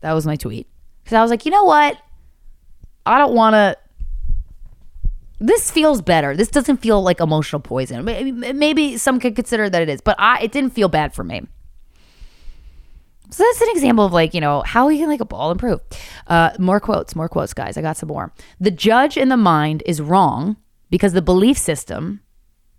That 0.00 0.12
was 0.12 0.26
my 0.26 0.36
tweet. 0.36 0.66
Because 1.04 1.16
I 1.16 1.22
was 1.22 1.30
like, 1.30 1.44
you 1.44 1.52
know 1.52 1.64
what? 1.64 1.96
I 3.06 3.18
don't 3.18 3.34
want 3.34 3.54
to. 3.54 3.76
This 5.40 5.70
feels 5.70 6.02
better. 6.02 6.36
This 6.36 6.48
doesn't 6.48 6.78
feel 6.78 7.00
like 7.00 7.20
emotional 7.20 7.60
poison. 7.60 8.04
Maybe 8.04 8.98
some 8.98 9.20
could 9.20 9.36
consider 9.36 9.70
that 9.70 9.82
it 9.82 9.88
is, 9.88 10.00
but 10.00 10.16
I 10.18 10.40
it 10.40 10.50
didn't 10.50 10.70
feel 10.70 10.88
bad 10.88 11.14
for 11.14 11.22
me. 11.22 11.42
So 13.30 13.44
that's 13.44 13.60
an 13.60 13.68
example 13.70 14.04
of 14.06 14.12
like, 14.12 14.32
you 14.34 14.40
know, 14.40 14.62
how 14.62 14.88
we 14.88 14.98
can 14.98 15.08
like 15.08 15.20
a 15.20 15.24
ball 15.26 15.50
improve. 15.50 15.80
Uh, 16.26 16.50
more 16.58 16.80
quotes, 16.80 17.14
more 17.14 17.28
quotes, 17.28 17.52
guys. 17.52 17.76
I 17.76 17.82
got 17.82 17.96
some 17.96 18.08
more. 18.08 18.32
The 18.58 18.70
judge 18.70 19.16
in 19.16 19.28
the 19.28 19.36
mind 19.36 19.82
is 19.86 20.00
wrong 20.00 20.56
because 20.90 21.12
the 21.12 21.22
belief 21.22 21.58
system, 21.58 22.20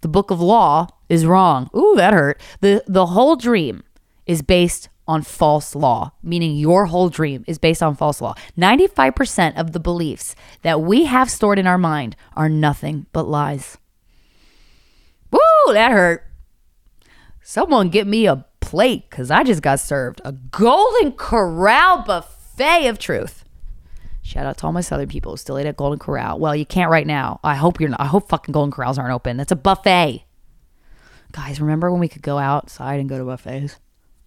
the 0.01 0.07
book 0.07 0.31
of 0.31 0.41
law, 0.41 0.87
is 1.07 1.25
wrong. 1.25 1.69
Ooh, 1.75 1.93
that 1.97 2.13
hurt. 2.13 2.41
The 2.61 2.83
the 2.87 3.07
whole 3.07 3.35
dream 3.35 3.83
is 4.25 4.41
based 4.41 4.89
on 5.07 5.23
false 5.23 5.73
law, 5.73 6.11
meaning 6.21 6.55
your 6.55 6.85
whole 6.85 7.09
dream 7.09 7.43
is 7.47 7.57
based 7.57 7.81
on 7.81 7.95
false 7.95 8.21
law. 8.21 8.35
95% 8.55 9.59
of 9.59 9.71
the 9.71 9.79
beliefs 9.79 10.35
that 10.61 10.81
we 10.81 11.05
have 11.05 11.31
stored 11.31 11.57
in 11.57 11.65
our 11.65 11.79
mind 11.79 12.15
are 12.35 12.47
nothing 12.47 13.07
but 13.11 13.27
lies. 13.27 13.79
Woo, 15.31 15.73
that 15.73 15.91
hurt. 15.91 16.28
Someone 17.51 17.89
get 17.89 18.05
me 18.05 18.27
a 18.27 18.45
plate 18.59 19.09
because 19.09 19.31
I 19.31 19.43
just 19.43 19.63
got 19.63 19.79
served 19.79 20.21
a 20.23 20.33
Golden 20.33 21.13
Corral 21.13 22.03
buffet 22.03 22.85
of 22.85 22.99
truth. 22.99 23.43
Shout 24.21 24.45
out 24.45 24.59
to 24.59 24.67
all 24.67 24.71
my 24.71 24.81
southern 24.81 25.07
people 25.07 25.31
who 25.31 25.37
still 25.37 25.59
eat 25.59 25.65
at 25.65 25.75
Golden 25.75 25.97
Corral. 25.97 26.37
Well, 26.37 26.55
you 26.55 26.67
can't 26.67 26.91
right 26.91 27.07
now. 27.07 27.39
I 27.43 27.55
hope 27.55 27.79
you're 27.79 27.89
not. 27.89 28.01
I 28.01 28.05
hope 28.05 28.29
fucking 28.29 28.51
Golden 28.51 28.71
Corrals 28.71 28.99
aren't 28.99 29.15
open. 29.15 29.35
That's 29.35 29.51
a 29.51 29.55
buffet. 29.55 30.25
Guys, 31.31 31.59
remember 31.59 31.89
when 31.89 31.99
we 31.99 32.07
could 32.07 32.21
go 32.21 32.37
outside 32.37 32.99
and 32.99 33.09
go 33.09 33.17
to 33.17 33.25
buffets? 33.25 33.79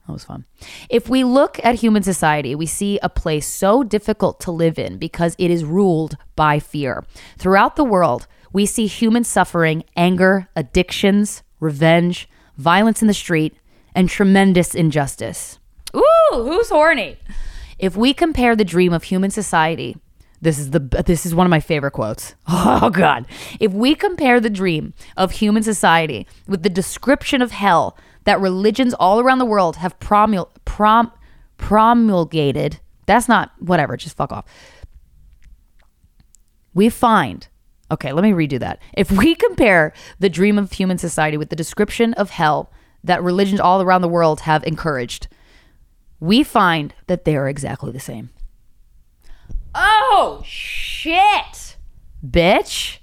That 0.08 0.12
was 0.12 0.24
fun. 0.24 0.44
If 0.90 1.08
we 1.08 1.22
look 1.22 1.60
at 1.62 1.76
human 1.76 2.02
society, 2.02 2.56
we 2.56 2.66
see 2.66 2.98
a 3.04 3.08
place 3.08 3.46
so 3.46 3.84
difficult 3.84 4.40
to 4.40 4.50
live 4.50 4.80
in 4.80 4.98
because 4.98 5.36
it 5.38 5.52
is 5.52 5.62
ruled 5.62 6.16
by 6.34 6.58
fear. 6.58 7.04
Throughout 7.38 7.76
the 7.76 7.84
world, 7.84 8.26
we 8.52 8.66
see 8.66 8.88
human 8.88 9.22
suffering, 9.22 9.84
anger, 9.96 10.48
addictions, 10.56 11.44
revenge, 11.60 12.28
violence 12.56 13.02
in 13.02 13.08
the 13.08 13.14
street, 13.14 13.54
and 13.94 14.08
tremendous 14.08 14.74
injustice. 14.74 15.58
Ooh, 15.94 16.02
who's 16.32 16.70
horny? 16.70 17.18
If 17.78 17.96
we 17.96 18.14
compare 18.14 18.56
the 18.56 18.64
dream 18.64 18.92
of 18.92 19.04
human 19.04 19.30
society, 19.30 19.96
this 20.40 20.58
is 20.58 20.70
the 20.70 20.80
this 20.80 21.24
is 21.24 21.34
one 21.34 21.46
of 21.46 21.50
my 21.50 21.60
favorite 21.60 21.92
quotes. 21.92 22.34
Oh 22.48 22.90
god. 22.90 23.26
If 23.60 23.72
we 23.72 23.94
compare 23.94 24.40
the 24.40 24.50
dream 24.50 24.94
of 25.16 25.32
human 25.32 25.62
society 25.62 26.26
with 26.48 26.62
the 26.62 26.70
description 26.70 27.42
of 27.42 27.50
hell 27.52 27.96
that 28.24 28.40
religions 28.40 28.94
all 28.94 29.20
around 29.20 29.38
the 29.38 29.44
world 29.44 29.76
have 29.76 29.98
promul- 30.00 30.50
prom- 30.64 31.12
promulgated. 31.58 32.80
That's 33.06 33.28
not 33.28 33.52
whatever, 33.58 33.96
just 33.96 34.16
fuck 34.16 34.32
off. 34.32 34.44
We 36.74 36.88
find, 36.88 37.46
okay, 37.92 38.12
let 38.12 38.22
me 38.22 38.32
redo 38.32 38.58
that. 38.58 38.80
If 38.94 39.10
we 39.10 39.34
compare 39.46 39.92
the 40.18 40.30
dream 40.30 40.58
of 40.58 40.72
human 40.72 40.98
society 40.98 41.36
with 41.36 41.50
the 41.50 41.56
description 41.56 42.14
of 42.14 42.30
hell 42.30 42.72
that 43.04 43.22
religions 43.22 43.60
all 43.60 43.82
around 43.82 44.02
the 44.02 44.08
world 44.08 44.40
have 44.40 44.64
encouraged, 44.64 45.28
we 46.18 46.42
find 46.42 46.94
that 47.06 47.24
they 47.24 47.36
are 47.36 47.48
exactly 47.48 47.92
the 47.92 48.00
same. 48.00 48.30
Oh, 49.74 50.42
shit, 50.44 51.76
bitch. 52.26 52.98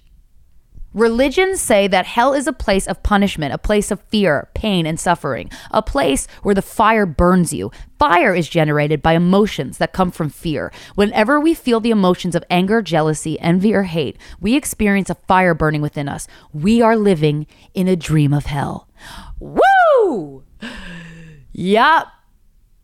Religions 0.94 1.62
say 1.62 1.88
that 1.88 2.06
hell 2.06 2.34
is 2.34 2.48
a 2.48 2.54
place 2.54 2.88
of 2.88 3.04
punishment, 3.04 3.54
a 3.54 3.60
place 3.60 3.92
of 3.92 4.02
fear, 4.04 4.50
pain, 4.56 4.86
and 4.88 5.00
suffering, 5.00 5.50
a 5.72 5.82
place 5.82 6.28
where 6.42 6.56
the 6.56 6.62
fire 6.62 7.06
burns 7.06 7.54
you. 7.54 7.72
Fire 8.00 8.34
is 8.34 8.50
generated 8.50 9.02
by 9.02 9.14
emotions 9.14 9.78
that 9.78 9.94
come 9.94 10.10
from 10.10 10.30
fear. 10.30 10.72
Whenever 10.96 11.40
we 11.40 11.54
feel 11.54 11.80
the 11.80 11.92
emotions 11.92 12.34
of 12.34 12.44
anger, 12.50 12.82
jealousy, 12.82 13.40
envy, 13.40 13.74
or 13.74 13.84
hate, 13.84 14.18
we 14.40 14.56
experience 14.56 15.10
a 15.10 15.16
fire 15.28 15.54
burning 15.54 15.82
within 15.82 16.10
us. 16.10 16.28
We 16.54 16.82
are 16.82 16.96
living 16.96 17.46
in 17.74 17.88
a 17.88 17.96
dream 17.96 18.34
of 18.34 18.48
hell. 18.48 18.90
Woo! 19.40 20.44
Yup. 21.52 22.08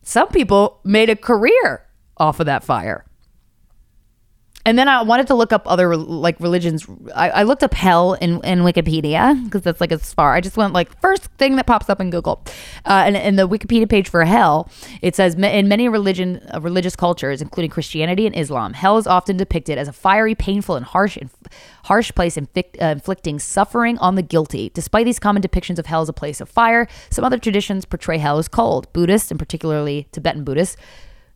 Some 0.03 0.27
people 0.27 0.79
made 0.83 1.09
a 1.09 1.15
career 1.15 1.87
off 2.17 2.39
of 2.39 2.45
that 2.45 2.63
fire. 2.63 3.05
And 4.65 4.79
then 4.79 4.87
I 4.87 5.03
wanted 5.03 5.27
to 5.27 5.35
look 5.35 5.53
up 5.53 5.61
other 5.67 5.95
like 5.95 6.39
religions. 6.39 6.87
I, 7.13 7.29
I 7.29 7.43
looked 7.43 7.61
up 7.61 7.75
hell 7.75 8.13
in, 8.13 8.43
in 8.43 8.59
Wikipedia 8.61 9.43
because 9.45 9.61
that's 9.61 9.79
like 9.79 9.91
as 9.91 10.11
far. 10.11 10.33
I 10.33 10.41
just 10.41 10.57
went 10.57 10.73
like 10.73 10.99
first 11.01 11.25
thing 11.37 11.55
that 11.57 11.67
pops 11.67 11.87
up 11.87 12.01
in 12.01 12.09
Google, 12.09 12.43
uh, 12.85 13.03
and 13.05 13.15
in 13.15 13.35
the 13.35 13.47
Wikipedia 13.47 13.87
page 13.87 14.09
for 14.09 14.25
hell, 14.25 14.69
it 15.03 15.15
says 15.15 15.35
in 15.35 15.67
many 15.67 15.87
religion 15.87 16.41
uh, 16.51 16.59
religious 16.59 16.95
cultures, 16.95 17.43
including 17.43 17.69
Christianity 17.69 18.25
and 18.25 18.35
Islam, 18.35 18.73
hell 18.73 18.97
is 18.97 19.05
often 19.05 19.37
depicted 19.37 19.77
as 19.77 19.87
a 19.87 19.93
fiery, 19.93 20.33
painful, 20.33 20.75
and 20.75 20.85
harsh 20.85 21.17
harsh 21.83 22.11
place 22.15 22.35
inflict, 22.35 22.81
uh, 22.81 22.85
inflicting 22.85 23.37
suffering 23.37 23.99
on 23.99 24.15
the 24.15 24.23
guilty. 24.23 24.71
Despite 24.73 25.05
these 25.05 25.19
common 25.19 25.43
depictions 25.43 25.77
of 25.77 25.85
hell 25.85 26.01
as 26.01 26.09
a 26.09 26.13
place 26.13 26.41
of 26.41 26.49
fire, 26.49 26.87
some 27.11 27.23
other 27.23 27.37
traditions 27.37 27.85
portray 27.85 28.17
hell 28.17 28.39
as 28.39 28.47
cold. 28.47 28.91
Buddhists, 28.93 29.29
and 29.29 29.39
particularly 29.39 30.07
Tibetan 30.11 30.43
Buddhists 30.43 30.75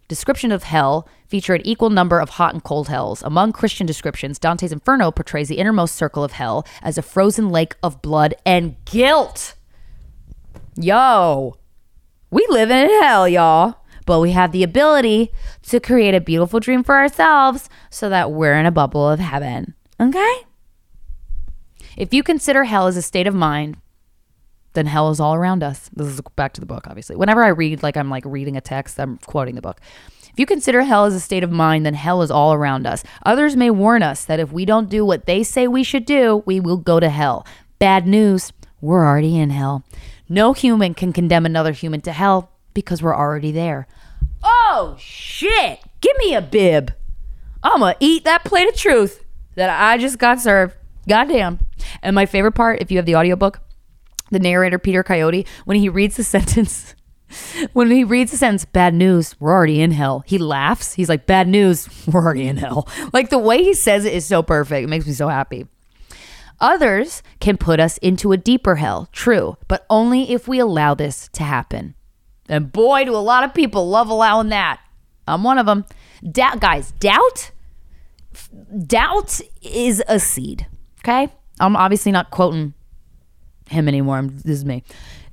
description 0.10 0.52
of 0.52 0.64
hell 0.64 1.08
feature 1.28 1.54
an 1.54 1.66
equal 1.66 1.90
number 1.90 2.20
of 2.20 2.32
hot 2.32 2.54
and 2.54 2.64
cold 2.64 2.90
hells. 2.90 3.24
Among 3.24 3.54
Christian 3.54 3.88
descriptions, 3.88 4.40
Dante's 4.40 4.74
Inferno 4.74 5.12
portrays 5.12 5.48
the 5.48 5.60
innermost 5.60 5.96
circle 5.96 6.24
of 6.26 6.34
hell 6.34 6.68
as 6.82 6.98
a 6.98 7.02
frozen 7.02 7.50
lake 7.50 7.76
of 7.82 8.02
blood 8.02 8.34
and 8.46 8.76
guilt. 8.84 9.56
Yo, 10.76 11.56
we 12.32 12.46
live 12.50 12.72
in 12.72 12.90
hell, 13.02 13.30
y'all. 13.30 13.76
But 14.06 14.22
we 14.22 14.32
have 14.32 14.52
the 14.52 14.64
ability 14.64 15.30
to 15.68 15.80
create 15.80 16.16
a 16.16 16.22
beautiful 16.22 16.60
dream 16.60 16.84
for 16.84 16.96
ourselves 16.96 17.70
so 17.92 18.10
that 18.10 18.32
we're 18.32 18.56
in 18.56 18.66
a 18.66 18.72
bubble 18.72 19.08
of 19.08 19.20
heaven. 19.20 19.76
Okay? 20.00 20.36
If 21.96 22.12
you 22.12 22.24
consider 22.24 22.64
hell 22.64 22.88
as 22.88 22.98
a 22.98 23.04
state 23.04 23.28
of 23.28 23.36
mind, 23.36 23.78
then 24.74 24.86
hell 24.86 25.10
is 25.10 25.20
all 25.20 25.34
around 25.34 25.64
us. 25.64 25.90
This 25.94 26.08
is 26.08 26.22
back 26.36 26.54
to 26.54 26.62
the 26.62 26.68
book, 26.68 26.88
obviously. 26.88 27.16
Whenever 27.16 27.44
I 27.44 27.50
read, 27.50 27.84
like 27.84 27.98
I'm 27.98 28.10
like 28.10 28.24
reading 28.26 28.58
a 28.58 28.62
text, 28.62 29.00
I'm 29.00 29.18
quoting 29.20 29.56
the 29.56 29.62
book. 29.62 29.80
If 30.32 30.38
you 30.38 30.46
consider 30.46 30.84
hell 30.84 31.06
as 31.06 31.16
a 31.16 31.20
state 31.20 31.44
of 31.44 31.52
mind, 31.52 31.86
then 31.86 31.96
hell 31.96 32.22
is 32.22 32.32
all 32.32 32.54
around 32.54 32.86
us. 32.86 33.04
Others 33.26 33.56
may 33.56 33.70
warn 33.70 34.04
us 34.04 34.26
that 34.26 34.40
if 34.40 34.52
we 34.52 34.64
don't 34.64 34.90
do 34.90 35.04
what 35.04 35.26
they 35.26 35.44
say 35.44 35.68
we 35.68 35.84
should 35.84 36.06
do, 36.06 36.44
we 36.46 36.60
will 36.60 36.78
go 36.78 37.00
to 37.00 37.10
hell. 37.10 37.46
Bad 37.80 38.08
news, 38.08 38.54
we're 38.80 39.06
already 39.06 39.38
in 39.38 39.50
hell. 39.50 39.84
No 40.30 40.54
human 40.54 40.94
can 40.94 41.12
condemn 41.12 41.46
another 41.46 41.72
human 41.72 42.02
to 42.02 42.12
hell 42.12 42.52
because 42.74 43.02
we're 43.02 43.16
already 43.16 43.52
there. 43.52 43.88
Oh, 44.44 44.96
shit. 45.00 45.80
Give 46.02 46.16
me 46.20 46.34
a 46.34 46.42
bib. 46.42 46.94
I'm 47.64 47.80
going 47.80 47.96
to 47.96 47.98
eat 48.00 48.24
that 48.24 48.46
plate 48.46 48.70
of 48.70 48.76
truth 48.76 49.26
that 49.56 49.70
I 49.70 49.98
just 49.98 50.20
got 50.20 50.40
served. 50.40 50.76
Goddamn. 51.08 51.60
And 52.02 52.16
my 52.16 52.26
favorite 52.26 52.54
part, 52.54 52.82
if 52.82 52.92
you 52.92 52.98
have 52.98 53.06
the 53.06 53.16
audiobook, 53.16 53.60
the 54.32 54.40
narrator 54.40 54.80
Peter 54.80 55.04
Coyote 55.04 55.46
when 55.66 55.78
he 55.78 55.90
reads 55.90 56.16
the 56.18 56.24
sentence 56.36 56.96
when 57.74 57.92
he 57.92 58.04
reads 58.04 58.32
the 58.32 58.38
sentence, 58.38 58.66
bad 58.66 58.94
news, 58.94 59.36
we're 59.40 59.52
already 59.52 59.82
in 59.82 59.92
hell, 59.92 60.24
he 60.26 60.38
laughs. 60.38 60.94
He's 60.94 61.10
like, 61.10 61.26
bad 61.26 61.48
news, 61.48 61.88
we're 62.08 62.24
already 62.24 62.48
in 62.48 62.58
hell. 62.58 62.88
Like 63.14 63.30
the 63.30 63.38
way 63.38 63.64
he 63.64 63.74
says 63.74 64.06
it 64.06 64.14
is 64.14 64.26
so 64.26 64.42
perfect. 64.42 64.84
It 64.84 64.90
makes 64.90 65.06
me 65.06 65.14
so 65.14 65.28
happy. 65.28 65.68
Others 66.62 67.24
can 67.40 67.56
put 67.56 67.80
us 67.80 67.98
into 68.00 68.32
a 68.32 68.38
deeper 68.38 68.76
hell, 68.76 69.08
true, 69.12 69.58
but 69.68 69.86
only 69.90 70.32
if 70.32 70.48
we 70.48 70.60
allow 70.60 70.94
this 70.94 71.30
to 71.34 71.44
happen. 71.44 71.96
And 72.50 72.72
boy, 72.72 73.06
do 73.06 73.16
a 73.16 73.18
lot 73.18 73.44
of 73.44 73.54
people 73.54 73.88
love 73.88 74.10
allowing 74.10 74.50
that. 74.50 74.82
I'm 75.28 75.44
one 75.44 75.58
of 75.58 75.68
them. 75.68 75.86
Doubt, 76.30 76.60
guys, 76.60 76.92
doubt, 76.94 77.52
doubt 78.86 79.40
is 79.62 80.04
a 80.08 80.20
seed. 80.20 80.66
Okay, 81.02 81.32
I'm 81.62 81.78
obviously 81.78 82.12
not 82.12 82.32
quoting 82.32 82.74
him 83.70 83.88
anymore. 83.88 84.18
I'm, 84.18 84.38
this 84.40 84.58
is 84.58 84.66
me. 84.66 84.84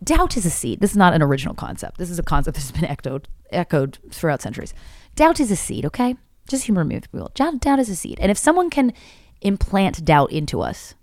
Doubt 0.03 0.37
is 0.37 0.47
a 0.47 0.51
seed. 0.51 0.81
This 0.81 0.93
is 0.93 0.97
not 0.97 1.15
an 1.15 1.23
original 1.23 1.55
concept. 1.55 1.99
This 1.99 2.11
is 2.11 2.19
a 2.19 2.23
concept 2.23 2.57
that's 2.57 2.71
been 2.71 2.85
echoed 2.85 3.29
echoed 3.51 3.99
throughout 4.11 4.43
centuries. 4.43 4.75
Doubt 5.15 5.41
is 5.41 5.51
a 5.51 5.57
seed. 5.57 5.85
Okay, 5.87 6.17
just 6.49 6.65
humor 6.65 6.85
me 6.85 6.97
with 6.97 7.11
people. 7.11 7.31
Doubt, 7.35 7.61
doubt 7.61 7.79
is 7.79 7.89
a 7.89 7.97
seed, 7.97 8.19
and 8.21 8.31
if 8.31 8.39
someone 8.39 8.71
can 8.71 8.93
implant 9.41 10.05
doubt 10.05 10.33
into 10.33 10.61
us, 10.61 10.95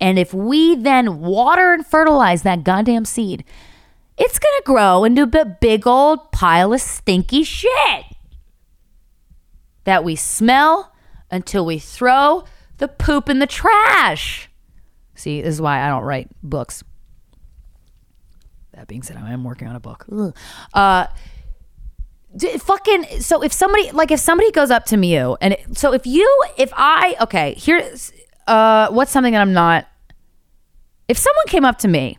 and 0.00 0.18
if 0.18 0.32
we 0.32 0.74
then 0.74 1.20
water 1.20 1.72
and 1.72 1.86
fertilize 1.86 2.42
that 2.42 2.64
goddamn 2.64 3.04
seed, 3.04 3.44
it's 4.16 4.38
going 4.38 4.58
to 4.58 4.64
grow 4.64 5.04
into 5.04 5.22
a 5.22 5.44
big 5.44 5.86
old 5.86 6.32
pile 6.32 6.72
of 6.72 6.80
stinky 6.80 7.44
shit 7.44 8.04
that 9.84 10.04
we 10.04 10.16
smell 10.16 10.92
until 11.30 11.64
we 11.64 11.78
throw 11.78 12.44
the 12.78 12.88
poop 12.88 13.28
in 13.28 13.38
the 13.38 13.46
trash. 13.46 14.47
See, 15.18 15.42
this 15.42 15.54
is 15.54 15.60
why 15.60 15.84
I 15.84 15.88
don't 15.88 16.04
write 16.04 16.28
books. 16.42 16.84
That 18.72 18.86
being 18.86 19.02
said, 19.02 19.16
I 19.16 19.32
am 19.32 19.42
working 19.42 19.66
on 19.66 19.74
a 19.74 19.80
book. 19.80 20.06
Uh, 20.72 21.06
d- 22.36 22.56
fucking 22.58 23.04
so 23.20 23.42
if 23.42 23.52
somebody 23.52 23.90
like 23.90 24.10
if 24.10 24.20
somebody 24.20 24.50
goes 24.52 24.70
up 24.70 24.84
to 24.86 24.96
me 24.96 25.14
you 25.14 25.36
and 25.40 25.54
it, 25.54 25.78
so 25.78 25.92
if 25.92 26.06
you 26.06 26.44
if 26.56 26.72
I 26.76 27.16
okay 27.22 27.54
here's 27.58 28.12
uh 28.46 28.88
what's 28.90 29.10
something 29.10 29.32
that 29.32 29.40
I'm 29.40 29.52
not 29.52 29.86
if 31.08 31.16
someone 31.18 31.46
came 31.48 31.64
up 31.64 31.78
to 31.78 31.88
me 31.88 32.18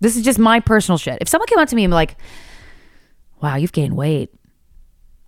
this 0.00 0.16
is 0.16 0.22
just 0.22 0.38
my 0.38 0.60
personal 0.60 0.98
shit 0.98 1.18
if 1.20 1.28
someone 1.28 1.46
came 1.48 1.58
up 1.58 1.68
to 1.70 1.76
me 1.76 1.84
and 1.84 1.92
like 1.92 2.16
wow 3.42 3.56
you've 3.56 3.72
gained 3.72 3.96
weight 3.96 4.30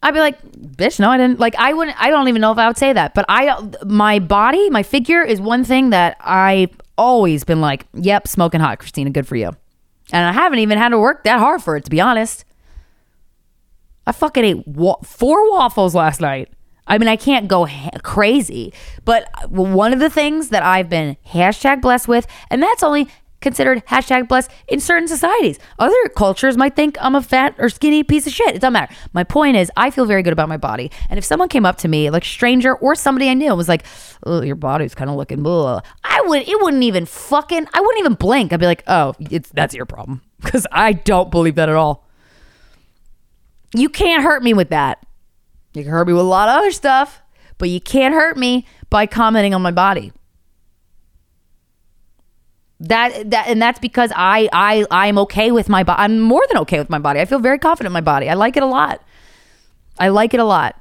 I'd 0.02 0.14
be 0.14 0.20
like 0.20 0.40
bitch 0.42 1.00
no 1.00 1.10
I 1.10 1.16
didn't. 1.16 1.40
Like 1.40 1.54
I 1.56 1.72
wouldn't 1.72 2.00
I 2.00 2.10
don't 2.10 2.28
even 2.28 2.40
know 2.40 2.52
if 2.52 2.58
I 2.58 2.66
would 2.66 2.78
say 2.78 2.92
that 2.92 3.14
but 3.14 3.24
I 3.28 3.58
my 3.84 4.18
body 4.18 4.70
my 4.70 4.82
figure 4.82 5.22
is 5.22 5.40
one 5.40 5.64
thing 5.64 5.90
that 5.90 6.16
I've 6.20 6.70
always 6.96 7.44
been 7.44 7.60
like 7.60 7.86
yep 7.94 8.28
smoking 8.28 8.60
hot 8.60 8.78
Krystyna 8.78 9.12
good 9.12 9.26
for 9.26 9.36
you. 9.36 9.50
And 10.12 10.26
I 10.26 10.32
haven't 10.32 10.60
even 10.60 10.78
had 10.78 10.90
to 10.90 10.98
work 10.98 11.24
that 11.24 11.38
hard 11.38 11.62
for 11.62 11.76
it 11.76 11.84
to 11.84 11.90
be 11.90 12.00
honest. 12.00 12.44
I 14.06 14.12
fucking 14.12 14.44
ate 14.44 14.66
wa- 14.66 14.96
four 15.02 15.50
waffles 15.50 15.94
last 15.94 16.20
night. 16.20 16.48
I 16.86 16.96
mean, 16.96 17.08
I 17.08 17.16
can't 17.16 17.46
go 17.46 17.66
ha- 17.66 17.90
crazy, 18.02 18.72
but 19.04 19.28
uh, 19.34 19.48
one 19.48 19.92
of 19.92 19.98
the 19.98 20.08
things 20.08 20.48
that 20.48 20.62
I've 20.62 20.88
been 20.88 21.18
hashtag 21.26 21.82
blessed 21.82 22.08
with, 22.08 22.26
and 22.50 22.62
that's 22.62 22.82
only 22.82 23.08
considered 23.40 23.84
hashtag 23.86 24.28
blessed 24.28 24.50
in 24.66 24.80
certain 24.80 25.08
societies. 25.08 25.58
Other 25.78 26.08
cultures 26.16 26.56
might 26.56 26.76
think 26.76 26.96
I'm 27.00 27.14
a 27.14 27.22
fat 27.22 27.54
or 27.58 27.68
skinny 27.68 28.02
piece 28.02 28.26
of 28.26 28.32
shit. 28.32 28.54
It 28.54 28.60
doesn't 28.60 28.72
matter. 28.72 28.94
My 29.12 29.24
point 29.24 29.56
is, 29.56 29.70
I 29.76 29.90
feel 29.90 30.06
very 30.06 30.22
good 30.22 30.32
about 30.32 30.48
my 30.48 30.56
body. 30.56 30.90
And 31.08 31.18
if 31.18 31.24
someone 31.24 31.48
came 31.48 31.64
up 31.64 31.78
to 31.78 31.88
me, 31.88 32.10
like 32.10 32.24
stranger 32.24 32.74
or 32.74 32.94
somebody 32.94 33.28
I 33.28 33.34
knew, 33.34 33.54
was 33.54 33.68
like, 33.68 33.84
oh, 34.24 34.42
"Your 34.42 34.56
body's 34.56 34.94
kind 34.94 35.10
of 35.10 35.16
looking," 35.16 35.42
blah, 35.42 35.80
I 36.04 36.22
would. 36.22 36.48
It 36.48 36.60
wouldn't 36.60 36.82
even 36.82 37.06
fucking. 37.06 37.66
I 37.72 37.80
wouldn't 37.80 38.00
even 38.00 38.14
blink. 38.14 38.52
I'd 38.52 38.60
be 38.60 38.66
like, 38.66 38.84
"Oh, 38.86 39.14
it's 39.18 39.50
that's 39.50 39.74
your 39.74 39.86
problem," 39.86 40.22
because 40.42 40.66
I 40.72 40.92
don't 40.92 41.30
believe 41.30 41.54
that 41.56 41.68
at 41.68 41.76
all. 41.76 42.06
You 43.74 43.88
can't 43.88 44.22
hurt 44.22 44.42
me 44.42 44.54
with 44.54 44.70
that. 44.70 45.04
You 45.74 45.82
can 45.82 45.92
hurt 45.92 46.06
me 46.06 46.14
with 46.14 46.22
a 46.22 46.28
lot 46.28 46.48
of 46.48 46.56
other 46.56 46.70
stuff, 46.70 47.22
but 47.58 47.68
you 47.68 47.80
can't 47.80 48.14
hurt 48.14 48.36
me 48.36 48.66
by 48.88 49.06
commenting 49.06 49.54
on 49.54 49.60
my 49.62 49.70
body. 49.70 50.12
That 52.80 53.30
that 53.30 53.48
and 53.48 53.60
that's 53.60 53.80
because 53.80 54.12
I 54.14 54.48
I 54.52 54.86
I'm 54.90 55.18
okay 55.18 55.50
with 55.50 55.68
my 55.68 55.82
body. 55.82 56.00
I'm 56.00 56.20
more 56.20 56.44
than 56.48 56.58
okay 56.58 56.78
with 56.78 56.88
my 56.88 56.98
body. 56.98 57.18
I 57.20 57.24
feel 57.24 57.40
very 57.40 57.58
confident 57.58 57.88
in 57.88 57.92
my 57.92 58.00
body. 58.00 58.28
I 58.28 58.34
like 58.34 58.56
it 58.56 58.62
a 58.62 58.66
lot. 58.66 59.02
I 59.98 60.08
like 60.08 60.32
it 60.32 60.40
a 60.40 60.44
lot. 60.44 60.80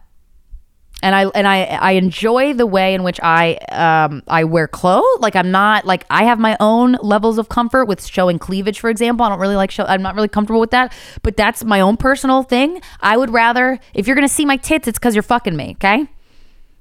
And 1.02 1.15
I 1.15 1.26
and 1.26 1.48
I 1.48 1.64
I 1.64 1.91
enjoy 1.94 2.53
the 2.53 2.68
way 2.68 2.94
in 2.94 3.02
which 3.02 3.19
I 3.24 3.56
um 3.72 4.22
I 4.28 4.44
wear 4.44 4.68
clothes. 4.68 5.06
Like 5.19 5.36
I'm 5.36 5.49
not 5.49 5.86
like 5.86 6.06
I 6.11 6.26
have 6.26 6.38
my 6.38 6.56
own 6.60 6.98
levels 7.02 7.40
of 7.40 7.49
comfort 7.49 7.86
with 7.86 8.06
showing 8.06 8.38
cleavage, 8.38 8.80
for 8.80 8.91
example. 8.91 9.26
I 9.26 9.30
don't 9.30 9.40
really 9.40 9.56
like 9.56 9.72
show. 9.72 9.84
I'm 9.86 10.03
not 10.03 10.14
really 10.14 10.28
comfortable 10.28 10.60
with 10.60 10.72
that. 10.72 10.94
But 11.24 11.36
that's 11.36 11.64
my 11.64 11.82
own 11.82 11.98
personal 11.98 12.44
thing. 12.44 12.80
I 13.02 13.18
would 13.18 13.32
rather 13.32 13.80
if 13.95 14.06
you're 14.06 14.15
gonna 14.15 14.30
see 14.30 14.45
my 14.45 14.57
tits, 14.57 14.88
it's 14.88 14.99
because 14.99 15.15
you're 15.15 15.24
fucking 15.24 15.56
me. 15.56 15.72
Okay. 15.78 16.07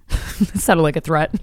it 0.11 0.59
sounded 0.59 0.83
like 0.83 0.97
a 0.97 1.01
threat. 1.01 1.35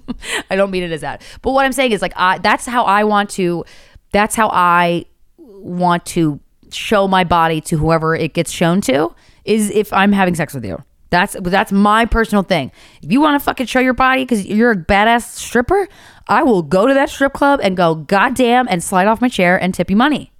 I 0.50 0.56
don't 0.56 0.70
mean 0.70 0.82
it 0.82 0.92
as 0.92 1.00
that. 1.00 1.22
But 1.42 1.52
what 1.52 1.64
I'm 1.64 1.72
saying 1.72 1.92
is 1.92 2.02
like 2.02 2.12
I 2.16 2.38
that's 2.38 2.66
how 2.66 2.84
I 2.84 3.04
want 3.04 3.30
to 3.30 3.64
that's 4.12 4.34
how 4.34 4.48
I 4.48 5.06
want 5.38 6.04
to 6.06 6.40
show 6.70 7.08
my 7.08 7.24
body 7.24 7.60
to 7.62 7.78
whoever 7.78 8.14
it 8.14 8.34
gets 8.34 8.50
shown 8.50 8.80
to 8.82 9.14
is 9.44 9.70
if 9.70 9.92
I'm 9.92 10.12
having 10.12 10.34
sex 10.34 10.54
with 10.54 10.64
you. 10.64 10.82
That's 11.10 11.36
that's 11.42 11.72
my 11.72 12.06
personal 12.06 12.42
thing. 12.42 12.72
If 13.02 13.12
you 13.12 13.20
want 13.20 13.38
to 13.38 13.44
fucking 13.44 13.66
show 13.66 13.80
your 13.80 13.92
body 13.92 14.24
because 14.24 14.46
you're 14.46 14.70
a 14.70 14.76
badass 14.76 15.24
stripper, 15.24 15.86
I 16.26 16.42
will 16.42 16.62
go 16.62 16.86
to 16.86 16.94
that 16.94 17.10
strip 17.10 17.34
club 17.34 17.60
and 17.62 17.76
go 17.76 17.94
goddamn 17.94 18.66
and 18.70 18.82
slide 18.82 19.06
off 19.06 19.20
my 19.20 19.28
chair 19.28 19.60
and 19.60 19.74
tip 19.74 19.90
you 19.90 19.96
money. 19.96 20.32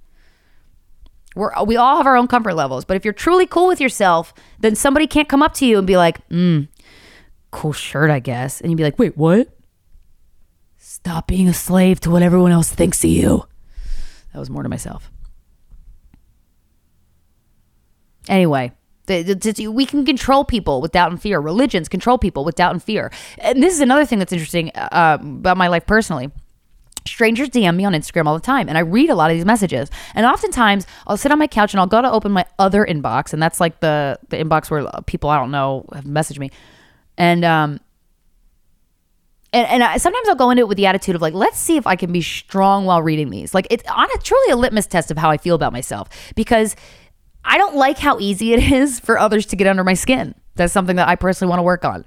We're, 1.35 1.51
we 1.63 1.77
all 1.77 1.97
have 1.97 2.07
our 2.07 2.15
own 2.15 2.27
comfort 2.27 2.55
levels, 2.55 2.85
but 2.85 2.97
if 2.97 3.05
you're 3.05 3.13
truly 3.13 3.45
cool 3.45 3.67
with 3.67 3.81
yourself, 3.81 4.33
then 4.59 4.75
somebody 4.75 5.07
can't 5.07 5.29
come 5.29 5.41
up 5.41 5.53
to 5.55 5.65
you 5.65 5.77
and 5.77 5.85
be 5.85 5.97
like, 5.97 6.27
mm, 6.29 6.67
cool 7.53 7.71
shirt, 7.71 8.09
I 8.09 8.19
guess. 8.19 8.59
And 8.59 8.69
you'd 8.69 8.77
be 8.77 8.83
like, 8.83 8.99
wait, 8.99 9.15
what? 9.15 9.47
Stop 10.77 11.27
being 11.27 11.47
a 11.47 11.53
slave 11.53 12.01
to 12.01 12.09
what 12.09 12.21
everyone 12.21 12.51
else 12.51 12.69
thinks 12.69 13.03
of 13.03 13.09
you. 13.09 13.45
That 14.33 14.39
was 14.39 14.49
more 14.49 14.63
to 14.63 14.69
myself. 14.69 15.11
Anyway, 18.27 18.71
we 19.07 19.85
can 19.85 20.05
control 20.05 20.43
people 20.43 20.81
with 20.81 20.91
doubt 20.91 21.11
and 21.11 21.21
fear. 21.21 21.39
Religions 21.39 21.87
control 21.87 22.17
people 22.17 22.43
with 22.43 22.55
doubt 22.55 22.71
and 22.71 22.81
fear. 22.81 23.11
And 23.37 23.61
this 23.61 23.73
is 23.73 23.81
another 23.81 24.05
thing 24.05 24.19
that's 24.19 24.33
interesting 24.33 24.71
uh, 24.75 25.17
about 25.21 25.57
my 25.57 25.67
life 25.67 25.85
personally. 25.85 26.31
Strangers 27.05 27.49
DM 27.49 27.75
me 27.75 27.85
on 27.85 27.91
Instagram 27.93 28.27
all 28.27 28.33
the 28.33 28.39
time, 28.39 28.69
and 28.69 28.77
I 28.77 28.81
read 28.81 29.09
a 29.09 29.15
lot 29.15 29.29
of 29.29 29.35
these 29.35 29.45
messages. 29.45 29.91
And 30.15 30.25
oftentimes, 30.25 30.87
I'll 31.05 31.17
sit 31.17 31.33
on 31.33 31.37
my 31.37 31.47
couch 31.47 31.73
and 31.73 31.81
I'll 31.81 31.87
go 31.87 32.01
to 32.01 32.09
open 32.09 32.31
my 32.31 32.45
other 32.57 32.85
inbox, 32.85 33.33
and 33.33 33.43
that's 33.43 33.59
like 33.59 33.81
the 33.81 34.17
the 34.29 34.37
inbox 34.37 34.71
where 34.71 34.87
people 35.05 35.29
I 35.29 35.37
don't 35.37 35.51
know 35.51 35.85
have 35.93 36.05
messaged 36.05 36.39
me, 36.39 36.49
and 37.17 37.45
um, 37.45 37.79
and, 39.53 39.67
and 39.67 39.83
I, 39.83 39.97
sometimes 39.97 40.27
I'll 40.27 40.35
go 40.35 40.49
into 40.49 40.61
it 40.61 40.67
with 40.67 40.77
the 40.77 40.87
attitude 40.87 41.15
of 41.15 41.21
like, 41.21 41.35
let's 41.35 41.59
see 41.59 41.77
if 41.77 41.85
I 41.85 41.95
can 41.95 42.11
be 42.11 42.21
strong 42.21 42.85
while 42.85 43.03
reading 43.03 43.29
these. 43.29 43.53
Like 43.53 43.67
it's 43.69 43.83
on 43.89 44.07
a, 44.13 44.17
truly 44.17 44.51
a 44.51 44.55
litmus 44.55 44.87
test 44.87 45.11
of 45.11 45.17
how 45.17 45.29
I 45.29 45.37
feel 45.37 45.53
about 45.53 45.71
myself 45.71 46.09
because 46.35 46.75
I 47.45 47.57
don't 47.57 47.75
like 47.75 47.99
how 47.99 48.19
easy 48.19 48.53
it 48.53 48.63
is 48.71 48.99
for 48.99 49.17
others 49.17 49.45
to 49.47 49.55
get 49.55 49.67
under 49.67 49.83
my 49.83 49.93
skin. 49.93 50.33
That's 50.55 50.73
something 50.73 50.95
that 50.95 51.07
I 51.07 51.15
personally 51.15 51.49
want 51.49 51.59
to 51.59 51.63
work 51.63 51.85
on. 51.85 52.05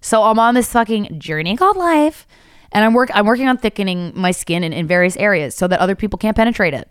So 0.00 0.22
I'm 0.22 0.38
on 0.38 0.54
this 0.54 0.72
fucking 0.72 1.18
journey 1.18 1.56
called 1.56 1.76
life, 1.76 2.26
and 2.70 2.84
I'm 2.84 2.92
work 2.92 3.10
I'm 3.14 3.26
working 3.26 3.48
on 3.48 3.56
thickening 3.56 4.12
my 4.14 4.30
skin 4.30 4.62
in, 4.62 4.72
in 4.72 4.86
various 4.86 5.16
areas 5.16 5.54
so 5.54 5.66
that 5.68 5.80
other 5.80 5.96
people 5.96 6.18
can't 6.18 6.36
penetrate 6.36 6.74
it. 6.74 6.88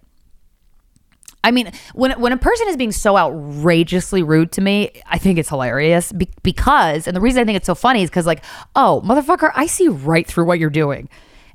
I 1.46 1.52
mean, 1.52 1.72
when 1.94 2.20
when 2.20 2.32
a 2.34 2.38
person 2.38 2.68
is 2.70 2.76
being 2.76 2.92
so 2.92 3.16
outrageously 3.16 4.24
rude 4.24 4.52
to 4.54 4.62
me, 4.62 4.90
I 5.06 5.20
think 5.20 5.38
it's 5.38 5.50
hilarious 5.50 6.12
be- 6.12 6.28
because, 6.42 7.06
and 7.06 7.16
the 7.16 7.22
reason 7.22 7.40
I 7.40 7.46
think 7.46 7.56
it's 7.56 7.68
so 7.68 7.76
funny 7.76 8.02
is 8.02 8.10
because, 8.10 8.26
like, 8.26 8.44
oh, 8.76 9.04
motherfucker, 9.06 9.52
I 9.54 9.68
see 9.68 9.88
right 9.88 10.26
through 10.26 10.46
what 10.46 10.58
you're 10.58 10.72
doing, 10.72 11.08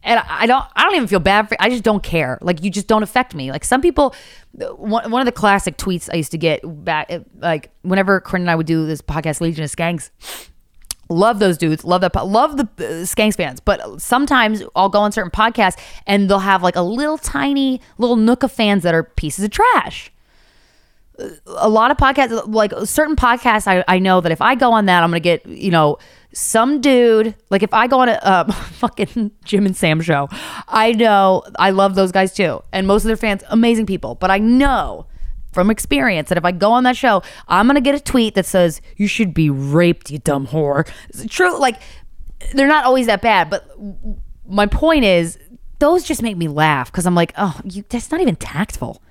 and 0.04 0.22
I 0.28 0.46
don't, 0.46 0.64
I 0.76 0.84
don't 0.84 0.94
even 0.94 1.08
feel 1.08 1.18
bad 1.18 1.48
for. 1.48 1.56
I 1.58 1.68
just 1.70 1.82
don't 1.82 2.04
care. 2.04 2.38
Like, 2.40 2.62
you 2.62 2.70
just 2.70 2.86
don't 2.86 3.02
affect 3.02 3.34
me. 3.34 3.50
Like 3.50 3.64
some 3.64 3.80
people, 3.80 4.14
one 4.52 5.10
one 5.10 5.20
of 5.20 5.26
the 5.26 5.32
classic 5.32 5.76
tweets 5.76 6.08
I 6.12 6.18
used 6.18 6.30
to 6.30 6.38
get 6.38 6.60
back, 6.64 7.10
like 7.40 7.70
whenever 7.82 8.20
Corinne 8.20 8.42
and 8.42 8.50
I 8.50 8.54
would 8.54 8.66
do 8.66 8.86
this 8.86 9.02
podcast, 9.02 9.40
Legion 9.40 9.64
of 9.64 9.72
Skanks. 9.72 10.10
Love 11.10 11.40
those 11.40 11.58
dudes. 11.58 11.84
Love 11.84 12.00
that. 12.02 12.12
po- 12.12 12.24
Love 12.24 12.56
the 12.56 12.62
uh, 12.62 13.02
Skanks 13.04 13.36
fans. 13.36 13.58
But 13.60 14.00
sometimes 14.00 14.62
I'll 14.76 14.88
go 14.88 15.00
on 15.00 15.10
certain 15.10 15.30
podcasts 15.32 15.76
and 16.06 16.30
they'll 16.30 16.38
have 16.38 16.62
like 16.62 16.76
a 16.76 16.82
little 16.82 17.18
tiny 17.18 17.80
little 17.98 18.16
nook 18.16 18.44
of 18.44 18.52
fans 18.52 18.84
that 18.84 18.94
are 18.94 19.02
pieces 19.02 19.44
of 19.44 19.50
trash. 19.50 20.12
A 21.58 21.68
lot 21.68 21.90
of 21.90 21.96
podcasts, 21.98 22.46
like 22.46 22.72
certain 22.84 23.16
podcasts, 23.16 23.66
I, 23.66 23.84
I 23.88 23.98
know 23.98 24.22
that 24.22 24.32
if 24.32 24.40
I 24.40 24.54
go 24.54 24.72
on 24.72 24.86
that, 24.86 25.02
I'm 25.02 25.10
gonna 25.10 25.20
get 25.20 25.44
you 25.44 25.70
know 25.70 25.98
some 26.32 26.80
dude. 26.80 27.34
Like 27.50 27.62
if 27.62 27.74
I 27.74 27.88
go 27.88 28.00
on 28.00 28.08
a 28.08 28.12
uh, 28.12 28.50
fucking 28.52 29.32
Jim 29.44 29.66
and 29.66 29.76
Sam 29.76 30.00
show, 30.00 30.28
I 30.68 30.92
know 30.92 31.42
I 31.58 31.70
love 31.70 31.94
those 31.94 32.12
guys 32.12 32.32
too, 32.32 32.62
and 32.72 32.86
most 32.86 33.02
of 33.02 33.08
their 33.08 33.18
fans, 33.18 33.42
amazing 33.50 33.84
people. 33.84 34.14
But 34.14 34.30
I 34.30 34.38
know 34.38 35.06
from 35.52 35.70
experience 35.70 36.28
that 36.28 36.38
if 36.38 36.44
I 36.44 36.52
go 36.52 36.72
on 36.72 36.84
that 36.84 36.96
show, 36.96 37.22
I'm 37.48 37.66
gonna 37.66 37.80
get 37.80 37.94
a 37.94 38.00
tweet 38.00 38.34
that 38.34 38.46
says 38.46 38.80
you 38.96 39.06
should 39.06 39.34
be 39.34 39.50
raped, 39.50 40.10
you 40.10 40.18
dumb 40.18 40.46
whore. 40.46 40.88
True, 41.28 41.58
like 41.58 41.80
they're 42.54 42.68
not 42.68 42.84
always 42.84 43.06
that 43.06 43.22
bad, 43.22 43.50
but 43.50 43.68
my 44.46 44.66
point 44.66 45.04
is 45.04 45.38
those 45.78 46.04
just 46.04 46.22
make 46.22 46.36
me 46.36 46.48
laugh 46.48 46.90
because 46.90 47.06
I'm 47.06 47.14
like, 47.14 47.32
oh, 47.36 47.58
you, 47.64 47.84
that's 47.88 48.10
not 48.10 48.20
even 48.20 48.36
tactful. 48.36 49.02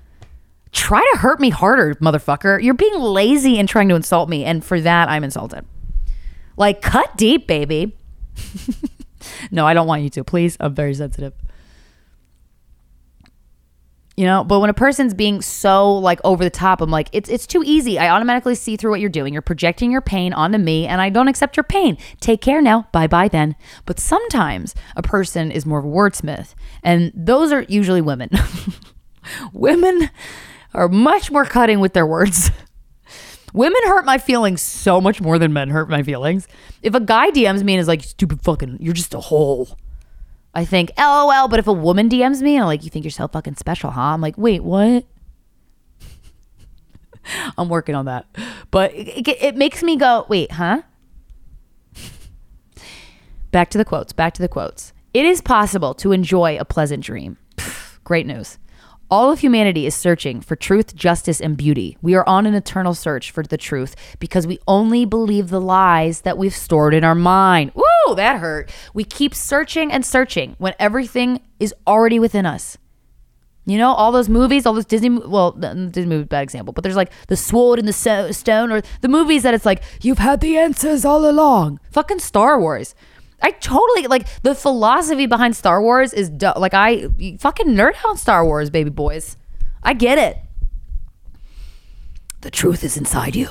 Try 0.72 1.00
to 1.14 1.20
hurt 1.20 1.40
me 1.40 1.50
harder, 1.50 1.96
motherfucker. 1.96 2.62
You're 2.62 2.76
being 2.76 3.00
lazy 3.00 3.58
and 3.60 3.68
trying 3.68 3.90
to 3.90 3.96
insult 3.96 4.30
me. 4.30 4.46
And 4.46 4.64
for 4.64 4.80
that, 4.80 5.10
I'm 5.10 5.24
insulted. 5.24 5.66
Like, 6.58 6.82
cut 6.82 7.18
deep, 7.18 7.48
baby. 7.48 7.98
no, 9.52 9.66
I 9.66 9.74
don't 9.74 9.88
want 9.88 10.04
you 10.04 10.10
to. 10.12 10.24
Please, 10.24 10.58
I'm 10.60 10.76
very 10.76 10.94
sensitive. 10.94 11.34
You 14.20 14.26
know, 14.26 14.44
but 14.44 14.60
when 14.60 14.70
a 14.70 14.74
person's 14.74 15.14
being 15.14 15.42
so 15.42 15.94
like 15.94 16.20
over 16.26 16.44
the 16.44 16.50
top, 16.50 16.82
I'm 16.82 16.92
like, 16.92 17.08
it's 17.14 17.30
it's 17.30 17.48
too 17.48 17.64
easy. 17.66 17.98
I 17.98 18.10
automatically 18.10 18.54
see 18.54 18.76
through 18.76 18.92
what 18.92 19.00
you're 19.00 19.10
doing. 19.10 19.32
You're 19.32 19.42
projecting 19.42 19.94
your 19.94 20.02
pain 20.02 20.34
onto 20.34 20.58
me, 20.58 20.86
and 20.88 21.00
I 21.00 21.10
don't 21.10 21.30
accept 21.30 21.56
your 21.56 21.64
pain. 21.64 21.98
Take 22.20 22.42
care 22.42 22.62
now. 22.62 22.90
Bye 22.92 23.08
bye 23.08 23.30
then. 23.30 23.56
But 23.86 23.98
sometimes 23.98 24.76
a 24.98 25.02
person 25.02 25.54
is 25.54 25.66
more 25.66 25.80
of 25.80 25.86
a 25.86 25.88
wordsmith, 25.88 26.54
and 26.84 27.14
those 27.16 27.54
are 27.54 27.62
usually 27.70 28.02
women. 28.02 28.30
women 29.54 30.10
are 30.74 30.90
much 30.90 31.32
more 31.32 31.46
cutting 31.46 31.80
with 31.80 31.94
their 31.94 32.06
words. 32.06 32.52
Women 33.54 33.82
hurt 33.86 34.06
my 34.06 34.18
feelings 34.18 34.62
so 34.62 35.02
much 35.02 35.22
more 35.22 35.40
than 35.40 35.54
men 35.54 35.70
hurt 35.70 35.90
my 35.90 36.04
feelings. 36.04 36.48
If 36.84 36.94
a 36.94 37.00
guy 37.00 37.32
DMs 37.32 37.64
me 37.64 37.74
and 37.74 37.82
is 37.82 37.88
like, 37.88 38.04
stupid 38.04 38.44
fucking, 38.44 38.78
you're 38.80 38.94
just 38.94 39.16
a 39.16 39.20
hole. 39.20 39.76
I 40.60 40.66
think, 40.66 40.92
lol. 40.98 41.48
But 41.48 41.60
if 41.60 41.68
a 41.68 41.74
woman 41.74 42.10
DMs 42.10 42.42
me, 42.42 42.60
I'm 42.60 42.66
like, 42.66 42.84
you 42.84 42.90
think 42.90 43.06
you're 43.06 43.12
so 43.12 43.30
fucking 43.30 43.56
special, 43.56 43.92
huh? 43.92 44.02
I'm 44.02 44.20
like, 44.20 44.38
wait, 44.38 44.62
what? 44.62 45.06
I'm 47.58 47.70
working 47.70 47.96
on 47.96 48.04
that. 48.06 48.26
But 48.70 48.94
it, 48.94 49.26
it, 49.26 49.38
it 49.42 49.56
makes 49.56 49.82
me 49.82 49.96
go, 49.96 50.26
wait, 50.28 50.52
huh? 50.52 50.82
back 53.52 53.70
to 53.70 53.78
the 53.78 53.86
quotes, 53.86 54.12
back 54.12 54.34
to 54.34 54.42
the 54.42 54.50
quotes. 54.50 54.92
It 55.14 55.24
is 55.24 55.40
possible 55.40 55.94
to 55.94 56.12
enjoy 56.12 56.58
a 56.58 56.66
pleasant 56.66 57.06
dream. 57.06 57.38
Pff, 57.56 58.04
great 58.04 58.26
news. 58.26 58.60
All 59.10 59.32
of 59.32 59.40
humanity 59.40 59.86
is 59.86 59.96
searching 59.96 60.42
for 60.42 60.58
truth, 60.58 60.94
justice, 60.94 61.40
and 61.40 61.56
beauty. 61.56 61.98
We 62.02 62.16
are 62.16 62.28
on 62.28 62.46
an 62.46 62.54
eternal 62.54 62.94
search 62.94 63.32
for 63.32 63.44
the 63.44 63.58
truth 63.58 63.96
because 64.20 64.46
we 64.46 64.60
only 64.68 65.06
believe 65.06 65.50
the 65.50 65.62
lies 65.62 66.22
that 66.22 66.38
we've 66.38 66.56
stored 66.56 66.94
in 66.94 67.06
our 67.06 67.16
mind. 67.16 67.72
Woo, 67.76 67.84
Oh, 68.10 68.16
that 68.16 68.40
hurt. 68.40 68.72
We 68.96 69.04
keep 69.04 69.36
searching 69.36 69.92
and 69.92 70.04
searching 70.04 70.56
when 70.58 70.74
everything 70.80 71.42
is 71.60 71.76
already 71.86 72.18
within 72.18 72.44
us. 72.44 72.76
You 73.68 73.78
know, 73.78 73.94
all 73.94 74.12
those 74.12 74.28
movies, 74.28 74.66
all 74.66 74.74
those 74.74 74.86
Disney, 74.86 75.10
well, 75.10 75.52
Disney 75.52 76.08
movie, 76.08 76.24
bad 76.24 76.42
example, 76.42 76.74
but 76.74 76.84
there's 76.84 76.96
like 76.96 77.12
the 77.28 77.36
sword 77.36 77.78
and 77.78 77.88
the 77.88 78.34
stone, 78.34 78.72
or 78.72 78.82
the 79.02 79.08
movies 79.08 79.44
that 79.44 79.54
it's 79.54 79.66
like, 79.66 79.84
you've 80.02 80.18
had 80.18 80.42
the 80.42 80.58
answers 80.58 81.06
all 81.06 81.30
along. 81.30 81.80
Fucking 81.92 82.18
Star 82.18 82.60
Wars. 82.60 82.96
I 83.44 83.52
totally 83.52 84.08
like 84.08 84.28
the 84.42 84.56
philosophy 84.56 85.28
behind 85.28 85.56
Star 85.56 85.80
Wars 85.80 86.12
is 86.12 86.32
du- 86.32 86.58
like 86.58 86.74
I 86.74 87.10
fucking 87.38 87.68
nerd 87.68 87.94
out 88.08 88.18
Star 88.18 88.44
Wars, 88.44 88.72
baby 88.72 88.90
boys. 88.90 89.38
I 89.84 89.94
get 89.94 90.18
it. 90.18 90.38
The 92.42 92.50
truth 92.50 92.84
is 92.84 92.98
inside 92.98 93.36
you. 93.36 93.50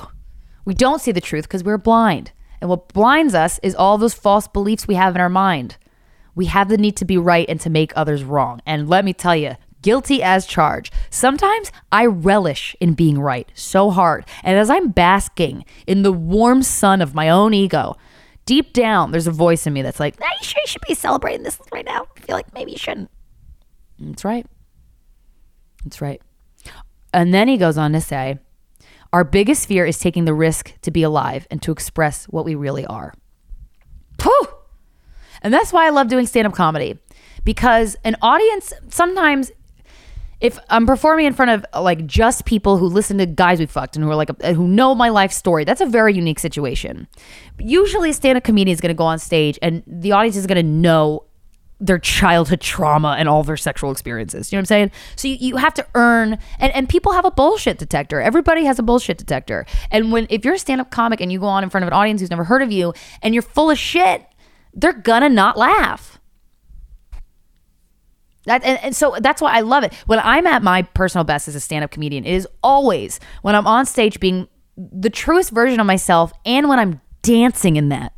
We 0.65 0.75
don't 0.75 1.01
see 1.01 1.13
the 1.13 1.21
truth 1.21 1.45
because 1.45 1.63
we're 1.63 1.79
blind. 1.79 2.33
And 2.61 2.71
what 2.71 2.93
blinds 2.93 3.35
us 3.35 3.61
is 3.63 3.75
all 3.75 3.99
those 3.99 4.15
false 4.15 4.49
beliefs 4.49 4.89
we 4.89 4.95
have 4.95 5.15
in 5.15 5.21
our 5.21 5.29
mind. 5.29 5.77
We 6.35 6.47
have 6.47 6.69
the 6.69 6.77
need 6.77 6.97
to 6.99 7.05
be 7.05 7.17
right 7.19 7.49
and 7.49 7.61
to 7.61 7.71
make 7.71 7.93
others 7.97 8.23
wrong. 8.25 8.61
And 8.67 8.89
let 8.89 9.05
me 9.05 9.13
tell 9.13 9.37
you, 9.37 9.57
guilty 9.83 10.23
as 10.23 10.47
charged. 10.47 10.93
Sometimes 11.11 11.73
I 11.91 12.07
relish 12.07 12.77
in 12.81 12.95
being 12.95 13.19
right 13.19 13.51
so 13.55 13.91
hard. 13.91 14.25
And 14.43 14.59
as 14.59 14.71
I'm 14.71 14.91
basking 14.91 15.65
in 15.87 16.03
the 16.03 16.13
warm 16.13 16.63
sun 16.63 17.01
of 17.01 17.15
my 17.15 17.29
own 17.29 17.55
ego, 17.55 17.97
deep 18.45 18.73
down, 18.73 19.11
there's 19.11 19.27
a 19.27 19.33
voice 19.33 19.67
in 19.67 19.73
me 19.73 19.83
that's 19.83 20.01
like, 20.01 20.21
"Are 20.21 20.27
you 20.41 20.45
sure 20.45 20.61
you 20.63 20.69
should 20.69 20.83
be 20.87 20.95
celebrating 20.95 21.43
this 21.43 21.61
right 21.73 21.85
now? 21.85 22.07
I 22.17 22.21
feel 22.21 22.37
like 22.37 22.53
maybe 22.55 22.73
you 22.73 22.79
shouldn't." 22.79 23.11
That's 23.99 24.25
right. 24.25 24.47
That's 25.85 26.01
right. 26.01 26.23
And 27.13 27.33
then 27.33 27.49
he 27.49 27.57
goes 27.57 27.79
on 27.79 27.93
to 27.93 28.01
say, 28.01 28.39
Our 29.13 29.25
biggest 29.25 29.67
fear 29.67 29.87
is 29.87 29.99
taking 29.99 30.25
the 30.25 30.35
risk 30.35 30.75
to 30.83 30.91
be 30.91 31.03
alive 31.03 31.47
and 31.51 31.63
to 31.63 31.73
express 31.73 32.27
what 32.27 32.45
we 32.45 32.55
really 32.55 32.85
are. 32.87 33.15
Pooh! 34.19 34.49
And 35.43 35.55
that's 35.55 35.73
why 35.73 35.87
I 35.87 35.91
love 35.91 36.09
doing 36.09 36.27
stand 36.27 36.47
up 36.47 36.53
comedy 36.53 36.99
because 37.45 37.97
an 38.05 38.17
audience 38.21 38.73
sometimes 38.89 39.53
if 40.41 40.59
I'm 40.71 40.87
performing 40.87 41.27
in 41.27 41.33
front 41.33 41.51
of 41.51 41.83
like 41.83 42.07
just 42.07 42.45
people 42.45 42.77
who 42.77 42.87
listen 42.87 43.19
to 43.19 43.27
guys 43.27 43.59
we 43.59 43.67
fucked 43.67 43.97
and 43.97 44.05
who 44.05 44.11
are 44.11 44.15
like 44.15 44.31
who 44.43 44.69
know 44.69 44.95
my 44.95 45.09
life 45.09 45.33
story, 45.33 45.65
that's 45.65 45.81
a 45.81 45.87
very 45.87 46.15
unique 46.15 46.39
situation. 46.39 47.09
Usually, 47.59 48.11
a 48.11 48.13
stand-up 48.13 48.45
comedian 48.45 48.73
is 48.73 48.81
going 48.81 48.91
to 48.91 48.99
go 48.99 49.05
on 49.05 49.19
stage 49.19 49.59
and 49.63 49.83
the 49.87 50.13
audience 50.13 50.37
is 50.37 50.47
going 50.47 50.57
to 50.57 50.63
know 50.63 51.25
their 51.81 51.99
childhood 51.99 52.61
trauma 52.61 53.15
and 53.19 53.29
all 53.29 53.45
their 53.45 53.57
sexual 53.57 53.93
experiences. 53.93 54.51
You 54.51 54.57
know 54.57 54.61
what 54.61 54.63
I'm 54.63 54.67
saying? 54.67 54.91
So 55.17 55.29
you, 55.29 55.37
you 55.37 55.57
have 55.57 55.75
to 55.75 55.87
earn 55.95 56.39
and, 56.59 56.75
and 56.75 56.89
people 56.89 57.13
have 57.13 57.25
a 57.25 57.31
bullshit 57.31 57.79
detector. 57.79 58.21
Everybody 58.21 58.65
has 58.65 58.79
a 58.79 58.83
bullshit 58.83 59.19
detector. 59.19 59.65
And 59.91 60.11
when 60.11 60.27
if 60.29 60.45
you're 60.45 60.55
a 60.55 60.59
stand-up 60.59 60.91
comic 60.91 61.21
and 61.21 61.31
you 61.31 61.39
go 61.39 61.47
on 61.47 61.63
in 61.63 61.71
front 61.71 61.85
of 61.85 61.89
an 61.89 61.93
audience 61.93 62.21
who's 62.21 62.31
never 62.31 62.45
heard 62.45 62.63
of 62.63 62.73
you 62.73 62.95
and 63.23 63.33
you're 63.33 63.43
full 63.43 63.71
of 63.71 63.79
shit, 63.79 64.27
they're 64.75 64.93
gonna 64.93 65.29
not 65.29 65.57
laugh. 65.57 66.19
That, 68.45 68.65
and, 68.65 68.79
and 68.83 68.97
so 68.97 69.17
that's 69.21 69.43
why 69.43 69.57
I 69.57 69.61
love 69.61 69.85
it. 69.85 69.93
When 70.07 70.19
I'm 70.21 70.47
at 70.47 70.63
my 70.63 70.83
personal 70.83 71.25
best 71.25 71.49
as 71.49 71.55
a 71.55 71.61
stand 71.61 71.85
up 71.85 71.91
comedian, 71.91 72.25
it 72.25 72.33
is 72.33 72.49
always 72.63 73.21
when 73.43 73.55
I'm 73.55 73.67
on 73.67 73.87
stage 73.87 74.19
being 74.19 74.49
the 74.77 75.11
truest 75.11 75.51
version 75.51 75.81
of 75.81 75.87
myself 75.87 76.33
and 76.45 76.69
when 76.69 76.79
I'm 76.79 77.01
dancing 77.23 77.77
in 77.77 77.91
that. 77.91 78.18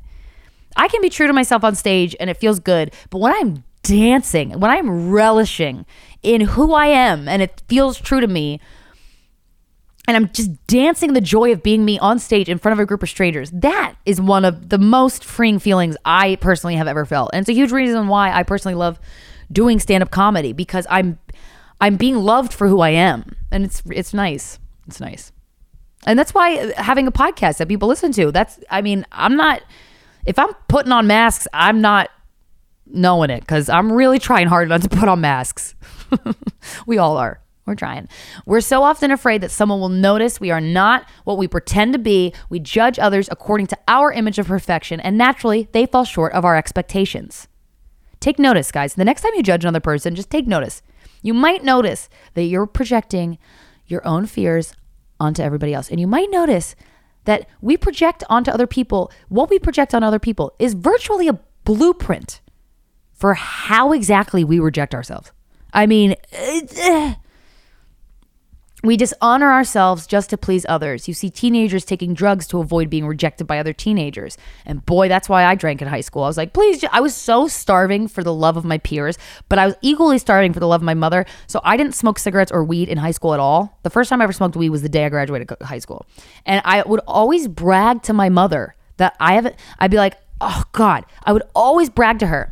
I 0.80 0.88
can 0.88 1.02
be 1.02 1.10
true 1.10 1.26
to 1.26 1.34
myself 1.34 1.62
on 1.62 1.74
stage 1.74 2.16
and 2.18 2.30
it 2.30 2.38
feels 2.38 2.58
good, 2.58 2.94
but 3.10 3.18
when 3.18 3.34
I'm 3.34 3.64
dancing, 3.82 4.58
when 4.58 4.70
I'm 4.70 5.10
relishing 5.10 5.84
in 6.22 6.40
who 6.40 6.72
I 6.72 6.86
am 6.86 7.28
and 7.28 7.42
it 7.42 7.62
feels 7.68 8.00
true 8.00 8.20
to 8.20 8.26
me, 8.26 8.60
and 10.08 10.16
I'm 10.16 10.32
just 10.32 10.66
dancing 10.66 11.12
the 11.12 11.20
joy 11.20 11.52
of 11.52 11.62
being 11.62 11.84
me 11.84 11.98
on 11.98 12.18
stage 12.18 12.48
in 12.48 12.56
front 12.56 12.72
of 12.72 12.82
a 12.82 12.86
group 12.86 13.02
of 13.02 13.10
strangers. 13.10 13.50
That 13.50 13.94
is 14.06 14.22
one 14.22 14.46
of 14.46 14.70
the 14.70 14.78
most 14.78 15.22
freeing 15.22 15.58
feelings 15.58 15.98
I 16.06 16.36
personally 16.36 16.76
have 16.76 16.88
ever 16.88 17.04
felt. 17.04 17.28
And 17.34 17.42
it's 17.42 17.50
a 17.50 17.52
huge 17.52 17.72
reason 17.72 18.08
why 18.08 18.32
I 18.32 18.42
personally 18.42 18.74
love 18.74 18.98
doing 19.52 19.78
stand-up 19.80 20.10
comedy 20.10 20.54
because 20.54 20.86
I'm 20.88 21.18
I'm 21.78 21.96
being 21.96 22.16
loved 22.16 22.54
for 22.54 22.68
who 22.68 22.80
I 22.80 22.90
am. 22.90 23.36
And 23.50 23.66
it's 23.66 23.82
it's 23.90 24.14
nice. 24.14 24.58
It's 24.86 24.98
nice. 24.98 25.30
And 26.06 26.18
that's 26.18 26.32
why 26.32 26.72
having 26.78 27.06
a 27.06 27.12
podcast 27.12 27.58
that 27.58 27.68
people 27.68 27.86
listen 27.86 28.12
to, 28.12 28.32
that's 28.32 28.58
I 28.70 28.80
mean, 28.80 29.04
I'm 29.12 29.36
not 29.36 29.60
if 30.26 30.38
I'm 30.38 30.52
putting 30.68 30.92
on 30.92 31.06
masks, 31.06 31.46
I'm 31.52 31.80
not 31.80 32.10
knowing 32.86 33.30
it 33.30 33.46
cuz 33.46 33.68
I'm 33.68 33.92
really 33.92 34.18
trying 34.18 34.48
hard 34.48 34.68
not 34.68 34.82
to 34.82 34.88
put 34.88 35.08
on 35.08 35.20
masks. 35.20 35.74
we 36.86 36.98
all 36.98 37.16
are. 37.16 37.40
We're 37.66 37.76
trying. 37.76 38.08
We're 38.46 38.62
so 38.62 38.82
often 38.82 39.12
afraid 39.12 39.42
that 39.42 39.52
someone 39.52 39.78
will 39.78 39.90
notice 39.90 40.40
we 40.40 40.50
are 40.50 40.60
not 40.60 41.08
what 41.22 41.38
we 41.38 41.46
pretend 41.46 41.92
to 41.92 42.00
be. 42.00 42.34
We 42.48 42.58
judge 42.58 42.98
others 42.98 43.28
according 43.30 43.68
to 43.68 43.78
our 43.86 44.12
image 44.12 44.40
of 44.40 44.48
perfection, 44.48 44.98
and 44.98 45.16
naturally, 45.16 45.68
they 45.70 45.86
fall 45.86 46.04
short 46.04 46.32
of 46.32 46.44
our 46.44 46.56
expectations. 46.56 47.46
Take 48.18 48.40
notice, 48.40 48.72
guys. 48.72 48.94
The 48.94 49.04
next 49.04 49.22
time 49.22 49.32
you 49.36 49.42
judge 49.42 49.64
another 49.64 49.78
person, 49.78 50.16
just 50.16 50.30
take 50.30 50.48
notice. 50.48 50.82
You 51.22 51.32
might 51.32 51.62
notice 51.62 52.08
that 52.34 52.42
you're 52.42 52.66
projecting 52.66 53.38
your 53.86 54.06
own 54.06 54.26
fears 54.26 54.74
onto 55.20 55.42
everybody 55.42 55.72
else. 55.72 55.90
And 55.90 56.00
you 56.00 56.06
might 56.06 56.30
notice 56.30 56.74
that 57.24 57.48
we 57.60 57.76
project 57.76 58.24
onto 58.28 58.50
other 58.50 58.66
people, 58.66 59.10
what 59.28 59.50
we 59.50 59.58
project 59.58 59.94
on 59.94 60.02
other 60.02 60.18
people 60.18 60.54
is 60.58 60.74
virtually 60.74 61.28
a 61.28 61.38
blueprint 61.64 62.40
for 63.12 63.34
how 63.34 63.92
exactly 63.92 64.44
we 64.44 64.58
reject 64.58 64.94
ourselves. 64.94 65.32
I 65.72 65.86
mean, 65.86 66.16
uh, 66.32 67.14
we 68.82 68.96
dishonor 68.96 69.50
ourselves 69.52 70.06
just 70.06 70.30
to 70.30 70.38
please 70.38 70.64
others. 70.68 71.06
You 71.06 71.14
see 71.14 71.30
teenagers 71.30 71.84
taking 71.84 72.14
drugs 72.14 72.46
to 72.48 72.60
avoid 72.60 72.88
being 72.88 73.06
rejected 73.06 73.46
by 73.46 73.58
other 73.58 73.72
teenagers. 73.72 74.38
And 74.64 74.84
boy, 74.86 75.08
that's 75.08 75.28
why 75.28 75.44
I 75.44 75.54
drank 75.54 75.82
in 75.82 75.88
high 75.88 76.00
school. 76.00 76.22
I 76.22 76.28
was 76.28 76.36
like, 76.36 76.52
please, 76.52 76.84
I 76.90 77.00
was 77.00 77.14
so 77.14 77.48
starving 77.48 78.08
for 78.08 78.24
the 78.24 78.34
love 78.34 78.56
of 78.56 78.64
my 78.64 78.78
peers, 78.78 79.18
but 79.48 79.58
I 79.58 79.66
was 79.66 79.74
equally 79.82 80.18
starving 80.18 80.52
for 80.52 80.60
the 80.60 80.66
love 80.66 80.80
of 80.80 80.86
my 80.86 80.94
mother. 80.94 81.26
So 81.46 81.60
I 81.62 81.76
didn't 81.76 81.94
smoke 81.94 82.18
cigarettes 82.18 82.52
or 82.52 82.64
weed 82.64 82.88
in 82.88 82.98
high 82.98 83.10
school 83.10 83.34
at 83.34 83.40
all. 83.40 83.78
The 83.82 83.90
first 83.90 84.08
time 84.08 84.20
I 84.20 84.24
ever 84.24 84.32
smoked 84.32 84.56
weed 84.56 84.70
was 84.70 84.82
the 84.82 84.88
day 84.88 85.04
I 85.04 85.08
graduated 85.08 85.50
high 85.62 85.78
school. 85.78 86.06
And 86.46 86.62
I 86.64 86.82
would 86.82 87.00
always 87.06 87.48
brag 87.48 88.02
to 88.04 88.12
my 88.12 88.28
mother 88.28 88.74
that 88.96 89.16
I 89.20 89.34
haven't, 89.34 89.56
I'd 89.78 89.90
be 89.90 89.96
like, 89.96 90.16
oh 90.40 90.64
God, 90.72 91.04
I 91.24 91.32
would 91.32 91.42
always 91.54 91.90
brag 91.90 92.18
to 92.20 92.26
her 92.26 92.50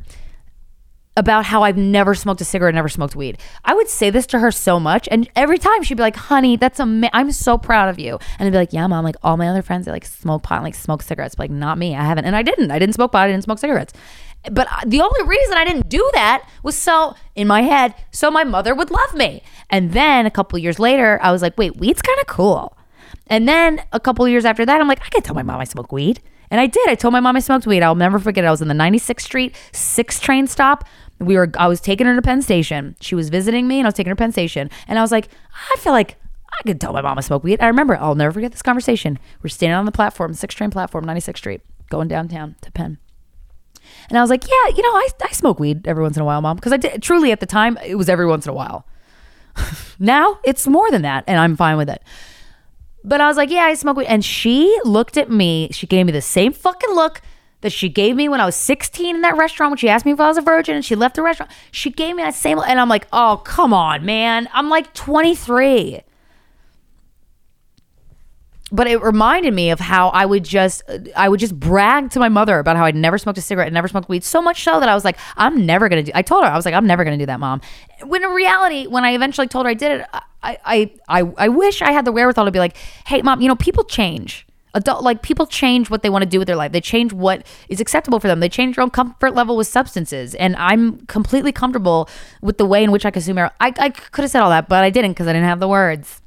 about 1.18 1.44
how 1.44 1.64
I've 1.64 1.76
never 1.76 2.14
smoked 2.14 2.40
a 2.40 2.44
cigarette, 2.44 2.76
never 2.76 2.88
smoked 2.88 3.16
weed. 3.16 3.38
I 3.64 3.74
would 3.74 3.88
say 3.88 4.08
this 4.08 4.24
to 4.28 4.38
her 4.38 4.52
so 4.52 4.78
much, 4.78 5.08
and 5.10 5.28
every 5.34 5.58
time 5.58 5.82
she'd 5.82 5.96
be 5.96 6.02
like, 6.02 6.14
"Honey, 6.14 6.54
that's 6.56 6.78
ama- 6.78 7.10
I'm 7.12 7.32
so 7.32 7.58
proud 7.58 7.88
of 7.88 7.98
you," 7.98 8.20
and 8.38 8.46
I'd 8.46 8.52
be 8.52 8.56
like, 8.56 8.72
"Yeah, 8.72 8.86
mom. 8.86 9.04
Like 9.04 9.16
all 9.22 9.36
my 9.36 9.48
other 9.48 9.60
friends, 9.62 9.86
they 9.86 9.92
like 9.92 10.06
smoke 10.06 10.44
pot, 10.44 10.58
and, 10.58 10.64
like 10.64 10.76
smoke 10.76 11.02
cigarettes, 11.02 11.34
but 11.34 11.44
like 11.44 11.50
not 11.50 11.76
me. 11.76 11.96
I 11.96 12.04
haven't, 12.04 12.24
and 12.24 12.36
I 12.36 12.42
didn't. 12.42 12.70
I 12.70 12.78
didn't 12.78 12.94
smoke 12.94 13.10
pot. 13.12 13.24
I 13.24 13.28
didn't 13.28 13.42
smoke 13.44 13.58
cigarettes." 13.58 13.92
But 14.52 14.68
uh, 14.70 14.80
the 14.86 15.00
only 15.00 15.22
reason 15.24 15.56
I 15.58 15.64
didn't 15.64 15.88
do 15.88 16.08
that 16.14 16.48
was 16.62 16.76
so 16.76 17.16
in 17.34 17.48
my 17.48 17.62
head, 17.62 17.94
so 18.12 18.30
my 18.30 18.44
mother 18.44 18.72
would 18.72 18.92
love 18.92 19.14
me. 19.14 19.42
And 19.68 19.92
then 19.92 20.24
a 20.24 20.30
couple 20.30 20.56
years 20.60 20.78
later, 20.78 21.18
I 21.20 21.32
was 21.32 21.42
like, 21.42 21.58
"Wait, 21.58 21.76
weed's 21.76 22.00
kind 22.00 22.20
of 22.20 22.28
cool." 22.28 22.78
And 23.26 23.48
then 23.48 23.82
a 23.92 23.98
couple 23.98 24.26
years 24.28 24.44
after 24.44 24.64
that, 24.64 24.80
I'm 24.80 24.88
like, 24.88 25.04
I 25.04 25.08
could 25.08 25.24
tell 25.24 25.34
my 25.34 25.42
mom 25.42 25.60
I 25.60 25.64
smoke 25.64 25.92
weed. 25.92 26.20
And 26.50 26.60
I 26.60 26.66
did. 26.66 26.88
I 26.88 26.94
told 26.94 27.12
my 27.12 27.20
mom 27.20 27.36
I 27.36 27.40
smoked 27.40 27.66
weed. 27.66 27.82
I'll 27.82 27.94
never 27.94 28.18
forget. 28.18 28.44
it. 28.44 28.46
I 28.46 28.50
was 28.50 28.62
in 28.62 28.68
the 28.68 28.74
96th 28.74 29.20
Street, 29.20 29.56
six 29.72 30.18
train 30.18 30.46
stop. 30.46 30.84
We 31.20 31.36
were. 31.36 31.50
I 31.58 31.68
was 31.68 31.80
taking 31.80 32.06
her 32.06 32.14
to 32.14 32.22
Penn 32.22 32.42
Station. 32.42 32.96
She 33.00 33.14
was 33.14 33.28
visiting 33.28 33.66
me, 33.66 33.78
and 33.78 33.86
I 33.86 33.88
was 33.88 33.94
taking 33.94 34.10
her 34.10 34.14
to 34.14 34.18
Penn 34.18 34.32
Station. 34.32 34.70
And 34.86 34.98
I 34.98 35.02
was 35.02 35.12
like, 35.12 35.28
I 35.52 35.76
feel 35.78 35.92
like 35.92 36.16
I 36.52 36.62
could 36.66 36.80
tell 36.80 36.92
my 36.92 37.02
mom 37.02 37.18
I 37.18 37.20
smoke 37.20 37.44
weed. 37.44 37.60
I 37.60 37.66
remember, 37.66 37.96
I'll 37.96 38.14
never 38.14 38.32
forget 38.32 38.52
this 38.52 38.62
conversation. 38.62 39.18
We're 39.42 39.48
standing 39.48 39.76
on 39.76 39.84
the 39.84 39.92
platform, 39.92 40.32
6th 40.32 40.48
train 40.48 40.70
platform, 40.70 41.04
96th 41.04 41.38
Street, 41.38 41.60
going 41.90 42.08
downtown 42.08 42.56
to 42.62 42.72
Penn. 42.72 42.98
And 44.08 44.18
I 44.18 44.20
was 44.20 44.30
like, 44.30 44.44
yeah, 44.46 44.74
you 44.76 44.82
know, 44.82 44.90
I, 44.90 45.08
I 45.24 45.32
smoke 45.32 45.60
weed 45.60 45.86
every 45.86 46.02
once 46.02 46.16
in 46.16 46.22
a 46.22 46.24
while, 46.24 46.40
mom. 46.40 46.56
Because 46.56 46.72
I 46.72 46.76
did, 46.76 47.02
truly 47.02 47.32
at 47.32 47.40
the 47.40 47.46
time, 47.46 47.78
it 47.84 47.96
was 47.96 48.08
every 48.08 48.26
once 48.26 48.46
in 48.46 48.50
a 48.50 48.54
while. 48.54 48.86
now 49.98 50.38
it's 50.44 50.66
more 50.66 50.90
than 50.90 51.02
that, 51.02 51.24
and 51.26 51.38
I'm 51.38 51.56
fine 51.56 51.76
with 51.76 51.90
it. 51.90 52.02
But 53.04 53.20
I 53.20 53.28
was 53.28 53.36
like, 53.36 53.50
yeah, 53.50 53.62
I 53.62 53.74
smoke 53.74 53.96
weed. 53.96 54.06
And 54.06 54.24
she 54.24 54.78
looked 54.84 55.16
at 55.16 55.30
me. 55.30 55.68
She 55.72 55.86
gave 55.86 56.06
me 56.06 56.12
the 56.12 56.20
same 56.20 56.52
fucking 56.52 56.94
look 56.94 57.20
that 57.60 57.72
she 57.72 57.88
gave 57.88 58.14
me 58.14 58.28
when 58.28 58.40
I 58.40 58.46
was 58.46 58.54
16 58.56 59.16
in 59.16 59.22
that 59.22 59.36
restaurant 59.36 59.72
when 59.72 59.78
she 59.78 59.88
asked 59.88 60.06
me 60.06 60.12
if 60.12 60.20
I 60.20 60.28
was 60.28 60.36
a 60.36 60.42
virgin 60.42 60.76
and 60.76 60.84
she 60.84 60.94
left 60.94 61.16
the 61.16 61.22
restaurant. 61.22 61.50
She 61.70 61.90
gave 61.90 62.16
me 62.16 62.22
that 62.22 62.34
same, 62.34 62.58
and 62.58 62.80
I'm 62.80 62.88
like, 62.88 63.06
oh, 63.12 63.40
come 63.44 63.74
on, 63.74 64.04
man. 64.04 64.48
I'm 64.52 64.68
like 64.68 64.94
23 64.94 66.02
but 68.70 68.86
it 68.86 69.02
reminded 69.02 69.54
me 69.54 69.70
of 69.70 69.80
how 69.80 70.08
I 70.08 70.26
would 70.26 70.44
just 70.44 70.82
I 71.16 71.28
would 71.28 71.40
just 71.40 71.58
brag 71.58 72.10
to 72.10 72.18
my 72.18 72.28
mother 72.28 72.58
about 72.58 72.76
how 72.76 72.84
I'd 72.84 72.96
never 72.96 73.18
smoked 73.18 73.38
a 73.38 73.42
cigarette 73.42 73.68
and 73.68 73.74
never 73.74 73.88
smoked 73.88 74.08
weed 74.08 74.24
so 74.24 74.42
much 74.42 74.62
so 74.62 74.78
that 74.80 74.88
I 74.88 74.94
was 74.94 75.04
like 75.04 75.16
I'm 75.36 75.64
never 75.64 75.88
gonna 75.88 76.02
do 76.02 76.12
I 76.14 76.22
told 76.22 76.44
her 76.44 76.50
I 76.50 76.56
was 76.56 76.64
like 76.64 76.74
I'm 76.74 76.86
never 76.86 77.04
gonna 77.04 77.18
do 77.18 77.26
that 77.26 77.40
mom 77.40 77.60
when 78.04 78.22
in 78.22 78.30
reality 78.30 78.86
when 78.86 79.04
I 79.04 79.12
eventually 79.12 79.48
told 79.48 79.66
her 79.66 79.70
I 79.70 79.74
did 79.74 80.00
it 80.00 80.06
I 80.12 80.58
I 80.64 80.92
I, 81.08 81.32
I 81.38 81.48
wish 81.48 81.82
I 81.82 81.92
had 81.92 82.04
the 82.04 82.12
wherewithal 82.12 82.44
to 82.44 82.50
be 82.50 82.58
like 82.58 82.76
hey 83.06 83.22
mom 83.22 83.40
you 83.40 83.48
know 83.48 83.56
people 83.56 83.84
change 83.84 84.46
adult 84.74 85.02
like 85.02 85.22
people 85.22 85.46
change 85.46 85.90
what 85.90 86.02
they 86.02 86.10
want 86.10 86.22
to 86.22 86.28
do 86.28 86.38
with 86.38 86.46
their 86.46 86.56
life. 86.56 86.72
They 86.72 86.80
change 86.80 87.12
what 87.12 87.46
is 87.68 87.80
acceptable 87.80 88.20
for 88.20 88.28
them. 88.28 88.40
They 88.40 88.48
change 88.48 88.76
their 88.76 88.82
own 88.82 88.90
comfort 88.90 89.34
level 89.34 89.56
with 89.56 89.66
substances. 89.66 90.34
And 90.34 90.56
i'm 90.56 90.98
completely 91.06 91.52
comfortable 91.52 92.08
with 92.42 92.58
the 92.58 92.66
way 92.66 92.82
in 92.84 92.90
which 92.90 93.04
i 93.06 93.10
consume 93.10 93.36
marijuana 93.36 93.52
i, 93.60 93.72
I 93.78 93.90
could 93.90 94.22
have 94.22 94.30
said 94.30 94.42
all 94.42 94.50
that 94.50 94.68
but 94.68 94.82
i 94.84 94.90
didn't 94.90 95.12
because 95.12 95.26
i 95.26 95.32
didn't 95.32 95.48
have 95.48 95.60
the 95.60 95.68
words. 95.68 96.20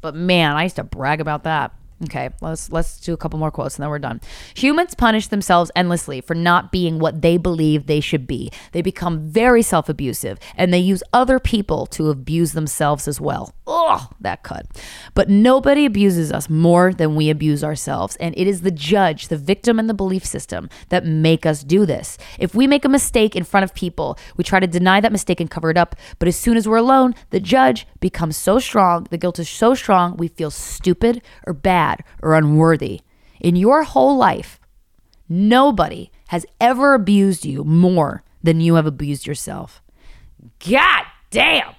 But 0.00 0.14
man, 0.16 0.56
I 0.56 0.64
used 0.64 0.76
to 0.76 0.84
brag 0.84 1.20
about 1.20 1.44
that. 1.44 1.72
Okay, 2.04 2.30
let's 2.40 2.72
let's 2.72 2.98
do 2.98 3.12
a 3.12 3.16
couple 3.16 3.38
more 3.38 3.50
quotes 3.50 3.76
and 3.76 3.82
then 3.82 3.90
we're 3.90 3.98
done. 3.98 4.20
Humans 4.56 4.94
punish 4.96 5.28
themselves 5.28 5.70
endlessly 5.76 6.20
for 6.20 6.34
not 6.34 6.72
being 6.72 6.98
what 6.98 7.22
they 7.22 7.36
believe 7.36 7.86
they 7.86 8.00
should 8.00 8.26
be. 8.26 8.50
They 8.72 8.82
become 8.82 9.28
very 9.28 9.62
self-abusive 9.62 10.38
and 10.56 10.74
they 10.74 10.80
use 10.80 11.02
other 11.12 11.38
people 11.38 11.86
to 11.86 12.10
abuse 12.10 12.52
themselves 12.52 13.06
as 13.06 13.20
well. 13.20 13.54
Oh, 13.66 14.08
that 14.20 14.42
cut. 14.42 14.66
But 15.14 15.28
nobody 15.28 15.86
abuses 15.86 16.32
us 16.32 16.50
more 16.50 16.92
than 16.92 17.14
we 17.14 17.30
abuse 17.30 17.62
ourselves, 17.62 18.16
and 18.16 18.34
it 18.36 18.48
is 18.48 18.62
the 18.62 18.72
judge, 18.72 19.28
the 19.28 19.36
victim 19.36 19.78
and 19.78 19.88
the 19.88 19.94
belief 19.94 20.24
system 20.24 20.68
that 20.88 21.06
make 21.06 21.46
us 21.46 21.62
do 21.62 21.86
this. 21.86 22.18
If 22.38 22.54
we 22.54 22.66
make 22.66 22.84
a 22.84 22.88
mistake 22.88 23.36
in 23.36 23.44
front 23.44 23.64
of 23.64 23.74
people, 23.74 24.18
we 24.36 24.42
try 24.42 24.58
to 24.58 24.66
deny 24.66 25.00
that 25.00 25.12
mistake 25.12 25.40
and 25.40 25.50
cover 25.50 25.70
it 25.70 25.78
up, 25.78 25.94
but 26.18 26.26
as 26.26 26.36
soon 26.36 26.56
as 26.56 26.68
we're 26.68 26.76
alone, 26.76 27.14
the 27.30 27.40
judge 27.40 27.86
becomes 28.00 28.36
so 28.36 28.58
strong, 28.58 29.06
the 29.10 29.18
guilt 29.18 29.38
is 29.38 29.48
so 29.48 29.74
strong, 29.74 30.16
we 30.16 30.28
feel 30.28 30.50
stupid 30.50 31.22
or 31.46 31.52
bad 31.52 31.91
bad 31.92 32.04
or 32.22 32.34
unworthy. 32.34 33.00
In 33.40 33.56
your 33.56 33.84
whole 33.84 34.16
life, 34.16 34.60
nobody 35.28 36.10
has 36.28 36.46
ever 36.60 36.94
abused 36.94 37.44
you 37.44 37.64
more 37.64 38.22
than 38.42 38.60
you 38.60 38.74
have 38.74 38.86
abused 38.86 39.26
yourself. 39.26 39.82
God 40.66 41.04
damn. 41.30 41.74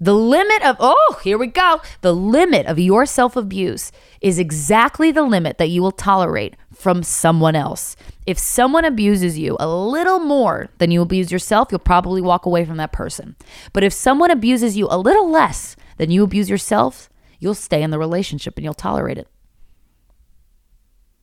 The 0.00 0.14
limit 0.14 0.64
of, 0.64 0.76
oh, 0.80 1.20
here 1.22 1.38
we 1.38 1.46
go. 1.46 1.80
The 2.00 2.12
limit 2.12 2.66
of 2.66 2.76
your 2.76 3.06
self 3.06 3.36
abuse 3.36 3.92
is 4.20 4.36
exactly 4.36 5.12
the 5.12 5.22
limit 5.22 5.58
that 5.58 5.68
you 5.68 5.80
will 5.80 5.92
tolerate 5.92 6.56
from 6.74 7.04
someone 7.04 7.54
else. 7.54 7.94
If 8.26 8.36
someone 8.36 8.84
abuses 8.84 9.38
you 9.38 9.56
a 9.60 9.68
little 9.68 10.18
more 10.18 10.70
than 10.78 10.90
you 10.90 11.02
abuse 11.02 11.30
yourself, 11.30 11.68
you'll 11.70 11.78
probably 11.78 12.20
walk 12.20 12.46
away 12.46 12.64
from 12.64 12.78
that 12.78 12.90
person. 12.90 13.36
But 13.72 13.84
if 13.84 13.92
someone 13.92 14.32
abuses 14.32 14.76
you 14.76 14.88
a 14.90 14.98
little 14.98 15.30
less 15.30 15.76
than 15.98 16.10
you 16.10 16.24
abuse 16.24 16.50
yourself, 16.50 17.08
you'll 17.42 17.54
stay 17.54 17.82
in 17.82 17.90
the 17.90 17.98
relationship 17.98 18.56
and 18.56 18.64
you'll 18.64 18.72
tolerate 18.72 19.18
it. 19.18 19.26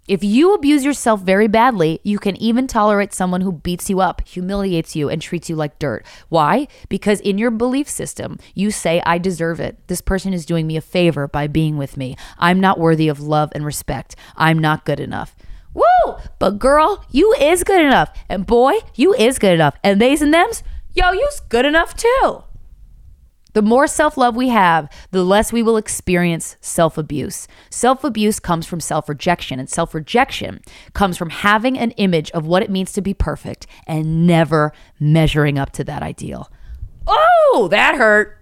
If 0.06 0.24
you 0.24 0.54
abuse 0.54 0.84
yourself 0.84 1.22
very 1.22 1.48
badly, 1.48 2.00
you 2.04 2.18
can 2.20 2.36
even 2.38 2.66
tolerate 2.68 3.14
someone 3.14 3.42
who 3.42 3.52
beats 3.52 3.90
you 3.90 4.02
up, 4.02 4.28
humiliates 4.28 4.96
you, 4.96 5.08
and 5.08 5.22
treats 5.22 5.50
you 5.50 5.56
like 5.56 5.80
dirt. 5.80 6.04
Why? 6.30 6.68
Because 6.90 7.22
in 7.22 7.38
your 7.38 7.52
belief 7.52 7.88
system, 7.88 8.38
you 8.56 8.72
say, 8.72 9.02
I 9.06 9.18
deserve 9.20 9.60
it. 9.60 9.78
This 9.88 10.02
person 10.02 10.34
is 10.34 10.48
doing 10.48 10.66
me 10.66 10.76
a 10.76 10.82
favor 10.82 11.28
by 11.28 11.46
being 11.46 11.78
with 11.78 11.96
me. 11.96 12.18
I'm 12.40 12.60
not 12.60 12.80
worthy 12.80 13.08
of 13.08 13.22
love 13.22 13.52
and 13.54 13.64
respect. 13.64 14.16
I'm 14.36 14.58
not 14.60 14.84
good 14.84 15.00
enough. 15.00 15.36
Woo! 15.76 16.16
But 16.40 16.58
girl, 16.58 17.06
you 17.12 17.34
is 17.40 17.64
good 17.64 17.80
enough. 17.82 18.10
And 18.28 18.48
boy, 18.48 18.74
you 18.96 19.14
is 19.14 19.38
good 19.38 19.54
enough. 19.54 19.78
And 19.84 20.02
theys 20.02 20.24
and 20.24 20.34
thems, 20.34 20.64
yo, 20.94 21.12
you's 21.12 21.40
good 21.42 21.68
enough 21.68 21.96
too. 21.96 22.44
The 23.54 23.62
more 23.62 23.88
self 23.88 24.18
love 24.18 24.36
we 24.36 24.50
have, 24.50 24.90
the 25.12 25.24
less 25.24 25.52
we 25.52 25.64
will 25.64 25.78
experience 25.78 26.56
self 26.62 26.98
abuse. 26.98 27.48
Self 27.70 28.04
abuse 28.04 28.40
comes 28.40 28.66
from 28.66 28.80
self 28.80 29.10
rejection, 29.10 29.60
and 29.60 29.70
self 29.70 29.94
rejection 29.94 30.62
comes 30.94 31.18
from 31.18 31.32
having 31.32 31.78
an 31.78 31.92
image 31.92 32.30
of 32.32 32.46
what 32.46 32.64
it 32.64 32.70
means 32.70 32.94
to 32.94 33.02
be 33.02 33.14
perfect 33.14 33.66
and 33.88 34.28
never 34.28 34.72
measuring 35.00 35.58
up 35.58 35.72
to 35.72 35.84
that 35.86 36.04
ideal. 36.04 36.52
Oh, 37.08 37.68
that 37.72 37.96
hurt. 37.96 38.38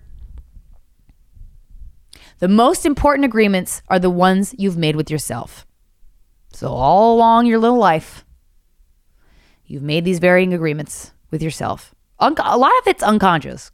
The 2.39 2.47
most 2.47 2.85
important 2.85 3.25
agreements 3.25 3.81
are 3.87 3.99
the 3.99 4.09
ones 4.09 4.53
you've 4.57 4.77
made 4.77 4.95
with 4.95 5.09
yourself. 5.09 5.65
So, 6.51 6.69
all 6.69 7.15
along 7.15 7.45
your 7.45 7.59
little 7.59 7.77
life, 7.77 8.25
you've 9.65 9.83
made 9.83 10.05
these 10.05 10.19
varying 10.19 10.53
agreements 10.53 11.13
with 11.31 11.41
yourself. 11.41 11.95
a 12.19 12.29
lot 12.29 12.71
of 12.81 12.87
it's 12.87 13.03
unconscious 13.03 13.71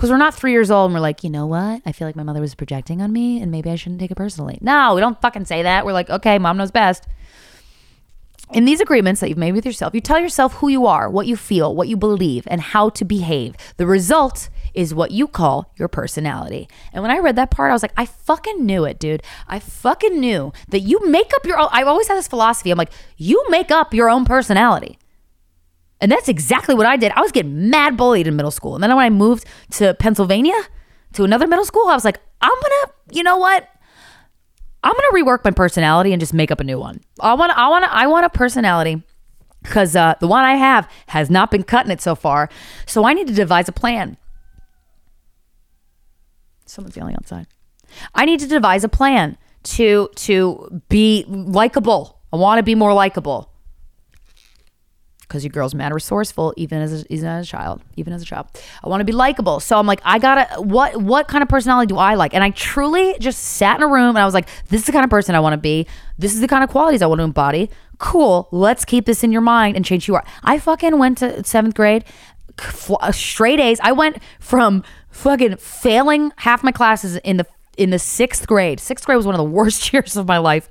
because 0.00 0.10
we're 0.10 0.16
not 0.16 0.32
three 0.32 0.52
years 0.52 0.70
old 0.70 0.86
and 0.86 0.94
we're 0.94 1.00
like, 1.00 1.22
you 1.22 1.28
know 1.28 1.44
what? 1.44 1.82
I 1.84 1.92
feel 1.92 2.08
like 2.08 2.16
my 2.16 2.22
mother 2.22 2.40
was 2.40 2.54
projecting 2.54 3.02
on 3.02 3.12
me 3.12 3.42
and 3.42 3.52
maybe 3.52 3.68
I 3.68 3.74
shouldn't 3.74 4.00
take 4.00 4.10
it 4.10 4.14
personally. 4.14 4.56
No, 4.62 4.94
we 4.94 5.00
don't 5.02 5.20
fucking 5.20 5.44
say 5.44 5.62
that. 5.64 5.84
We're 5.84 5.92
like, 5.92 6.08
okay, 6.08 6.38
mom 6.38 6.56
knows 6.56 6.70
best. 6.70 7.06
In 8.50 8.64
these 8.64 8.80
agreements 8.80 9.20
that 9.20 9.28
you've 9.28 9.36
made 9.36 9.52
with 9.52 9.66
yourself, 9.66 9.92
you 9.94 10.00
tell 10.00 10.18
yourself 10.18 10.54
who 10.54 10.68
you 10.68 10.86
are, 10.86 11.10
what 11.10 11.26
you 11.26 11.36
feel, 11.36 11.74
what 11.74 11.86
you 11.86 11.98
believe, 11.98 12.44
and 12.46 12.62
how 12.62 12.88
to 12.88 13.04
behave. 13.04 13.56
The 13.76 13.84
result 13.86 14.48
is 14.72 14.94
what 14.94 15.10
you 15.10 15.28
call 15.28 15.70
your 15.76 15.88
personality. 15.88 16.66
And 16.94 17.02
when 17.02 17.10
I 17.10 17.18
read 17.18 17.36
that 17.36 17.50
part, 17.50 17.70
I 17.70 17.74
was 17.74 17.82
like, 17.82 17.92
I 17.98 18.06
fucking 18.06 18.64
knew 18.64 18.86
it, 18.86 18.98
dude. 18.98 19.22
I 19.48 19.58
fucking 19.58 20.18
knew 20.18 20.50
that 20.70 20.80
you 20.80 21.06
make 21.10 21.30
up 21.34 21.44
your 21.44 21.58
own. 21.58 21.68
I've 21.72 21.86
always 21.86 22.08
had 22.08 22.16
this 22.16 22.26
philosophy. 22.26 22.70
I'm 22.70 22.78
like, 22.78 22.92
you 23.18 23.44
make 23.50 23.70
up 23.70 23.92
your 23.92 24.08
own 24.08 24.24
personality. 24.24 24.96
And 26.00 26.10
that's 26.10 26.28
exactly 26.28 26.74
what 26.74 26.86
I 26.86 26.96
did. 26.96 27.12
I 27.12 27.20
was 27.20 27.32
getting 27.32 27.68
mad 27.68 27.96
bullied 27.96 28.26
in 28.26 28.36
middle 28.36 28.50
school. 28.50 28.74
And 28.74 28.82
then 28.82 28.94
when 28.94 29.04
I 29.04 29.10
moved 29.10 29.44
to 29.72 29.94
Pennsylvania 29.94 30.58
to 31.12 31.24
another 31.24 31.46
middle 31.46 31.64
school, 31.64 31.86
I 31.88 31.94
was 31.94 32.04
like, 32.04 32.18
I'm 32.40 32.48
going 32.48 32.62
to, 32.62 32.92
you 33.12 33.22
know 33.22 33.36
what? 33.36 33.68
I'm 34.82 34.92
going 34.92 35.10
to 35.10 35.30
rework 35.30 35.44
my 35.44 35.50
personality 35.50 36.12
and 36.12 36.20
just 36.20 36.32
make 36.32 36.50
up 36.50 36.60
a 36.60 36.64
new 36.64 36.78
one. 36.78 37.00
I 37.20 37.34
want 37.34 37.52
I 37.56 37.68
want 37.68 37.84
I 37.84 38.06
want 38.06 38.24
a 38.24 38.30
personality 38.30 39.02
cuz 39.64 39.94
uh, 39.94 40.14
the 40.20 40.26
one 40.26 40.42
I 40.42 40.54
have 40.54 40.88
has 41.08 41.28
not 41.28 41.50
been 41.50 41.64
cutting 41.64 41.92
it 41.92 42.00
so 42.00 42.14
far. 42.14 42.48
So 42.86 43.04
I 43.04 43.12
need 43.12 43.26
to 43.26 43.34
devise 43.34 43.68
a 43.68 43.72
plan. 43.72 44.16
Someone's 46.64 46.96
yelling 46.96 47.14
outside. 47.14 47.46
I 48.14 48.24
need 48.24 48.40
to 48.40 48.46
devise 48.46 48.84
a 48.84 48.88
plan 48.88 49.36
to 49.64 50.08
to 50.14 50.82
be 50.88 51.26
likable. 51.28 52.20
I 52.32 52.36
want 52.36 52.58
to 52.58 52.62
be 52.62 52.74
more 52.74 52.94
likable 52.94 53.49
because 55.30 55.44
your 55.44 55.52
girl's 55.52 55.74
mad 55.76 55.94
resourceful 55.94 56.52
even 56.56 56.82
as 56.82 57.02
a, 57.02 57.12
even 57.12 57.28
as 57.28 57.46
a 57.46 57.48
child 57.48 57.80
even 57.96 58.12
as 58.12 58.20
a 58.20 58.24
child. 58.24 58.48
I 58.82 58.88
want 58.88 59.00
to 59.00 59.04
be 59.04 59.12
likable. 59.12 59.60
So 59.60 59.78
i'm 59.78 59.86
like 59.86 60.00
i 60.04 60.18
gotta 60.18 60.60
what 60.60 60.96
what 61.00 61.28
kind 61.28 61.42
of 61.42 61.48
personality 61.48 61.86
do 61.86 61.98
i 61.98 62.14
like? 62.14 62.34
And 62.34 62.42
i 62.42 62.50
truly 62.50 63.16
just 63.20 63.40
sat 63.40 63.76
in 63.76 63.82
a 63.82 63.86
room 63.86 64.10
and 64.10 64.18
i 64.18 64.24
was 64.24 64.34
like 64.34 64.48
this 64.68 64.80
is 64.80 64.86
the 64.86 64.92
kind 64.92 65.04
of 65.04 65.10
person 65.10 65.34
i 65.34 65.40
want 65.40 65.54
to 65.54 65.58
be. 65.58 65.86
This 66.18 66.34
is 66.34 66.40
the 66.40 66.48
kind 66.48 66.64
of 66.64 66.68
qualities 66.68 67.00
i 67.00 67.06
want 67.06 67.20
to 67.20 67.24
embody. 67.24 67.70
Cool. 67.98 68.48
Let's 68.50 68.84
keep 68.84 69.06
this 69.06 69.22
in 69.22 69.30
your 69.30 69.42
mind 69.42 69.76
and 69.76 69.84
change 69.84 70.06
who 70.06 70.12
you 70.12 70.16
are. 70.16 70.24
I 70.42 70.58
fucking 70.58 70.98
went 70.98 71.18
to 71.18 71.44
seventh 71.44 71.74
grade 71.74 72.04
uh, 73.00 73.12
straight 73.12 73.60
a's. 73.60 73.78
I 73.82 73.92
went 73.92 74.18
from 74.40 74.82
fucking 75.10 75.56
failing 75.56 76.32
half 76.36 76.62
my 76.62 76.72
classes 76.72 77.16
in 77.18 77.36
the 77.36 77.46
in 77.76 77.90
the 77.90 77.98
sixth 77.98 78.46
grade. 78.46 78.80
Sixth 78.80 79.06
grade 79.06 79.16
was 79.16 79.26
one 79.26 79.34
of 79.34 79.38
the 79.38 79.44
worst 79.44 79.92
years 79.92 80.16
of 80.16 80.26
my 80.26 80.38
life 80.38 80.68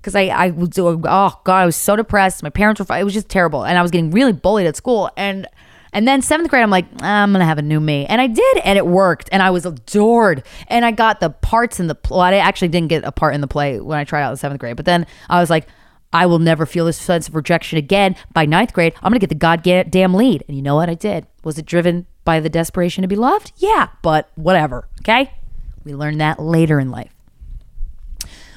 because 0.00 0.14
I 0.14 0.22
I 0.26 0.50
was 0.50 0.70
oh 0.78 1.40
god 1.44 1.48
I 1.48 1.66
was 1.66 1.76
so 1.76 1.96
depressed. 1.96 2.42
My 2.42 2.50
parents 2.50 2.80
were 2.80 2.96
it 2.96 3.04
was 3.04 3.14
just 3.14 3.28
terrible, 3.28 3.64
and 3.64 3.78
I 3.78 3.82
was 3.82 3.90
getting 3.90 4.10
really 4.10 4.32
bullied 4.32 4.66
at 4.66 4.76
school. 4.76 5.10
And 5.16 5.46
and 5.92 6.06
then 6.06 6.22
seventh 6.22 6.50
grade, 6.50 6.62
I'm 6.62 6.70
like 6.70 6.86
ah, 7.02 7.22
I'm 7.22 7.32
gonna 7.32 7.44
have 7.44 7.58
a 7.58 7.62
new 7.62 7.80
me, 7.80 8.06
and 8.06 8.20
I 8.20 8.26
did, 8.26 8.58
and 8.64 8.78
it 8.78 8.86
worked, 8.86 9.28
and 9.32 9.42
I 9.42 9.50
was 9.50 9.66
adored, 9.66 10.44
and 10.68 10.84
I 10.84 10.90
got 10.90 11.20
the 11.20 11.30
parts 11.30 11.80
in 11.80 11.86
the 11.86 11.94
play. 11.94 12.40
I 12.40 12.46
actually 12.46 12.68
didn't 12.68 12.88
get 12.88 13.04
a 13.04 13.12
part 13.12 13.34
in 13.34 13.40
the 13.40 13.48
play 13.48 13.80
when 13.80 13.98
I 13.98 14.04
tried 14.04 14.22
out 14.22 14.30
in 14.30 14.36
seventh 14.36 14.60
grade, 14.60 14.76
but 14.76 14.86
then 14.86 15.06
I 15.28 15.40
was 15.40 15.50
like. 15.50 15.66
I 16.12 16.26
will 16.26 16.40
never 16.40 16.66
feel 16.66 16.86
this 16.86 16.96
sense 16.96 17.28
of 17.28 17.36
rejection 17.36 17.78
again. 17.78 18.16
By 18.32 18.44
ninth 18.44 18.72
grade, 18.72 18.94
I'm 18.96 19.10
gonna 19.10 19.20
get 19.20 19.28
the 19.28 19.36
goddamn 19.36 20.14
lead. 20.14 20.42
And 20.48 20.56
you 20.56 20.60
know 20.60 20.74
what 20.74 20.90
I 20.90 20.94
did? 20.94 21.28
Was 21.44 21.56
it 21.56 21.66
driven 21.66 22.04
by 22.24 22.40
the 22.40 22.48
desperation 22.48 23.02
to 23.02 23.08
be 23.08 23.14
loved? 23.14 23.52
Yeah, 23.58 23.90
but 24.02 24.28
whatever. 24.34 24.88
Okay? 25.02 25.32
We 25.84 25.94
learned 25.94 26.20
that 26.20 26.40
later 26.40 26.80
in 26.80 26.90
life. 26.90 27.14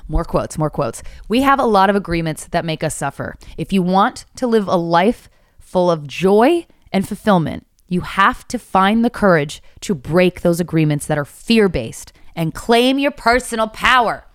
More 0.07 0.25
quotes, 0.25 0.57
more 0.57 0.69
quotes. 0.69 1.01
We 1.29 1.41
have 1.41 1.59
a 1.59 1.65
lot 1.65 1.89
of 1.89 1.95
agreements 1.95 2.45
that 2.47 2.65
make 2.65 2.83
us 2.83 2.95
suffer. 2.95 3.35
If 3.57 3.71
you 3.71 3.81
want 3.81 4.25
to 4.35 4.47
live 4.47 4.67
a 4.67 4.75
life 4.75 5.29
full 5.59 5.89
of 5.89 6.07
joy 6.07 6.67
and 6.91 7.07
fulfillment, 7.07 7.65
You 7.93 8.01
have 8.01 8.47
to 8.47 8.57
find 8.57 9.05
the 9.05 9.11
courage 9.11 9.61
to 9.81 9.93
break 9.93 10.41
those 10.41 10.59
agreements 10.59 11.05
that 11.05 11.17
are 11.19 11.25
fear 11.25 11.69
based 11.69 12.11
and 12.35 12.51
claim 12.51 12.97
your 12.97 13.11
personal 13.11 13.67
power. 13.67 14.25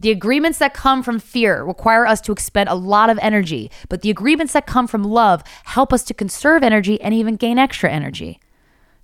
The 0.00 0.10
agreements 0.10 0.58
that 0.60 0.72
come 0.72 1.02
from 1.02 1.18
fear 1.18 1.62
require 1.64 2.06
us 2.06 2.22
to 2.22 2.32
expend 2.32 2.70
a 2.70 2.74
lot 2.74 3.10
of 3.10 3.18
energy, 3.20 3.70
but 3.90 4.00
the 4.00 4.08
agreements 4.08 4.54
that 4.54 4.66
come 4.66 4.86
from 4.86 5.04
love 5.04 5.42
help 5.64 5.92
us 5.92 6.02
to 6.04 6.14
conserve 6.14 6.62
energy 6.62 6.98
and 7.02 7.12
even 7.12 7.36
gain 7.36 7.58
extra 7.58 7.90
energy. 7.90 8.40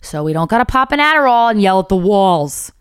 So 0.00 0.24
we 0.24 0.32
don't 0.32 0.48
gotta 0.48 0.64
pop 0.64 0.90
an 0.90 0.98
Adderall 0.98 1.50
and 1.50 1.60
yell 1.60 1.80
at 1.80 1.90
the 1.90 1.96
walls. 1.96 2.72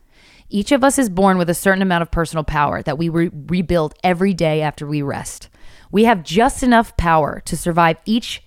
Each 0.50 0.72
of 0.72 0.84
us 0.84 1.00
is 1.00 1.10
born 1.10 1.38
with 1.38 1.50
a 1.50 1.54
certain 1.54 1.82
amount 1.82 2.02
of 2.02 2.12
personal 2.12 2.44
power 2.44 2.82
that 2.84 2.98
we 2.98 3.10
re- 3.10 3.32
rebuild 3.34 3.96
every 4.04 4.34
day 4.34 4.62
after 4.62 4.86
we 4.86 5.02
rest. 5.02 5.50
We 5.92 6.06
have 6.06 6.24
just 6.24 6.64
enough 6.64 6.96
power 6.98 7.42
to 7.46 7.58
survive 7.58 7.98
each 8.06 8.44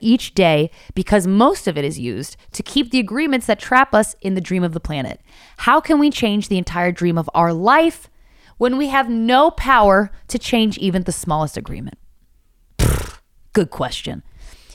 each 0.00 0.34
day 0.34 0.70
because 0.94 1.26
most 1.26 1.68
of 1.68 1.78
it 1.78 1.84
is 1.84 1.98
used 1.98 2.36
to 2.52 2.62
keep 2.62 2.90
the 2.90 2.98
agreements 2.98 3.46
that 3.46 3.60
trap 3.60 3.94
us 3.94 4.16
in 4.20 4.34
the 4.34 4.40
dream 4.40 4.64
of 4.64 4.72
the 4.72 4.80
planet. 4.80 5.20
How 5.58 5.80
can 5.80 6.00
we 6.00 6.10
change 6.10 6.48
the 6.48 6.58
entire 6.58 6.90
dream 6.90 7.16
of 7.16 7.30
our 7.34 7.52
life 7.52 8.10
when 8.58 8.76
we 8.76 8.88
have 8.88 9.08
no 9.08 9.52
power 9.52 10.10
to 10.26 10.38
change 10.38 10.76
even 10.78 11.04
the 11.04 11.12
smallest 11.12 11.56
agreement? 11.56 11.98
Good 13.52 13.70
question. 13.70 14.24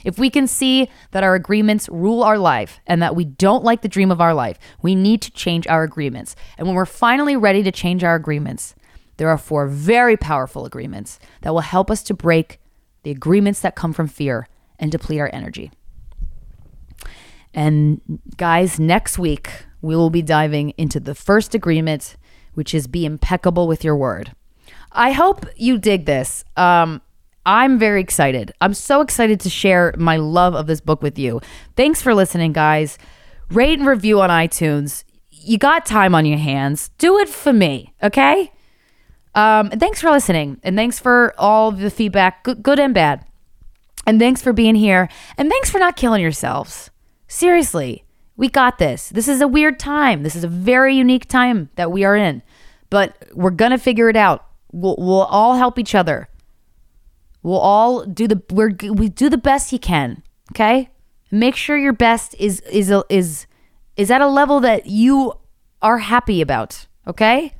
If 0.06 0.20
we 0.20 0.30
can 0.30 0.46
see 0.46 0.88
that 1.10 1.24
our 1.24 1.34
agreements 1.34 1.88
rule 1.88 2.22
our 2.22 2.38
life 2.38 2.78
and 2.86 3.02
that 3.02 3.16
we 3.16 3.24
don't 3.24 3.64
like 3.64 3.82
the 3.82 3.88
dream 3.88 4.12
of 4.12 4.20
our 4.20 4.32
life, 4.32 4.56
we 4.80 4.94
need 4.94 5.20
to 5.22 5.32
change 5.32 5.66
our 5.66 5.82
agreements. 5.82 6.36
And 6.56 6.68
when 6.68 6.76
we're 6.76 6.86
finally 6.86 7.34
ready 7.34 7.64
to 7.64 7.72
change 7.72 8.04
our 8.04 8.14
agreements, 8.14 8.76
there 9.16 9.28
are 9.28 9.36
four 9.36 9.66
very 9.66 10.16
powerful 10.16 10.64
agreements 10.64 11.18
that 11.42 11.52
will 11.52 11.60
help 11.60 11.90
us 11.90 12.04
to 12.04 12.14
break 12.14 12.60
the 13.02 13.10
agreements 13.10 13.58
that 13.62 13.74
come 13.74 13.92
from 13.92 14.06
fear 14.06 14.46
and 14.78 14.92
deplete 14.92 15.18
our 15.18 15.30
energy. 15.32 15.72
And 17.52 18.00
guys, 18.36 18.78
next 18.78 19.18
week 19.18 19.50
we 19.82 19.96
will 19.96 20.10
be 20.10 20.22
diving 20.22 20.70
into 20.78 21.00
the 21.00 21.16
first 21.16 21.52
agreement, 21.52 22.14
which 22.54 22.72
is 22.74 22.86
be 22.86 23.04
impeccable 23.04 23.66
with 23.66 23.82
your 23.82 23.96
word. 23.96 24.36
I 24.92 25.10
hope 25.10 25.46
you 25.56 25.78
dig 25.78 26.06
this. 26.06 26.44
Um, 26.56 27.02
I'm 27.46 27.78
very 27.78 28.00
excited. 28.00 28.52
I'm 28.60 28.74
so 28.74 29.00
excited 29.00 29.38
to 29.40 29.48
share 29.48 29.94
my 29.96 30.16
love 30.16 30.54
of 30.54 30.66
this 30.66 30.80
book 30.80 31.00
with 31.00 31.16
you. 31.16 31.40
Thanks 31.76 32.02
for 32.02 32.12
listening, 32.12 32.52
guys. 32.52 32.98
Rate 33.50 33.78
and 33.78 33.86
review 33.86 34.20
on 34.20 34.30
iTunes. 34.30 35.04
You 35.30 35.56
got 35.56 35.86
time 35.86 36.12
on 36.12 36.26
your 36.26 36.38
hands. 36.38 36.90
Do 36.98 37.18
it 37.18 37.28
for 37.28 37.52
me, 37.52 37.94
okay? 38.02 38.52
Um, 39.36 39.68
and 39.70 39.78
thanks 39.78 40.00
for 40.00 40.10
listening. 40.10 40.58
And 40.64 40.76
thanks 40.76 40.98
for 40.98 41.34
all 41.38 41.70
the 41.70 41.88
feedback, 41.88 42.42
good, 42.42 42.64
good 42.64 42.80
and 42.80 42.92
bad. 42.92 43.24
And 44.08 44.18
thanks 44.18 44.42
for 44.42 44.52
being 44.52 44.74
here. 44.74 45.08
And 45.38 45.48
thanks 45.48 45.70
for 45.70 45.78
not 45.78 45.94
killing 45.96 46.22
yourselves. 46.22 46.90
Seriously, 47.28 48.04
we 48.36 48.48
got 48.48 48.78
this. 48.78 49.08
This 49.10 49.28
is 49.28 49.40
a 49.40 49.48
weird 49.48 49.78
time. 49.78 50.24
This 50.24 50.34
is 50.34 50.42
a 50.42 50.48
very 50.48 50.96
unique 50.96 51.28
time 51.28 51.70
that 51.76 51.92
we 51.92 52.04
are 52.04 52.16
in. 52.16 52.42
But 52.90 53.16
we're 53.34 53.50
going 53.50 53.70
to 53.70 53.78
figure 53.78 54.08
it 54.08 54.16
out. 54.16 54.46
We'll, 54.72 54.96
we'll 54.98 55.22
all 55.22 55.54
help 55.54 55.78
each 55.78 55.94
other. 55.94 56.28
We'll 57.46 57.60
all 57.60 58.04
do 58.04 58.26
the 58.26 58.42
we're 58.50 58.72
we 58.90 59.08
do 59.08 59.28
the 59.30 59.38
best 59.38 59.72
you 59.72 59.78
can. 59.78 60.24
Okay, 60.50 60.90
make 61.30 61.54
sure 61.54 61.78
your 61.78 61.92
best 61.92 62.34
is 62.40 62.58
is 62.62 62.92
is 63.08 63.46
is 63.96 64.10
at 64.10 64.20
a 64.20 64.26
level 64.26 64.58
that 64.58 64.86
you 64.86 65.32
are 65.80 65.98
happy 65.98 66.40
about. 66.40 66.88
Okay. 67.06 67.54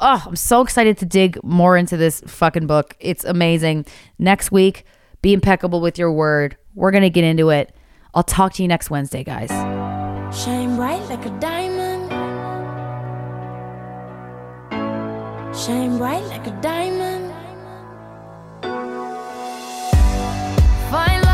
Oh, 0.00 0.24
I'm 0.26 0.34
so 0.34 0.60
excited 0.60 0.98
to 0.98 1.06
dig 1.06 1.38
more 1.44 1.76
into 1.76 1.96
this 1.96 2.20
fucking 2.26 2.66
book. 2.66 2.96
It's 2.98 3.22
amazing. 3.24 3.86
Next 4.18 4.50
week, 4.50 4.84
be 5.22 5.32
impeccable 5.32 5.80
with 5.80 5.98
your 5.98 6.10
word. 6.10 6.56
We're 6.74 6.90
gonna 6.90 7.08
get 7.08 7.22
into 7.22 7.50
it. 7.50 7.72
I'll 8.14 8.24
talk 8.24 8.54
to 8.54 8.62
you 8.62 8.66
next 8.66 8.90
Wednesday, 8.90 9.22
guys. 9.22 9.50
Shine 10.36 10.74
bright 10.74 11.08
like 11.08 11.24
a 11.24 11.38
diamond. 11.38 12.10
Shine 15.56 15.96
bright 15.96 16.24
like 16.24 16.48
a 16.48 16.60
diamond. 16.60 17.27
Find 20.90 21.27